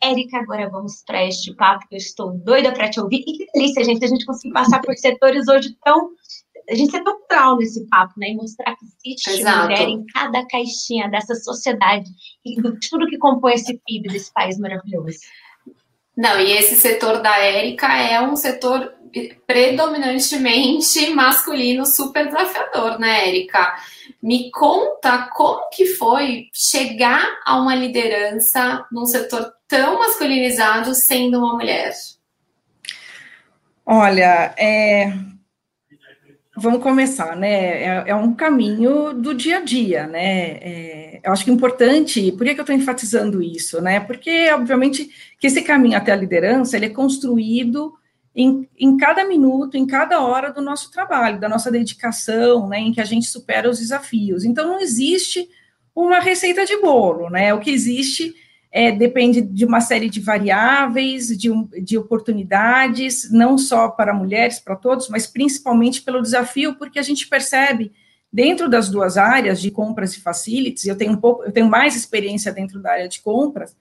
Érica, 0.00 0.38
agora 0.38 0.70
vamos 0.70 1.02
para 1.04 1.24
este 1.24 1.52
papo 1.54 1.88
que 1.88 1.96
eu 1.96 1.98
estou 1.98 2.32
doida 2.32 2.72
para 2.72 2.88
te 2.88 3.00
ouvir. 3.00 3.24
E 3.26 3.32
que 3.32 3.46
delícia, 3.52 3.84
gente, 3.84 4.04
a 4.04 4.08
gente 4.08 4.24
conseguir 4.24 4.52
passar 4.52 4.80
por 4.80 4.96
setores 4.96 5.48
hoje 5.48 5.76
tão 5.84 6.10
a 6.68 6.74
gente 6.74 6.94
é 6.94 7.02
tão 7.02 7.18
nesse 7.56 7.86
papo, 7.88 8.14
né? 8.16 8.30
E 8.30 8.36
mostrar 8.36 8.76
que 8.76 8.84
existe 8.84 9.30
Exato. 9.30 9.62
mulher 9.62 9.88
em 9.88 10.04
cada 10.06 10.44
caixinha 10.46 11.08
dessa 11.08 11.34
sociedade 11.34 12.10
e 12.44 12.60
de 12.60 12.88
tudo 12.90 13.06
que 13.06 13.16
compõe 13.16 13.54
esse 13.54 13.80
PIB 13.86 14.08
desse 14.08 14.32
país 14.32 14.58
maravilhoso. 14.58 15.18
Não, 16.16 16.40
e 16.40 16.52
esse 16.52 16.74
setor 16.74 17.22
da 17.22 17.38
Érica 17.38 17.86
é 17.96 18.20
um 18.20 18.34
setor 18.34 18.92
predominantemente 19.46 21.14
masculino, 21.14 21.86
super 21.86 22.26
desafiador, 22.26 22.98
né, 22.98 23.28
Érica? 23.28 23.76
Me 24.20 24.50
conta 24.50 25.30
como 25.34 25.68
que 25.70 25.86
foi 25.86 26.48
chegar 26.52 27.24
a 27.46 27.56
uma 27.56 27.74
liderança 27.74 28.84
num 28.90 29.06
setor 29.06 29.52
tão 29.68 30.00
masculinizado 30.00 30.94
sendo 30.94 31.38
uma 31.38 31.54
mulher. 31.54 31.92
Olha, 33.86 34.52
é, 34.58 35.12
Vamos 36.60 36.82
começar, 36.82 37.36
né? 37.36 37.82
É, 37.82 38.04
é, 38.08 38.14
um 38.14 38.34
caminho 38.34 39.12
do 39.12 39.32
dia 39.32 39.58
a 39.58 39.60
dia, 39.60 40.06
né? 40.06 40.50
É, 40.60 41.20
eu 41.24 41.32
acho 41.32 41.44
que 41.44 41.50
é 41.50 41.54
importante, 41.54 42.32
por 42.32 42.44
que, 42.44 42.54
que 42.54 42.60
eu 42.60 42.62
estou 42.62 42.74
enfatizando 42.74 43.42
isso, 43.42 43.80
né? 43.80 44.00
Porque, 44.00 44.50
obviamente, 44.50 45.08
que 45.38 45.46
esse 45.46 45.62
caminho 45.62 45.96
até 45.96 46.12
a 46.12 46.16
liderança, 46.16 46.76
ele 46.76 46.86
é 46.86 46.90
construído 46.90 47.94
em, 48.34 48.68
em 48.78 48.96
cada 48.96 49.24
minuto, 49.24 49.76
em 49.76 49.86
cada 49.86 50.20
hora 50.20 50.52
do 50.52 50.60
nosso 50.60 50.90
trabalho, 50.90 51.40
da 51.40 51.48
nossa 51.48 51.70
dedicação, 51.70 52.68
né? 52.68 52.80
Em 52.80 52.92
que 52.92 53.00
a 53.00 53.04
gente 53.04 53.26
supera 53.26 53.70
os 53.70 53.78
desafios. 53.78 54.44
Então, 54.44 54.66
não 54.66 54.80
existe 54.80 55.48
uma 55.94 56.20
receita 56.20 56.64
de 56.64 56.76
bolo, 56.80 57.30
né? 57.30 57.54
O 57.54 57.60
que 57.60 57.70
existe 57.70 58.34
é, 58.70 58.92
depende 58.92 59.40
de 59.40 59.64
uma 59.64 59.80
série 59.80 60.10
de 60.10 60.20
variáveis, 60.20 61.28
de, 61.28 61.50
de 61.82 61.96
oportunidades, 61.96 63.30
não 63.30 63.56
só 63.56 63.88
para 63.88 64.12
mulheres, 64.12 64.60
para 64.60 64.76
todos, 64.76 65.08
mas 65.08 65.26
principalmente 65.26 66.02
pelo 66.02 66.22
desafio, 66.22 66.74
porque 66.76 66.98
a 66.98 67.02
gente 67.02 67.26
percebe 67.26 67.92
dentro 68.32 68.68
das 68.68 68.90
duas 68.90 69.16
áreas 69.16 69.60
de 69.60 69.70
compras 69.70 70.14
e 70.14 70.20
facilities, 70.20 70.84
eu 70.84 70.96
tenho 70.96 71.12
um 71.12 71.16
pouco, 71.16 71.44
eu 71.44 71.52
tenho 71.52 71.68
mais 71.68 71.96
experiência 71.96 72.52
dentro 72.52 72.80
da 72.80 72.92
área 72.92 73.08
de 73.08 73.20
compras, 73.20 73.74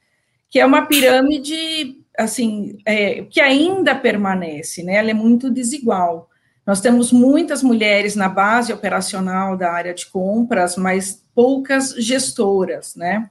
que 0.49 0.59
é 0.59 0.65
uma 0.65 0.85
pirâmide 0.85 2.01
assim 2.17 2.77
é, 2.85 3.23
que 3.23 3.41
ainda 3.41 3.93
permanece, 3.93 4.83
né? 4.83 4.95
Ela 4.95 5.11
é 5.11 5.13
muito 5.13 5.51
desigual. 5.51 6.29
Nós 6.65 6.81
temos 6.81 7.11
muitas 7.11 7.61
mulheres 7.61 8.15
na 8.15 8.27
base 8.27 8.73
operacional 8.73 9.55
da 9.57 9.71
área 9.71 9.93
de 9.93 10.05
compras, 10.07 10.75
mas 10.75 11.23
poucas 11.35 11.93
gestoras, 11.97 12.95
né? 12.95 13.29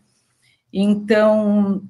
Então, 0.78 1.82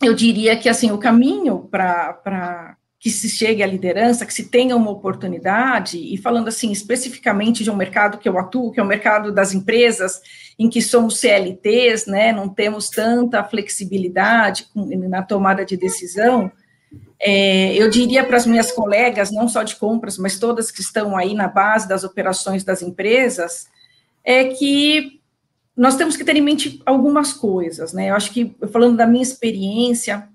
eu 0.00 0.14
diria 0.14 0.56
que 0.56 0.68
assim 0.68 0.92
o 0.92 0.98
caminho 0.98 1.68
para 1.70 2.76
que 3.00 3.10
se 3.10 3.28
chegue 3.28 3.62
à 3.64 3.66
liderança, 3.66 4.24
que 4.24 4.32
se 4.32 4.48
tenha 4.48 4.76
uma 4.76 4.90
oportunidade, 4.90 5.98
e 5.98 6.16
falando 6.16 6.46
assim 6.46 6.70
especificamente 6.70 7.64
de 7.64 7.70
um 7.70 7.76
mercado 7.76 8.18
que 8.18 8.28
eu 8.28 8.38
atuo, 8.38 8.70
que 8.70 8.78
é 8.78 8.82
o 8.82 8.86
mercado 8.86 9.32
das 9.32 9.52
empresas, 9.52 10.20
em 10.56 10.68
que 10.68 10.80
somos 10.80 11.18
CLTs, 11.18 12.06
né, 12.06 12.32
não 12.32 12.48
temos 12.48 12.88
tanta 12.90 13.42
flexibilidade 13.42 14.66
na 14.74 15.22
tomada 15.22 15.64
de 15.64 15.76
decisão, 15.76 16.50
é, 17.20 17.74
eu 17.74 17.90
diria 17.90 18.24
para 18.24 18.36
as 18.36 18.46
minhas 18.46 18.70
colegas, 18.70 19.32
não 19.32 19.48
só 19.48 19.64
de 19.64 19.74
compras, 19.74 20.16
mas 20.16 20.38
todas 20.38 20.70
que 20.70 20.80
estão 20.80 21.16
aí 21.16 21.34
na 21.34 21.48
base 21.48 21.88
das 21.88 22.04
operações 22.04 22.62
das 22.62 22.82
empresas, 22.82 23.66
é 24.24 24.44
que 24.44 25.17
nós 25.78 25.96
temos 25.96 26.16
que 26.16 26.24
ter 26.24 26.34
em 26.34 26.42
mente 26.42 26.82
algumas 26.84 27.32
coisas, 27.32 27.92
né? 27.92 28.10
Eu 28.10 28.16
acho 28.16 28.32
que, 28.32 28.54
falando 28.72 28.96
da 28.96 29.06
minha 29.06 29.22
experiência, 29.22 30.28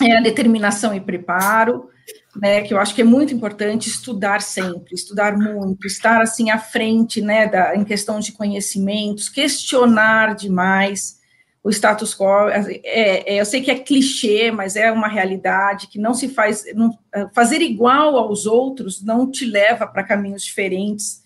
é 0.00 0.16
a 0.16 0.20
determinação 0.20 0.94
e 0.94 1.00
preparo, 1.00 1.90
né, 2.36 2.62
que 2.62 2.72
eu 2.72 2.78
acho 2.78 2.94
que 2.94 3.00
é 3.00 3.04
muito 3.04 3.34
importante 3.34 3.88
estudar 3.88 4.40
sempre, 4.40 4.94
estudar 4.94 5.36
muito, 5.36 5.86
estar 5.86 6.20
assim 6.22 6.50
à 6.50 6.58
frente, 6.58 7.20
né, 7.20 7.48
da, 7.48 7.74
em 7.74 7.84
questão 7.84 8.20
de 8.20 8.30
conhecimentos, 8.30 9.28
questionar 9.28 10.36
demais 10.36 11.18
o 11.62 11.70
status 11.70 12.14
quo. 12.14 12.48
É, 12.48 12.82
é, 12.84 13.40
eu 13.40 13.44
sei 13.44 13.60
que 13.60 13.70
é 13.70 13.78
clichê, 13.78 14.52
mas 14.52 14.76
é 14.76 14.92
uma 14.92 15.08
realidade 15.08 15.88
que 15.88 15.98
não 15.98 16.14
se 16.14 16.28
faz, 16.28 16.64
não, 16.74 16.96
fazer 17.34 17.60
igual 17.60 18.16
aos 18.16 18.46
outros 18.46 19.02
não 19.02 19.28
te 19.28 19.44
leva 19.44 19.86
para 19.86 20.04
caminhos 20.04 20.44
diferentes, 20.44 21.24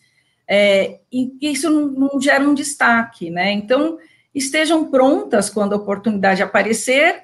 é, 0.54 0.98
e 1.10 1.32
isso 1.40 1.70
não, 1.70 2.10
não 2.10 2.20
gera 2.20 2.46
um 2.46 2.52
destaque, 2.52 3.30
né? 3.30 3.52
Então 3.52 3.96
estejam 4.34 4.90
prontas 4.90 5.48
quando 5.48 5.72
a 5.72 5.76
oportunidade 5.76 6.42
aparecer 6.42 7.22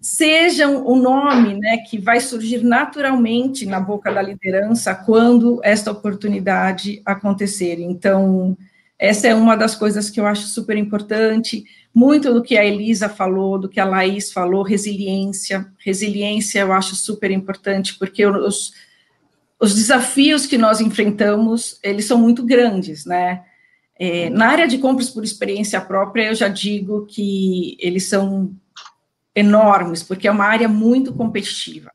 sejam 0.00 0.84
o 0.84 0.96
nome 0.96 1.54
né, 1.54 1.78
que 1.88 1.98
vai 1.98 2.18
surgir 2.18 2.64
naturalmente 2.64 3.64
na 3.64 3.78
boca 3.78 4.12
da 4.12 4.20
liderança 4.20 4.92
quando 4.92 5.60
esta 5.62 5.92
oportunidade 5.92 7.00
acontecer. 7.06 7.78
Então, 7.78 8.56
essa 8.98 9.28
é 9.28 9.34
uma 9.36 9.56
das 9.56 9.76
coisas 9.76 10.10
que 10.10 10.18
eu 10.18 10.26
acho 10.26 10.48
super 10.48 10.76
importante. 10.76 11.64
Muito 11.94 12.34
do 12.34 12.42
que 12.42 12.58
a 12.58 12.64
Elisa 12.64 13.08
falou, 13.08 13.56
do 13.56 13.68
que 13.68 13.78
a 13.78 13.84
Laís 13.84 14.32
falou, 14.32 14.64
resiliência. 14.64 15.64
Resiliência 15.78 16.60
eu 16.60 16.72
acho 16.72 16.96
super 16.96 17.30
importante, 17.30 17.96
porque 17.98 18.26
os, 18.26 18.72
os 19.60 19.74
desafios 19.74 20.46
que 20.46 20.58
nós 20.58 20.80
enfrentamos, 20.80 21.78
eles 21.82 22.04
são 22.04 22.18
muito 22.18 22.44
grandes, 22.44 23.04
né? 23.04 23.44
É, 23.96 24.28
na 24.30 24.48
área 24.48 24.66
de 24.66 24.78
compras 24.78 25.08
por 25.08 25.22
experiência 25.22 25.80
própria, 25.80 26.26
eu 26.26 26.34
já 26.34 26.48
digo 26.48 27.06
que 27.06 27.76
eles 27.78 28.08
são 28.08 28.52
enormes, 29.34 30.02
porque 30.02 30.26
é 30.26 30.30
uma 30.30 30.44
área 30.44 30.68
muito 30.68 31.12
competitiva. 31.12 31.90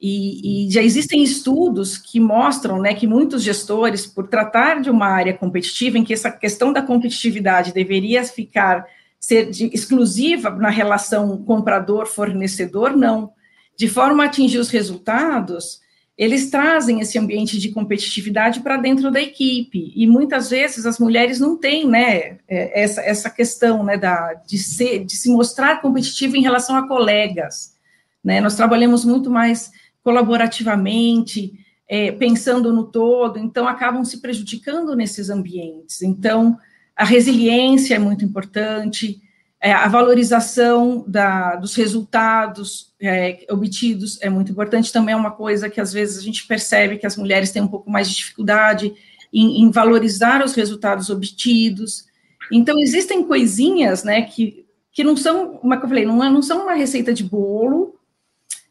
E, 0.00 0.66
e, 0.66 0.70
já 0.70 0.82
existem 0.82 1.22
estudos 1.22 1.96
que 1.96 2.20
mostram 2.20 2.80
né, 2.80 2.94
que 2.94 3.06
muitos 3.06 3.42
gestores, 3.42 4.06
por 4.06 4.28
tratar 4.28 4.80
de 4.80 4.90
uma 4.90 5.06
área 5.06 5.32
competitiva, 5.32 5.96
em 5.96 6.04
que 6.04 6.12
essa 6.12 6.30
questão 6.30 6.72
da 6.72 6.82
competitividade 6.82 7.72
deveria 7.72 8.22
ficar 8.24 8.86
ser 9.18 9.50
de, 9.50 9.70
exclusiva 9.72 10.50
na 10.50 10.68
relação 10.68 11.38
comprador-fornecedor, 11.38 12.96
não. 12.96 13.32
De 13.76 13.88
forma 13.88 14.22
a 14.22 14.26
atingir 14.26 14.58
os 14.58 14.68
resultados, 14.68 15.80
eles 16.16 16.48
trazem 16.48 17.00
esse 17.00 17.18
ambiente 17.18 17.58
de 17.58 17.70
competitividade 17.70 18.60
para 18.60 18.78
dentro 18.78 19.10
da 19.10 19.20
equipe, 19.20 19.92
e 19.94 20.06
muitas 20.06 20.48
vezes 20.48 20.86
as 20.86 20.98
mulheres 20.98 21.38
não 21.38 21.58
têm, 21.58 21.86
né, 21.86 22.38
é, 22.48 22.82
essa, 22.82 23.02
essa 23.02 23.28
questão, 23.28 23.84
né, 23.84 23.98
da, 23.98 24.32
de, 24.46 24.56
ser, 24.56 25.04
de 25.04 25.14
se 25.14 25.28
mostrar 25.28 25.82
competitiva 25.82 26.36
em 26.36 26.42
relação 26.42 26.74
a 26.76 26.88
colegas, 26.88 27.74
né, 28.24 28.40
nós 28.40 28.56
trabalhamos 28.56 29.04
muito 29.04 29.30
mais 29.30 29.70
colaborativamente, 30.02 31.52
é, 31.88 32.10
pensando 32.12 32.72
no 32.72 32.84
todo, 32.84 33.38
então 33.38 33.68
acabam 33.68 34.02
se 34.02 34.20
prejudicando 34.20 34.96
nesses 34.96 35.28
ambientes, 35.28 36.00
então 36.00 36.58
a 36.96 37.04
resiliência 37.04 37.94
é 37.94 37.98
muito 37.98 38.24
importante, 38.24 39.20
é, 39.60 39.72
a 39.72 39.88
valorização 39.88 41.04
da, 41.08 41.56
dos 41.56 41.74
resultados 41.74 42.92
é, 43.00 43.46
obtidos 43.50 44.20
é 44.20 44.28
muito 44.28 44.52
importante, 44.52 44.92
também 44.92 45.14
é 45.14 45.16
uma 45.16 45.30
coisa 45.30 45.70
que 45.70 45.80
às 45.80 45.92
vezes 45.92 46.18
a 46.18 46.22
gente 46.22 46.46
percebe 46.46 46.98
que 46.98 47.06
as 47.06 47.16
mulheres 47.16 47.50
têm 47.50 47.62
um 47.62 47.68
pouco 47.68 47.90
mais 47.90 48.08
de 48.08 48.16
dificuldade 48.16 48.94
em, 49.32 49.62
em 49.62 49.70
valorizar 49.70 50.44
os 50.44 50.54
resultados 50.54 51.10
obtidos. 51.10 52.06
Então, 52.52 52.78
existem 52.78 53.24
coisinhas, 53.24 54.04
né, 54.04 54.22
que, 54.22 54.66
que 54.92 55.02
não 55.02 55.16
são, 55.16 55.56
como 55.56 55.74
é 55.74 55.76
eu 55.76 55.88
falei, 55.88 56.06
não, 56.06 56.18
não 56.30 56.42
são 56.42 56.62
uma 56.62 56.74
receita 56.74 57.12
de 57.12 57.24
bolo, 57.24 57.96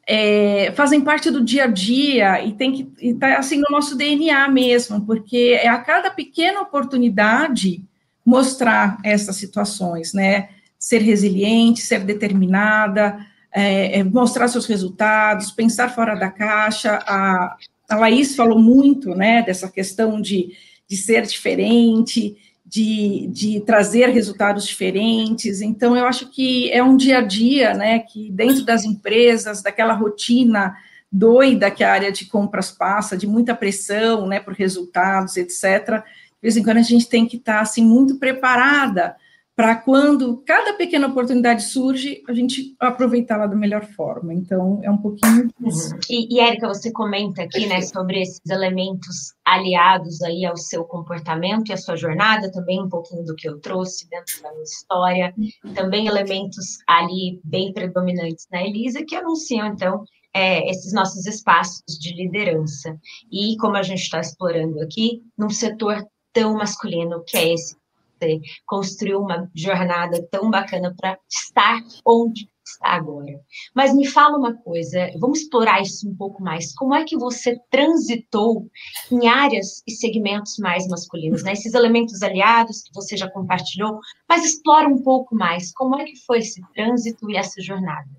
é, 0.08 0.72
fazem 0.76 1.02
parte 1.02 1.32
do 1.32 1.44
dia 1.44 1.64
a 1.64 1.68
dia 1.68 2.46
e 2.46 2.54
tem 2.54 2.72
que 2.72 3.08
estar 3.08 3.34
tá, 3.34 3.40
assim 3.40 3.58
no 3.58 3.66
nosso 3.72 3.98
DNA 3.98 4.48
mesmo, 4.50 5.04
porque 5.04 5.60
é 5.60 5.68
a 5.68 5.80
cada 5.80 6.12
pequena 6.12 6.62
oportunidade 6.62 7.84
mostrar 8.24 8.98
essas 9.04 9.36
situações, 9.36 10.14
né? 10.14 10.50
Ser 10.86 11.02
resiliente, 11.02 11.82
ser 11.82 12.02
determinada, 12.02 13.18
é, 13.52 13.98
é, 13.98 14.04
mostrar 14.04 14.48
seus 14.48 14.68
resultados, 14.68 15.50
pensar 15.50 15.90
fora 15.90 16.14
da 16.14 16.30
caixa. 16.30 17.00
A, 17.08 17.58
a 17.90 17.96
Laís 17.96 18.36
falou 18.36 18.60
muito, 18.60 19.16
né, 19.16 19.42
dessa 19.42 19.68
questão 19.68 20.22
de, 20.22 20.52
de 20.88 20.96
ser 20.96 21.24
diferente, 21.24 22.38
de, 22.64 23.26
de 23.32 23.62
trazer 23.62 24.10
resultados 24.10 24.64
diferentes. 24.64 25.60
Então, 25.60 25.98
eu 25.98 26.06
acho 26.06 26.30
que 26.30 26.72
é 26.72 26.84
um 26.84 26.96
dia 26.96 27.18
a 27.18 27.22
dia, 27.22 27.74
né, 27.74 27.98
que 27.98 28.30
dentro 28.30 28.64
das 28.64 28.86
empresas, 28.86 29.64
daquela 29.64 29.94
rotina 29.94 30.76
doida 31.12 31.72
que 31.72 31.84
a 31.84 31.92
área 31.92 32.12
de 32.12 32.26
compras 32.26 32.70
passa, 32.70 33.18
de 33.18 33.26
muita 33.26 33.56
pressão, 33.56 34.28
né, 34.28 34.40
por 34.40 34.54
resultados, 34.54 35.36
etc. 35.36 36.04
De 36.04 36.42
vez 36.44 36.56
em 36.56 36.64
quando 36.64 36.78
a 36.78 36.84
gente 36.84 37.10
tem 37.10 37.26
que 37.26 37.38
estar, 37.38 37.62
assim, 37.62 37.84
muito 37.84 38.20
preparada 38.20 39.16
para 39.56 39.76
quando 39.76 40.44
cada 40.46 40.74
pequena 40.74 41.08
oportunidade 41.08 41.64
surge, 41.64 42.22
a 42.28 42.34
gente 42.34 42.76
aproveitá-la 42.78 43.48
da 43.48 43.56
melhor 43.56 43.86
forma. 43.86 44.34
Então, 44.34 44.82
é 44.84 44.92
um 44.92 44.98
pouquinho 44.98 45.48
disso. 45.58 45.94
Uhum. 45.94 46.00
E, 46.10 46.36
e 46.36 46.40
Érica, 46.42 46.68
você 46.68 46.92
comenta 46.92 47.44
aqui, 47.44 47.66
né, 47.66 47.82
sobre 47.82 48.22
esses 48.22 48.46
elementos 48.50 49.34
aliados 49.46 50.22
aí 50.22 50.46
ao 50.46 50.58
seu 50.58 50.84
comportamento 50.84 51.70
e 51.70 51.74
à 51.74 51.78
sua 51.78 51.96
jornada, 51.96 52.52
também 52.52 52.82
um 52.82 52.90
pouquinho 52.90 53.24
do 53.24 53.34
que 53.34 53.48
eu 53.48 53.58
trouxe 53.62 54.10
dentro 54.10 54.44
da 54.44 54.52
minha 54.52 54.64
história, 54.64 55.34
também 55.74 56.08
elementos 56.08 56.80
ali 56.86 57.40
bem 57.44 57.72
predominantes 57.72 58.48
na 58.52 58.62
Elisa, 58.62 59.06
que 59.06 59.16
anunciam, 59.16 59.68
então, 59.68 60.04
é, 60.34 60.70
esses 60.70 60.92
nossos 60.92 61.26
espaços 61.26 61.82
de 61.98 62.14
liderança. 62.14 63.00
E 63.32 63.56
como 63.56 63.78
a 63.78 63.84
gente 63.84 64.02
está 64.02 64.20
explorando 64.20 64.82
aqui, 64.82 65.22
num 65.38 65.50
setor 65.50 66.06
tão 66.34 66.56
masculino 66.56 67.24
que 67.26 67.38
é 67.38 67.54
esse 67.54 67.78
você 68.20 68.40
construiu 68.66 69.20
uma 69.20 69.50
jornada 69.54 70.26
tão 70.32 70.50
bacana 70.50 70.94
para 70.98 71.18
estar 71.30 71.82
onde 72.06 72.50
está 72.66 72.90
agora. 72.90 73.40
Mas 73.76 73.94
me 73.94 74.08
fala 74.08 74.38
uma 74.38 74.56
coisa, 74.56 75.12
vamos 75.20 75.42
explorar 75.42 75.82
isso 75.82 76.10
um 76.10 76.16
pouco 76.16 76.42
mais. 76.42 76.74
Como 76.74 76.96
é 76.96 77.04
que 77.04 77.18
você 77.18 77.58
transitou 77.70 78.68
em 79.12 79.28
áreas 79.28 79.84
e 79.88 79.92
segmentos 79.92 80.58
mais 80.58 80.88
masculinos, 80.88 81.44
né? 81.44 81.54
Esses 81.54 81.74
elementos 81.74 82.22
aliados 82.24 82.82
que 82.82 82.94
você 82.94 83.16
já 83.16 83.30
compartilhou, 83.30 84.00
mas 84.28 84.44
explora 84.44 84.88
um 84.88 85.02
pouco 85.02 85.36
mais. 85.36 85.72
Como 85.74 85.96
é 86.00 86.06
que 86.06 86.16
foi 86.26 86.40
esse 86.40 86.62
trânsito 86.74 87.30
e 87.30 87.38
essa 87.38 87.62
jornada? 87.62 88.10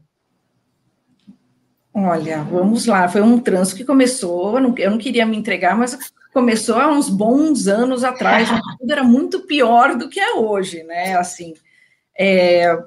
Olha, 1.92 2.44
vamos 2.44 2.86
lá. 2.86 3.08
Foi 3.08 3.22
um 3.22 3.40
trânsito 3.40 3.78
que 3.78 3.84
começou. 3.84 4.58
Eu 4.78 4.90
não 4.90 4.98
queria 4.98 5.24
me 5.24 5.36
entregar, 5.36 5.76
mas 5.76 5.98
começou 6.36 6.76
há 6.76 6.92
uns 6.92 7.08
bons 7.08 7.66
anos 7.66 8.04
atrás, 8.04 8.50
tudo 8.78 8.92
era 8.92 9.02
muito 9.02 9.46
pior 9.46 9.96
do 9.96 10.06
que 10.06 10.20
é 10.20 10.34
hoje, 10.34 10.82
né? 10.82 11.16
Assim, 11.16 11.54
é, 12.14 12.78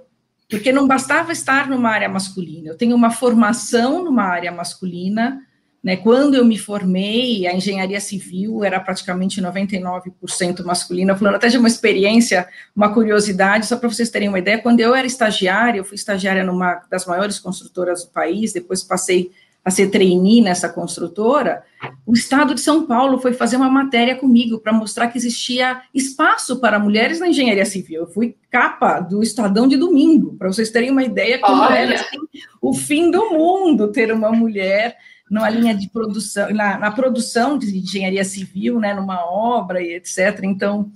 porque 0.48 0.72
não 0.72 0.88
bastava 0.88 1.32
estar 1.32 1.68
numa 1.68 1.90
área 1.90 2.08
masculina. 2.08 2.70
Eu 2.70 2.78
tenho 2.78 2.96
uma 2.96 3.10
formação 3.10 4.04
numa 4.04 4.22
área 4.22 4.52
masculina, 4.52 5.42
né? 5.84 5.98
Quando 5.98 6.36
eu 6.36 6.46
me 6.46 6.60
formei, 6.60 7.48
a 7.48 7.56
engenharia 7.56 8.00
civil 8.00 8.64
era 8.64 8.80
praticamente 8.80 9.42
99% 9.42 10.64
masculina. 10.64 11.18
Falando 11.18 11.34
até 11.34 11.48
de 11.48 11.58
uma 11.58 11.68
experiência, 11.68 12.48
uma 12.76 12.94
curiosidade, 12.94 13.66
só 13.66 13.78
para 13.78 13.90
vocês 13.90 14.12
terem 14.12 14.30
uma 14.30 14.38
ideia, 14.38 14.62
quando 14.62 14.80
eu 14.80 14.94
era 14.94 15.08
estagiária, 15.08 15.80
eu 15.80 15.84
fui 15.84 15.96
estagiária 15.96 16.44
numa 16.44 16.84
das 16.88 17.08
maiores 17.08 17.40
construtoras 17.40 18.06
do 18.06 18.12
país, 18.12 18.54
depois 18.54 18.84
passei 18.84 19.32
a 19.70 19.72
ser 19.72 19.90
trainee 19.90 20.42
nessa 20.42 20.68
construtora, 20.68 21.64
o 22.06 22.14
Estado 22.14 22.56
de 22.56 22.60
São 22.60 22.86
Paulo 22.86 23.20
foi 23.20 23.34
fazer 23.34 23.56
uma 23.56 23.70
matéria 23.70 24.16
comigo 24.16 24.60
para 24.60 24.74
mostrar 24.74 25.08
que 25.08 25.18
existia 25.18 25.82
espaço 25.94 26.60
para 26.60 26.80
mulheres 26.80 27.20
na 27.20 27.28
engenharia 27.28 27.66
civil. 27.66 28.02
Eu 28.02 28.08
fui 28.08 28.36
capa 28.50 29.00
do 29.00 29.22
Estadão 29.22 29.68
de 29.68 29.78
domingo, 29.78 30.36
para 30.38 30.48
vocês 30.48 30.72
terem 30.72 30.90
uma 30.90 31.04
ideia 31.04 31.40
como 31.40 31.62
Olha. 31.62 31.76
era 31.76 31.96
assim, 31.96 32.18
o 32.60 32.74
fim 32.74 33.12
do 33.12 33.30
mundo 33.30 33.92
ter 33.92 34.12
uma 34.12 34.32
mulher 34.32 34.98
numa 35.30 35.50
linha 35.50 35.76
de 35.76 35.88
produção, 35.90 36.50
na, 36.50 36.80
na 36.80 36.92
produção 36.92 37.58
de 37.58 37.78
engenharia 37.78 38.24
civil, 38.24 38.80
né, 38.80 38.96
numa 38.96 39.24
obra 39.24 39.82
e 39.84 39.94
etc. 39.94 40.40
Então, 40.44 40.92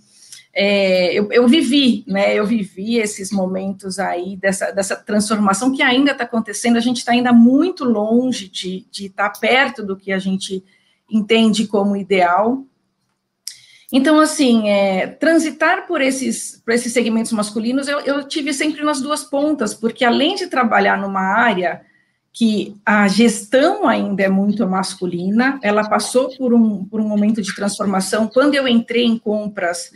é, 0.55 1.11
eu, 1.13 1.31
eu, 1.31 1.47
vivi, 1.47 2.03
né? 2.07 2.35
Eu 2.35 2.45
vivi 2.45 2.97
esses 2.97 3.31
momentos 3.31 3.97
aí 3.97 4.37
dessa, 4.37 4.71
dessa 4.71 4.95
transformação 4.95 5.71
que 5.71 5.81
ainda 5.81 6.11
está 6.11 6.25
acontecendo. 6.25 6.77
A 6.77 6.81
gente 6.81 6.97
está 6.97 7.11
ainda 7.11 7.33
muito 7.33 7.83
longe 7.83 8.47
de 8.47 8.85
estar 8.91 9.29
tá 9.29 9.39
perto 9.39 9.83
do 9.83 9.95
que 9.95 10.11
a 10.11 10.19
gente 10.19 10.63
entende 11.09 11.65
como 11.65 11.97
ideal. 11.97 12.63
Então, 13.91 14.19
assim, 14.19 14.69
é, 14.69 15.07
transitar 15.07 15.87
por 15.87 16.01
esses, 16.01 16.61
por 16.63 16.73
esses 16.73 16.93
segmentos 16.93 17.31
masculinos, 17.31 17.87
eu, 17.87 17.99
eu 18.01 18.27
tive 18.27 18.53
sempre 18.53 18.83
nas 18.83 19.01
duas 19.01 19.23
pontas, 19.23 19.73
porque 19.73 20.05
além 20.05 20.35
de 20.35 20.47
trabalhar 20.47 20.97
numa 20.97 21.21
área 21.21 21.81
que 22.31 22.75
a 22.83 23.07
gestão 23.07 23.87
ainda 23.87 24.23
é 24.23 24.29
muito 24.29 24.67
masculina, 24.67 25.59
ela 25.61 25.87
passou 25.87 26.35
por 26.35 26.51
um, 26.53 26.83
por 26.85 26.99
um 26.99 27.07
momento 27.07 27.39
de 27.39 27.53
transformação. 27.53 28.27
Quando 28.27 28.55
eu 28.55 28.67
entrei 28.67 29.05
em 29.05 29.19
compras, 29.19 29.91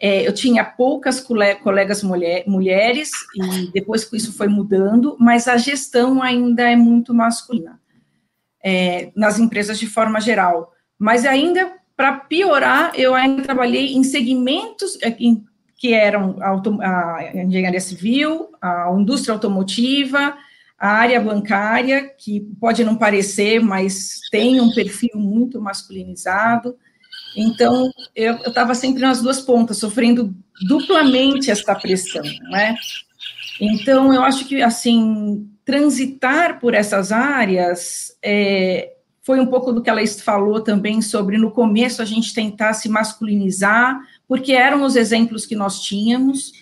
é, 0.00 0.26
eu 0.26 0.32
tinha 0.32 0.64
poucas 0.64 1.20
colegas 1.20 2.02
mulher, 2.02 2.44
mulheres, 2.46 3.10
e 3.36 3.70
depois 3.70 4.04
que 4.04 4.16
isso 4.16 4.32
foi 4.32 4.48
mudando, 4.48 5.16
mas 5.20 5.46
a 5.46 5.56
gestão 5.58 6.22
ainda 6.22 6.62
é 6.62 6.74
muito 6.74 7.12
masculina. 7.12 7.78
é, 8.62 9.10
nas 9.16 9.38
empresas 9.38 9.78
de 9.78 9.86
forma 9.86 10.20
geral. 10.20 10.72
Mas 10.98 11.24
ainda, 11.24 11.72
para 11.96 12.12
piorar, 12.12 12.92
eu 12.94 13.14
ainda 13.14 13.42
trabalhei 13.42 13.94
em 13.94 14.02
segmentos 14.02 14.98
é, 15.02 15.16
em, 15.18 15.44
que 15.76 15.94
eram 15.94 16.36
a, 16.40 16.50
a 16.50 17.42
engenharia 17.42 17.80
civil, 17.80 18.50
a 18.60 18.94
indústria 18.98 19.32
automotiva, 19.32 20.36
a 20.78 20.88
área 20.88 21.20
bancária, 21.20 22.10
que 22.18 22.40
pode 22.60 22.84
não 22.84 22.96
parecer, 22.96 23.60
mas 23.60 24.20
tem 24.30 24.60
um 24.60 24.72
perfil 24.72 25.16
muito 25.16 25.60
masculinizado. 25.60 26.76
Então, 27.36 27.90
eu 28.14 28.36
estava 28.36 28.74
sempre 28.74 29.00
nas 29.02 29.22
duas 29.22 29.40
pontas, 29.40 29.78
sofrendo 29.78 30.34
duplamente 30.66 31.50
esta 31.50 31.74
pressão, 31.74 32.22
né? 32.50 32.76
Então, 33.60 34.12
eu 34.12 34.22
acho 34.22 34.46
que, 34.46 34.62
assim, 34.62 35.48
transitar 35.64 36.58
por 36.58 36.74
essas 36.74 37.12
áreas 37.12 38.16
é, 38.22 38.92
foi 39.22 39.38
um 39.38 39.46
pouco 39.46 39.72
do 39.72 39.82
que 39.82 39.90
ela 39.90 40.04
falou 40.06 40.60
também 40.60 41.00
sobre, 41.02 41.38
no 41.38 41.50
começo, 41.50 42.02
a 42.02 42.04
gente 42.04 42.34
tentar 42.34 42.72
se 42.72 42.88
masculinizar, 42.88 44.00
porque 44.26 44.52
eram 44.52 44.82
os 44.82 44.96
exemplos 44.96 45.46
que 45.46 45.54
nós 45.54 45.80
tínhamos, 45.80 46.52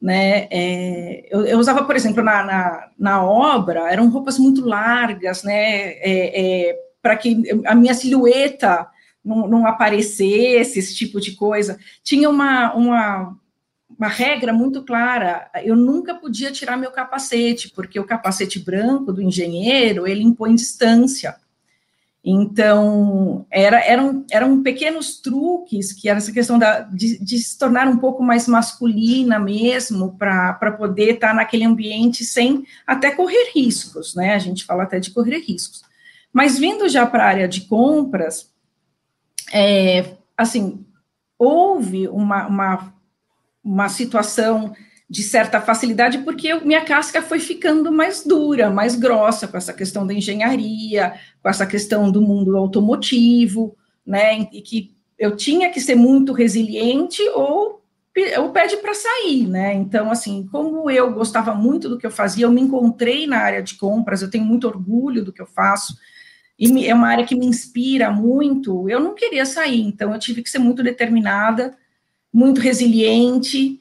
né? 0.00 0.48
É, 0.50 1.28
eu, 1.30 1.44
eu, 1.44 1.58
usava, 1.58 1.84
por 1.84 1.94
exemplo, 1.94 2.22
na, 2.22 2.44
na, 2.44 2.88
na, 2.98 3.24
obra, 3.24 3.92
eram 3.92 4.08
roupas 4.08 4.38
muito 4.38 4.64
largas, 4.64 5.42
né? 5.42 5.90
É, 6.00 6.70
é, 6.70 6.78
Para 7.02 7.16
que 7.16 7.42
a 7.66 7.74
minha 7.74 7.94
silhueta 7.94 8.86
não, 9.24 9.48
não, 9.48 9.66
aparecesse, 9.66 10.78
esse 10.78 10.94
tipo 10.94 11.20
de 11.20 11.32
coisa. 11.32 11.78
Tinha 12.02 12.30
uma, 12.30 12.74
uma, 12.74 13.36
uma 13.98 14.08
regra 14.08 14.52
muito 14.52 14.82
clara: 14.82 15.50
eu 15.62 15.76
nunca 15.76 16.14
podia 16.14 16.52
tirar 16.52 16.76
meu 16.76 16.90
capacete, 16.90 17.70
porque 17.70 17.98
o 17.98 18.06
capacete 18.06 18.58
branco 18.58 19.12
do 19.12 19.22
engenheiro 19.22 20.06
ele 20.06 20.22
impõe 20.22 20.54
distância. 20.54 21.36
Então, 22.30 23.46
era, 23.50 23.78
eram, 23.80 24.24
eram 24.30 24.62
pequenos 24.62 25.20
truques, 25.20 25.92
que 25.92 26.08
era 26.08 26.18
essa 26.18 26.32
questão 26.32 26.58
da, 26.58 26.80
de, 26.80 27.18
de 27.24 27.38
se 27.38 27.56
tornar 27.56 27.88
um 27.88 27.96
pouco 27.96 28.22
mais 28.22 28.46
masculina 28.46 29.38
mesmo, 29.38 30.16
para 30.18 30.72
poder 30.76 31.14
estar 31.14 31.34
naquele 31.34 31.64
ambiente 31.64 32.24
sem 32.24 32.66
até 32.86 33.12
correr 33.12 33.52
riscos, 33.54 34.14
né? 34.14 34.34
A 34.34 34.38
gente 34.38 34.64
fala 34.64 34.82
até 34.82 34.98
de 34.98 35.10
correr 35.10 35.38
riscos. 35.38 35.82
Mas 36.32 36.58
vindo 36.58 36.88
já 36.88 37.06
para 37.06 37.24
a 37.24 37.28
área 37.28 37.48
de 37.48 37.62
compras, 37.62 38.50
é, 39.52 40.16
assim, 40.36 40.84
houve 41.38 42.08
uma, 42.08 42.46
uma, 42.46 42.94
uma 43.62 43.88
situação 43.88 44.74
de 45.10 45.22
certa 45.22 45.60
facilidade, 45.60 46.18
porque 46.18 46.48
eu, 46.48 46.64
minha 46.66 46.84
casca 46.84 47.22
foi 47.22 47.40
ficando 47.40 47.90
mais 47.90 48.24
dura, 48.24 48.68
mais 48.70 48.94
grossa, 48.94 49.48
com 49.48 49.56
essa 49.56 49.72
questão 49.72 50.06
da 50.06 50.12
engenharia, 50.12 51.14
com 51.42 51.48
essa 51.48 51.66
questão 51.66 52.10
do 52.10 52.20
mundo 52.20 52.56
automotivo, 52.56 53.74
né, 54.06 54.40
e 54.52 54.60
que 54.60 54.94
eu 55.18 55.34
tinha 55.34 55.70
que 55.70 55.80
ser 55.80 55.94
muito 55.94 56.32
resiliente 56.32 57.22
ou 57.30 57.78
ou 58.36 58.50
pede 58.50 58.76
para 58.78 58.94
sair, 58.94 59.46
né? 59.46 59.74
Então, 59.74 60.10
assim, 60.10 60.48
como 60.50 60.90
eu 60.90 61.12
gostava 61.12 61.54
muito 61.54 61.88
do 61.88 61.96
que 61.96 62.04
eu 62.04 62.10
fazia, 62.10 62.46
eu 62.46 62.50
me 62.50 62.60
encontrei 62.60 63.28
na 63.28 63.38
área 63.38 63.62
de 63.62 63.76
compras, 63.76 64.22
eu 64.22 64.30
tenho 64.30 64.44
muito 64.44 64.66
orgulho 64.66 65.24
do 65.24 65.32
que 65.32 65.40
eu 65.40 65.46
faço, 65.46 65.96
e 66.58 66.86
é 66.86 66.94
uma 66.94 67.08
área 67.08 67.24
que 67.24 67.36
me 67.36 67.46
inspira 67.46 68.10
muito. 68.10 68.88
Eu 68.88 68.98
não 68.98 69.14
queria 69.14 69.46
sair, 69.46 69.82
então 69.82 70.12
eu 70.12 70.18
tive 70.18 70.42
que 70.42 70.50
ser 70.50 70.58
muito 70.58 70.82
determinada, 70.82 71.76
muito 72.32 72.60
resiliente, 72.60 73.80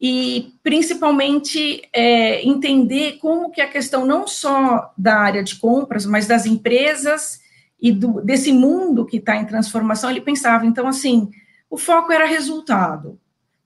e 0.00 0.52
principalmente 0.62 1.82
é, 1.92 2.46
entender 2.46 3.18
como 3.18 3.50
que 3.50 3.60
a 3.60 3.68
questão 3.68 4.04
não 4.04 4.26
só 4.26 4.92
da 4.96 5.18
área 5.18 5.42
de 5.42 5.56
compras, 5.56 6.04
mas 6.04 6.26
das 6.26 6.44
empresas 6.44 7.40
e 7.80 7.92
do, 7.92 8.20
desse 8.20 8.52
mundo 8.52 9.06
que 9.06 9.16
está 9.16 9.36
em 9.36 9.46
transformação, 9.46 10.10
ele 10.10 10.20
pensava, 10.20 10.66
então, 10.66 10.86
assim, 10.86 11.30
o 11.70 11.78
foco 11.78 12.12
era 12.12 12.26
resultado, 12.26 13.18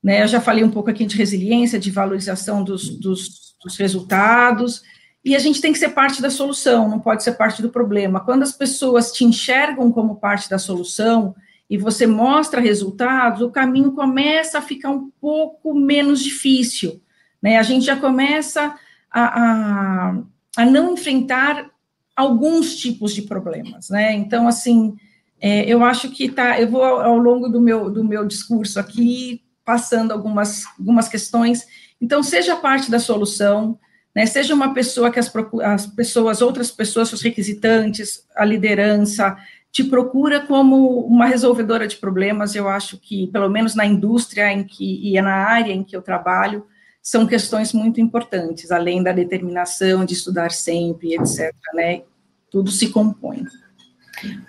né, 0.02 0.22
eu 0.22 0.28
já 0.28 0.40
falei 0.40 0.64
um 0.64 0.70
pouco 0.70 0.88
aqui 0.88 1.04
de 1.04 1.16
resiliência, 1.16 1.78
de 1.78 1.90
valorização 1.90 2.64
dos, 2.64 2.88
dos, 2.88 3.54
dos 3.62 3.76
resultados, 3.76 4.82
e 5.24 5.36
a 5.36 5.38
gente 5.38 5.60
tem 5.60 5.72
que 5.72 5.78
ser 5.78 5.90
parte 5.90 6.22
da 6.22 6.30
solução, 6.30 6.88
não 6.88 6.98
pode 6.98 7.22
ser 7.22 7.32
parte 7.32 7.60
do 7.60 7.68
problema. 7.68 8.20
Quando 8.20 8.42
as 8.42 8.52
pessoas 8.52 9.12
te 9.12 9.24
enxergam 9.24 9.92
como 9.92 10.16
parte 10.16 10.48
da 10.48 10.58
solução, 10.58 11.34
e 11.70 11.78
você 11.78 12.04
mostra 12.04 12.60
resultados, 12.60 13.42
o 13.42 13.50
caminho 13.50 13.92
começa 13.92 14.58
a 14.58 14.62
ficar 14.62 14.90
um 14.90 15.08
pouco 15.20 15.72
menos 15.72 16.20
difícil, 16.20 17.00
né? 17.40 17.58
A 17.58 17.62
gente 17.62 17.86
já 17.86 17.96
começa 17.96 18.74
a, 19.08 19.22
a, 19.22 20.16
a 20.56 20.66
não 20.66 20.94
enfrentar 20.94 21.70
alguns 22.16 22.74
tipos 22.74 23.14
de 23.14 23.22
problemas, 23.22 23.88
né? 23.88 24.12
Então, 24.14 24.48
assim, 24.48 24.96
é, 25.40 25.64
eu 25.64 25.84
acho 25.84 26.10
que 26.10 26.28
tá, 26.28 26.60
eu 26.60 26.68
vou 26.68 26.82
ao 26.82 27.16
longo 27.16 27.48
do 27.48 27.60
meu, 27.60 27.88
do 27.88 28.02
meu 28.02 28.26
discurso 28.26 28.80
aqui 28.80 29.40
passando 29.64 30.10
algumas, 30.10 30.64
algumas 30.76 31.08
questões. 31.08 31.64
Então, 32.00 32.20
seja 32.20 32.56
parte 32.56 32.90
da 32.90 32.98
solução, 32.98 33.78
né? 34.14 34.26
Seja 34.26 34.54
uma 34.54 34.74
pessoa 34.74 35.10
que 35.10 35.18
as, 35.18 35.32
as 35.62 35.86
pessoas, 35.86 36.42
outras 36.42 36.70
pessoas, 36.70 37.12
os 37.12 37.22
requisitantes, 37.22 38.24
a 38.34 38.44
liderança, 38.44 39.36
te 39.72 39.84
procura 39.84 40.40
como 40.40 41.00
uma 41.06 41.26
resolvedora 41.26 41.86
de 41.86 41.96
problemas. 41.96 42.54
Eu 42.54 42.68
acho 42.68 42.98
que, 42.98 43.28
pelo 43.28 43.48
menos 43.48 43.74
na 43.74 43.86
indústria 43.86 44.52
em 44.52 44.64
que 44.64 45.00
e 45.08 45.20
na 45.20 45.34
área 45.34 45.72
em 45.72 45.84
que 45.84 45.96
eu 45.96 46.02
trabalho, 46.02 46.66
são 47.02 47.26
questões 47.26 47.72
muito 47.72 48.00
importantes, 48.00 48.70
além 48.70 49.02
da 49.02 49.12
determinação 49.12 50.04
de 50.04 50.14
estudar 50.14 50.50
sempre, 50.50 51.14
etc. 51.14 51.54
Né? 51.74 52.02
Tudo 52.50 52.70
se 52.70 52.90
compõe. 52.90 53.44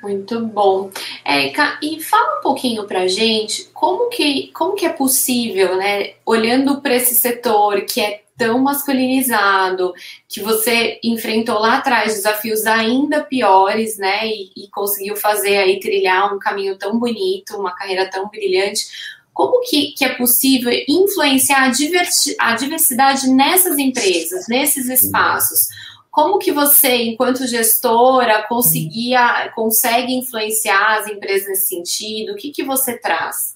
Muito 0.02 0.46
bom. 0.48 0.90
Érica, 1.24 1.80
e 1.82 2.02
fala 2.02 2.40
um 2.40 2.42
pouquinho 2.42 2.86
para 2.86 3.08
gente 3.08 3.70
como 3.74 4.10
que, 4.10 4.48
como 4.54 4.76
que 4.76 4.86
é 4.86 4.90
possível, 4.90 5.78
né, 5.78 6.14
olhando 6.26 6.82
para 6.82 6.96
esse 6.96 7.16
setor 7.16 7.82
que 7.82 8.02
é 8.02 8.22
tão 8.38 8.60
masculinizado, 8.60 9.94
que 10.28 10.42
você 10.42 11.00
enfrentou 11.04 11.60
lá 11.60 11.78
atrás 11.78 12.16
desafios 12.16 12.66
ainda 12.66 13.24
piores, 13.24 13.98
né? 13.98 14.28
E, 14.28 14.52
e 14.56 14.70
conseguiu 14.72 15.16
fazer 15.16 15.58
aí 15.58 15.80
trilhar 15.80 16.34
um 16.34 16.40
caminho 16.40 16.78
tão 16.78 16.98
bonito, 16.98 17.58
uma 17.58 17.76
carreira 17.76 18.10
tão 18.10 18.28
brilhante. 18.30 18.88
Como 19.34 19.62
que, 19.62 19.94
que 19.94 20.04
é 20.04 20.16
possível 20.16 20.72
influenciar 20.88 21.64
a, 21.64 21.70
diversi 21.70 22.36
a 22.40 22.56
diversidade 22.56 23.30
nessas 23.30 23.78
empresas, 23.78 24.48
nesses 24.48 24.90
espaços? 24.90 25.68
Como 26.12 26.40
que 26.40 26.52
você, 26.52 27.04
enquanto 27.04 27.48
gestora, 27.48 28.46
conseguia, 28.48 29.50
consegue 29.56 30.14
influenciar 30.14 31.00
as 31.00 31.08
empresas 31.08 31.48
nesse 31.48 31.68
sentido? 31.68 32.34
O 32.34 32.36
que, 32.36 32.52
que 32.52 32.64
você 32.64 32.98
traz? 32.98 33.56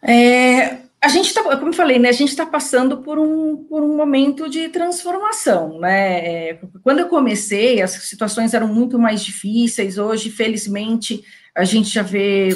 É, 0.00 0.78
a 1.02 1.08
gente 1.08 1.26
está, 1.26 1.42
como 1.42 1.70
eu 1.70 1.72
falei, 1.72 1.98
né, 1.98 2.10
a 2.10 2.12
gente 2.12 2.28
está 2.28 2.46
passando 2.46 2.98
por 2.98 3.18
um, 3.18 3.56
por 3.64 3.82
um 3.82 3.96
momento 3.96 4.48
de 4.48 4.68
transformação, 4.68 5.80
né? 5.80 6.50
É, 6.50 6.60
quando 6.80 7.00
eu 7.00 7.08
comecei, 7.08 7.82
as 7.82 7.90
situações 7.90 8.54
eram 8.54 8.68
muito 8.68 9.00
mais 9.00 9.24
difíceis. 9.24 9.98
Hoje, 9.98 10.30
felizmente, 10.30 11.24
a 11.56 11.64
gente 11.64 11.90
já 11.90 12.02
vê 12.02 12.50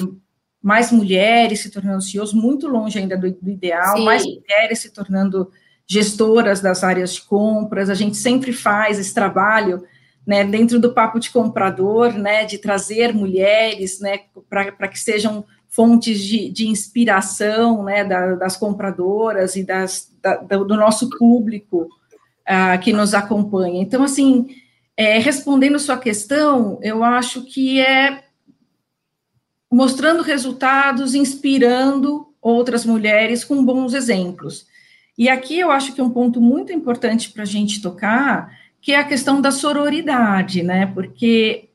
mais 0.62 0.92
mulheres 0.92 1.60
se 1.60 1.70
tornando 1.70 2.00
CEOs, 2.00 2.32
muito 2.32 2.68
longe 2.68 3.00
ainda 3.00 3.16
do, 3.16 3.32
do 3.32 3.50
ideal, 3.50 3.96
Sim. 3.96 4.04
mais 4.04 4.22
mulheres 4.24 4.78
se 4.78 4.92
tornando 4.92 5.50
gestoras 5.84 6.60
das 6.60 6.84
áreas 6.84 7.14
de 7.14 7.22
compras. 7.22 7.90
A 7.90 7.94
gente 7.94 8.16
sempre 8.16 8.52
faz 8.52 8.96
esse 9.00 9.12
trabalho, 9.12 9.82
né, 10.24 10.44
dentro 10.44 10.78
do 10.78 10.94
papo 10.94 11.18
de 11.18 11.30
comprador, 11.30 12.12
né, 12.12 12.44
de 12.44 12.58
trazer 12.58 13.12
mulheres, 13.12 13.98
né, 13.98 14.20
para 14.48 14.86
que 14.86 15.00
sejam 15.00 15.44
fontes 15.76 16.24
de, 16.24 16.48
de 16.48 16.66
inspiração 16.66 17.84
né, 17.84 18.02
da, 18.02 18.34
das 18.34 18.56
compradoras 18.56 19.56
e 19.56 19.62
das, 19.62 20.10
da, 20.22 20.36
do 20.36 20.74
nosso 20.74 21.10
público 21.10 21.82
uh, 21.82 22.80
que 22.82 22.94
nos 22.94 23.12
acompanha. 23.12 23.82
Então, 23.82 24.02
assim, 24.02 24.48
é, 24.96 25.18
respondendo 25.18 25.78
sua 25.78 25.98
questão, 25.98 26.78
eu 26.80 27.04
acho 27.04 27.42
que 27.42 27.78
é 27.78 28.24
mostrando 29.70 30.22
resultados, 30.22 31.14
inspirando 31.14 32.26
outras 32.40 32.86
mulheres 32.86 33.44
com 33.44 33.62
bons 33.62 33.92
exemplos. 33.92 34.66
E 35.18 35.28
aqui 35.28 35.58
eu 35.58 35.70
acho 35.70 35.92
que 35.92 36.00
é 36.00 36.04
um 36.04 36.10
ponto 36.10 36.40
muito 36.40 36.72
importante 36.72 37.30
para 37.30 37.42
a 37.42 37.46
gente 37.46 37.82
tocar, 37.82 38.50
que 38.80 38.92
é 38.92 38.98
a 38.98 39.04
questão 39.04 39.42
da 39.42 39.50
sororidade, 39.50 40.62
né? 40.62 40.86
Porque 40.86 41.68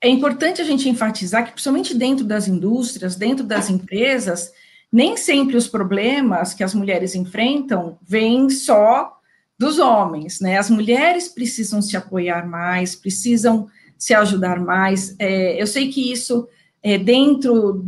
é 0.00 0.08
importante 0.08 0.60
a 0.60 0.64
gente 0.64 0.88
enfatizar 0.88 1.44
que, 1.44 1.52
principalmente 1.52 1.94
dentro 1.94 2.24
das 2.24 2.46
indústrias, 2.46 3.16
dentro 3.16 3.44
das 3.44 3.68
empresas, 3.68 4.52
nem 4.92 5.16
sempre 5.16 5.56
os 5.56 5.66
problemas 5.66 6.54
que 6.54 6.62
as 6.62 6.74
mulheres 6.74 7.14
enfrentam 7.14 7.98
vêm 8.02 8.48
só 8.48 9.18
dos 9.58 9.78
homens, 9.78 10.40
né? 10.40 10.56
As 10.56 10.70
mulheres 10.70 11.28
precisam 11.28 11.82
se 11.82 11.96
apoiar 11.96 12.46
mais, 12.46 12.94
precisam 12.94 13.68
se 13.98 14.14
ajudar 14.14 14.60
mais. 14.60 15.16
É, 15.18 15.60
eu 15.60 15.66
sei 15.66 15.88
que 15.88 16.12
isso, 16.12 16.48
é, 16.80 16.96
dentro 16.96 17.84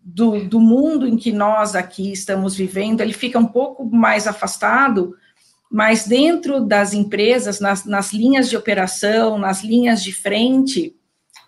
do, 0.00 0.44
do 0.44 0.60
mundo 0.60 1.06
em 1.06 1.16
que 1.16 1.32
nós 1.32 1.74
aqui 1.74 2.12
estamos 2.12 2.54
vivendo, 2.54 3.00
ele 3.00 3.12
fica 3.12 3.38
um 3.40 3.46
pouco 3.46 3.84
mais 3.84 4.28
afastado, 4.28 5.16
mas 5.70 6.06
dentro 6.06 6.60
das 6.60 6.94
empresas, 6.94 7.58
nas, 7.58 7.84
nas 7.84 8.12
linhas 8.12 8.48
de 8.48 8.56
operação, 8.56 9.36
nas 9.36 9.64
linhas 9.64 10.02
de 10.02 10.12
frente, 10.12 10.96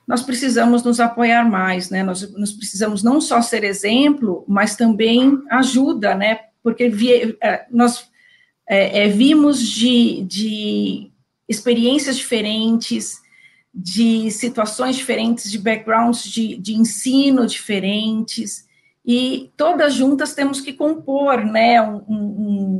nós 0.06 0.22
precisamos 0.22 0.82
nos 0.82 1.00
apoiar 1.00 1.48
mais, 1.48 1.90
né? 1.90 2.02
Nós, 2.02 2.30
nós 2.32 2.52
precisamos 2.52 3.02
não 3.02 3.20
só 3.20 3.40
ser 3.40 3.64
exemplo, 3.64 4.44
mas 4.48 4.76
também 4.76 5.40
ajuda, 5.50 6.14
né? 6.14 6.40
Porque 6.62 6.88
vi, 6.88 7.36
é, 7.40 7.66
nós 7.70 8.10
é, 8.68 9.04
é, 9.04 9.08
vimos 9.08 9.60
de, 9.60 10.22
de 10.22 11.10
experiências 11.48 12.16
diferentes, 12.16 13.20
de 13.74 14.30
situações 14.30 14.96
diferentes, 14.96 15.50
de 15.50 15.58
backgrounds 15.58 16.24
de, 16.24 16.56
de 16.56 16.74
ensino 16.74 17.46
diferentes, 17.46 18.66
e 19.04 19.50
todas 19.56 19.94
juntas 19.94 20.34
temos 20.34 20.60
que 20.60 20.72
compor, 20.72 21.44
né? 21.44 21.80
Um, 21.82 22.78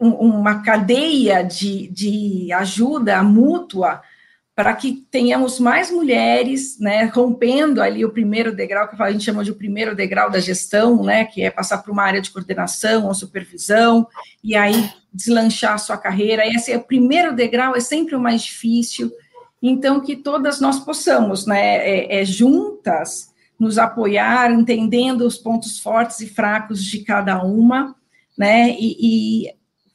um, 0.00 0.08
uma 0.08 0.62
cadeia 0.62 1.42
de, 1.42 1.88
de 1.88 2.52
ajuda 2.52 3.22
mútua 3.22 4.02
para 4.54 4.74
que 4.74 5.06
tenhamos 5.10 5.58
mais 5.58 5.90
mulheres, 5.90 6.78
né, 6.78 7.04
rompendo 7.04 7.80
ali 7.80 8.04
o 8.04 8.10
primeiro 8.10 8.54
degrau, 8.54 8.86
que 8.86 9.02
a 9.02 9.10
gente 9.10 9.24
chama 9.24 9.42
de 9.42 9.50
o 9.50 9.54
primeiro 9.54 9.94
degrau 9.96 10.30
da 10.30 10.40
gestão, 10.40 11.02
né, 11.02 11.24
que 11.24 11.42
é 11.42 11.50
passar 11.50 11.78
para 11.78 11.90
uma 11.90 12.02
área 12.02 12.20
de 12.20 12.30
coordenação 12.30 13.06
ou 13.06 13.14
supervisão, 13.14 14.06
e 14.44 14.54
aí 14.54 14.90
deslanchar 15.12 15.74
a 15.74 15.78
sua 15.78 15.96
carreira. 15.96 16.46
Esse 16.46 16.70
é 16.70 16.76
o 16.76 16.82
primeiro 16.82 17.34
degrau, 17.34 17.74
é 17.74 17.80
sempre 17.80 18.14
o 18.14 18.20
mais 18.20 18.42
difícil, 18.42 19.10
então 19.62 20.00
que 20.00 20.16
todas 20.16 20.60
nós 20.60 20.78
possamos, 20.80 21.46
né, 21.46 21.76
é, 21.76 22.20
é 22.20 22.24
juntas, 22.24 23.32
nos 23.58 23.78
apoiar, 23.78 24.50
entendendo 24.50 25.22
os 25.22 25.38
pontos 25.38 25.78
fortes 25.78 26.20
e 26.20 26.26
fracos 26.26 26.84
de 26.84 26.98
cada 26.98 27.42
uma, 27.42 27.94
né, 28.36 28.76
e, 28.78 29.46
e, 29.46 29.54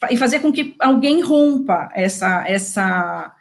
e 0.10 0.18
fazer 0.18 0.40
com 0.40 0.52
que 0.52 0.74
alguém 0.80 1.22
rompa 1.22 1.92
essa, 1.94 2.44
essa 2.48 3.36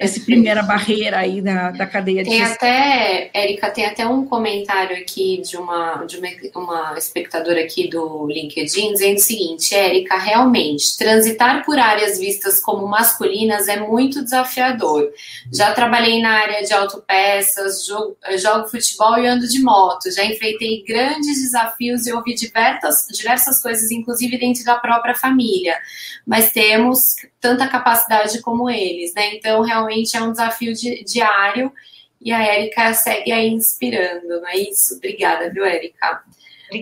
essa 0.00 0.18
primeira 0.18 0.62
barreira 0.62 1.18
aí 1.18 1.42
da, 1.42 1.70
da 1.72 1.86
cadeia 1.86 2.24
de 2.24 2.30
Tem 2.30 2.42
até, 2.42 3.30
Érica, 3.34 3.70
tem 3.70 3.84
até 3.84 4.06
um 4.06 4.24
comentário 4.24 4.96
aqui 4.96 5.42
de 5.42 5.58
uma, 5.58 6.06
de 6.06 6.16
uma, 6.16 6.28
uma 6.54 6.94
espectadora 6.96 7.60
aqui 7.60 7.86
do 7.86 8.26
LinkedIn 8.26 8.94
dizendo 8.94 9.18
o 9.18 9.20
seguinte, 9.20 9.74
Érica, 9.74 10.16
realmente, 10.16 10.96
transitar 10.96 11.66
por 11.66 11.78
áreas 11.78 12.18
vistas 12.18 12.60
como 12.62 12.88
masculinas 12.88 13.68
é 13.68 13.78
muito 13.78 14.24
desafiador. 14.24 15.12
Já 15.52 15.74
trabalhei 15.74 16.22
na 16.22 16.30
área 16.30 16.62
de 16.62 16.72
autopeças, 16.72 17.84
jogo, 17.84 18.16
jogo 18.38 18.68
futebol 18.68 19.18
e 19.18 19.26
ando 19.26 19.46
de 19.46 19.62
moto. 19.62 20.10
Já 20.10 20.24
enfrentei 20.24 20.82
grandes 20.82 21.42
desafios 21.42 22.06
e 22.06 22.12
ouvi 22.14 22.34
diversas, 22.34 23.06
diversas 23.12 23.60
coisas, 23.62 23.90
inclusive 23.90 24.38
dentro 24.38 24.64
da 24.64 24.76
própria 24.76 25.14
família. 25.14 25.76
Mas 26.26 26.52
temos 26.52 27.16
tanta 27.38 27.68
capacidade 27.68 28.40
como 28.40 28.70
eles, 28.70 29.12
né? 29.14 29.34
Então, 29.34 29.60
realmente 29.60 29.89
é 30.16 30.22
um 30.22 30.32
desafio 30.32 30.74
di 30.74 31.04
diário 31.04 31.72
e 32.20 32.32
a 32.32 32.42
Érica 32.42 32.92
segue 32.92 33.32
aí 33.32 33.48
inspirando, 33.48 34.28
não 34.28 34.48
é 34.48 34.56
isso? 34.56 34.96
Obrigada, 34.96 35.50
viu, 35.50 35.64
Érica? 35.64 36.22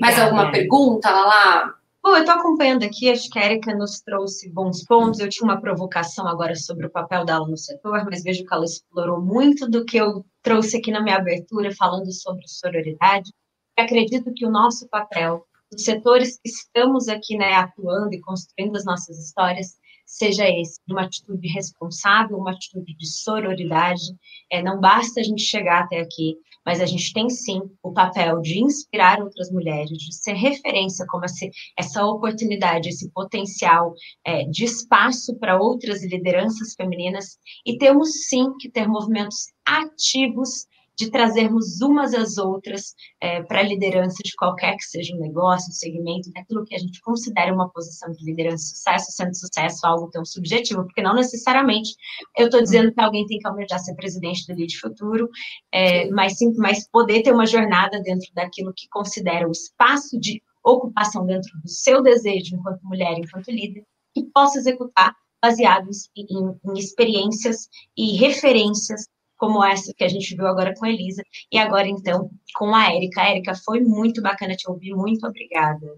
Mais 0.00 0.18
alguma 0.18 0.50
pergunta, 0.50 1.10
Lala? 1.10 1.78
Bom, 2.02 2.16
eu 2.16 2.20
estou 2.20 2.36
acompanhando 2.36 2.84
aqui, 2.84 3.10
acho 3.10 3.28
que 3.28 3.38
a 3.38 3.44
Erika 3.44 3.74
nos 3.74 4.00
trouxe 4.00 4.48
bons 4.48 4.84
pontos. 4.84 5.20
Eu 5.20 5.28
tinha 5.28 5.44
uma 5.44 5.60
provocação 5.60 6.26
agora 6.26 6.54
sobre 6.54 6.86
o 6.86 6.90
papel 6.90 7.24
dela 7.24 7.46
no 7.46 7.56
setor, 7.56 8.04
mas 8.04 8.22
vejo 8.22 8.44
que 8.44 8.54
ela 8.54 8.64
explorou 8.64 9.20
muito 9.20 9.68
do 9.68 9.84
que 9.84 9.96
eu 9.96 10.24
trouxe 10.42 10.76
aqui 10.76 10.90
na 10.90 11.02
minha 11.02 11.16
abertura, 11.16 11.74
falando 11.74 12.10
sobre 12.12 12.46
sororidade. 12.46 13.32
Eu 13.76 13.84
acredito 13.84 14.32
que 14.32 14.46
o 14.46 14.50
nosso 14.50 14.88
papel, 14.88 15.44
os 15.74 15.82
setores 15.84 16.38
que 16.42 16.48
estamos 16.48 17.08
aqui 17.08 17.36
né, 17.36 17.54
atuando 17.54 18.14
e 18.14 18.20
construindo 18.20 18.76
as 18.76 18.84
nossas 18.84 19.18
histórias, 19.18 19.77
seja 20.08 20.48
esse, 20.48 20.80
uma 20.88 21.02
atitude 21.02 21.46
responsável, 21.48 22.38
uma 22.38 22.52
atitude 22.52 22.96
de 22.96 23.06
sororidade. 23.06 24.02
É, 24.50 24.62
não 24.62 24.80
basta 24.80 25.20
a 25.20 25.22
gente 25.22 25.42
chegar 25.42 25.84
até 25.84 26.00
aqui, 26.00 26.34
mas 26.64 26.80
a 26.80 26.86
gente 26.86 27.12
tem 27.12 27.28
sim 27.28 27.60
o 27.82 27.92
papel 27.92 28.40
de 28.40 28.58
inspirar 28.58 29.20
outras 29.20 29.50
mulheres, 29.50 29.98
de 29.98 30.14
ser 30.14 30.32
referência 30.32 31.06
como 31.06 31.26
essa, 31.26 31.46
essa 31.78 32.04
oportunidade, 32.06 32.88
esse 32.88 33.10
potencial 33.10 33.92
é, 34.24 34.44
de 34.44 34.64
espaço 34.64 35.38
para 35.38 35.60
outras 35.60 36.02
lideranças 36.02 36.74
femininas, 36.74 37.38
e 37.66 37.76
temos 37.76 38.26
sim 38.28 38.56
que 38.58 38.70
ter 38.70 38.88
movimentos 38.88 39.52
ativos 39.66 40.66
de 40.98 41.10
trazermos 41.10 41.80
umas 41.80 42.12
às 42.12 42.38
outras 42.38 42.94
é, 43.20 43.40
para 43.42 43.60
a 43.60 43.62
liderança 43.62 44.16
de 44.24 44.34
qualquer 44.36 44.76
que 44.76 44.82
seja 44.82 45.14
o 45.14 45.20
negócio, 45.20 45.70
o 45.70 45.72
segmento, 45.72 46.32
daquilo 46.32 46.64
que 46.64 46.74
a 46.74 46.78
gente 46.78 47.00
considera 47.00 47.54
uma 47.54 47.68
posição 47.70 48.10
de 48.10 48.24
liderança, 48.24 48.74
sucesso, 48.74 49.12
sendo 49.12 49.34
sucesso 49.34 49.86
algo 49.86 50.10
tão 50.10 50.24
subjetivo, 50.24 50.82
porque 50.82 51.00
não 51.00 51.14
necessariamente 51.14 51.94
eu 52.36 52.46
estou 52.46 52.60
dizendo 52.60 52.92
que 52.92 53.00
alguém 53.00 53.24
tem 53.26 53.38
que 53.38 53.46
almejar 53.46 53.78
ser 53.78 53.94
presidente 53.94 54.44
do 54.46 54.58
Lead 54.58 54.76
Futuro, 54.76 55.28
é, 55.72 56.10
mas 56.10 56.36
sim, 56.36 56.52
mas 56.56 56.88
poder 56.90 57.22
ter 57.22 57.32
uma 57.32 57.46
jornada 57.46 58.00
dentro 58.02 58.28
daquilo 58.34 58.72
que 58.74 58.88
considera 58.88 59.46
o 59.46 59.52
espaço 59.52 60.18
de 60.18 60.42
ocupação 60.64 61.24
dentro 61.24 61.50
do 61.62 61.68
seu 61.68 62.02
desejo 62.02 62.56
enquanto 62.56 62.82
mulher, 62.82 63.16
enquanto 63.16 63.52
líder, 63.52 63.84
e 64.16 64.24
possa 64.24 64.58
executar 64.58 65.14
baseados 65.40 66.10
em, 66.16 66.26
em, 66.28 66.78
experiências 66.78 67.68
e 67.96 68.16
referências 68.16 69.06
como 69.38 69.64
essa 69.64 69.94
que 69.96 70.04
a 70.04 70.08
gente 70.08 70.36
viu 70.36 70.46
agora 70.46 70.74
com 70.76 70.84
a 70.84 70.90
Elisa, 70.90 71.22
e 71.50 71.56
agora 71.56 71.88
então 71.88 72.28
com 72.54 72.74
a 72.74 72.92
Érica. 72.92 73.22
Érica, 73.22 73.54
foi 73.54 73.80
muito 73.80 74.20
bacana 74.20 74.54
te 74.54 74.68
ouvir, 74.68 74.94
muito 74.94 75.26
obrigada. 75.26 75.96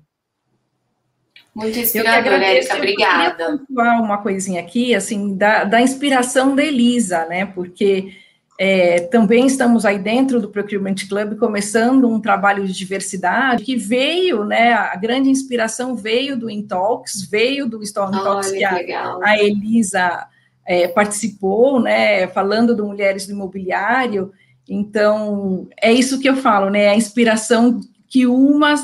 Muito 1.52 1.78
inspiradora, 1.78 2.44
Érica, 2.44 2.76
obrigada. 2.76 3.60
Uma 3.68 4.18
coisinha 4.18 4.60
aqui, 4.60 4.94
assim, 4.94 5.36
da, 5.36 5.64
da 5.64 5.80
inspiração 5.80 6.54
da 6.54 6.62
Elisa, 6.62 7.26
né, 7.26 7.46
porque 7.46 8.14
é, 8.62 9.00
também 9.00 9.46
estamos 9.46 9.86
aí 9.86 9.98
dentro 9.98 10.38
do 10.38 10.50
Procurement 10.50 10.96
Club 11.08 11.38
começando 11.38 12.06
um 12.06 12.20
trabalho 12.20 12.66
de 12.66 12.74
diversidade 12.74 13.64
que 13.64 13.74
veio, 13.74 14.44
né? 14.44 14.74
A 14.74 14.94
grande 14.96 15.30
inspiração 15.30 15.96
veio 15.96 16.36
do 16.36 16.50
Intalks, 16.50 17.22
veio 17.22 17.66
do 17.66 17.82
Storm 17.82 18.12
Talks 18.12 18.52
que 18.52 18.62
a, 18.62 19.16
a 19.22 19.38
Elisa 19.38 20.28
é, 20.70 20.86
participou, 20.86 21.80
né, 21.80 22.28
falando 22.28 22.76
do 22.76 22.86
Mulheres 22.86 23.26
do 23.26 23.32
Imobiliário. 23.32 24.32
Então, 24.68 25.68
é 25.82 25.92
isso 25.92 26.20
que 26.20 26.28
eu 26.28 26.36
falo, 26.36 26.70
né, 26.70 26.90
a 26.90 26.94
inspiração 26.94 27.80
que 28.06 28.24
uma, 28.24 28.74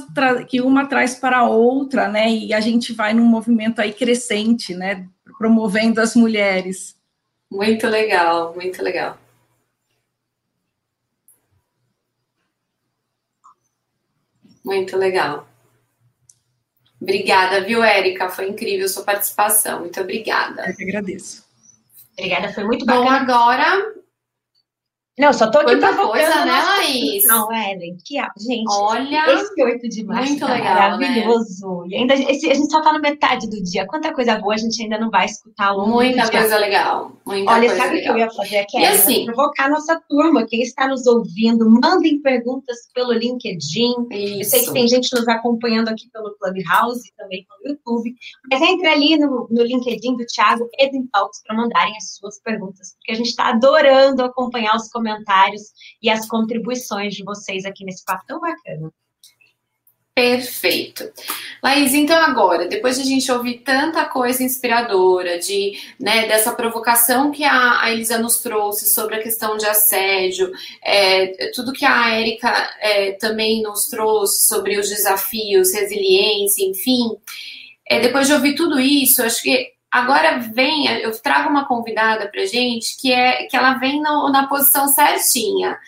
que 0.48 0.60
uma 0.60 0.86
traz 0.86 1.14
para 1.14 1.38
a 1.38 1.48
outra, 1.48 2.08
né, 2.08 2.28
e 2.28 2.52
a 2.52 2.58
gente 2.58 2.92
vai 2.92 3.14
num 3.14 3.24
movimento 3.24 3.78
aí 3.78 3.92
crescente, 3.92 4.74
né, 4.74 5.06
promovendo 5.38 6.00
as 6.00 6.16
mulheres. 6.16 6.96
Muito 7.48 7.86
legal, 7.86 8.52
muito 8.52 8.82
legal. 8.82 9.16
Muito 14.64 14.96
legal. 14.96 15.48
Obrigada, 17.00 17.60
viu, 17.60 17.84
Érica? 17.84 18.28
Foi 18.28 18.48
incrível 18.48 18.88
sua 18.88 19.04
participação. 19.04 19.80
Muito 19.80 20.00
obrigada. 20.00 20.68
Eu 20.68 20.74
que 20.74 20.82
agradeço. 20.82 21.45
Obrigada, 22.18 22.52
foi 22.52 22.64
muito 22.64 22.86
bacana. 22.86 23.04
Bom, 23.04 23.10
agora 23.10 23.94
não, 25.18 25.32
só 25.32 25.50
tô 25.50 25.58
aqui 25.60 25.76
para 25.78 25.96
coisa, 25.96 26.44
né, 26.44 26.62
Laís? 26.62 27.24
Não, 27.24 27.50
Ellen, 27.50 27.96
que 28.04 28.16
gente. 28.38 28.66
Olha. 28.68 29.32
Esse 29.32 29.62
8 29.62 29.88
de 29.88 30.04
março 30.04 30.28
muito 30.28 30.46
tá 30.46 30.52
legal, 30.52 30.74
né? 30.98 31.08
maravilhoso. 31.08 31.80
Né? 31.82 31.88
E 31.88 31.96
ainda 31.96 32.14
esse, 32.14 32.50
a 32.50 32.54
gente 32.54 32.70
só 32.70 32.82
tá 32.82 32.92
na 32.92 32.98
metade 32.98 33.48
do 33.48 33.62
dia. 33.62 33.86
Quanta 33.86 34.12
coisa 34.12 34.38
boa 34.38 34.52
a 34.52 34.58
gente 34.58 34.82
ainda 34.82 34.98
não 34.98 35.08
vai 35.08 35.24
escutar 35.24 35.68
ao 35.68 35.78
longo 35.78 35.94
Muita 35.94 36.30
coisa 36.30 36.58
legal. 36.58 37.12
Muita 37.24 37.50
Olha, 37.50 37.66
coisa 37.66 37.82
sabe 37.82 37.98
o 37.98 38.02
que 38.02 38.08
eu 38.10 38.18
ia 38.18 38.30
fazer 38.30 38.58
aqui? 38.58 38.78
E 38.78 38.84
assim, 38.84 39.24
provocar 39.24 39.64
a 39.64 39.70
nossa 39.70 39.98
turma. 40.06 40.46
Quem 40.46 40.60
está 40.60 40.86
nos 40.86 41.06
ouvindo, 41.06 41.64
mandem 41.70 42.20
perguntas 42.20 42.76
pelo 42.94 43.14
LinkedIn. 43.14 43.94
Isso. 44.10 44.40
Eu 44.40 44.44
sei 44.44 44.64
que 44.66 44.72
tem 44.74 44.86
gente 44.86 45.14
nos 45.14 45.26
acompanhando 45.28 45.88
aqui 45.88 46.10
pelo 46.12 46.36
Clubhouse 46.36 47.08
e 47.08 47.16
também 47.16 47.46
pelo 47.48 47.72
YouTube. 47.72 48.14
Mas 48.52 48.60
entre 48.60 48.86
ali 48.86 49.16
no, 49.16 49.48
no 49.50 49.62
LinkedIn 49.62 50.14
do 50.14 50.26
Thiago 50.26 50.68
Edwin 50.78 51.06
Talks 51.10 51.42
para 51.42 51.56
mandarem 51.56 51.96
as 51.96 52.16
suas 52.16 52.38
perguntas, 52.42 52.94
porque 52.96 53.12
a 53.12 53.14
gente 53.14 53.30
está 53.30 53.48
adorando 53.48 54.22
acompanhar 54.22 54.76
os 54.76 54.88
comentários 54.88 55.05
e 56.02 56.10
as 56.10 56.26
contribuições 56.28 57.14
de 57.14 57.24
vocês 57.24 57.64
aqui 57.64 57.84
nesse 57.84 58.04
papo 58.04 58.24
tão 58.26 58.40
bacana. 58.40 58.90
Perfeito. 60.16 61.12
Laís, 61.62 61.92
então 61.92 62.16
agora, 62.16 62.66
depois 62.66 62.96
de 62.96 63.02
a 63.02 63.04
gente 63.04 63.30
ouvir 63.30 63.58
tanta 63.58 64.06
coisa 64.06 64.42
inspiradora, 64.42 65.38
de, 65.38 65.78
né, 66.00 66.26
dessa 66.26 66.54
provocação 66.54 67.30
que 67.30 67.44
a, 67.44 67.82
a 67.82 67.92
Elisa 67.92 68.16
nos 68.16 68.38
trouxe 68.38 68.88
sobre 68.88 69.16
a 69.16 69.22
questão 69.22 69.58
de 69.58 69.66
assédio, 69.66 70.50
é, 70.82 71.50
tudo 71.54 71.70
que 71.70 71.84
a 71.84 72.14
Érica 72.14 72.50
é, 72.80 73.12
também 73.12 73.60
nos 73.62 73.88
trouxe 73.88 74.46
sobre 74.46 74.78
os 74.78 74.88
desafios, 74.88 75.74
resiliência, 75.74 76.64
enfim, 76.64 77.10
é, 77.86 78.00
depois 78.00 78.26
de 78.26 78.32
ouvir 78.32 78.54
tudo 78.54 78.80
isso, 78.80 79.22
acho 79.22 79.42
que 79.42 79.75
Agora 79.90 80.38
vem, 80.38 80.86
eu 81.00 81.16
trago 81.20 81.48
uma 81.48 81.66
convidada 81.66 82.28
para 82.28 82.44
gente 82.44 82.96
que 83.00 83.12
é 83.12 83.44
que 83.44 83.56
ela 83.56 83.74
vem 83.74 84.00
no, 84.00 84.28
na 84.30 84.46
posição 84.46 84.88
certinha 84.88 85.78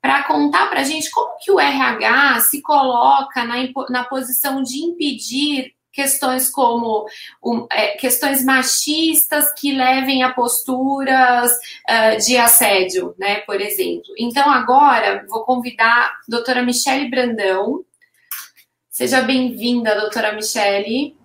para 0.00 0.22
contar 0.22 0.70
para 0.70 0.84
gente 0.84 1.10
como 1.10 1.36
que 1.38 1.50
o 1.50 1.58
RH 1.58 2.40
se 2.40 2.62
coloca 2.62 3.44
na, 3.44 3.56
na 3.90 4.04
posição 4.04 4.62
de 4.62 4.78
impedir 4.78 5.74
questões 5.96 6.50
como 6.50 7.06
um, 7.42 7.66
é, 7.72 7.88
questões 7.96 8.44
machistas 8.44 9.50
que 9.54 9.72
levem 9.72 10.22
a 10.22 10.32
posturas 10.32 11.50
uh, 11.50 12.24
de 12.24 12.36
assédio, 12.36 13.14
né, 13.18 13.36
por 13.40 13.58
exemplo. 13.60 14.12
Então, 14.18 14.48
agora, 14.50 15.24
vou 15.26 15.42
convidar 15.42 15.86
a 15.86 16.18
doutora 16.28 16.62
Michele 16.62 17.08
Brandão. 17.08 17.82
Seja 18.90 19.22
bem-vinda, 19.22 19.98
doutora 19.98 20.32
Michele. 20.32 21.16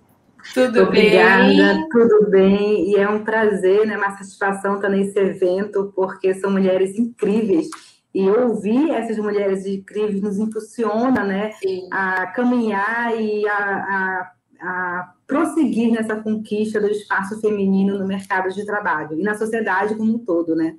Tudo 0.54 0.84
Obrigada, 0.84 1.46
bem? 1.46 1.90
tudo 1.90 2.30
bem. 2.30 2.92
E 2.92 2.96
é 2.96 3.08
um 3.08 3.24
prazer, 3.24 3.86
né, 3.86 3.98
uma 3.98 4.18
satisfação 4.18 4.76
estar 4.76 4.90
nesse 4.90 5.18
evento, 5.18 5.92
porque 5.96 6.34
são 6.34 6.52
mulheres 6.52 6.98
incríveis. 6.98 7.70
E 8.14 8.30
ouvir 8.30 8.92
essas 8.92 9.18
mulheres 9.18 9.66
incríveis 9.66 10.22
nos 10.22 10.38
impulsiona 10.38 11.24
né, 11.24 11.52
a 11.92 12.28
caminhar 12.28 13.18
e 13.18 13.48
a, 13.48 13.54
a, 13.54 14.32
a 14.62 15.14
prosseguir 15.26 15.92
nessa 15.92 16.18
conquista 16.18 16.82
do 16.82 16.90
espaço 16.90 17.40
feminino 17.40 17.98
no 17.98 18.06
mercado 18.06 18.54
de 18.54 18.66
trabalho 18.66 19.18
e 19.18 19.24
na 19.24 19.34
sociedade 19.36 19.96
como 19.96 20.16
um 20.16 20.20
todo, 20.20 20.56
né? 20.56 20.76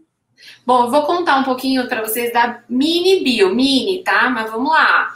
Bom, 0.65 0.85
eu 0.85 0.91
vou 0.91 1.03
contar 1.03 1.39
um 1.39 1.45
pouquinho 1.45 1.89
para 1.89 2.03
vocês 2.03 2.33
da 2.33 2.63
mini 2.69 3.23
bio, 3.23 3.55
mini, 3.55 4.03
tá? 4.05 4.31
Mas 4.31 4.51
vamos 4.51 4.71
lá. 4.71 5.13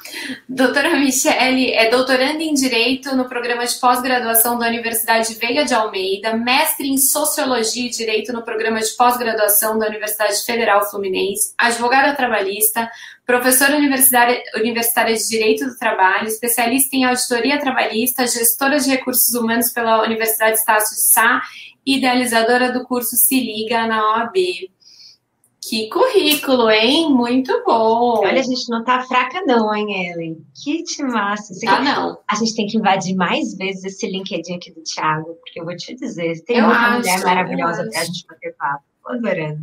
Doutora 0.48 0.96
Michele 0.96 1.72
é 1.72 1.88
doutoranda 1.88 2.42
em 2.42 2.52
Direito 2.52 3.14
no 3.14 3.28
programa 3.28 3.64
de 3.64 3.74
pós-graduação 3.74 4.58
da 4.58 4.66
Universidade 4.66 5.34
Veiga 5.34 5.64
de 5.64 5.72
Almeida, 5.72 6.36
mestre 6.36 6.88
em 6.88 6.98
Sociologia 6.98 7.86
e 7.86 7.90
Direito 7.90 8.32
no 8.32 8.42
programa 8.42 8.80
de 8.80 8.90
pós-graduação 8.96 9.78
da 9.78 9.86
Universidade 9.86 10.44
Federal 10.44 10.88
Fluminense, 10.90 11.54
advogada 11.56 12.16
trabalhista, 12.16 12.90
professora 13.24 13.76
universitária, 13.76 14.42
universitária 14.56 15.14
de 15.14 15.28
Direito 15.28 15.66
do 15.66 15.76
Trabalho, 15.76 16.26
especialista 16.26 16.96
em 16.96 17.04
auditoria 17.04 17.60
trabalhista, 17.60 18.26
gestora 18.26 18.78
de 18.78 18.90
recursos 18.90 19.34
humanos 19.34 19.70
pela 19.70 20.02
Universidade 20.02 20.58
Estácio 20.58 20.96
de 20.96 21.02
Sá, 21.02 21.42
idealizadora 21.84 22.72
do 22.72 22.84
curso 22.84 23.14
Se 23.14 23.38
Liga 23.38 23.86
na 23.86 24.02
OAB. 24.10 24.34
Que 25.68 25.88
currículo, 25.88 26.70
hein? 26.70 27.12
Muito 27.12 27.52
bom. 27.64 28.20
Olha, 28.20 28.40
a 28.40 28.44
gente 28.44 28.68
não 28.68 28.84
tá 28.84 29.02
fraca, 29.02 29.42
não, 29.44 29.74
hein, 29.74 30.10
Ellen? 30.10 30.46
Que 30.54 30.84
te 30.84 31.02
massa. 31.02 31.52
Ah, 31.66 31.82
não. 31.82 32.18
A 32.30 32.36
gente 32.36 32.54
tem 32.54 32.66
que 32.68 32.76
invadir 32.76 33.16
mais 33.16 33.56
vezes 33.56 33.84
esse 33.84 34.06
LinkedIn 34.06 34.54
aqui 34.54 34.70
do 34.70 34.82
Thiago, 34.82 35.34
porque 35.34 35.60
eu 35.60 35.64
vou 35.64 35.76
te 35.76 35.96
dizer, 35.96 36.40
tem 36.44 36.58
eu 36.58 36.66
uma 36.66 36.74
acho, 36.74 36.98
mulher 36.98 37.24
maravilhosa 37.24 37.88
pra 37.90 38.04
gente 38.04 38.24
bater 38.28 38.54
papo. 38.56 38.84
Tô 39.02 39.12
adorando. 39.12 39.60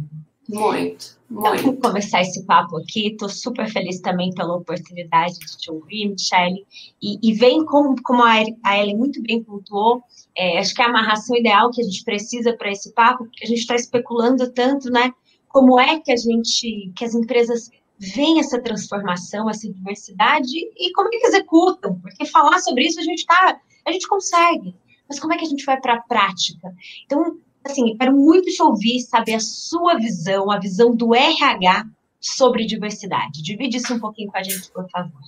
Muito, 0.50 1.18
muito. 1.30 1.56
Então, 1.56 1.56
vamos 1.56 1.82
começar 1.82 2.22
esse 2.22 2.46
papo 2.46 2.78
aqui. 2.78 3.08
Estou 3.08 3.30
super 3.30 3.72
feliz 3.72 4.02
também 4.02 4.30
pela 4.34 4.58
oportunidade 4.58 5.40
de 5.40 5.58
te 5.58 5.72
ouvir, 5.72 6.10
Michelle. 6.10 6.66
E, 7.02 7.18
e 7.24 7.34
vem 7.34 7.64
como, 7.64 7.96
como 8.04 8.24
a 8.24 8.78
Ellen 8.78 8.98
muito 8.98 9.22
bem 9.22 9.42
pontuou, 9.42 10.04
é, 10.38 10.60
acho 10.60 10.76
que 10.76 10.82
é 10.82 10.86
a 10.86 10.90
amarração 10.90 11.38
ideal 11.38 11.72
que 11.72 11.82
a 11.82 11.86
gente 11.86 12.04
precisa 12.04 12.52
para 12.58 12.72
esse 12.72 12.92
papo, 12.92 13.24
porque 13.24 13.46
a 13.46 13.48
gente 13.48 13.60
está 13.60 13.76
especulando 13.76 14.52
tanto, 14.52 14.92
né? 14.92 15.14
Como 15.54 15.80
é 15.80 16.00
que 16.00 16.12
a 16.12 16.18
gente, 16.18 16.92
que 16.96 17.06
as 17.06 17.14
empresas 17.14 17.70
veem 18.00 18.40
essa 18.40 18.60
transformação, 18.60 19.48
essa 19.48 19.72
diversidade 19.72 20.52
e 20.52 20.92
como 20.94 21.10
é 21.10 21.12
que 21.12 21.28
executam? 21.28 22.00
Porque 22.00 22.26
falar 22.26 22.58
sobre 22.58 22.86
isso 22.86 23.00
a 23.00 23.04
gente 23.04 23.24
tá, 23.24 23.62
a 23.86 23.92
gente 23.92 24.08
consegue, 24.08 24.76
mas 25.08 25.20
como 25.20 25.32
é 25.32 25.38
que 25.38 25.46
a 25.46 25.48
gente 25.48 25.64
vai 25.64 25.80
para 25.80 25.94
a 25.94 26.02
prática? 26.02 26.74
Então, 27.06 27.38
assim, 27.64 27.96
quero 27.96 28.18
muito 28.18 28.50
te 28.50 28.64
ouvir, 28.64 29.00
saber 29.02 29.36
a 29.36 29.40
sua 29.40 29.94
visão, 29.94 30.50
a 30.50 30.60
visão 30.60 30.96
do 30.96 31.14
RH 31.14 31.86
sobre 32.20 32.66
diversidade. 32.66 33.44
Divide 33.44 33.78
isso 33.78 33.94
um 33.94 34.00
pouquinho 34.00 34.32
com 34.32 34.38
a 34.40 34.44
gente, 34.44 34.72
por 34.72 34.90
favor. 34.90 35.22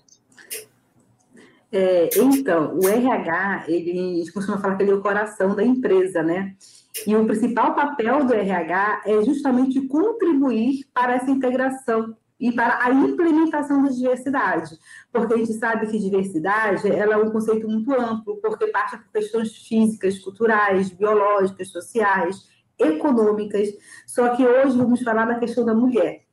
É, 1.72 2.10
então, 2.16 2.80
o 2.80 2.88
RH, 2.88 3.66
ele, 3.68 3.92
a 3.92 4.18
gente 4.18 4.32
costuma 4.32 4.58
falar 4.58 4.76
que 4.76 4.82
ele 4.82 4.92
é 4.92 4.96
o 4.96 5.02
coração 5.02 5.54
da 5.54 5.64
empresa, 5.64 6.24
né? 6.24 6.56
E 7.06 7.16
o 7.16 7.26
principal 7.26 7.76
papel 7.76 8.26
do 8.26 8.34
RH 8.34 9.04
é 9.06 9.24
justamente 9.24 9.82
contribuir 9.88 10.86
para 10.94 11.16
essa 11.16 11.30
integração 11.30 12.16
e 12.40 12.52
para 12.52 12.84
a 12.84 12.92
implementação 12.92 13.82
da 13.82 13.90
diversidade, 13.90 14.78
porque 15.12 15.34
a 15.34 15.38
gente 15.38 15.54
sabe 15.54 15.88
que 15.88 15.98
diversidade 15.98 16.88
ela 16.88 17.16
é 17.16 17.18
um 17.18 17.32
conceito 17.32 17.68
muito 17.68 17.94
amplo, 17.94 18.38
porque 18.42 18.68
passa 18.68 18.98
por 18.98 19.12
questões 19.12 19.56
físicas, 19.56 20.20
culturais, 20.20 20.90
biológicas, 20.90 21.70
sociais, 21.70 22.50
econômicas. 22.78 23.70
Só 24.06 24.36
que 24.36 24.46
hoje 24.46 24.78
vamos 24.78 25.02
falar 25.02 25.26
da 25.26 25.40
questão 25.40 25.66
da 25.66 25.74
mulher. 25.74 26.25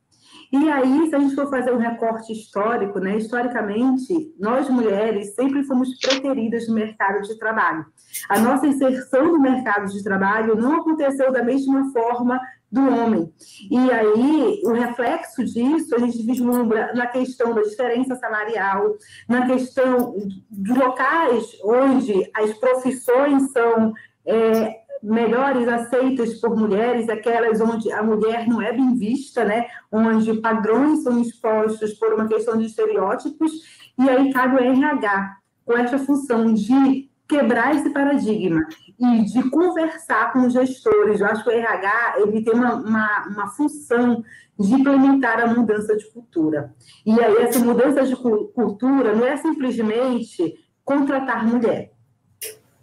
E 0.53 0.68
aí, 0.68 1.09
se 1.09 1.16
a 1.16 1.18
gente 1.18 1.34
for 1.34 1.48
fazer 1.48 1.72
um 1.72 1.78
recorte 1.78 2.30
histórico, 2.30 2.98
né, 2.98 3.16
historicamente, 3.16 4.34
nós 4.38 4.68
mulheres 4.68 5.34
sempre 5.34 5.64
fomos 5.64 5.98
preteridas 5.98 6.68
no 6.68 6.74
mercado 6.74 7.22
de 7.22 7.38
trabalho. 7.38 7.86
A 8.28 8.38
nossa 8.38 8.66
inserção 8.66 9.32
no 9.32 9.40
mercado 9.40 9.90
de 9.90 10.05
trabalho 10.05 10.55
não 10.55 10.76
aconteceu 10.76 11.32
da 11.32 11.42
mesma 11.42 11.90
forma 11.90 12.38
do 12.70 12.82
homem. 12.82 13.32
E 13.70 13.90
aí, 13.90 14.61
o 14.64 14.72
reflexo 14.72 15.42
disso, 15.42 15.94
a 15.94 15.98
gente 15.98 16.22
vislumbra 16.22 16.92
na 16.94 17.07
questão 17.07 17.55
da 17.55 17.62
diferença 17.62 18.14
salarial, 18.16 18.94
na 19.26 19.46
questão 19.46 20.14
de 20.50 20.72
locais 20.74 21.46
onde 21.64 22.30
as 22.34 22.53
profissões 22.59 23.50
são 23.53 23.94
é, 24.26 24.82
melhores 25.03 25.66
aceitas 25.66 26.34
por 26.40 26.57
mulheres, 26.57 27.09
aquelas 27.09 27.61
onde 27.61 27.90
a 27.90 28.03
mulher 28.03 28.46
não 28.46 28.62
é 28.62 28.72
bem 28.72 28.94
vista, 28.94 29.44
né? 29.44 29.66
onde 29.90 30.40
padrões 30.40 31.03
são 31.03 31.20
expostos 31.20 31.94
por 31.94 32.12
uma 32.14 32.28
questão 32.28 32.57
de 32.57 32.66
estereótipos, 32.66 33.53
e 33.98 34.09
aí 34.09 34.32
cabe 34.32 34.57
o 34.57 34.59
RH 34.59 35.36
com 35.64 35.76
essa 35.76 35.98
função 35.98 36.55
de 36.55 37.11
quebrar 37.28 37.74
esse 37.74 37.90
paradigma 37.90 38.61
e 38.98 39.24
de 39.24 39.48
conversar 39.50 40.32
com 40.32 40.46
os 40.46 40.53
gestores. 40.53 41.20
Eu 41.20 41.26
acho 41.26 41.42
que 41.42 41.50
o 41.50 41.53
RH 41.53 42.14
ele 42.18 42.44
tem 42.44 42.55
uma, 42.55 42.74
uma, 42.74 43.28
uma 43.28 43.48
função 43.48 44.22
de 44.59 44.74
implementar 44.74 45.40
a 45.40 45.46
mudança 45.46 45.96
de 45.96 46.05
cultura. 46.12 46.74
E 47.05 47.12
aí 47.20 47.36
essa 47.38 47.59
mudança 47.59 48.05
de 48.05 48.14
cultura 48.14 49.14
não 49.14 49.24
é 49.24 49.36
simplesmente 49.36 50.55
contratar 50.84 51.46
mulher 51.46 51.91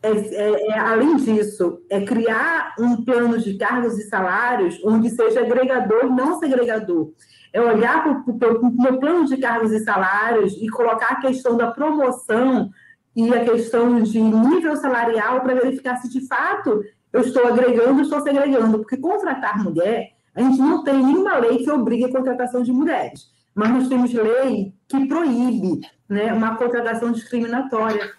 é, 0.02 0.12
é, 0.12 0.68
é, 0.68 0.80
além 0.80 1.18
disso, 1.18 1.82
é 1.90 2.02
criar 2.02 2.74
um 2.80 3.04
plano 3.04 3.38
de 3.38 3.58
cargos 3.58 3.98
e 3.98 4.04
salários 4.04 4.80
onde 4.84 5.10
seja 5.10 5.42
agregador, 5.42 6.06
não 6.06 6.40
segregador. 6.40 7.12
É 7.52 7.60
olhar 7.60 8.04
para 8.04 8.60
o 8.60 8.82
meu 8.82 9.00
plano 9.00 9.26
de 9.26 9.38
cargos 9.38 9.72
e 9.72 9.84
salários 9.84 10.54
e 10.54 10.70
colocar 10.70 11.14
a 11.14 11.22
questão 11.22 11.58
da 11.58 11.72
promoção 11.72 12.70
e 13.16 13.34
a 13.34 13.44
questão 13.44 14.02
de 14.02 14.22
nível 14.22 14.76
salarial 14.78 15.42
para 15.42 15.56
verificar 15.56 15.98
se 15.98 16.10
de 16.10 16.26
fato 16.28 16.82
eu 17.12 17.22
estou 17.22 17.48
agregando 17.48 17.96
ou 17.96 18.02
estou 18.02 18.22
segregando. 18.22 18.80
Porque 18.80 18.96
contratar 18.96 19.62
mulher, 19.62 20.12
a 20.34 20.42
gente 20.42 20.60
não 20.60 20.84
tem 20.84 20.94
nenhuma 21.04 21.38
lei 21.40 21.58
que 21.58 21.70
obrigue 21.70 22.06
a 22.06 22.12
contratação 22.12 22.64
de 22.64 22.72
mulheres, 22.72 23.30
mas 23.54 23.70
nós 23.72 23.88
temos 23.90 24.14
lei 24.14 24.74
que 24.88 25.08
proíbe 25.08 25.82
né, 26.08 26.32
uma 26.32 26.56
contratação 26.56 27.12
discriminatória 27.12 28.19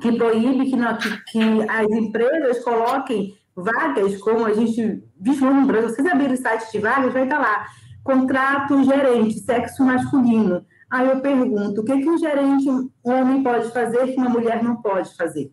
que 0.00 0.12
proíbe 0.12 0.70
que, 0.70 0.76
que, 0.76 1.24
que 1.24 1.40
as 1.68 1.90
empresas 1.90 2.62
coloquem 2.64 3.34
vagas, 3.56 4.16
como 4.20 4.44
a 4.44 4.52
gente 4.52 5.02
vislumbra, 5.18 5.82
vocês 5.82 6.06
abrirem 6.06 6.34
o 6.34 6.36
site 6.36 6.72
de 6.72 6.78
vagas, 6.78 7.12
vai 7.12 7.24
estar 7.24 7.38
lá, 7.38 7.66
contrato 8.02 8.82
gerente, 8.84 9.40
sexo 9.40 9.84
masculino. 9.84 10.64
Aí 10.90 11.08
eu 11.08 11.20
pergunto, 11.20 11.80
o 11.80 11.84
que, 11.84 11.98
que 11.98 12.10
um 12.10 12.18
gerente 12.18 12.68
homem 13.02 13.42
pode 13.42 13.72
fazer 13.72 14.12
que 14.12 14.16
uma 14.16 14.28
mulher 14.28 14.62
não 14.62 14.76
pode 14.76 15.14
fazer? 15.16 15.52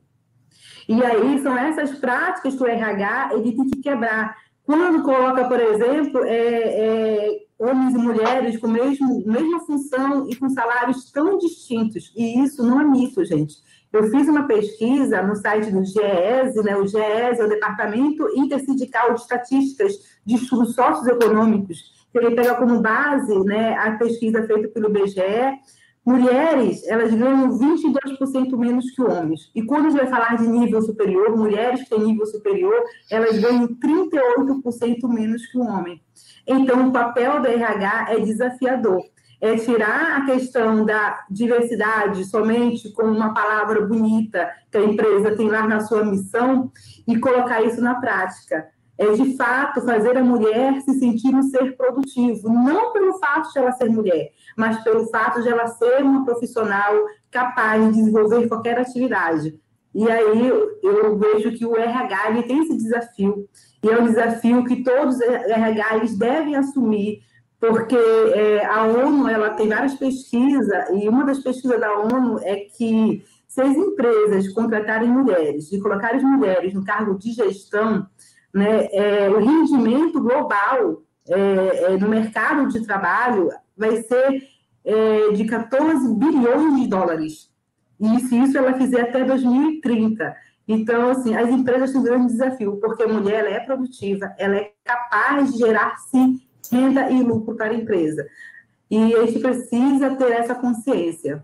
E 0.88 1.04
aí 1.04 1.42
são 1.42 1.58
essas 1.58 1.98
práticas 1.98 2.56
que 2.56 2.64
o 2.64 2.68
RH 2.68 3.32
ele 3.34 3.56
tem 3.56 3.70
que 3.70 3.82
quebrar. 3.82 4.36
Quando 4.64 5.04
coloca, 5.04 5.46
por 5.46 5.60
exemplo, 5.60 6.24
é, 6.26 6.36
é, 6.36 7.40
homens 7.58 7.94
e 7.94 7.98
mulheres 7.98 8.60
com 8.60 8.68
mesmo, 8.68 9.24
mesma 9.26 9.60
função 9.62 10.30
e 10.30 10.36
com 10.36 10.50
salários 10.50 11.12
tão 11.12 11.38
distintos, 11.38 12.12
e 12.16 12.44
isso 12.44 12.64
não 12.64 12.82
é 12.82 12.84
mito, 12.84 13.24
gente. 13.24 13.56
Eu 13.92 14.10
fiz 14.10 14.26
uma 14.30 14.48
pesquisa 14.48 15.22
no 15.22 15.36
site 15.36 15.70
do 15.70 15.84
GES, 15.84 16.56
né? 16.64 16.78
o 16.78 16.88
GES 16.88 17.40
é 17.40 17.44
o 17.44 17.50
Departamento 17.50 18.26
Intersindical 18.38 19.14
de 19.14 19.20
Estatísticas 19.20 19.94
de 20.26 20.36
Estudos 20.36 20.76
Socioeconômicos, 20.76 22.08
que 22.10 22.18
ele 22.18 22.34
pega 22.34 22.56
como 22.56 22.82
base 22.82 23.38
né, 23.44 23.76
a 23.76 23.92
pesquisa 23.98 24.48
feita 24.48 24.70
pelo 24.70 24.90
BGE. 24.90 25.60
Mulheres, 26.06 26.88
elas 26.88 27.14
ganham 27.14 27.50
22% 27.60 28.58
menos 28.58 28.90
que 28.92 29.02
homens. 29.02 29.52
E 29.54 29.62
quando 29.62 29.88
a 29.88 29.90
gente 29.90 30.00
vai 30.00 30.08
falar 30.08 30.38
de 30.38 30.48
nível 30.48 30.82
superior, 30.82 31.36
mulheres 31.36 31.84
que 31.84 31.90
têm 31.90 32.06
nível 32.06 32.26
superior, 32.26 32.82
elas 33.10 33.38
ganham 33.40 33.68
38% 33.68 35.08
menos 35.10 35.46
que 35.48 35.58
o 35.58 35.62
homem. 35.62 36.02
Então, 36.48 36.88
o 36.88 36.92
papel 36.94 37.42
do 37.42 37.48
RH 37.48 38.14
é 38.14 38.20
desafiador 38.20 39.04
é 39.42 39.56
tirar 39.58 40.18
a 40.18 40.26
questão 40.26 40.86
da 40.86 41.26
diversidade 41.30 42.24
somente 42.26 42.92
como 42.94 43.10
uma 43.10 43.34
palavra 43.34 43.82
bonita 43.88 44.52
que 44.70 44.78
a 44.78 44.84
empresa 44.84 45.36
tem 45.36 45.50
lá 45.50 45.68
na 45.68 45.80
sua 45.80 46.06
missão 46.06 46.72
e 47.08 47.20
colocar 47.20 47.62
isso 47.64 47.82
na 47.82 47.96
prática. 47.96 48.68
É 49.00 49.14
de 49.14 49.36
fato 49.36 49.82
fazer 49.82 50.16
a 50.16 50.24
mulher 50.24 50.80
se 50.82 50.94
sentir 51.00 51.34
um 51.34 51.42
ser 51.42 51.76
produtivo, 51.76 52.50
não 52.50 52.94
pelo 52.94 53.18
fato 53.18 53.52
de 53.52 53.58
ela 53.58 53.72
ser 53.72 53.90
mulher, 53.90 54.30
mas 54.56 54.84
pelo 54.84 55.08
fato 55.08 55.42
de 55.42 55.50
ela 55.50 55.66
ser 55.66 56.04
uma 56.04 56.24
profissional 56.24 56.94
capaz 57.32 57.84
de 57.84 57.94
desenvolver 57.94 58.48
qualquer 58.48 58.80
atividade. 58.80 59.60
E 59.94 60.10
aí 60.10 60.48
eu 60.84 61.18
vejo 61.18 61.52
que 61.52 61.66
o 61.66 61.76
RH 61.76 62.44
tem 62.44 62.60
esse 62.60 62.78
desafio, 62.78 63.50
e 63.84 63.90
é 63.90 64.00
um 64.00 64.06
desafio 64.06 64.64
que 64.66 64.84
todos 64.84 65.16
os 65.16 65.22
RHs 65.22 66.16
devem 66.16 66.56
assumir, 66.56 67.24
porque 67.62 67.96
é, 67.96 68.66
a 68.66 68.84
ONU 68.86 69.30
ela 69.30 69.52
tem 69.52 69.70
várias 69.70 69.94
pesquisas, 69.94 70.68
e 70.96 71.08
uma 71.08 71.24
das 71.24 71.38
pesquisas 71.38 71.80
da 71.80 71.96
ONU 72.00 72.40
é 72.42 72.56
que 72.56 73.24
se 73.48 73.62
as 73.62 73.76
empresas 73.76 74.52
contratarem 74.52 75.08
mulheres 75.08 75.72
e 75.72 75.80
colocarem 75.80 76.26
mulheres 76.26 76.74
no 76.74 76.84
cargo 76.84 77.20
de 77.20 77.32
gestão, 77.32 78.08
né, 78.52 78.88
é, 78.92 79.30
o 79.30 79.38
rendimento 79.38 80.20
global 80.20 81.04
é, 81.30 81.94
é 81.94 81.98
no 81.98 82.10
mercado 82.10 82.68
de 82.68 82.84
trabalho 82.84 83.50
vai 83.78 83.98
ser 84.02 84.42
é, 84.84 85.32
de 85.34 85.46
14 85.46 86.16
bilhões 86.16 86.82
de 86.82 86.88
dólares. 86.88 87.52
E 88.00 88.20
se 88.22 88.40
isso 88.40 88.58
ela 88.58 88.74
fizer 88.74 89.02
até 89.02 89.24
2030. 89.24 90.36
Então, 90.68 91.12
assim, 91.12 91.36
as 91.36 91.50
empresas 91.50 91.92
têm 91.92 92.02
um 92.02 92.04
grande 92.04 92.28
desafio, 92.32 92.78
porque 92.78 93.04
a 93.04 93.08
mulher 93.08 93.46
é 93.46 93.60
produtiva, 93.60 94.34
ela 94.40 94.56
é 94.56 94.72
capaz 94.84 95.52
de 95.52 95.60
gerar, 95.60 95.96
sim, 96.10 96.40
renda 96.72 97.10
e 97.12 97.22
lucro 97.22 97.56
para 97.56 97.72
a 97.72 97.74
empresa. 97.74 98.28
E 98.90 99.16
a 99.16 99.26
gente 99.26 99.40
precisa 99.40 100.16
ter 100.16 100.32
essa 100.32 100.56
consciência. 100.56 101.44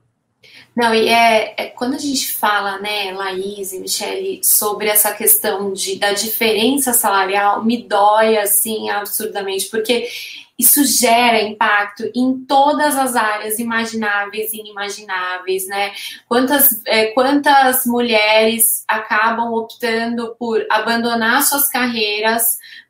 Não, 0.75 0.93
e 0.93 1.09
é, 1.09 1.55
é, 1.57 1.65
quando 1.67 1.95
a 1.95 1.99
gente 1.99 2.31
fala, 2.31 2.79
né, 2.79 3.11
Laís 3.11 3.73
e 3.73 3.79
Michele, 3.79 4.41
sobre 4.43 4.87
essa 4.87 5.11
questão 5.13 5.73
de, 5.73 5.97
da 5.97 6.13
diferença 6.13 6.93
salarial, 6.93 7.63
me 7.65 7.83
dói 7.83 8.37
assim 8.37 8.89
absurdamente, 8.89 9.69
porque 9.69 10.07
isso 10.57 10.83
gera 10.83 11.41
impacto 11.41 12.09
em 12.15 12.39
todas 12.45 12.97
as 12.97 13.15
áreas 13.15 13.59
imagináveis 13.59 14.51
e 14.51 14.59
inimagináveis, 14.59 15.67
né? 15.67 15.91
Quantas, 16.27 16.81
é, 16.87 17.07
quantas 17.07 17.85
mulheres 17.85 18.83
acabam 18.87 19.53
optando 19.53 20.35
por 20.39 20.65
abandonar 20.69 21.43
suas 21.43 21.69
carreiras 21.69 22.41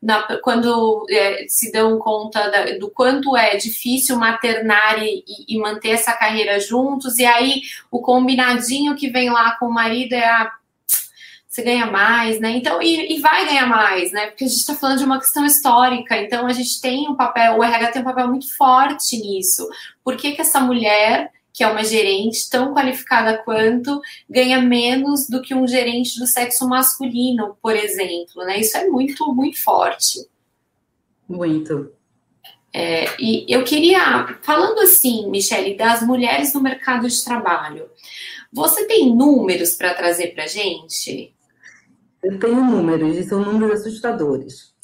na, 0.02 0.22
quando 0.38 1.06
é, 1.10 1.44
se 1.48 1.70
dão 1.70 1.98
conta 1.98 2.48
da, 2.50 2.78
do 2.78 2.88
quanto 2.88 3.36
é 3.36 3.56
difícil 3.56 4.16
maternar 4.16 5.02
e, 5.02 5.24
e, 5.46 5.58
manter 5.58 5.90
essa 5.90 6.12
carreira 6.12 6.58
juntos, 6.60 7.18
e 7.18 7.26
aí 7.26 7.62
o 7.90 8.00
combinadinho 8.00 8.94
que 8.94 9.10
vem 9.10 9.30
lá 9.30 9.56
com 9.58 9.66
o 9.66 9.74
marido 9.74 10.14
é 10.14 10.24
a 10.24 10.52
você 11.48 11.62
ganha 11.62 11.86
mais, 11.86 12.38
né? 12.38 12.50
Então, 12.50 12.80
e, 12.82 13.16
e 13.16 13.20
vai 13.20 13.46
ganhar 13.46 13.66
mais, 13.66 14.12
né? 14.12 14.26
Porque 14.26 14.44
a 14.44 14.46
gente 14.46 14.58
está 14.58 14.74
falando 14.74 14.98
de 14.98 15.04
uma 15.04 15.18
questão 15.18 15.46
histórica, 15.46 16.16
então 16.18 16.46
a 16.46 16.52
gente 16.52 16.78
tem 16.80 17.08
um 17.08 17.16
papel, 17.16 17.56
o 17.56 17.64
RH 17.64 17.92
tem 17.92 18.02
um 18.02 18.04
papel 18.04 18.28
muito 18.28 18.54
forte 18.54 19.16
nisso. 19.16 19.66
Por 20.04 20.16
que, 20.16 20.32
que 20.32 20.42
essa 20.42 20.60
mulher, 20.60 21.32
que 21.52 21.64
é 21.64 21.66
uma 21.66 21.82
gerente 21.82 22.50
tão 22.50 22.74
qualificada 22.74 23.38
quanto, 23.38 23.98
ganha 24.28 24.60
menos 24.60 25.26
do 25.26 25.40
que 25.40 25.54
um 25.54 25.66
gerente 25.66 26.18
do 26.18 26.26
sexo 26.26 26.68
masculino, 26.68 27.56
por 27.62 27.74
exemplo, 27.74 28.44
né? 28.44 28.60
Isso 28.60 28.76
é 28.76 28.86
muito, 28.86 29.34
muito 29.34 29.62
forte. 29.62 30.28
Muito. 31.26 31.90
É, 32.74 33.06
e 33.18 33.46
eu 33.48 33.64
queria, 33.64 34.38
falando 34.42 34.80
assim, 34.80 35.30
Michele, 35.30 35.74
das 35.74 36.02
mulheres 36.02 36.52
no 36.52 36.60
mercado 36.60 37.08
de 37.08 37.24
trabalho, 37.24 37.88
você 38.52 38.86
tem 38.86 39.14
números 39.14 39.72
para 39.72 39.94
trazer 39.94 40.34
para 40.34 40.46
gente? 40.46 41.34
Eu 42.22 42.38
tenho 42.38 42.64
números, 42.64 43.16
e 43.16 43.24
são 43.24 43.40
números 43.40 43.80
assustadores. 43.80 44.76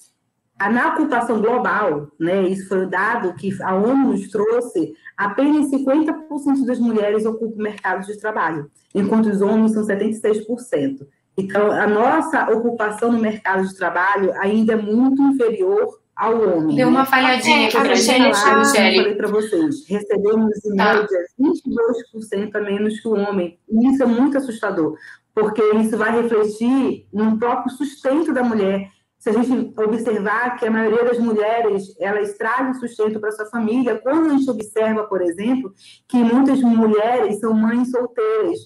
Na 0.59 0.95
ocupação 0.95 1.41
global, 1.41 2.09
né, 2.19 2.43
isso 2.45 2.69
foi 2.69 2.87
o 2.87 2.89
dado 2.89 3.35
que 3.35 3.51
a 3.63 3.75
ONU 3.75 4.13
nos 4.13 4.29
trouxe, 4.29 4.95
apenas 5.17 5.71
50% 5.71 6.65
das 6.65 6.79
mulheres 6.79 7.27
ocupam 7.27 7.57
o 7.57 7.63
mercado 7.63 8.07
de 8.07 8.19
trabalho, 8.19 8.71
enquanto 8.95 9.27
os 9.27 9.43
homens 9.43 9.73
são 9.73 9.85
76%. 9.85 11.07
Então, 11.37 11.73
a 11.73 11.87
nossa 11.87 12.49
ocupação 12.53 13.11
no 13.11 13.19
mercado 13.19 13.67
de 13.67 13.77
trabalho 13.77 14.33
ainda 14.39 14.75
é 14.75 14.77
muito 14.77 15.21
inferior 15.23 15.99
ao 16.15 16.41
homem. 16.41 16.77
Deu 16.77 16.89
uma 16.89 17.01
né? 17.01 17.07
falhadinha 17.07 17.67
aqui 17.67 17.77
para 17.77 17.95
gente, 17.97 18.23
Michele. 18.23 18.97
Eu 18.97 19.03
falei 19.03 19.15
para 19.17 19.29
vocês, 19.29 19.89
recebemos 19.89 20.65
em 20.65 20.77
tá. 20.77 20.95
média 20.95 21.19
22% 21.41 22.55
a 22.55 22.61
menos 22.61 23.01
que 23.01 23.09
o 23.09 23.15
homem. 23.15 23.59
E 23.69 23.89
isso 23.89 24.03
é 24.05 24.07
muito 24.07 24.39
assustador 24.39 24.97
porque 25.35 25.63
isso 25.77 25.99
vai 25.99 26.23
refletir 26.23 27.09
no 27.13 27.37
próprio 27.39 27.75
sustento 27.75 28.33
da 28.33 28.43
mulher. 28.43 28.89
Se 29.19 29.31
a 29.31 29.33
gente 29.33 29.73
observar 29.81 30.57
que 30.57 30.67
a 30.67 30.71
maioria 30.71 31.05
das 31.05 31.19
mulheres, 31.19 31.95
elas 31.99 32.37
trazem 32.37 32.75
sustento 32.75 33.19
para 33.19 33.33
sua 33.33 33.47
família, 33.47 33.99
quando 33.99 34.27
a 34.27 34.37
gente 34.37 34.51
observa, 34.51 35.05
por 35.05 35.23
exemplo, 35.23 35.73
que 36.07 36.19
muitas 36.19 36.61
mulheres 36.61 37.41
são 37.41 37.53
mães 37.55 37.91
solteiras, 37.91 38.59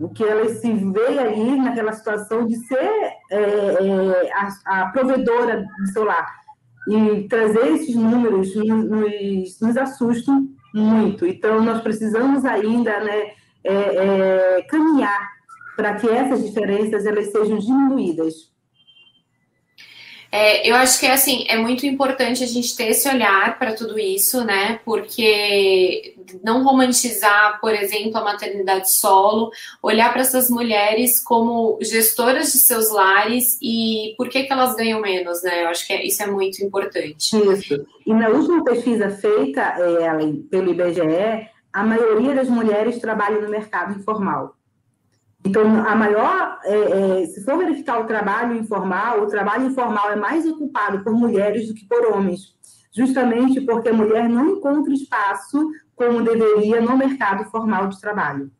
o 0.00 0.08
que 0.08 0.24
elas 0.24 0.60
se 0.60 0.72
vê 0.72 1.18
ali 1.18 1.60
naquela 1.60 1.92
situação 1.92 2.46
de 2.46 2.56
ser 2.66 2.76
é, 3.30 3.40
é, 3.40 4.32
a, 4.32 4.82
a, 4.82 4.86
provedora 4.86 5.66
do 5.78 5.86
seu 5.92 6.04
lar. 6.04 6.38
E 6.88 7.28
trazer 7.28 7.74
esses 7.74 7.94
números 7.94 8.54
nos, 8.56 9.60
nos 9.60 9.76
assustam 9.76 10.48
muito. 10.74 11.26
Então, 11.26 11.62
nós 11.62 11.82
precisamos 11.82 12.46
ainda 12.46 12.98
né, 13.00 13.32
é, 13.62 13.74
é 14.58 14.62
caminhar 14.62 15.37
para 15.78 15.94
que 15.94 16.08
essas 16.08 16.44
diferenças 16.44 17.06
elas 17.06 17.30
sejam 17.30 17.56
diminuídas. 17.56 18.50
É, 20.30 20.68
eu 20.68 20.74
acho 20.74 20.98
que 20.98 21.06
assim, 21.06 21.44
é 21.46 21.56
muito 21.56 21.86
importante 21.86 22.42
a 22.42 22.46
gente 22.48 22.76
ter 22.76 22.88
esse 22.88 23.08
olhar 23.08 23.56
para 23.60 23.72
tudo 23.74 23.96
isso, 23.96 24.44
né? 24.44 24.80
Porque 24.84 26.16
não 26.42 26.64
romantizar, 26.64 27.60
por 27.60 27.72
exemplo, 27.72 28.18
a 28.18 28.24
maternidade 28.24 28.92
solo, 28.92 29.52
olhar 29.80 30.12
para 30.12 30.22
essas 30.22 30.50
mulheres 30.50 31.22
como 31.22 31.78
gestoras 31.80 32.52
de 32.52 32.58
seus 32.58 32.90
lares 32.90 33.56
e 33.62 34.14
por 34.18 34.28
que, 34.28 34.42
que 34.42 34.52
elas 34.52 34.74
ganham 34.74 35.00
menos, 35.00 35.44
né? 35.44 35.62
Eu 35.62 35.68
acho 35.68 35.86
que 35.86 35.92
é, 35.92 36.04
isso 36.04 36.20
é 36.24 36.26
muito 36.26 36.62
importante. 36.62 37.36
Isso. 37.36 37.86
E 38.04 38.12
na 38.12 38.28
última 38.28 38.64
pesquisa 38.64 39.10
feita 39.10 39.60
é, 39.60 40.10
pelo 40.50 40.72
IBGE, 40.72 41.48
a 41.72 41.84
maioria 41.84 42.34
das 42.34 42.48
mulheres 42.48 42.98
trabalham 42.98 43.40
no 43.40 43.48
mercado 43.48 43.96
informal. 43.96 44.57
Então, 45.48 45.64
a 45.86 45.96
maior, 45.96 46.58
é, 46.62 47.22
é, 47.22 47.26
se 47.26 47.42
for 47.42 47.56
verificar 47.56 48.00
o 48.00 48.04
trabalho 48.06 48.54
informal, 48.54 49.22
o 49.22 49.26
trabalho 49.26 49.68
informal 49.68 50.10
é 50.10 50.16
mais 50.16 50.46
ocupado 50.46 51.02
por 51.02 51.14
mulheres 51.14 51.68
do 51.68 51.74
que 51.74 51.86
por 51.86 52.04
homens, 52.12 52.54
justamente 52.94 53.58
porque 53.62 53.88
a 53.88 53.92
mulher 53.94 54.28
não 54.28 54.50
encontra 54.50 54.92
espaço 54.92 55.70
como 55.96 56.22
deveria 56.22 56.82
no 56.82 56.98
mercado 56.98 57.50
formal 57.50 57.88
de 57.88 57.98
trabalho. 57.98 58.50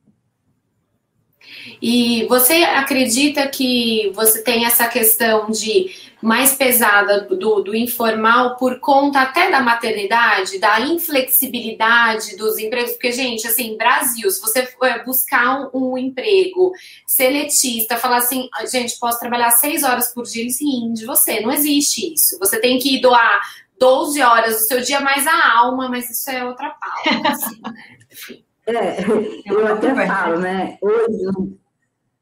E 1.81 2.27
você 2.27 2.65
acredita 2.65 3.47
que 3.49 4.11
você 4.15 4.43
tem 4.43 4.65
essa 4.65 4.87
questão 4.89 5.51
de 5.51 6.09
mais 6.21 6.55
pesada 6.55 7.23
do, 7.23 7.63
do, 7.63 7.77
informal 7.77 8.57
por 8.57 8.81
conta 8.81 9.21
até 9.21 9.51
da 9.51 9.61
maternidade, 9.61 10.59
da 10.59 10.81
inflexibilidade 10.81 12.37
dos 12.37 12.59
empregos? 12.59 12.93
Porque, 12.93 13.13
gente, 13.13 13.47
assim, 13.47 13.77
Brasil, 13.77 14.29
se 14.31 14.41
você 14.41 14.69
buscar 15.05 15.71
um, 15.73 15.93
um 15.93 15.99
emprego 15.99 16.73
seletista, 17.07 17.97
falar 17.97 18.19
assim, 18.19 18.49
ah, 18.55 18.67
gente, 18.67 18.99
posso 18.99 19.21
trabalhar 19.21 19.51
seis 19.53 19.85
horas 19.85 20.13
por 20.13 20.25
dia, 20.25 20.43
eles 20.43 20.61
riem 20.61 20.93
de 20.93 21.07
você. 21.07 21.41
Não 21.41 21.53
existe 21.53 22.15
isso. 22.15 22.39
Você 22.41 22.61
tem 22.61 22.79
que 22.79 23.01
doar 23.01 23.41
12 23.79 24.21
horas 24.21 24.55
do 24.57 24.67
seu 24.67 24.81
dia 24.81 25.01
mais 25.01 25.27
a 25.27 25.59
alma, 25.59 25.89
mas 25.89 26.11
isso 26.11 26.29
é 26.31 26.45
outra 26.45 26.71
pauta, 26.71 27.29
assim, 27.29 27.61
né? 27.63 27.99
Enfim. 28.11 28.48
É, 28.69 28.99
eu 29.47 29.66
até 29.66 30.07
falo, 30.07 30.40
né? 30.40 30.77
Hoje, 30.82 31.24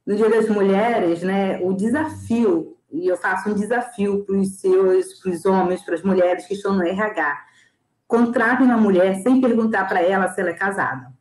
no 0.07 0.15
Dia 0.15 0.31
das 0.31 0.49
Mulheres, 0.49 1.21
né, 1.23 1.59
o 1.61 1.73
desafio, 1.73 2.77
e 2.93 3.09
eu 3.09 3.17
faço 3.17 3.51
um 3.51 3.55
desafio 3.55 4.25
para 4.25 4.37
os 4.37 4.61
seus, 4.61 5.15
para 5.15 5.33
os 5.33 5.45
homens, 5.45 5.83
para 5.83 5.97
as 5.97 6.03
mulheres 6.03 6.47
que 6.47 6.55
estão 6.55 6.75
no 6.75 6.87
RH. 6.87 7.45
Contrate 8.07 8.63
uma 8.63 8.77
mulher 8.77 9.17
sem 9.17 9.41
perguntar 9.41 9.89
para 9.89 10.01
ela 10.01 10.29
se 10.29 10.41
ela 10.41 10.51
é 10.51 10.55
casada. 10.55 11.13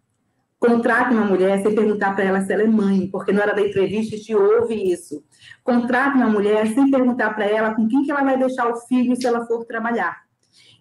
Contrate 0.59 1.11
uma 1.11 1.25
mulher 1.25 1.61
sem 1.63 1.73
perguntar 1.73 2.15
para 2.15 2.23
ela 2.23 2.41
se 2.41 2.53
ela 2.53 2.61
é 2.61 2.67
mãe, 2.67 3.09
porque 3.11 3.31
na 3.31 3.41
hora 3.41 3.55
da 3.55 3.61
entrevista 3.61 4.15
te 4.17 4.35
ouve 4.35 4.91
isso. 4.91 5.23
Contrate 5.63 6.17
uma 6.17 6.29
mulher 6.29 6.67
sem 6.67 6.91
perguntar 6.91 7.33
para 7.33 7.45
ela 7.45 7.73
com 7.73 7.87
quem 7.87 8.03
que 8.03 8.11
ela 8.11 8.23
vai 8.23 8.37
deixar 8.37 8.69
o 8.69 8.77
filho 8.81 9.15
se 9.15 9.25
ela 9.25 9.45
for 9.47 9.65
trabalhar. 9.65 10.24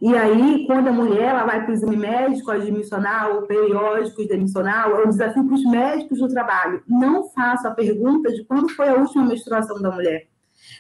E 0.04 0.14
aí, 0.14 0.66
quando 0.66 0.88
a 0.88 0.92
mulher 0.92 1.30
ela 1.30 1.46
vai 1.46 1.62
para 1.62 1.70
o 1.70 1.72
exame 1.72 1.96
médico 1.96 2.50
admissional, 2.50 3.40
periódico 3.46 4.20
admissional, 4.20 5.00
é 5.00 5.06
um 5.06 5.08
desafio 5.08 5.46
para 5.46 5.54
os 5.54 5.64
médicos 5.64 6.18
do 6.18 6.28
trabalho. 6.28 6.82
Não 6.86 7.30
faça 7.30 7.68
a 7.68 7.74
pergunta 7.74 8.30
de 8.30 8.44
quando 8.44 8.68
foi 8.68 8.90
a 8.90 8.96
última 8.96 9.24
menstruação 9.24 9.80
da 9.80 9.90
mulher. 9.90 10.28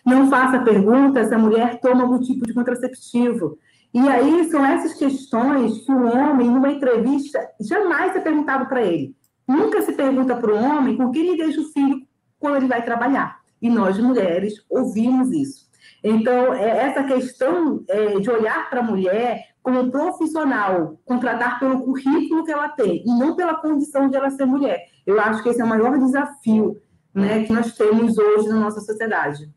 Não 0.04 0.28
faça 0.28 0.58
a 0.58 0.62
pergunta 0.62 1.24
se 1.24 1.32
a 1.32 1.38
mulher 1.38 1.80
toma 1.80 2.02
algum 2.02 2.20
tipo 2.20 2.46
de 2.46 2.52
contraceptivo. 2.52 3.56
E 3.94 4.00
aí 4.00 4.44
são 4.50 4.62
essas 4.62 4.92
questões 4.92 5.86
que 5.86 5.90
o 5.90 6.04
homem, 6.04 6.50
numa 6.50 6.70
entrevista, 6.70 7.40
jamais 7.58 8.14
é 8.14 8.20
perguntado 8.20 8.66
para 8.66 8.82
ele. 8.82 9.16
Nunca 9.48 9.80
se 9.80 9.94
pergunta 9.94 10.36
para 10.36 10.52
o 10.52 10.62
homem 10.62 10.98
com 10.98 11.10
quem 11.10 11.28
ele 11.28 11.38
deixa 11.38 11.62
o 11.62 11.72
filho 11.72 12.06
quando 12.38 12.56
ele 12.56 12.68
vai 12.68 12.84
trabalhar. 12.84 13.40
E 13.62 13.70
nós, 13.70 13.98
mulheres, 13.98 14.52
ouvimos 14.68 15.32
isso. 15.32 15.64
Então, 16.04 16.52
é 16.52 16.86
essa 16.86 17.02
questão 17.02 17.82
é, 17.88 18.20
de 18.20 18.30
olhar 18.30 18.68
para 18.68 18.80
a 18.80 18.82
mulher 18.82 19.48
como 19.62 19.90
profissional, 19.90 21.00
contratar 21.06 21.58
pelo 21.58 21.80
currículo 21.82 22.44
que 22.44 22.52
ela 22.52 22.68
tem, 22.68 23.02
e 23.02 23.06
não 23.06 23.34
pela 23.34 23.54
condição 23.54 24.10
de 24.10 24.16
ela 24.16 24.28
ser 24.28 24.44
mulher. 24.44 24.78
Eu 25.06 25.18
acho 25.18 25.42
que 25.42 25.48
esse 25.48 25.62
é 25.62 25.64
o 25.64 25.68
maior 25.68 25.98
desafio 25.98 26.78
né, 27.14 27.44
que 27.44 27.52
nós 27.52 27.72
temos 27.72 28.18
hoje 28.18 28.48
na 28.48 28.56
nossa 28.56 28.80
sociedade. 28.82 29.48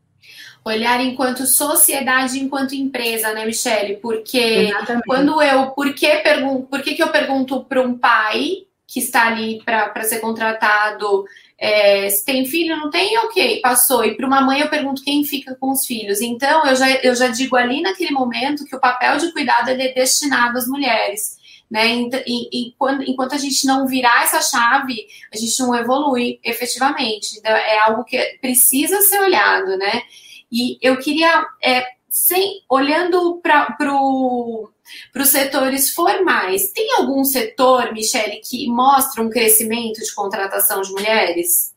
Olhar 0.64 1.00
enquanto 1.02 1.46
sociedade, 1.46 2.40
enquanto 2.40 2.74
empresa, 2.74 3.32
né, 3.34 3.44
Michele? 3.44 3.96
Porque 3.96 4.38
Exatamente. 4.38 5.04
quando 5.06 5.42
eu. 5.42 5.70
Por 5.70 5.92
que, 5.92 6.16
pergun 6.16 6.62
por 6.62 6.80
que, 6.82 6.94
que 6.94 7.02
eu 7.02 7.08
pergunto 7.08 7.64
para 7.64 7.82
um 7.82 7.96
pai 7.96 8.66
que 8.86 9.00
está 9.00 9.26
ali 9.26 9.62
para 9.64 10.02
ser 10.04 10.20
contratado 10.20 11.24
é, 11.58 12.08
se 12.08 12.24
tem 12.24 12.46
filho, 12.46 12.76
não 12.76 12.88
tem, 12.88 13.18
ok, 13.18 13.60
passou. 13.60 14.04
E 14.04 14.14
para 14.14 14.26
uma 14.26 14.40
mãe 14.40 14.60
eu 14.60 14.68
pergunto 14.68 15.02
quem 15.02 15.24
fica 15.24 15.56
com 15.56 15.72
os 15.72 15.84
filhos. 15.84 16.20
Então 16.20 16.64
eu 16.64 16.76
já, 16.76 16.90
eu 16.90 17.14
já 17.16 17.28
digo 17.28 17.56
ali 17.56 17.82
naquele 17.82 18.12
momento 18.12 18.64
que 18.64 18.76
o 18.76 18.80
papel 18.80 19.18
de 19.18 19.32
cuidado 19.32 19.70
é 19.70 19.92
destinado 19.92 20.56
às 20.56 20.68
mulheres. 20.68 21.36
Né? 21.68 21.86
E, 21.86 22.08
e, 22.26 22.48
e 22.52 22.74
quando, 22.78 23.02
enquanto 23.02 23.34
a 23.34 23.38
gente 23.38 23.66
não 23.66 23.86
virar 23.86 24.22
essa 24.22 24.40
chave, 24.40 25.06
a 25.32 25.36
gente 25.36 25.58
não 25.60 25.74
evolui 25.74 26.38
efetivamente. 26.42 27.38
Então, 27.38 27.52
é 27.52 27.78
algo 27.80 28.04
que 28.04 28.16
precisa 28.40 29.02
ser 29.02 29.20
olhado, 29.20 29.76
né? 29.76 30.02
E 30.50 30.78
eu 30.80 30.96
queria, 30.96 31.44
é, 31.62 31.84
sem, 32.08 32.62
olhando 32.70 33.38
para 33.42 33.76
o 33.92 34.70
para 35.12 35.22
os 35.22 35.28
setores 35.28 35.90
formais. 35.90 36.72
Tem 36.72 36.94
algum 36.94 37.24
setor, 37.24 37.92
Michele, 37.92 38.40
que 38.44 38.68
mostra 38.68 39.22
um 39.22 39.30
crescimento 39.30 40.00
de 40.00 40.14
contratação 40.14 40.80
de 40.82 40.90
mulheres? 40.92 41.74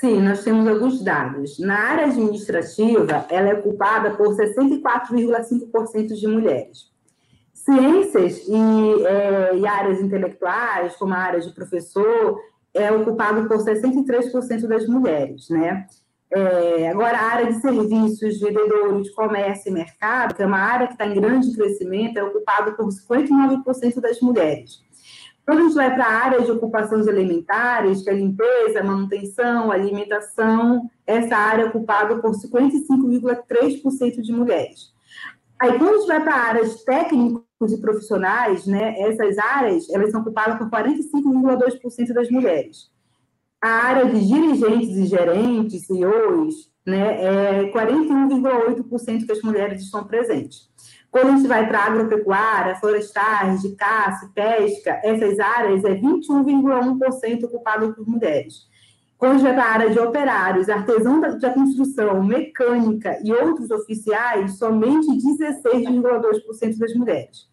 Sim, 0.00 0.20
nós 0.20 0.44
temos 0.44 0.66
alguns 0.68 1.02
dados. 1.02 1.58
Na 1.58 1.76
área 1.76 2.04
administrativa, 2.06 3.26
ela 3.28 3.48
é 3.48 3.54
ocupada 3.54 4.12
por 4.12 4.28
64,5% 4.36 6.14
de 6.14 6.26
mulheres. 6.28 6.86
Ciências 7.52 8.46
e, 8.46 9.04
é, 9.04 9.56
e, 9.56 9.66
áreas 9.66 10.00
intelectuais, 10.00 10.94
como 10.96 11.14
a 11.14 11.18
área 11.18 11.40
de 11.40 11.50
professor, 11.50 12.40
é 12.72 12.92
ocupado 12.92 13.48
por 13.48 13.58
63% 13.58 14.68
das 14.68 14.86
mulheres, 14.86 15.48
né? 15.48 15.86
É, 16.30 16.90
agora, 16.90 17.18
a 17.18 17.22
área 17.22 17.46
de 17.46 17.60
serviços, 17.60 18.40
vendedores, 18.40 19.10
comércio 19.10 19.70
e 19.70 19.72
mercado, 19.72 20.34
que 20.34 20.42
é 20.42 20.46
uma 20.46 20.58
área 20.58 20.86
que 20.86 20.92
está 20.92 21.06
em 21.06 21.14
grande 21.14 21.54
crescimento, 21.56 22.18
é 22.18 22.22
ocupada 22.22 22.72
por 22.72 22.88
59% 22.88 24.00
das 24.00 24.20
mulheres. 24.20 24.82
Quando 25.46 25.60
a 25.60 25.62
gente 25.62 25.74
vai 25.74 25.94
para 25.94 26.04
a 26.04 26.24
área 26.24 26.42
de 26.42 26.50
ocupações 26.50 27.06
elementares, 27.06 28.02
que 28.02 28.10
é 28.10 28.12
limpeza, 28.12 28.82
manutenção, 28.82 29.72
alimentação, 29.72 30.90
essa 31.06 31.34
área 31.34 31.62
é 31.62 31.66
ocupada 31.66 32.16
por 32.16 32.32
55,3% 32.32 34.20
de 34.20 34.30
mulheres. 34.30 34.92
Aí, 35.58 35.70
quando 35.78 35.88
a 35.88 35.96
gente 35.96 36.06
vai 36.06 36.22
para 36.22 36.34
áreas 36.34 36.84
técnicos 36.84 37.72
e 37.72 37.80
profissionais, 37.80 38.66
né, 38.66 39.00
essas 39.00 39.38
áreas 39.38 39.88
elas 39.88 40.10
são 40.10 40.20
ocupadas 40.20 40.58
por 40.58 40.68
45,2% 40.68 42.12
das 42.12 42.30
mulheres. 42.30 42.90
A 43.60 43.68
área 43.68 44.06
de 44.06 44.26
dirigentes 44.26 44.96
e 44.96 45.06
gerentes, 45.06 45.86
CEOs, 45.86 46.70
né, 46.86 47.64
é 47.64 47.72
41,8% 47.72 49.26
que 49.26 49.32
as 49.32 49.42
mulheres 49.42 49.82
estão 49.82 50.04
presentes. 50.04 50.68
Quando 51.10 51.28
a 51.28 51.36
gente 51.36 51.48
vai 51.48 51.66
para 51.66 51.84
agropecuária, 51.84 52.76
florestais, 52.76 53.62
de 53.62 53.74
caça, 53.74 54.30
pesca, 54.34 55.00
essas 55.02 55.40
áreas 55.40 55.84
é 55.84 55.94
21,1% 55.94 57.44
ocupadas 57.44 57.94
por 57.96 58.06
mulheres. 58.06 58.68
Quando 59.16 59.32
a 59.32 59.34
gente 59.38 59.46
vai 59.46 59.54
para 59.54 59.64
a 59.64 59.72
área 59.72 59.90
de 59.90 59.98
operários, 59.98 60.68
artesão 60.68 61.20
da 61.20 61.50
construção, 61.52 62.22
mecânica 62.22 63.18
e 63.24 63.32
outros 63.32 63.70
oficiais, 63.72 64.58
somente 64.58 65.08
16,2% 65.08 66.78
das 66.78 66.94
mulheres. 66.94 67.48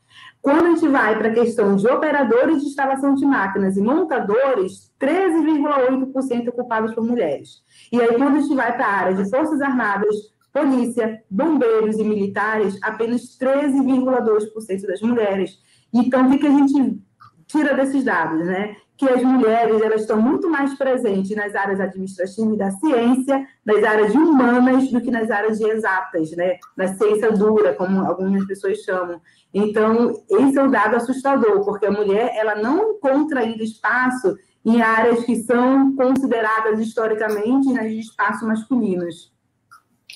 Quando 0.45 0.63
a 0.63 0.69
gente 0.76 0.88
vai 0.89 1.17
para 1.17 1.30
a 1.30 1.34
questão 1.34 1.76
de 1.76 1.88
operadores 1.88 2.61
de 2.61 2.67
instalação 2.67 3.15
de 3.15 3.26
máquinas 3.26 3.77
e 3.77 3.81
montadores, 3.81 4.93
13,8% 5.01 6.49
ocupados 6.49 6.93
por 6.93 7.03
mulheres. 7.03 7.63
E 7.91 7.99
aí, 7.99 8.15
quando 8.15 8.38
a 8.38 8.39
gente 8.39 8.53
vai 8.53 8.72
para 8.77 8.85
a 8.85 8.91
área 8.91 9.15
de 9.15 9.27
Forças 9.27 9.59
Armadas, 9.59 10.15
polícia, 10.53 11.19
bombeiros 11.31 11.97
e 11.97 12.03
militares, 12.03 12.77
apenas 12.84 13.35
13,2% 13.39 14.85
das 14.85 15.01
mulheres. 15.01 15.57
Então, 15.91 16.30
o 16.30 16.38
que 16.38 16.45
a 16.45 16.51
gente 16.51 17.01
tira 17.47 17.73
desses 17.73 18.03
dados, 18.03 18.45
né? 18.45 18.76
Que 18.97 19.09
as 19.09 19.22
mulheres 19.22 19.81
elas 19.81 20.01
estão 20.01 20.22
muito 20.22 20.49
mais 20.49 20.73
presentes 20.77 21.35
nas 21.35 21.53
áreas 21.53 21.80
administrativas 21.80 22.57
da 22.57 22.72
ciência, 22.72 23.45
nas 23.65 23.84
áreas 23.84 24.15
humanas, 24.15 24.89
do 24.89 25.01
que 25.01 25.11
nas 25.11 25.30
áreas 25.30 25.59
exatas, 25.59 26.31
né? 26.31 26.57
Na 26.77 26.88
ciência 26.88 27.31
dura, 27.31 27.73
como 27.73 28.05
algumas 28.05 28.45
pessoas 28.45 28.80
chamam. 28.80 29.19
Então, 29.53 30.13
esse 30.30 30.57
é 30.57 30.63
um 30.63 30.72
dado 30.72 30.95
assustador, 30.95 31.63
porque 31.65 31.85
a 31.85 31.91
mulher 31.91 32.31
ela 32.35 32.55
não 32.55 32.91
encontra 32.91 33.41
ainda 33.41 33.63
espaço 33.63 34.38
em 34.65 34.81
áreas 34.81 35.23
que 35.23 35.35
são 35.43 35.95
consideradas 35.95 36.80
historicamente 36.80 37.72
de 37.72 37.99
espaços 37.99 38.47
masculinos. 38.47 39.35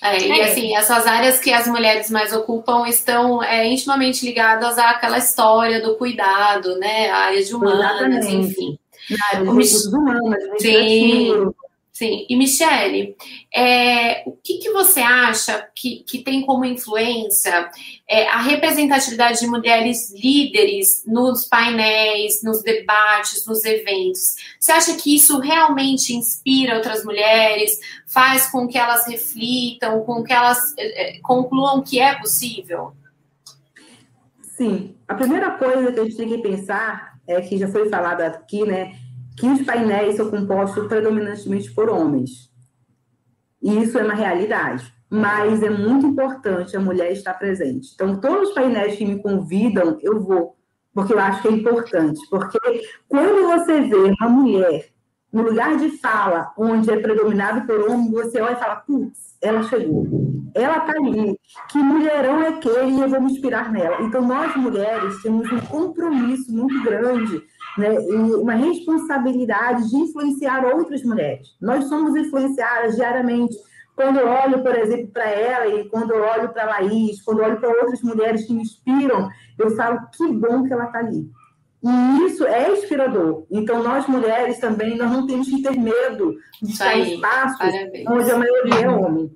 É, 0.01 0.17
e 0.17 0.41
assim, 0.41 0.75
essas 0.75 1.05
áreas 1.05 1.39
que 1.39 1.51
as 1.51 1.67
mulheres 1.67 2.09
mais 2.09 2.31
ocupam 2.31 2.87
estão 2.87 3.43
é, 3.43 3.67
intimamente 3.67 4.25
ligadas 4.25 4.77
àquela 4.77 5.17
história 5.17 5.81
do 5.81 5.95
cuidado, 5.95 6.77
né? 6.77 7.09
A 7.09 7.17
área 7.17 7.43
de 7.43 7.53
humanas, 7.53 7.79
Exatamente. 7.79 8.35
enfim. 8.35 8.79
Na 9.09 9.25
área 9.27 9.39
de 9.39 9.45
recursos 9.45 9.85
humanos, 9.85 10.37
Sim. 10.59 11.51
Sim, 11.99 12.25
e 12.29 12.37
Michele, 12.37 13.13
é, 13.53 14.23
o 14.25 14.31
que, 14.31 14.59
que 14.59 14.71
você 14.71 15.01
acha 15.01 15.69
que, 15.75 16.01
que 16.07 16.23
tem 16.23 16.45
como 16.45 16.63
influência 16.63 17.69
é, 18.09 18.25
a 18.29 18.37
representatividade 18.37 19.41
de 19.41 19.47
mulheres 19.47 20.09
líderes 20.13 21.03
nos 21.05 21.45
painéis, 21.45 22.41
nos 22.41 22.63
debates, 22.63 23.45
nos 23.45 23.65
eventos? 23.65 24.35
Você 24.57 24.71
acha 24.71 24.95
que 24.95 25.13
isso 25.13 25.39
realmente 25.39 26.15
inspira 26.15 26.77
outras 26.77 27.03
mulheres, 27.03 27.77
faz 28.07 28.49
com 28.49 28.65
que 28.65 28.77
elas 28.77 29.05
reflitam, 29.05 29.99
com 30.05 30.23
que 30.23 30.31
elas 30.31 30.73
é, 30.77 31.17
é 31.17 31.19
concluam 31.19 31.83
que 31.83 31.99
é 31.99 32.17
possível? 32.17 32.93
Sim, 34.55 34.95
a 35.05 35.15
primeira 35.15 35.51
coisa 35.51 35.91
que 35.91 35.99
a 35.99 36.03
gente 36.05 36.15
tem 36.15 36.29
que 36.29 36.37
pensar 36.37 37.19
é 37.27 37.41
que 37.41 37.57
já 37.57 37.67
foi 37.67 37.89
falado 37.89 38.21
aqui, 38.21 38.63
né? 38.63 38.97
Que 39.39 39.47
os 39.47 39.61
painéis 39.61 40.17
são 40.17 40.29
compostos 40.29 40.85
predominantemente 40.87 41.71
por 41.71 41.89
homens. 41.89 42.51
E 43.61 43.81
isso 43.81 43.97
é 43.97 44.03
uma 44.03 44.13
realidade. 44.13 44.93
Mas 45.09 45.63
é 45.63 45.69
muito 45.69 46.05
importante 46.05 46.75
a 46.75 46.79
mulher 46.79 47.11
estar 47.11 47.33
presente. 47.33 47.91
Então, 47.95 48.19
todos 48.19 48.49
os 48.49 48.53
painéis 48.53 48.95
que 48.95 49.05
me 49.05 49.21
convidam, 49.21 49.97
eu 50.01 50.19
vou, 50.19 50.55
porque 50.93 51.13
eu 51.13 51.19
acho 51.19 51.41
que 51.41 51.47
é 51.47 51.51
importante. 51.51 52.19
Porque 52.29 52.59
quando 53.07 53.47
você 53.47 53.81
vê 53.81 53.95
uma 53.95 54.29
mulher 54.29 54.89
no 55.31 55.43
lugar 55.43 55.77
de 55.77 55.97
fala 55.97 56.51
onde 56.57 56.91
é 56.91 56.99
predominado 56.99 57.65
por 57.65 57.89
homem, 57.89 58.11
você 58.11 58.41
olha 58.41 58.53
e 58.53 58.59
fala, 58.59 58.75
putz, 58.75 59.37
ela 59.41 59.63
chegou. 59.63 60.05
Ela 60.53 60.77
está 60.77 60.91
ali. 60.91 61.39
Que 61.71 61.77
mulherão 61.79 62.41
é 62.43 62.49
aquele 62.49 62.91
e 62.91 63.01
eu 63.01 63.09
vou 63.09 63.21
me 63.21 63.31
inspirar 63.31 63.71
nela. 63.71 64.01
Então, 64.01 64.21
nós 64.21 64.55
mulheres 64.55 65.21
temos 65.23 65.49
um 65.51 65.59
compromisso 65.61 66.51
muito 66.51 66.83
grande 66.83 67.41
né, 67.77 67.99
uma 67.99 68.53
responsabilidade 68.53 69.89
de 69.89 69.95
influenciar 69.97 70.65
outras 70.65 71.03
mulheres. 71.03 71.55
Nós 71.61 71.85
somos 71.85 72.15
influenciadas 72.15 72.95
diariamente. 72.95 73.55
Quando 73.95 74.19
eu 74.19 74.27
olho, 74.27 74.63
por 74.63 74.75
exemplo, 74.75 75.07
para 75.07 75.29
ela 75.29 75.67
e 75.67 75.89
quando 75.89 76.11
eu 76.11 76.23
olho 76.23 76.49
para 76.49 76.63
a 76.63 76.67
Laís, 76.67 77.21
quando 77.21 77.39
eu 77.39 77.45
olho 77.45 77.59
para 77.59 77.69
outras 77.69 78.01
mulheres 78.01 78.45
que 78.45 78.53
me 78.53 78.61
inspiram, 78.61 79.29
eu 79.57 79.75
falo 79.75 79.99
que 80.15 80.27
bom 80.27 80.63
que 80.63 80.71
ela 80.71 80.85
está 80.85 80.99
ali. 80.99 81.29
E 81.81 82.25
isso 82.25 82.45
é 82.45 82.71
inspirador. 82.71 83.45
Então, 83.49 83.81
nós 83.81 84.05
mulheres 84.05 84.59
também, 84.59 84.97
nós 84.97 85.09
não 85.09 85.25
temos 85.25 85.47
que 85.47 85.61
ter 85.61 85.77
medo 85.77 86.35
de 86.61 86.71
estar 86.71 86.97
em 86.97 87.13
espaços 87.13 87.69
onde 88.07 88.31
a 88.31 88.37
maioria 88.37 88.81
é 88.81 88.89
homem. 88.89 89.31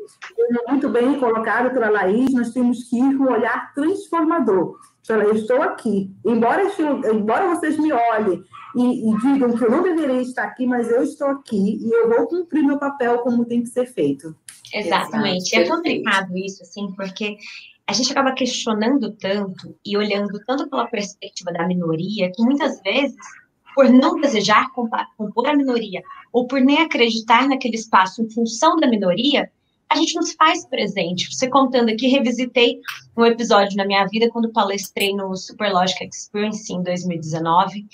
Muito 0.68 0.90
bem 0.90 1.18
colocado 1.20 1.74
pela 1.74 1.90
Laís, 1.90 2.34
nós 2.34 2.52
temos 2.52 2.90
que 2.90 3.00
ir 3.00 3.18
com 3.18 3.24
um 3.24 3.32
olhar 3.32 3.74
transformador. 3.74 4.78
Eu 5.10 5.36
estou 5.36 5.62
aqui. 5.62 6.10
Embora, 6.26 6.64
embora 7.12 7.56
vocês 7.56 7.78
me 7.78 7.92
olhem 7.92 8.42
e, 8.76 9.10
e, 9.10 9.18
digam 9.20 9.56
que 9.56 9.64
eu 9.64 9.70
não 9.70 9.84
deveria 9.84 10.22
estar 10.22 10.44
aqui, 10.44 10.66
mas 10.66 10.90
eu 10.90 11.04
estou 11.04 11.28
aqui 11.28 11.78
e 11.82 11.92
eu 11.92 12.10
vou 12.10 12.28
cumprir 12.28 12.64
meu 12.64 12.80
papel 12.80 13.20
como 13.20 13.46
tem 13.46 13.62
que 13.64 13.70
ser 13.70 13.86
feito. 13.86 14.36
Exatamente. 14.74 15.56
Exato. 15.56 15.74
É 15.74 15.76
complicado 15.76 16.38
isso, 16.38 16.64
assim, 16.64 16.94
porque 16.96 17.38
a 17.86 17.94
gente 17.94 18.12
acaba 18.12 18.32
questionando 18.32 19.12
tanto 19.12 19.76
e 19.86 19.98
olhando 19.98 20.40
tanto 20.48 20.70
pela 20.70 20.88
perspectiva 20.88 21.52
da 21.52 21.68
minoria 21.68 22.32
que 22.34 22.42
muitas 22.42 22.82
vezes, 22.82 23.18
por 23.76 23.90
não 23.90 24.20
desejar 24.22 24.72
compor 24.72 25.48
a 25.48 25.56
minoria 25.56 26.02
ou 26.32 26.48
por 26.48 26.62
nem 26.62 26.82
acreditar 26.82 27.48
naquele 27.48 27.76
espaço 27.76 28.22
em 28.22 28.30
função 28.30 28.78
da 28.78 28.88
minoria, 28.88 29.52
a 29.94 29.96
gente 29.96 30.16
nos 30.16 30.34
faz 30.34 30.66
presente. 30.66 31.32
Você 31.32 31.48
contando 31.48 31.90
aqui, 31.90 32.08
revisitei 32.08 32.80
um 33.16 33.24
episódio 33.24 33.78
na 33.78 33.86
minha 33.86 34.04
vida 34.08 34.28
quando 34.32 34.52
palestrei 34.52 35.14
no 35.16 35.36
Superlogic 35.36 36.04
Experience 36.04 36.74
em 36.74 36.82
2019. 36.82 37.86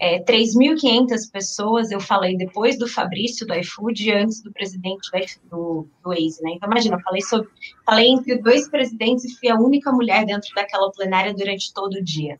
É, 0.00 0.22
3.500 0.22 1.32
pessoas, 1.32 1.90
eu 1.90 1.98
falei 1.98 2.36
depois 2.36 2.78
do 2.78 2.86
Fabrício, 2.86 3.44
do 3.44 3.54
iFood, 3.54 4.08
e 4.08 4.12
antes 4.12 4.40
do 4.40 4.52
presidente 4.52 5.10
do, 5.50 5.88
do 6.02 6.10
Waze, 6.10 6.40
né? 6.42 6.52
Então, 6.54 6.70
imagina, 6.70 6.94
eu 6.94 7.00
falei, 7.00 7.22
sobre, 7.22 7.48
falei 7.84 8.06
entre 8.06 8.38
dois 8.40 8.68
presidentes 8.70 9.24
e 9.24 9.36
fui 9.36 9.48
a 9.48 9.56
única 9.56 9.90
mulher 9.90 10.24
dentro 10.24 10.54
daquela 10.54 10.92
plenária 10.92 11.34
durante 11.34 11.74
todo 11.74 11.94
o 11.94 12.04
dia. 12.04 12.38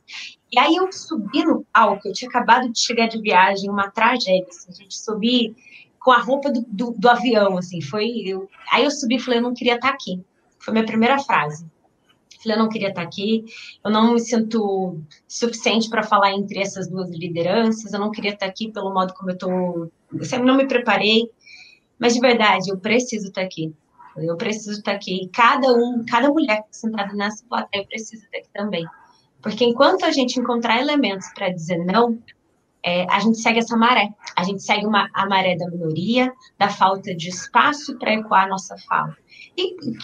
E 0.52 0.58
aí 0.60 0.76
eu 0.76 0.90
subi 0.92 1.44
no 1.44 1.66
palco, 1.74 2.06
eu 2.06 2.12
tinha 2.12 2.28
acabado 2.28 2.70
de 2.70 2.78
chegar 2.78 3.08
de 3.08 3.20
viagem, 3.20 3.68
uma 3.68 3.90
tragédia, 3.90 4.46
assim, 4.48 4.70
a 4.70 4.74
gente 4.74 4.96
subir 4.96 5.56
com 6.08 6.12
a 6.12 6.22
roupa 6.22 6.50
do, 6.50 6.64
do, 6.66 6.90
do 6.92 7.06
avião, 7.06 7.58
assim, 7.58 7.82
foi, 7.82 8.22
eu, 8.24 8.48
aí 8.72 8.82
eu 8.82 8.90
subi 8.90 9.16
e 9.16 9.20
falei, 9.20 9.40
eu 9.40 9.42
não 9.42 9.52
queria 9.52 9.74
estar 9.74 9.90
aqui, 9.90 10.18
foi 10.58 10.72
minha 10.72 10.86
primeira 10.86 11.18
frase. 11.18 11.66
Falei, 12.42 12.56
eu 12.56 12.62
não 12.62 12.70
queria 12.70 12.88
estar 12.88 13.02
aqui, 13.02 13.44
eu 13.84 13.90
não 13.90 14.14
me 14.14 14.18
sinto 14.18 15.02
suficiente 15.26 15.90
para 15.90 16.02
falar 16.02 16.32
entre 16.32 16.60
essas 16.60 16.88
duas 16.88 17.10
lideranças, 17.10 17.92
eu 17.92 18.00
não 18.00 18.10
queria 18.10 18.32
estar 18.32 18.46
aqui 18.46 18.72
pelo 18.72 18.90
modo 18.90 19.12
como 19.12 19.28
eu 19.28 19.34
estou, 19.34 19.92
eu 20.32 20.44
não 20.46 20.56
me 20.56 20.66
preparei, 20.66 21.30
mas 21.98 22.14
de 22.14 22.20
verdade, 22.20 22.70
eu 22.70 22.78
preciso 22.78 23.28
estar 23.28 23.42
aqui. 23.42 23.70
Eu 24.16 24.34
preciso 24.38 24.78
estar 24.78 24.92
aqui. 24.92 25.28
Cada 25.30 25.74
um, 25.74 26.06
cada 26.08 26.30
mulher 26.30 26.64
sentada 26.70 27.12
nessa 27.12 27.44
plateia 27.46 27.84
precisa 27.86 28.24
estar 28.24 28.38
aqui 28.38 28.48
também. 28.54 28.86
Porque 29.42 29.62
enquanto 29.62 30.04
a 30.06 30.10
gente 30.10 30.40
encontrar 30.40 30.80
elementos 30.80 31.28
para 31.34 31.50
dizer 31.50 31.84
não, 31.84 32.18
é, 32.82 33.04
a 33.10 33.20
gente 33.20 33.38
segue 33.38 33.58
essa 33.58 33.76
maré. 33.76 34.08
A 34.36 34.44
gente 34.44 34.62
segue 34.62 34.86
uma, 34.86 35.08
a 35.12 35.26
maré 35.26 35.56
da 35.56 35.68
minoria, 35.68 36.32
da 36.58 36.68
falta 36.68 37.14
de 37.14 37.28
espaço 37.28 37.98
para 37.98 38.14
ecoar 38.14 38.44
a 38.44 38.48
nossa 38.48 38.76
fala. 38.88 39.16
E 39.56 39.74
o 39.74 39.98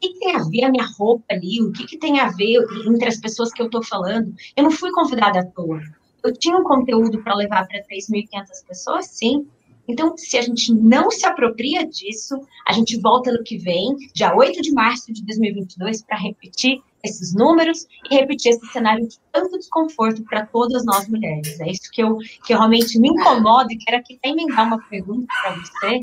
que, 0.00 0.18
tem 0.18 0.36
a 0.36 0.44
ver 0.44 0.64
a 0.64 0.70
minha 0.70 0.86
roupa 0.98 1.24
ali? 1.30 1.62
O 1.62 1.72
que, 1.72 1.86
que 1.86 1.98
tem 1.98 2.20
a 2.20 2.28
ver 2.28 2.58
entre 2.86 3.08
as 3.08 3.18
pessoas 3.18 3.52
que 3.52 3.60
eu 3.60 3.66
estou 3.66 3.82
falando? 3.82 4.32
Eu 4.56 4.64
não 4.64 4.70
fui 4.70 4.90
convidada 4.92 5.40
à 5.40 5.44
toa. 5.44 5.80
Eu 6.22 6.32
tinha 6.32 6.56
um 6.56 6.64
conteúdo 6.64 7.22
para 7.22 7.34
levar 7.34 7.66
para 7.66 7.82
3.500 7.82 8.66
pessoas, 8.68 9.06
sim, 9.06 9.48
então, 9.90 10.16
se 10.16 10.38
a 10.38 10.42
gente 10.42 10.72
não 10.72 11.10
se 11.10 11.26
apropria 11.26 11.86
disso, 11.86 12.40
a 12.66 12.72
gente 12.72 12.98
volta 13.00 13.32
no 13.32 13.42
que 13.42 13.58
vem, 13.58 13.96
dia 14.14 14.34
8 14.34 14.62
de 14.62 14.72
março 14.72 15.12
de 15.12 15.24
2022, 15.24 16.02
para 16.02 16.16
repetir 16.16 16.80
esses 17.02 17.34
números 17.34 17.86
e 18.10 18.14
repetir 18.14 18.52
esse 18.52 18.66
cenário 18.68 19.08
de 19.08 19.18
tanto 19.32 19.58
desconforto 19.58 20.22
para 20.24 20.46
todas 20.46 20.84
nós 20.84 21.08
mulheres. 21.08 21.58
É 21.60 21.70
isso 21.70 21.90
que 21.90 22.02
eu 22.02 22.18
que 22.44 22.52
realmente 22.52 22.98
me 22.98 23.08
incomoda 23.08 23.72
e 23.72 23.78
quero 23.78 23.98
aqui 23.98 24.18
emendar 24.22 24.66
uma 24.66 24.78
pergunta 24.88 25.26
para 25.42 25.54
você, 25.56 26.00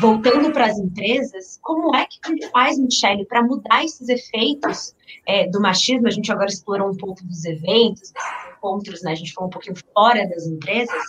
voltando 0.00 0.52
para 0.52 0.66
as 0.66 0.78
empresas, 0.78 1.58
como 1.62 1.94
é 1.94 2.04
que 2.06 2.18
a 2.24 2.28
gente 2.28 2.50
faz, 2.50 2.78
Michelle, 2.78 3.24
para 3.26 3.42
mudar 3.42 3.84
esses 3.84 4.08
efeitos 4.08 4.94
é, 5.26 5.48
do 5.48 5.60
machismo? 5.60 6.08
A 6.08 6.10
gente 6.10 6.30
agora 6.32 6.48
explorou 6.48 6.90
um 6.90 6.96
pouco 6.96 7.24
dos 7.24 7.44
eventos, 7.44 8.12
desses 8.12 8.56
encontros, 8.56 9.02
né? 9.02 9.12
A 9.12 9.16
gente 9.16 9.32
falou 9.32 9.48
um 9.48 9.52
pouquinho 9.52 9.76
fora 9.94 10.26
das 10.28 10.46
empresas, 10.46 11.02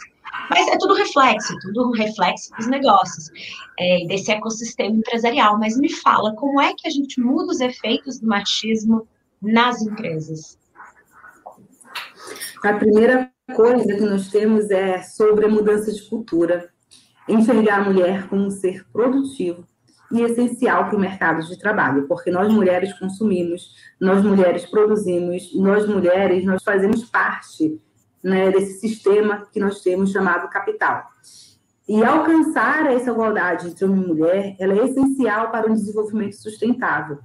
mas 0.50 0.68
é 0.68 0.78
tudo 0.78 0.94
reflexo, 0.94 1.58
tudo 1.62 1.92
reflexo 1.92 2.52
dos 2.56 2.68
negócios, 2.68 3.30
é, 3.80 4.06
desse 4.08 4.32
ecossistema 4.32 4.96
empresarial. 4.96 5.58
Mas 5.60 5.78
me 5.78 5.92
fala, 5.92 6.36
como 6.36 6.62
é 6.62 6.74
que 6.76 6.88
a 6.88 6.92
gente 6.92 7.20
muda 7.20 7.52
os 7.52 7.60
efeitos 7.60 8.20
do 8.20 8.28
machismo 8.28 9.08
nas 9.42 9.82
empresas? 9.82 10.58
A 12.64 12.74
primeira 12.74 13.32
coisa 13.56 13.86
que 13.86 14.02
nós 14.02 14.30
temos 14.30 14.70
é 14.72 15.02
sobre 15.02 15.46
a 15.46 15.50
mudança 15.50 15.92
de 15.92 16.02
cultura. 16.10 16.70
Enxergar 17.28 17.82
a 17.82 17.84
mulher 17.90 18.28
como 18.28 18.46
um 18.46 18.52
ser 18.52 18.86
produtivo 18.92 19.66
e 20.12 20.22
essencial 20.22 20.86
para 20.86 20.98
o 20.98 21.00
mercado 21.00 21.46
de 21.46 21.58
trabalho, 21.58 22.08
porque 22.08 22.30
nós 22.30 22.52
mulheres 22.52 22.94
consumimos, 23.00 23.74
nós 24.00 24.24
mulheres 24.24 24.66
produzimos, 24.66 25.52
nós 25.56 25.88
mulheres 25.88 26.46
nós 26.46 26.64
fazemos 26.64 27.06
parte 27.06 27.80
né, 28.26 28.50
desse 28.50 28.80
sistema 28.80 29.48
que 29.54 29.60
nós 29.60 29.82
temos 29.82 30.12
chamado 30.12 30.50
capital. 30.50 31.04
E 31.88 32.04
alcançar 32.04 32.88
essa 32.88 33.12
igualdade 33.12 33.68
entre 33.68 33.86
homem 33.86 34.02
e 34.02 34.08
mulher, 34.08 34.56
ela 34.60 34.74
é 34.74 34.86
essencial 34.86 35.52
para 35.52 35.72
o 35.72 35.74
desenvolvimento 35.76 36.34
sustentável. 36.34 37.20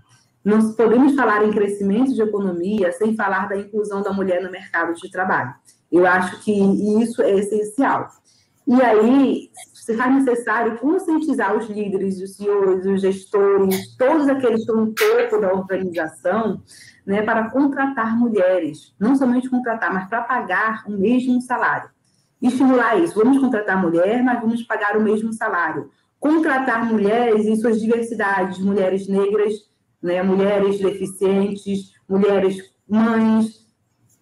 Não 0.44 0.74
podemos 0.74 1.14
falar 1.16 1.42
em 1.42 1.52
crescimento 1.52 2.12
de 2.12 2.20
economia 2.20 2.92
sem 2.92 3.16
falar 3.16 3.48
da 3.48 3.56
inclusão 3.56 4.02
da 4.02 4.12
mulher 4.12 4.42
no 4.42 4.50
mercado 4.50 4.92
de 4.92 5.10
trabalho. 5.10 5.54
Eu 5.90 6.06
acho 6.06 6.38
que 6.42 6.52
isso 7.02 7.22
é 7.22 7.30
essencial. 7.30 8.10
E 8.66 8.82
aí, 8.82 9.50
se 9.72 9.96
faz 9.96 10.14
necessário 10.14 10.78
conscientizar 10.78 11.56
os 11.56 11.66
líderes, 11.66 12.20
os 12.20 12.36
CEOs, 12.36 12.84
os 12.84 13.00
gestores, 13.00 13.96
todos 13.96 14.28
aqueles 14.28 14.56
que 14.56 14.70
estão 14.70 14.84
no 14.84 14.92
topo 14.92 15.40
da 15.40 15.52
organização, 15.52 16.62
né, 17.06 17.22
para 17.22 17.50
contratar 17.50 18.16
mulheres, 18.16 18.94
não 18.98 19.16
somente 19.16 19.48
contratar, 19.48 19.92
mas 19.92 20.08
para 20.08 20.22
pagar 20.22 20.84
o 20.86 20.92
mesmo 20.92 21.40
salário. 21.40 21.90
Estimular 22.40 22.98
isso. 22.98 23.14
Vamos 23.14 23.38
contratar 23.38 23.80
mulher, 23.80 24.22
mas 24.22 24.40
vamos 24.40 24.62
pagar 24.62 24.96
o 24.96 25.02
mesmo 25.02 25.32
salário. 25.32 25.90
Contratar 26.18 26.84
mulheres 26.84 27.46
em 27.46 27.56
suas 27.56 27.80
diversidades, 27.80 28.58
mulheres 28.58 29.08
negras, 29.08 29.54
né, 30.02 30.22
mulheres 30.22 30.78
deficientes, 30.78 31.92
mulheres 32.08 32.58
mães, 32.88 33.66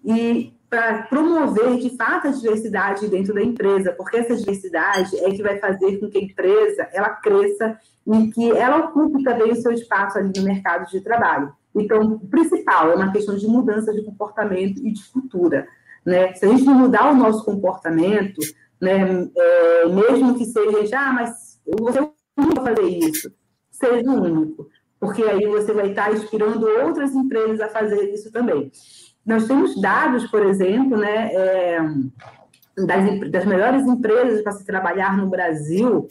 e 0.04 0.52
para 0.68 1.04
promover 1.04 1.78
de 1.78 1.96
fato 1.96 2.28
a 2.28 2.30
diversidade 2.30 3.08
dentro 3.08 3.32
da 3.32 3.42
empresa, 3.42 3.92
porque 3.92 4.18
essa 4.18 4.36
diversidade 4.36 5.16
é 5.18 5.30
que 5.30 5.42
vai 5.42 5.58
fazer 5.58 5.98
com 5.98 6.08
que 6.10 6.18
a 6.18 6.22
empresa 6.22 6.88
ela 6.92 7.10
cresça 7.10 7.78
e 8.06 8.30
que 8.30 8.50
ela 8.52 8.78
ocupe 8.78 9.22
também 9.22 9.52
o 9.52 9.56
seu 9.56 9.72
espaço 9.72 10.18
ali 10.18 10.30
no 10.36 10.44
mercado 10.44 10.90
de 10.90 11.00
trabalho. 11.00 11.52
Então, 11.74 12.14
o 12.14 12.28
principal 12.28 12.90
é 12.90 12.94
uma 12.94 13.12
questão 13.12 13.36
de 13.36 13.46
mudança 13.46 13.92
de 13.92 14.02
comportamento 14.02 14.80
e 14.86 14.92
de 14.92 15.04
cultura. 15.10 15.66
Né? 16.04 16.34
Se 16.34 16.46
a 16.46 16.48
gente 16.48 16.64
não 16.64 16.74
mudar 16.74 17.10
o 17.10 17.16
nosso 17.16 17.44
comportamento, 17.44 18.40
né, 18.80 19.28
é, 19.36 19.88
mesmo 19.88 20.36
que 20.36 20.44
seja, 20.44 20.98
ah, 20.98 21.12
mas 21.12 21.60
você 21.78 22.00
não 22.00 22.50
vai 22.54 22.74
fazer 22.74 22.88
isso, 22.88 23.30
seja 23.70 24.10
o 24.10 24.22
único, 24.22 24.68
porque 24.98 25.22
aí 25.22 25.46
você 25.46 25.72
vai 25.72 25.90
estar 25.90 26.12
inspirando 26.12 26.66
outras 26.66 27.14
empresas 27.14 27.60
a 27.60 27.68
fazer 27.68 28.12
isso 28.12 28.32
também. 28.32 28.70
Nós 29.26 29.46
temos 29.46 29.80
dados, 29.80 30.26
por 30.30 30.44
exemplo, 30.46 30.96
né, 30.96 31.30
é, 31.34 31.78
das, 32.86 33.30
das 33.30 33.44
melhores 33.44 33.82
empresas 33.86 34.42
para 34.42 34.52
se 34.52 34.64
trabalhar 34.64 35.16
no 35.16 35.28
Brasil, 35.28 36.06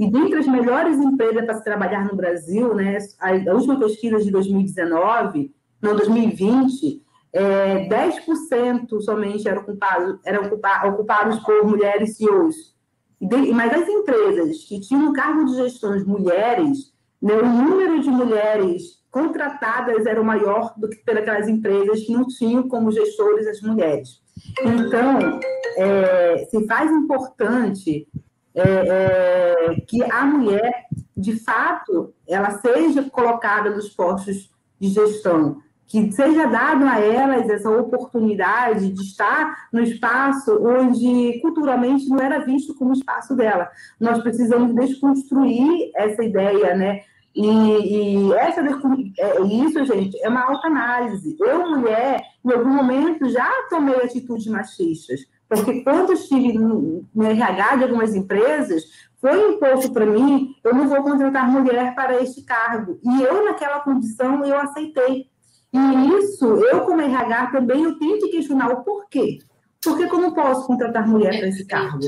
e 0.00 0.10
dentre 0.10 0.38
as 0.38 0.46
melhores 0.46 0.96
empresas 0.96 1.44
para 1.44 1.58
se 1.58 1.62
trabalhar 1.62 2.06
no 2.06 2.16
Brasil, 2.16 2.74
né, 2.74 2.96
a, 3.20 3.52
última 3.52 3.78
pesquisa 3.78 4.18
de 4.18 4.30
2019, 4.30 5.54
não, 5.82 5.94
2020, 5.94 7.02
é, 7.34 7.86
10% 7.86 8.98
somente 9.02 9.46
eram, 9.46 9.60
ocupados, 9.60 10.18
eram 10.24 10.42
ocupados 10.88 11.38
por 11.40 11.66
mulheres 11.66 12.16
CEOs. 12.16 12.74
De, 13.20 13.52
mas 13.52 13.74
as 13.74 13.86
empresas 13.90 14.64
que 14.64 14.80
tinham 14.80 15.12
cargo 15.12 15.44
de 15.44 15.56
gestão 15.56 15.94
de 15.94 16.04
mulheres, 16.06 16.94
né, 17.20 17.34
o 17.34 17.46
número 17.46 18.00
de 18.00 18.08
mulheres 18.08 19.02
contratadas 19.10 20.06
era 20.06 20.22
maior 20.22 20.72
do 20.78 20.88
que 20.88 20.96
pelas 21.04 21.46
empresas 21.46 22.00
que 22.00 22.14
não 22.14 22.26
tinham 22.26 22.66
como 22.66 22.90
gestores 22.90 23.46
as 23.46 23.60
mulheres. 23.60 24.22
Então, 24.62 25.40
é, 25.76 26.46
se 26.50 26.66
faz 26.66 26.90
importante 26.90 28.08
é, 28.60 29.74
é, 29.74 29.80
que 29.86 30.02
a 30.02 30.24
mulher, 30.24 30.86
de 31.16 31.38
fato, 31.40 32.14
ela 32.26 32.50
seja 32.60 33.02
colocada 33.10 33.70
nos 33.70 33.88
postos 33.88 34.50
de 34.80 34.88
gestão, 34.88 35.58
que 35.86 36.12
seja 36.12 36.46
dado 36.46 36.84
a 36.84 37.00
elas 37.00 37.50
essa 37.50 37.68
oportunidade 37.68 38.92
de 38.92 39.02
estar 39.02 39.68
no 39.72 39.80
espaço 39.82 40.56
onde 40.64 41.40
culturalmente 41.42 42.08
não 42.08 42.18
era 42.18 42.44
visto 42.44 42.74
como 42.76 42.92
espaço 42.92 43.34
dela. 43.34 43.68
Nós 43.98 44.22
precisamos 44.22 44.72
desconstruir 44.74 45.90
essa 45.96 46.22
ideia, 46.24 46.76
né? 46.76 47.00
E, 47.34 47.46
e 47.46 48.32
essa, 48.34 48.60
é, 48.60 49.42
isso, 49.42 49.84
gente, 49.84 50.20
é 50.22 50.28
uma 50.28 50.42
autoanálise. 50.42 51.36
Eu, 51.40 51.68
mulher, 51.68 52.22
em 52.44 52.52
algum 52.52 52.70
momento 52.70 53.28
já 53.28 53.50
tomei 53.68 53.96
atitudes 53.96 54.46
machistas, 54.46 55.20
porque 55.50 55.82
quando 55.82 56.12
estive 56.12 56.52
no, 56.52 57.04
RH 57.16 57.76
de 57.76 57.82
algumas 57.82 58.14
empresas, 58.14 58.84
foi 59.20 59.52
imposto 59.52 59.92
para 59.92 60.06
mim, 60.06 60.54
eu 60.62 60.72
não 60.72 60.88
vou 60.88 61.02
contratar 61.02 61.50
mulher 61.50 61.92
para 61.96 62.22
este 62.22 62.42
cargo. 62.42 63.00
E 63.02 63.22
eu, 63.22 63.44
naquela 63.44 63.80
condição, 63.80 64.44
eu 64.44 64.56
aceitei. 64.56 65.26
E 65.72 66.18
isso, 66.18 66.46
eu 66.46 66.82
como 66.82 67.00
RH 67.00 67.48
também, 67.48 67.82
eu 67.82 67.98
tenho 67.98 68.20
que 68.20 68.28
questionar 68.28 68.70
o 68.70 68.84
porquê. 68.84 69.38
Por 69.82 69.96
que, 69.98 70.06
que 70.06 70.14
eu 70.14 70.20
não 70.20 70.32
posso 70.32 70.68
contratar 70.68 71.08
mulher 71.08 71.36
para 71.36 71.48
esse 71.48 71.66
cargo? 71.66 71.98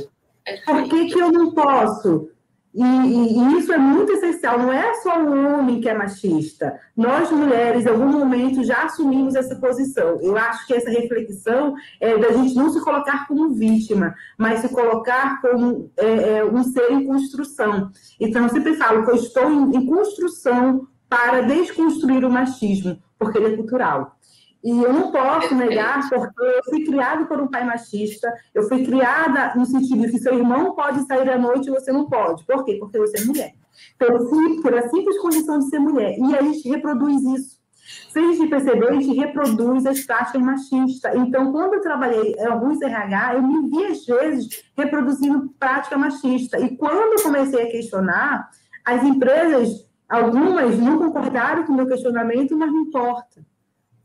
Por 0.65 0.85
que, 0.85 1.07
que 1.07 1.19
eu 1.19 1.33
não 1.33 1.53
posso? 1.53 2.31
E, 2.75 2.83
e, 2.83 3.39
e, 3.39 3.59
isso 3.59 3.71
é 3.71 3.77
muito 3.77 4.13
essencial, 4.13 4.59
não 4.59 4.73
é 4.73 4.95
só 4.95 5.23
o 5.23 5.55
homem 5.55 5.81
que 5.81 5.89
é 5.89 5.95
machista. 5.95 6.81
Nós, 6.97 7.31
mulheres, 7.31 7.85
em 7.85 7.89
algum 7.91 8.07
momento 8.07 8.65
já 8.65 8.85
assumimos 8.85 9.35
essa 9.35 9.57
posição. 9.57 10.19
Eu 10.23 10.37
acho 10.37 10.67
que 10.67 10.73
essa 10.73 10.89
reflexão 10.89 11.75
é 12.01 12.17
da 12.17 12.33
gente 12.33 12.55
não 12.55 12.71
se 12.71 12.81
colocar 12.81 13.27
como 13.27 13.51
vítima, 13.51 14.15
mas 14.39 14.61
se 14.61 14.71
colocar 14.71 15.41
como 15.43 15.91
é, 15.99 16.39
é, 16.39 16.45
um 16.45 16.65
ser 16.65 16.91
em 16.93 17.05
construção. 17.05 17.91
Então, 18.19 18.45
eu 18.45 18.49
sempre 18.49 18.75
falo 18.75 19.05
que 19.05 19.11
eu 19.11 19.17
estou 19.17 19.51
em, 19.51 19.77
em 19.77 19.87
construção 19.87 20.89
para 21.09 21.43
desconstruir 21.43 22.25
o 22.25 22.31
machismo, 22.31 22.99
porque 23.19 23.37
ele 23.37 23.53
é 23.53 23.57
cultural. 23.57 24.17
E 24.63 24.71
eu 24.71 24.93
não 24.93 25.11
posso 25.11 25.55
negar, 25.55 26.09
porque 26.09 26.41
eu 26.41 26.65
fui 26.71 26.85
criada 26.85 27.25
por 27.25 27.41
um 27.41 27.49
pai 27.49 27.65
machista, 27.65 28.33
eu 28.55 28.69
fui 28.69 28.85
criada 28.85 29.55
no 29.57 29.67
sentido 29.67 30.03
de 30.03 30.13
que 30.13 30.19
seu 30.19 30.39
irmão 30.39 30.75
pode 30.75 31.05
sair 31.07 31.29
à 31.29 31.39
noite 31.39 31.67
e 31.67 31.71
você 31.71 31.91
não 31.93 32.09
pode. 32.09 32.45
Por 32.45 32.65
quê? 32.65 32.77
Porque 32.79 32.99
você 32.99 33.21
é 33.21 33.25
mulher. 33.25 33.55
Então, 33.97 34.29
por 34.63 34.75
a 34.75 34.89
simples 34.89 35.19
condição 35.19 35.59
de 35.59 35.69
ser 35.69 35.81
mulher. 35.81 36.17
E 36.17 36.37
a 36.37 36.43
gente 36.43 36.69
reproduz 36.69 37.23
isso. 37.23 37.63
Se 38.11 38.19
a 38.19 38.23
gente 38.23 38.49
perceber, 38.49 38.89
a 38.89 38.93
gente 38.93 39.15
reproduz 39.19 39.85
as 39.85 40.01
práticas 40.01 40.41
machistas. 40.41 41.15
Então, 41.17 41.51
quando 41.51 41.75
eu 41.75 41.81
trabalhei 41.81 42.35
em 42.35 42.47
alguns 42.47 42.81
RH, 42.81 43.35
eu 43.35 43.43
me 43.43 43.69
vi, 43.69 43.85
às 43.87 44.05
vezes, 44.05 44.65
reproduzindo 44.77 45.53
prática 45.59 45.99
machista. 45.99 46.59
E 46.61 46.77
quando 46.77 47.19
eu 47.19 47.23
comecei 47.23 47.63
a 47.63 47.71
questionar, 47.71 48.49
as 48.85 49.03
empresas, 49.03 49.87
algumas 50.09 50.79
não 50.79 50.99
concordaram 50.99 51.65
com 51.65 51.73
o 51.73 51.77
meu 51.77 51.87
questionamento, 51.87 52.57
mas 52.57 52.71
não 52.71 52.83
importa. 52.83 53.45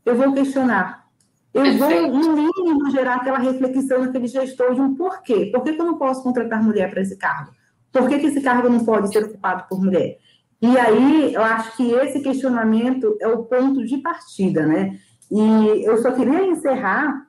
Eu 0.04 0.16
vou 0.16 0.32
questionar. 0.32 1.06
Eu 1.52 1.76
vou, 1.78 1.90
no 2.12 2.32
mínimo, 2.34 2.90
gerar 2.90 3.16
aquela 3.16 3.38
reflexão 3.38 4.00
naquele 4.00 4.26
gestor 4.26 4.74
de 4.74 4.80
um 4.80 4.94
porquê. 4.94 5.46
Por 5.52 5.62
que, 5.62 5.72
que 5.72 5.80
eu 5.80 5.86
não 5.86 5.98
posso 5.98 6.22
contratar 6.22 6.62
mulher 6.62 6.90
para 6.90 7.00
esse 7.00 7.16
cargo? 7.16 7.52
Por 7.90 8.08
que, 8.08 8.18
que 8.18 8.26
esse 8.26 8.40
cargo 8.40 8.68
não 8.68 8.84
pode 8.84 9.08
ser 9.08 9.24
ocupado 9.24 9.64
por 9.68 9.82
mulher? 9.82 10.18
E 10.60 10.76
aí, 10.76 11.34
eu 11.34 11.42
acho 11.42 11.76
que 11.76 11.90
esse 11.92 12.20
questionamento 12.20 13.16
é 13.20 13.28
o 13.28 13.44
ponto 13.44 13.84
de 13.84 13.98
partida, 13.98 14.66
né? 14.66 14.98
E 15.30 15.84
eu 15.84 15.96
só 15.98 16.12
queria 16.12 16.44
encerrar 16.44 17.26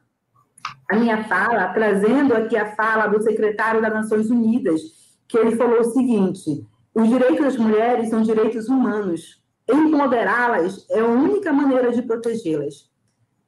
a 0.89 0.95
minha 0.95 1.23
fala 1.25 1.67
trazendo 1.69 2.33
aqui 2.33 2.57
a 2.57 2.75
fala 2.75 3.07
do 3.07 3.21
secretário 3.21 3.81
das 3.81 3.93
Nações 3.93 4.29
Unidas, 4.29 4.81
que 5.27 5.37
ele 5.37 5.55
falou 5.55 5.81
o 5.81 5.91
seguinte: 5.91 6.65
os 6.93 7.07
direitos 7.07 7.39
das 7.39 7.57
mulheres 7.57 8.09
são 8.09 8.21
direitos 8.21 8.67
humanos. 8.67 9.39
Empoderá-las 9.69 10.85
é 10.89 10.99
a 10.99 11.05
única 11.05 11.53
maneira 11.53 11.91
de 11.91 12.01
protegê-las. 12.01 12.89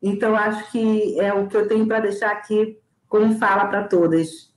Então, 0.01 0.35
acho 0.35 0.71
que 0.71 1.19
é 1.19 1.33
o 1.33 1.47
que 1.47 1.57
eu 1.57 1.67
tenho 1.67 1.85
para 1.87 1.99
deixar 1.99 2.31
aqui 2.31 2.77
como 3.07 3.37
fala 3.37 3.65
para 3.65 3.83
todas. 3.83 4.51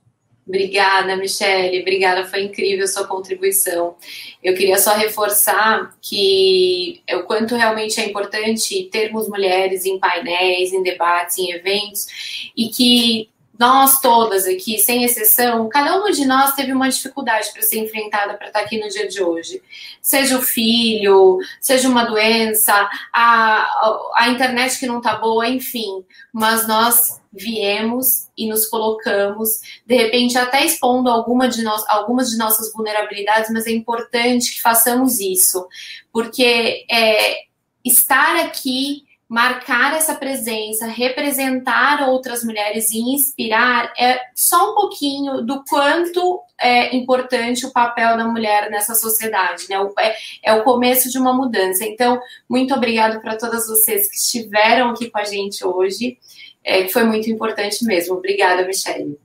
Obrigada, 0.47 1.15
Michele. 1.17 1.81
Obrigada, 1.81 2.25
foi 2.25 2.43
incrível 2.43 2.87
sua 2.87 3.07
contribuição. 3.07 3.95
Eu 4.43 4.53
queria 4.53 4.77
só 4.77 4.93
reforçar 4.93 5.95
que 5.99 7.01
o 7.11 7.23
quanto 7.23 7.55
realmente 7.55 7.99
é 7.99 8.05
importante 8.05 8.87
termos 8.91 9.27
mulheres 9.27 9.85
em 9.85 9.99
painéis, 9.99 10.71
em 10.71 10.83
debates, 10.83 11.39
em 11.39 11.51
eventos, 11.51 12.51
e 12.55 12.69
que 12.69 13.29
nós 13.57 13.99
todas 13.99 14.45
aqui, 14.45 14.77
sem 14.77 15.03
exceção, 15.03 15.69
cada 15.69 15.97
uma 15.97 16.11
de 16.11 16.25
nós 16.25 16.53
teve 16.53 16.73
uma 16.73 16.89
dificuldade 16.89 17.51
para 17.53 17.61
ser 17.61 17.79
enfrentada 17.79 18.33
para 18.35 18.47
estar 18.47 18.59
aqui 18.59 18.79
no 18.79 18.89
dia 18.89 19.07
de 19.07 19.23
hoje. 19.23 19.61
Seja 20.01 20.37
o 20.37 20.41
filho, 20.41 21.39
seja 21.61 21.87
uma 21.87 22.03
doença, 22.03 22.89
a, 23.13 24.11
a 24.15 24.29
internet 24.29 24.77
que 24.77 24.85
não 24.85 24.97
está 24.97 25.15
boa, 25.15 25.47
enfim. 25.47 26.03
Mas 26.33 26.67
nós 26.67 27.21
viemos 27.31 28.29
e 28.37 28.47
nos 28.47 28.65
colocamos, 28.67 29.49
de 29.85 29.95
repente 29.95 30.37
até 30.37 30.65
expondo 30.65 31.09
alguma 31.09 31.47
de 31.47 31.63
nós, 31.63 31.83
algumas 31.87 32.29
de 32.29 32.37
nossas 32.37 32.71
vulnerabilidades, 32.73 33.51
mas 33.51 33.67
é 33.67 33.71
importante 33.71 34.53
que 34.53 34.61
façamos 34.61 35.19
isso, 35.19 35.67
porque 36.11 36.85
é, 36.89 37.45
estar 37.83 38.37
aqui 38.37 39.04
marcar 39.27 39.95
essa 39.95 40.13
presença, 40.13 40.85
representar 40.85 42.07
outras 42.07 42.43
mulheres 42.43 42.91
e 42.91 42.99
inspirar 42.99 43.91
é 43.97 44.19
só 44.35 44.71
um 44.71 44.75
pouquinho 44.75 45.41
do 45.41 45.63
quanto 45.63 46.41
é 46.59 46.95
importante 46.95 47.65
o 47.65 47.71
papel 47.71 48.17
da 48.17 48.27
mulher 48.27 48.69
nessa 48.69 48.93
sociedade, 48.93 49.65
né? 49.67 49.77
É, 49.99 50.15
é 50.43 50.53
o 50.53 50.63
começo 50.63 51.09
de 51.09 51.17
uma 51.17 51.33
mudança. 51.33 51.83
Então, 51.85 52.19
muito 52.47 52.73
obrigado 52.73 53.19
para 53.21 53.35
todas 53.35 53.67
vocês 53.67 54.07
que 54.09 54.15
estiveram 54.15 54.91
aqui 54.91 55.09
com 55.09 55.17
a 55.17 55.23
gente 55.23 55.65
hoje. 55.65 56.17
É, 56.63 56.87
foi 56.87 57.03
muito 57.03 57.29
importante 57.29 57.83
mesmo. 57.83 58.15
Obrigada, 58.15 58.65
Michelle. 58.65 59.17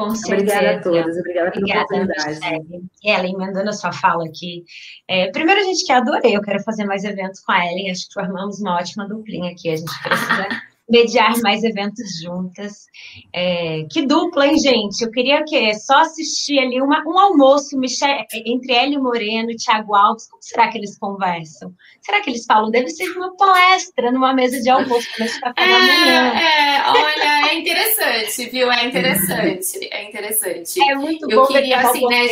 Com 0.00 0.32
Obrigada 0.32 0.70
a 0.70 0.80
todos, 0.80 1.16
obrigada 1.18 1.50
pela 1.50 1.64
obrigada, 1.64 1.84
oportunidade. 1.84 2.90
Ellen, 3.04 3.34
emendando 3.34 3.68
a 3.68 3.72
sua 3.74 3.92
fala 3.92 4.24
aqui. 4.24 4.64
É, 5.06 5.30
primeiro, 5.30 5.60
a 5.60 5.64
gente 5.64 5.84
que 5.84 5.92
adorei, 5.92 6.34
eu 6.34 6.40
quero 6.40 6.62
fazer 6.62 6.84
mais 6.84 7.04
eventos 7.04 7.40
com 7.40 7.52
a 7.52 7.66
Ellen, 7.66 7.90
acho 7.90 8.08
que 8.08 8.14
formamos 8.14 8.60
uma 8.60 8.76
ótima 8.76 9.06
duplinha 9.06 9.52
aqui, 9.52 9.68
a 9.68 9.76
gente 9.76 10.02
precisa 10.02 10.48
mediar 10.90 11.38
mais 11.40 11.62
eventos 11.62 12.18
juntas. 12.20 12.86
É, 13.32 13.84
que 13.90 14.04
dupla, 14.04 14.46
hein, 14.46 14.58
gente? 14.58 15.02
Eu 15.02 15.10
queria 15.10 15.44
que 15.44 15.72
só 15.74 16.00
assistir 16.00 16.58
ali 16.58 16.82
uma, 16.82 17.02
um 17.06 17.18
almoço 17.18 17.78
Michel, 17.78 18.26
entre 18.44 18.72
Hélio 18.72 19.02
Moreno 19.02 19.50
e 19.50 19.56
Thiago 19.56 19.94
Alves. 19.94 20.28
Como 20.28 20.42
será 20.42 20.68
que 20.68 20.78
eles 20.78 20.98
conversam? 20.98 21.72
Será 22.02 22.20
que 22.20 22.30
eles 22.30 22.44
falam? 22.44 22.70
Deve 22.70 22.90
ser 22.90 23.08
uma 23.16 23.36
palestra 23.36 24.10
numa 24.10 24.34
mesa 24.34 24.60
de 24.60 24.68
almoço 24.68 25.08
nesse 25.18 25.40
café 25.40 25.62
é, 25.62 25.68
da 25.68 25.78
manhã. 25.78 26.32
É, 26.40 26.90
olha, 26.90 27.50
é 27.50 27.54
interessante, 27.54 28.50
viu? 28.50 28.72
É 28.72 28.86
interessante, 28.86 29.88
é 29.90 30.08
interessante. 30.08 30.82
É 30.90 30.94
muito 30.96 31.30
eu 31.30 31.42
bom 31.42 31.46
queria, 31.46 31.78
assim, 31.78 32.06
né, 32.06 32.26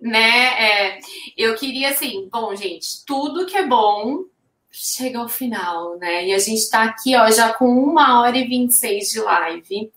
né 0.00 0.62
é, 0.62 0.98
eu 1.36 1.54
queria 1.54 1.90
assim, 1.90 2.28
bom, 2.30 2.54
gente, 2.56 3.04
tudo 3.06 3.46
que 3.46 3.56
é 3.56 3.66
bom 3.66 4.24
chega 4.70 5.18
ao 5.18 5.28
final, 5.28 5.98
né? 5.98 6.26
E 6.26 6.34
a 6.34 6.38
gente 6.38 6.58
está 6.58 6.84
aqui, 6.84 7.16
ó, 7.16 7.30
já 7.30 7.52
com 7.52 7.66
uma 7.66 8.20
hora 8.20 8.36
e 8.36 8.46
26 8.46 9.08
de 9.08 9.20
live. 9.20 9.92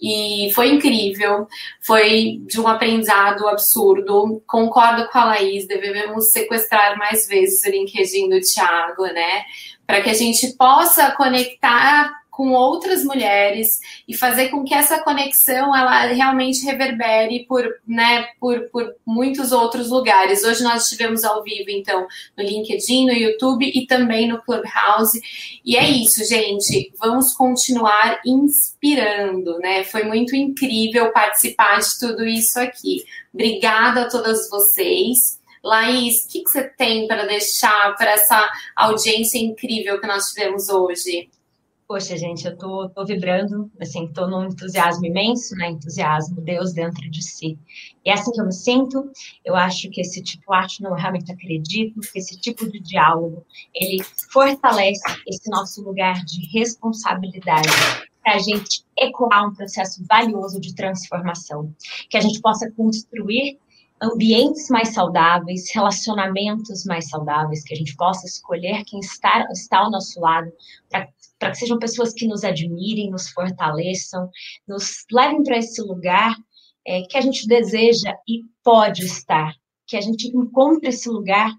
E 0.00 0.50
foi 0.54 0.72
incrível, 0.72 1.46
foi 1.80 2.40
de 2.46 2.60
um 2.60 2.66
aprendizado 2.66 3.46
absurdo. 3.48 4.42
Concordo 4.46 5.08
com 5.08 5.18
a 5.18 5.24
Laís, 5.26 5.66
devemos 5.66 6.30
sequestrar 6.32 6.98
mais 6.98 7.26
vezes 7.28 7.64
o 7.64 7.70
LinkedIn 7.70 8.28
do 8.28 8.40
Thiago, 8.40 9.04
né? 9.06 9.44
Para 9.86 10.02
que 10.02 10.10
a 10.10 10.14
gente 10.14 10.54
possa 10.56 11.12
conectar 11.12 12.12
com 12.36 12.52
outras 12.52 13.02
mulheres 13.02 13.80
e 14.06 14.14
fazer 14.14 14.50
com 14.50 14.62
que 14.62 14.74
essa 14.74 15.02
conexão 15.02 15.74
ela 15.74 16.08
realmente 16.08 16.62
reverbere 16.66 17.46
por, 17.48 17.66
né, 17.88 18.26
por, 18.38 18.68
por 18.68 18.94
muitos 19.06 19.52
outros 19.52 19.88
lugares. 19.88 20.44
Hoje 20.44 20.62
nós 20.62 20.82
estivemos 20.82 21.24
ao 21.24 21.42
vivo, 21.42 21.70
então, 21.70 22.06
no 22.36 22.44
LinkedIn, 22.44 23.06
no 23.06 23.14
YouTube 23.14 23.64
e 23.74 23.86
também 23.86 24.28
no 24.28 24.42
Clubhouse. 24.42 25.18
E 25.64 25.78
é 25.78 25.88
isso, 25.88 26.22
gente. 26.26 26.92
Vamos 26.98 27.32
continuar 27.32 28.20
inspirando, 28.26 29.58
né? 29.58 29.82
Foi 29.84 30.04
muito 30.04 30.36
incrível 30.36 31.10
participar 31.12 31.80
de 31.80 31.98
tudo 31.98 32.26
isso 32.26 32.60
aqui. 32.60 33.02
Obrigada 33.32 34.02
a 34.02 34.10
todas 34.10 34.50
vocês. 34.50 35.40
Laís, 35.64 36.26
o 36.26 36.28
que, 36.28 36.44
que 36.44 36.50
você 36.50 36.64
tem 36.64 37.08
para 37.08 37.24
deixar 37.24 37.96
para 37.96 38.10
essa 38.10 38.46
audiência 38.76 39.38
incrível 39.38 39.98
que 39.98 40.06
nós 40.06 40.26
tivemos 40.26 40.68
hoje? 40.68 41.30
Poxa, 41.88 42.16
gente, 42.16 42.44
eu 42.44 42.58
tô, 42.58 42.88
tô 42.88 43.04
vibrando, 43.04 43.70
assim, 43.80 44.08
tô 44.08 44.26
num 44.26 44.46
entusiasmo 44.46 45.06
imenso, 45.06 45.54
né? 45.54 45.70
Entusiasmo, 45.70 46.40
Deus 46.40 46.72
dentro 46.72 47.08
de 47.08 47.22
si. 47.22 47.56
E 48.04 48.10
é 48.10 48.14
assim 48.14 48.32
que 48.32 48.40
eu 48.40 48.44
me 48.44 48.52
sinto. 48.52 49.08
Eu 49.44 49.54
acho 49.54 49.88
que 49.90 50.00
esse 50.00 50.20
tipo, 50.20 50.52
acho, 50.52 50.82
não, 50.82 50.94
realmente 50.94 51.30
acredito 51.30 52.00
que 52.00 52.18
esse 52.18 52.36
tipo 52.40 52.68
de 52.68 52.80
diálogo, 52.80 53.46
ele 53.72 54.02
fortalece 54.32 55.00
esse 55.28 55.48
nosso 55.48 55.80
lugar 55.80 56.24
de 56.24 56.44
responsabilidade 56.58 57.68
para 58.20 58.34
a 58.34 58.38
gente 58.40 58.84
ecoar 58.98 59.48
um 59.48 59.54
processo 59.54 60.04
valioso 60.08 60.60
de 60.60 60.74
transformação, 60.74 61.72
que 62.10 62.16
a 62.16 62.20
gente 62.20 62.40
possa 62.40 62.68
construir 62.72 63.60
ambientes 64.02 64.68
mais 64.68 64.92
saudáveis, 64.92 65.72
relacionamentos 65.72 66.84
mais 66.84 67.08
saudáveis, 67.08 67.62
que 67.62 67.72
a 67.72 67.76
gente 67.76 67.96
possa 67.96 68.26
escolher 68.26 68.84
quem 68.84 69.00
está, 69.00 69.46
está 69.52 69.78
ao 69.78 69.90
nosso 69.90 70.20
lado 70.20 70.52
para 70.90 71.08
para 71.38 71.50
que 71.50 71.58
sejam 71.58 71.78
pessoas 71.78 72.12
que 72.12 72.26
nos 72.26 72.44
admirem, 72.44 73.10
nos 73.10 73.28
fortaleçam, 73.30 74.28
nos 74.66 75.04
levem 75.10 75.42
para 75.42 75.58
esse 75.58 75.82
lugar 75.82 76.34
é, 76.86 77.02
que 77.02 77.16
a 77.16 77.20
gente 77.20 77.46
deseja 77.46 78.14
e 78.28 78.42
pode 78.62 79.04
estar, 79.04 79.52
que 79.86 79.96
a 79.96 80.00
gente 80.00 80.28
encontre 80.28 80.88
esse 80.88 81.08
lugar 81.08 81.52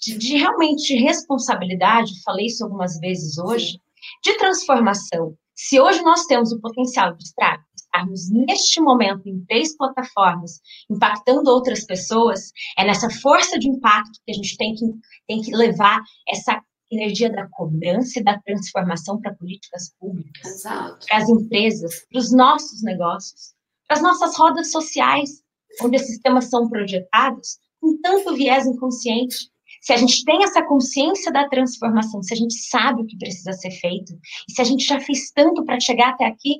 de, 0.00 0.16
de 0.16 0.36
realmente 0.36 0.94
responsabilidade, 0.94 2.22
falei 2.24 2.46
isso 2.46 2.64
algumas 2.64 2.98
vezes 2.98 3.38
hoje, 3.38 3.78
de 4.24 4.36
transformação. 4.38 5.36
Se 5.54 5.78
hoje 5.78 6.00
nós 6.02 6.24
temos 6.24 6.52
o 6.52 6.60
potencial 6.60 7.14
de 7.14 7.22
estar, 7.22 7.62
estarmos 7.76 8.30
neste 8.30 8.80
momento 8.80 9.28
em 9.28 9.44
três 9.44 9.76
plataformas, 9.76 10.60
impactando 10.88 11.50
outras 11.50 11.84
pessoas, 11.84 12.50
é 12.78 12.84
nessa 12.84 13.10
força 13.10 13.58
de 13.58 13.68
impacto 13.68 14.20
que 14.24 14.32
a 14.32 14.34
gente 14.34 14.56
tem 14.56 14.74
que, 14.74 14.86
tem 15.28 15.42
que 15.42 15.54
levar 15.54 16.00
essa 16.28 16.62
energia 16.90 17.30
da 17.30 17.46
cobrança 17.48 18.18
e 18.18 18.24
da 18.24 18.38
transformação 18.38 19.20
para 19.20 19.34
políticas 19.34 19.94
públicas, 19.98 20.62
para 20.62 21.18
as 21.18 21.28
empresas, 21.28 22.06
para 22.10 22.18
os 22.18 22.32
nossos 22.32 22.82
negócios, 22.82 23.54
para 23.86 23.96
as 23.96 24.02
nossas 24.02 24.36
rodas 24.36 24.70
sociais, 24.70 25.42
onde 25.82 25.96
esses 25.96 26.18
temas 26.18 26.46
são 26.46 26.68
projetados 26.68 27.58
com 27.80 27.96
tanto 28.00 28.34
viés 28.34 28.66
inconsciente. 28.66 29.36
Se 29.80 29.92
a 29.92 29.96
gente 29.96 30.24
tem 30.24 30.42
essa 30.42 30.62
consciência 30.62 31.32
da 31.32 31.48
transformação, 31.48 32.22
se 32.22 32.34
a 32.34 32.36
gente 32.36 32.54
sabe 32.54 33.02
o 33.02 33.06
que 33.06 33.16
precisa 33.16 33.52
ser 33.52 33.70
feito, 33.70 34.12
e 34.48 34.52
se 34.52 34.60
a 34.60 34.64
gente 34.64 34.84
já 34.84 35.00
fez 35.00 35.30
tanto 35.30 35.64
para 35.64 35.80
chegar 35.80 36.10
até 36.10 36.26
aqui, 36.26 36.58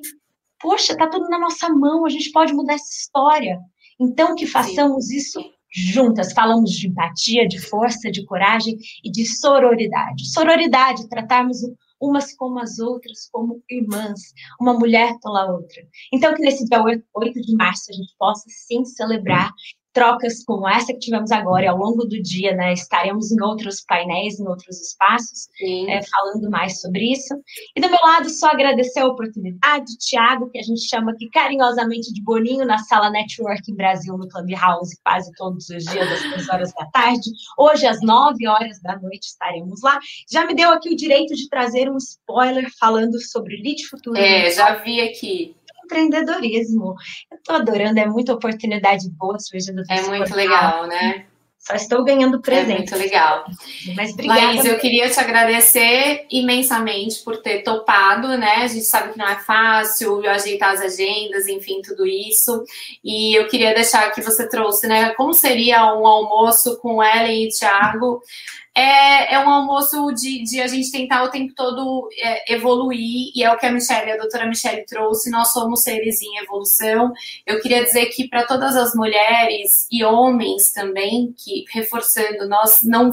poxa, 0.59 0.93
está 0.93 1.07
tudo 1.07 1.29
na 1.29 1.37
nossa 1.37 1.69
mão, 1.69 2.05
a 2.05 2.09
gente 2.09 2.31
pode 2.31 2.53
mudar 2.53 2.73
essa 2.73 2.91
história. 2.91 3.59
Então, 3.99 4.33
que 4.33 4.47
façamos 4.47 5.07
Sim. 5.07 5.17
isso 5.17 5.51
juntas. 5.71 6.33
Falamos 6.33 6.71
de 6.71 6.87
empatia, 6.87 7.47
de 7.47 7.59
força, 7.59 8.11
de 8.11 8.25
coragem 8.25 8.77
e 9.03 9.11
de 9.11 9.25
sororidade. 9.25 10.31
Sororidade, 10.31 11.09
tratarmos 11.09 11.59
umas 11.99 12.35
como 12.35 12.59
as 12.59 12.79
outras, 12.79 13.29
como 13.31 13.61
irmãs, 13.69 14.19
uma 14.59 14.73
mulher 14.73 15.13
pela 15.21 15.51
outra. 15.51 15.81
Então, 16.11 16.33
que 16.33 16.41
nesse 16.41 16.65
dia 16.65 16.81
8 16.81 17.41
de 17.41 17.55
março 17.55 17.91
a 17.91 17.93
gente 17.93 18.13
possa 18.17 18.45
sim 18.49 18.83
celebrar 18.83 19.51
trocas 19.93 20.43
como 20.43 20.67
essa 20.67 20.93
que 20.93 20.99
tivemos 20.99 21.31
agora 21.31 21.65
e 21.65 21.67
ao 21.67 21.77
longo 21.77 22.05
do 22.05 22.21
dia, 22.21 22.53
né? 22.55 22.73
Estaremos 22.73 23.31
em 23.31 23.41
outros 23.41 23.81
painéis, 23.81 24.39
em 24.39 24.47
outros 24.47 24.79
espaços, 24.79 25.47
é, 25.89 26.01
falando 26.03 26.49
mais 26.49 26.79
sobre 26.79 27.11
isso. 27.11 27.33
E 27.75 27.81
do 27.81 27.89
meu 27.89 27.99
lado, 28.03 28.29
só 28.29 28.47
agradecer 28.47 28.99
a 28.99 29.07
oportunidade, 29.07 29.97
Tiago, 29.97 30.49
que 30.49 30.59
a 30.59 30.63
gente 30.63 30.81
chama 30.81 31.11
aqui 31.11 31.29
carinhosamente 31.29 32.13
de 32.13 32.23
Boninho, 32.23 32.65
na 32.65 32.77
sala 32.77 33.09
Networking 33.09 33.75
Brasil, 33.75 34.17
no 34.17 34.27
Clubhouse, 34.27 34.97
quase 35.03 35.31
todos 35.35 35.69
os 35.69 35.83
dias, 35.83 36.11
às 36.11 36.21
3 36.33 36.49
horas 36.49 36.73
da 36.73 36.85
tarde. 36.87 37.29
Hoje, 37.57 37.85
às 37.85 38.01
9 38.01 38.47
horas 38.47 38.81
da 38.81 38.97
noite, 38.99 39.23
estaremos 39.23 39.81
lá. 39.81 39.99
Já 40.31 40.45
me 40.45 40.55
deu 40.55 40.71
aqui 40.71 40.89
o 40.89 40.95
direito 40.95 41.35
de 41.35 41.49
trazer 41.49 41.89
um 41.89 41.97
spoiler 41.97 42.69
falando 42.79 43.19
sobre 43.19 43.57
Lead 43.57 43.87
Futuro. 43.87 44.17
É, 44.17 44.49
já 44.51 44.75
vi 44.75 45.01
aqui 45.01 45.55
empreendedorismo. 45.91 46.95
Eu 47.29 47.37
estou 47.37 47.55
adorando, 47.55 47.99
é 47.99 48.05
muita 48.05 48.33
oportunidade 48.33 49.09
boa 49.11 49.37
surgindo. 49.39 49.83
É 49.89 50.01
muito 50.03 50.19
portal. 50.19 50.37
legal, 50.37 50.87
né? 50.87 51.25
Só 51.59 51.75
estou 51.75 52.03
ganhando 52.03 52.41
presente. 52.41 52.71
É 52.71 52.77
muito 52.77 52.95
legal. 52.95 53.45
Mas 53.95 54.13
obrigada. 54.13 54.41
Laís, 54.41 54.65
eu 54.65 54.79
queria 54.79 55.07
te 55.11 55.19
agradecer 55.19 56.25
imensamente 56.31 57.23
por 57.23 57.37
ter 57.37 57.61
topado, 57.61 58.29
né? 58.29 58.63
A 58.63 58.67
gente 58.67 58.85
sabe 58.85 59.13
que 59.13 59.19
não 59.19 59.27
é 59.27 59.35
fácil 59.35 60.27
ajeitar 60.27 60.73
as 60.73 60.81
agendas, 60.81 61.47
enfim, 61.47 61.79
tudo 61.83 62.07
isso. 62.07 62.63
E 63.03 63.37
eu 63.37 63.47
queria 63.47 63.75
deixar 63.75 64.09
que 64.09 64.23
você 64.23 64.49
trouxe, 64.49 64.87
né? 64.87 65.11
Como 65.11 65.35
seria 65.35 65.93
um 65.93 66.07
almoço 66.07 66.79
com 66.79 67.03
Ellen 67.03 67.45
e 67.45 67.49
Thiago 67.49 68.23
é, 68.73 69.35
é 69.35 69.39
um 69.39 69.49
almoço 69.49 70.11
de, 70.13 70.43
de 70.43 70.61
a 70.61 70.67
gente 70.67 70.91
tentar 70.91 71.23
o 71.23 71.29
tempo 71.29 71.53
todo 71.53 72.07
é, 72.17 72.53
evoluir, 72.53 73.31
e 73.35 73.43
é 73.43 73.51
o 73.51 73.57
que 73.57 73.65
a 73.65 73.71
Michelle, 73.71 74.11
a 74.11 74.17
doutora 74.17 74.45
Michelle 74.45 74.85
trouxe, 74.85 75.29
nós 75.29 75.51
somos 75.51 75.83
seres 75.83 76.21
em 76.21 76.37
evolução. 76.37 77.11
Eu 77.45 77.59
queria 77.61 77.83
dizer 77.83 78.05
que 78.07 78.29
para 78.29 78.45
todas 78.45 78.77
as 78.77 78.95
mulheres 78.95 79.87
e 79.91 80.05
homens 80.05 80.71
também, 80.71 81.33
que 81.37 81.65
reforçando, 81.73 82.47
nós 82.47 82.81
não 82.81 83.11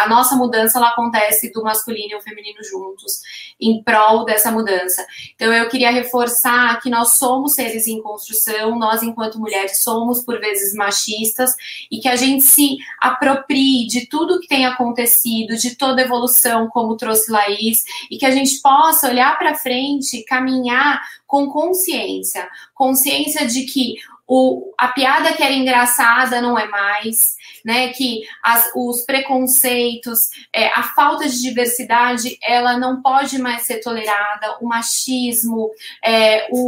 a 0.00 0.08
nossa 0.08 0.36
mudança 0.36 0.78
ela 0.78 0.90
acontece 0.90 1.50
do 1.52 1.62
masculino 1.62 2.12
e 2.12 2.16
o 2.16 2.22
feminino 2.22 2.62
juntos, 2.62 3.20
em 3.60 3.82
prol 3.82 4.24
dessa 4.24 4.52
mudança. 4.52 5.04
Então 5.34 5.52
eu 5.52 5.68
queria 5.68 5.90
reforçar 5.90 6.80
que 6.80 6.88
nós 6.88 7.18
somos 7.18 7.54
seres 7.54 7.88
em 7.88 8.00
construção, 8.00 8.78
nós 8.78 9.02
enquanto 9.02 9.40
mulheres 9.40 9.82
somos 9.82 10.24
por 10.24 10.38
vezes 10.38 10.72
machistas, 10.74 11.52
e 11.90 11.98
que 11.98 12.08
a 12.08 12.14
gente 12.14 12.44
se 12.44 12.76
aproprie 13.00 13.88
de 13.88 14.06
tudo 14.06 14.38
que 14.38 14.46
tem 14.46 14.66
acontecido 14.66 14.99
acontecido, 15.00 15.56
de 15.56 15.76
toda 15.76 16.02
evolução, 16.02 16.68
como 16.68 16.96
trouxe 16.96 17.30
Laís, 17.30 17.78
e 18.10 18.18
que 18.18 18.26
a 18.26 18.30
gente 18.30 18.60
possa 18.60 19.08
olhar 19.08 19.38
para 19.38 19.56
frente, 19.56 20.24
caminhar 20.24 21.00
com 21.26 21.48
consciência. 21.48 22.48
Consciência 22.74 23.46
de 23.46 23.64
que 23.64 23.96
o, 24.32 24.72
a 24.78 24.86
piada 24.86 25.32
que 25.32 25.42
era 25.42 25.52
engraçada 25.52 26.40
não 26.40 26.56
é 26.56 26.68
mais, 26.68 27.34
né? 27.64 27.88
Que 27.88 28.20
as, 28.44 28.70
os 28.76 29.02
preconceitos, 29.02 30.28
é, 30.54 30.68
a 30.68 30.84
falta 30.84 31.28
de 31.28 31.42
diversidade, 31.42 32.38
ela 32.40 32.78
não 32.78 33.02
pode 33.02 33.40
mais 33.40 33.62
ser 33.62 33.80
tolerada. 33.80 34.56
O 34.60 34.68
machismo, 34.68 35.68
é, 36.04 36.46
o, 36.52 36.58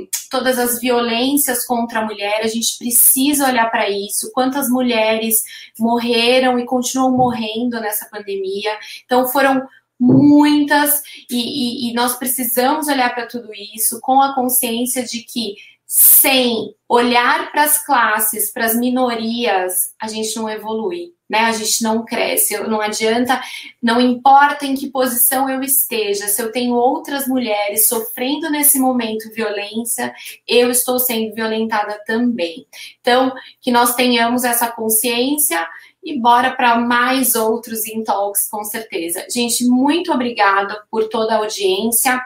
o, 0.00 0.08
todas 0.28 0.58
as 0.58 0.80
violências 0.80 1.64
contra 1.64 2.00
a 2.00 2.04
mulher, 2.04 2.40
a 2.42 2.48
gente 2.48 2.76
precisa 2.76 3.46
olhar 3.46 3.70
para 3.70 3.88
isso. 3.88 4.32
Quantas 4.32 4.68
mulheres 4.68 5.36
morreram 5.78 6.58
e 6.58 6.66
continuam 6.66 7.16
morrendo 7.16 7.80
nessa 7.80 8.08
pandemia? 8.10 8.76
Então 9.04 9.28
foram 9.28 9.68
muitas 10.00 11.00
e, 11.30 11.36
e, 11.36 11.90
e 11.90 11.94
nós 11.94 12.16
precisamos 12.16 12.88
olhar 12.88 13.14
para 13.14 13.26
tudo 13.26 13.50
isso 13.54 14.00
com 14.00 14.20
a 14.20 14.34
consciência 14.34 15.04
de 15.04 15.22
que 15.22 15.54
sem 15.94 16.74
olhar 16.88 17.52
para 17.52 17.64
as 17.64 17.84
classes, 17.84 18.50
para 18.50 18.64
as 18.64 18.74
minorias, 18.74 19.92
a 20.00 20.08
gente 20.08 20.34
não 20.36 20.48
evolui, 20.48 21.12
né? 21.28 21.40
A 21.40 21.52
gente 21.52 21.82
não 21.82 22.02
cresce. 22.02 22.58
Não 22.66 22.80
adianta, 22.80 23.38
não 23.82 24.00
importa 24.00 24.64
em 24.64 24.74
que 24.74 24.88
posição 24.88 25.50
eu 25.50 25.62
esteja, 25.62 26.28
se 26.28 26.40
eu 26.40 26.50
tenho 26.50 26.72
outras 26.72 27.28
mulheres 27.28 27.88
sofrendo 27.88 28.48
nesse 28.48 28.78
momento 28.78 29.30
violência, 29.34 30.14
eu 30.48 30.70
estou 30.70 30.98
sendo 30.98 31.34
violentada 31.34 32.02
também. 32.06 32.66
Então, 33.02 33.30
que 33.60 33.70
nós 33.70 33.94
tenhamos 33.94 34.44
essa 34.44 34.70
consciência 34.70 35.68
e 36.02 36.18
bora 36.18 36.56
para 36.56 36.80
mais 36.80 37.34
outros 37.34 37.86
in 37.86 38.02
talks, 38.02 38.48
com 38.50 38.64
certeza. 38.64 39.26
Gente, 39.30 39.66
muito 39.66 40.10
obrigada 40.10 40.82
por 40.90 41.10
toda 41.10 41.34
a 41.34 41.36
audiência. 41.36 42.18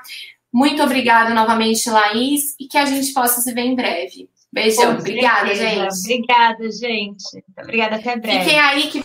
Muito 0.56 0.82
obrigada 0.82 1.34
novamente, 1.34 1.90
Laís, 1.90 2.54
e 2.58 2.66
que 2.66 2.78
a 2.78 2.86
gente 2.86 3.12
possa 3.12 3.42
se 3.42 3.52
ver 3.52 3.60
em 3.60 3.74
breve. 3.74 4.26
Beijão. 4.50 4.96
obrigada, 4.96 5.54
gente. 5.54 5.98
Obrigada, 5.98 6.70
gente. 6.72 7.44
Obrigada, 7.62 7.96
até 7.96 8.16
breve. 8.16 8.38
Fiquem 8.38 8.58
aí 8.58 8.88
que 8.88 9.02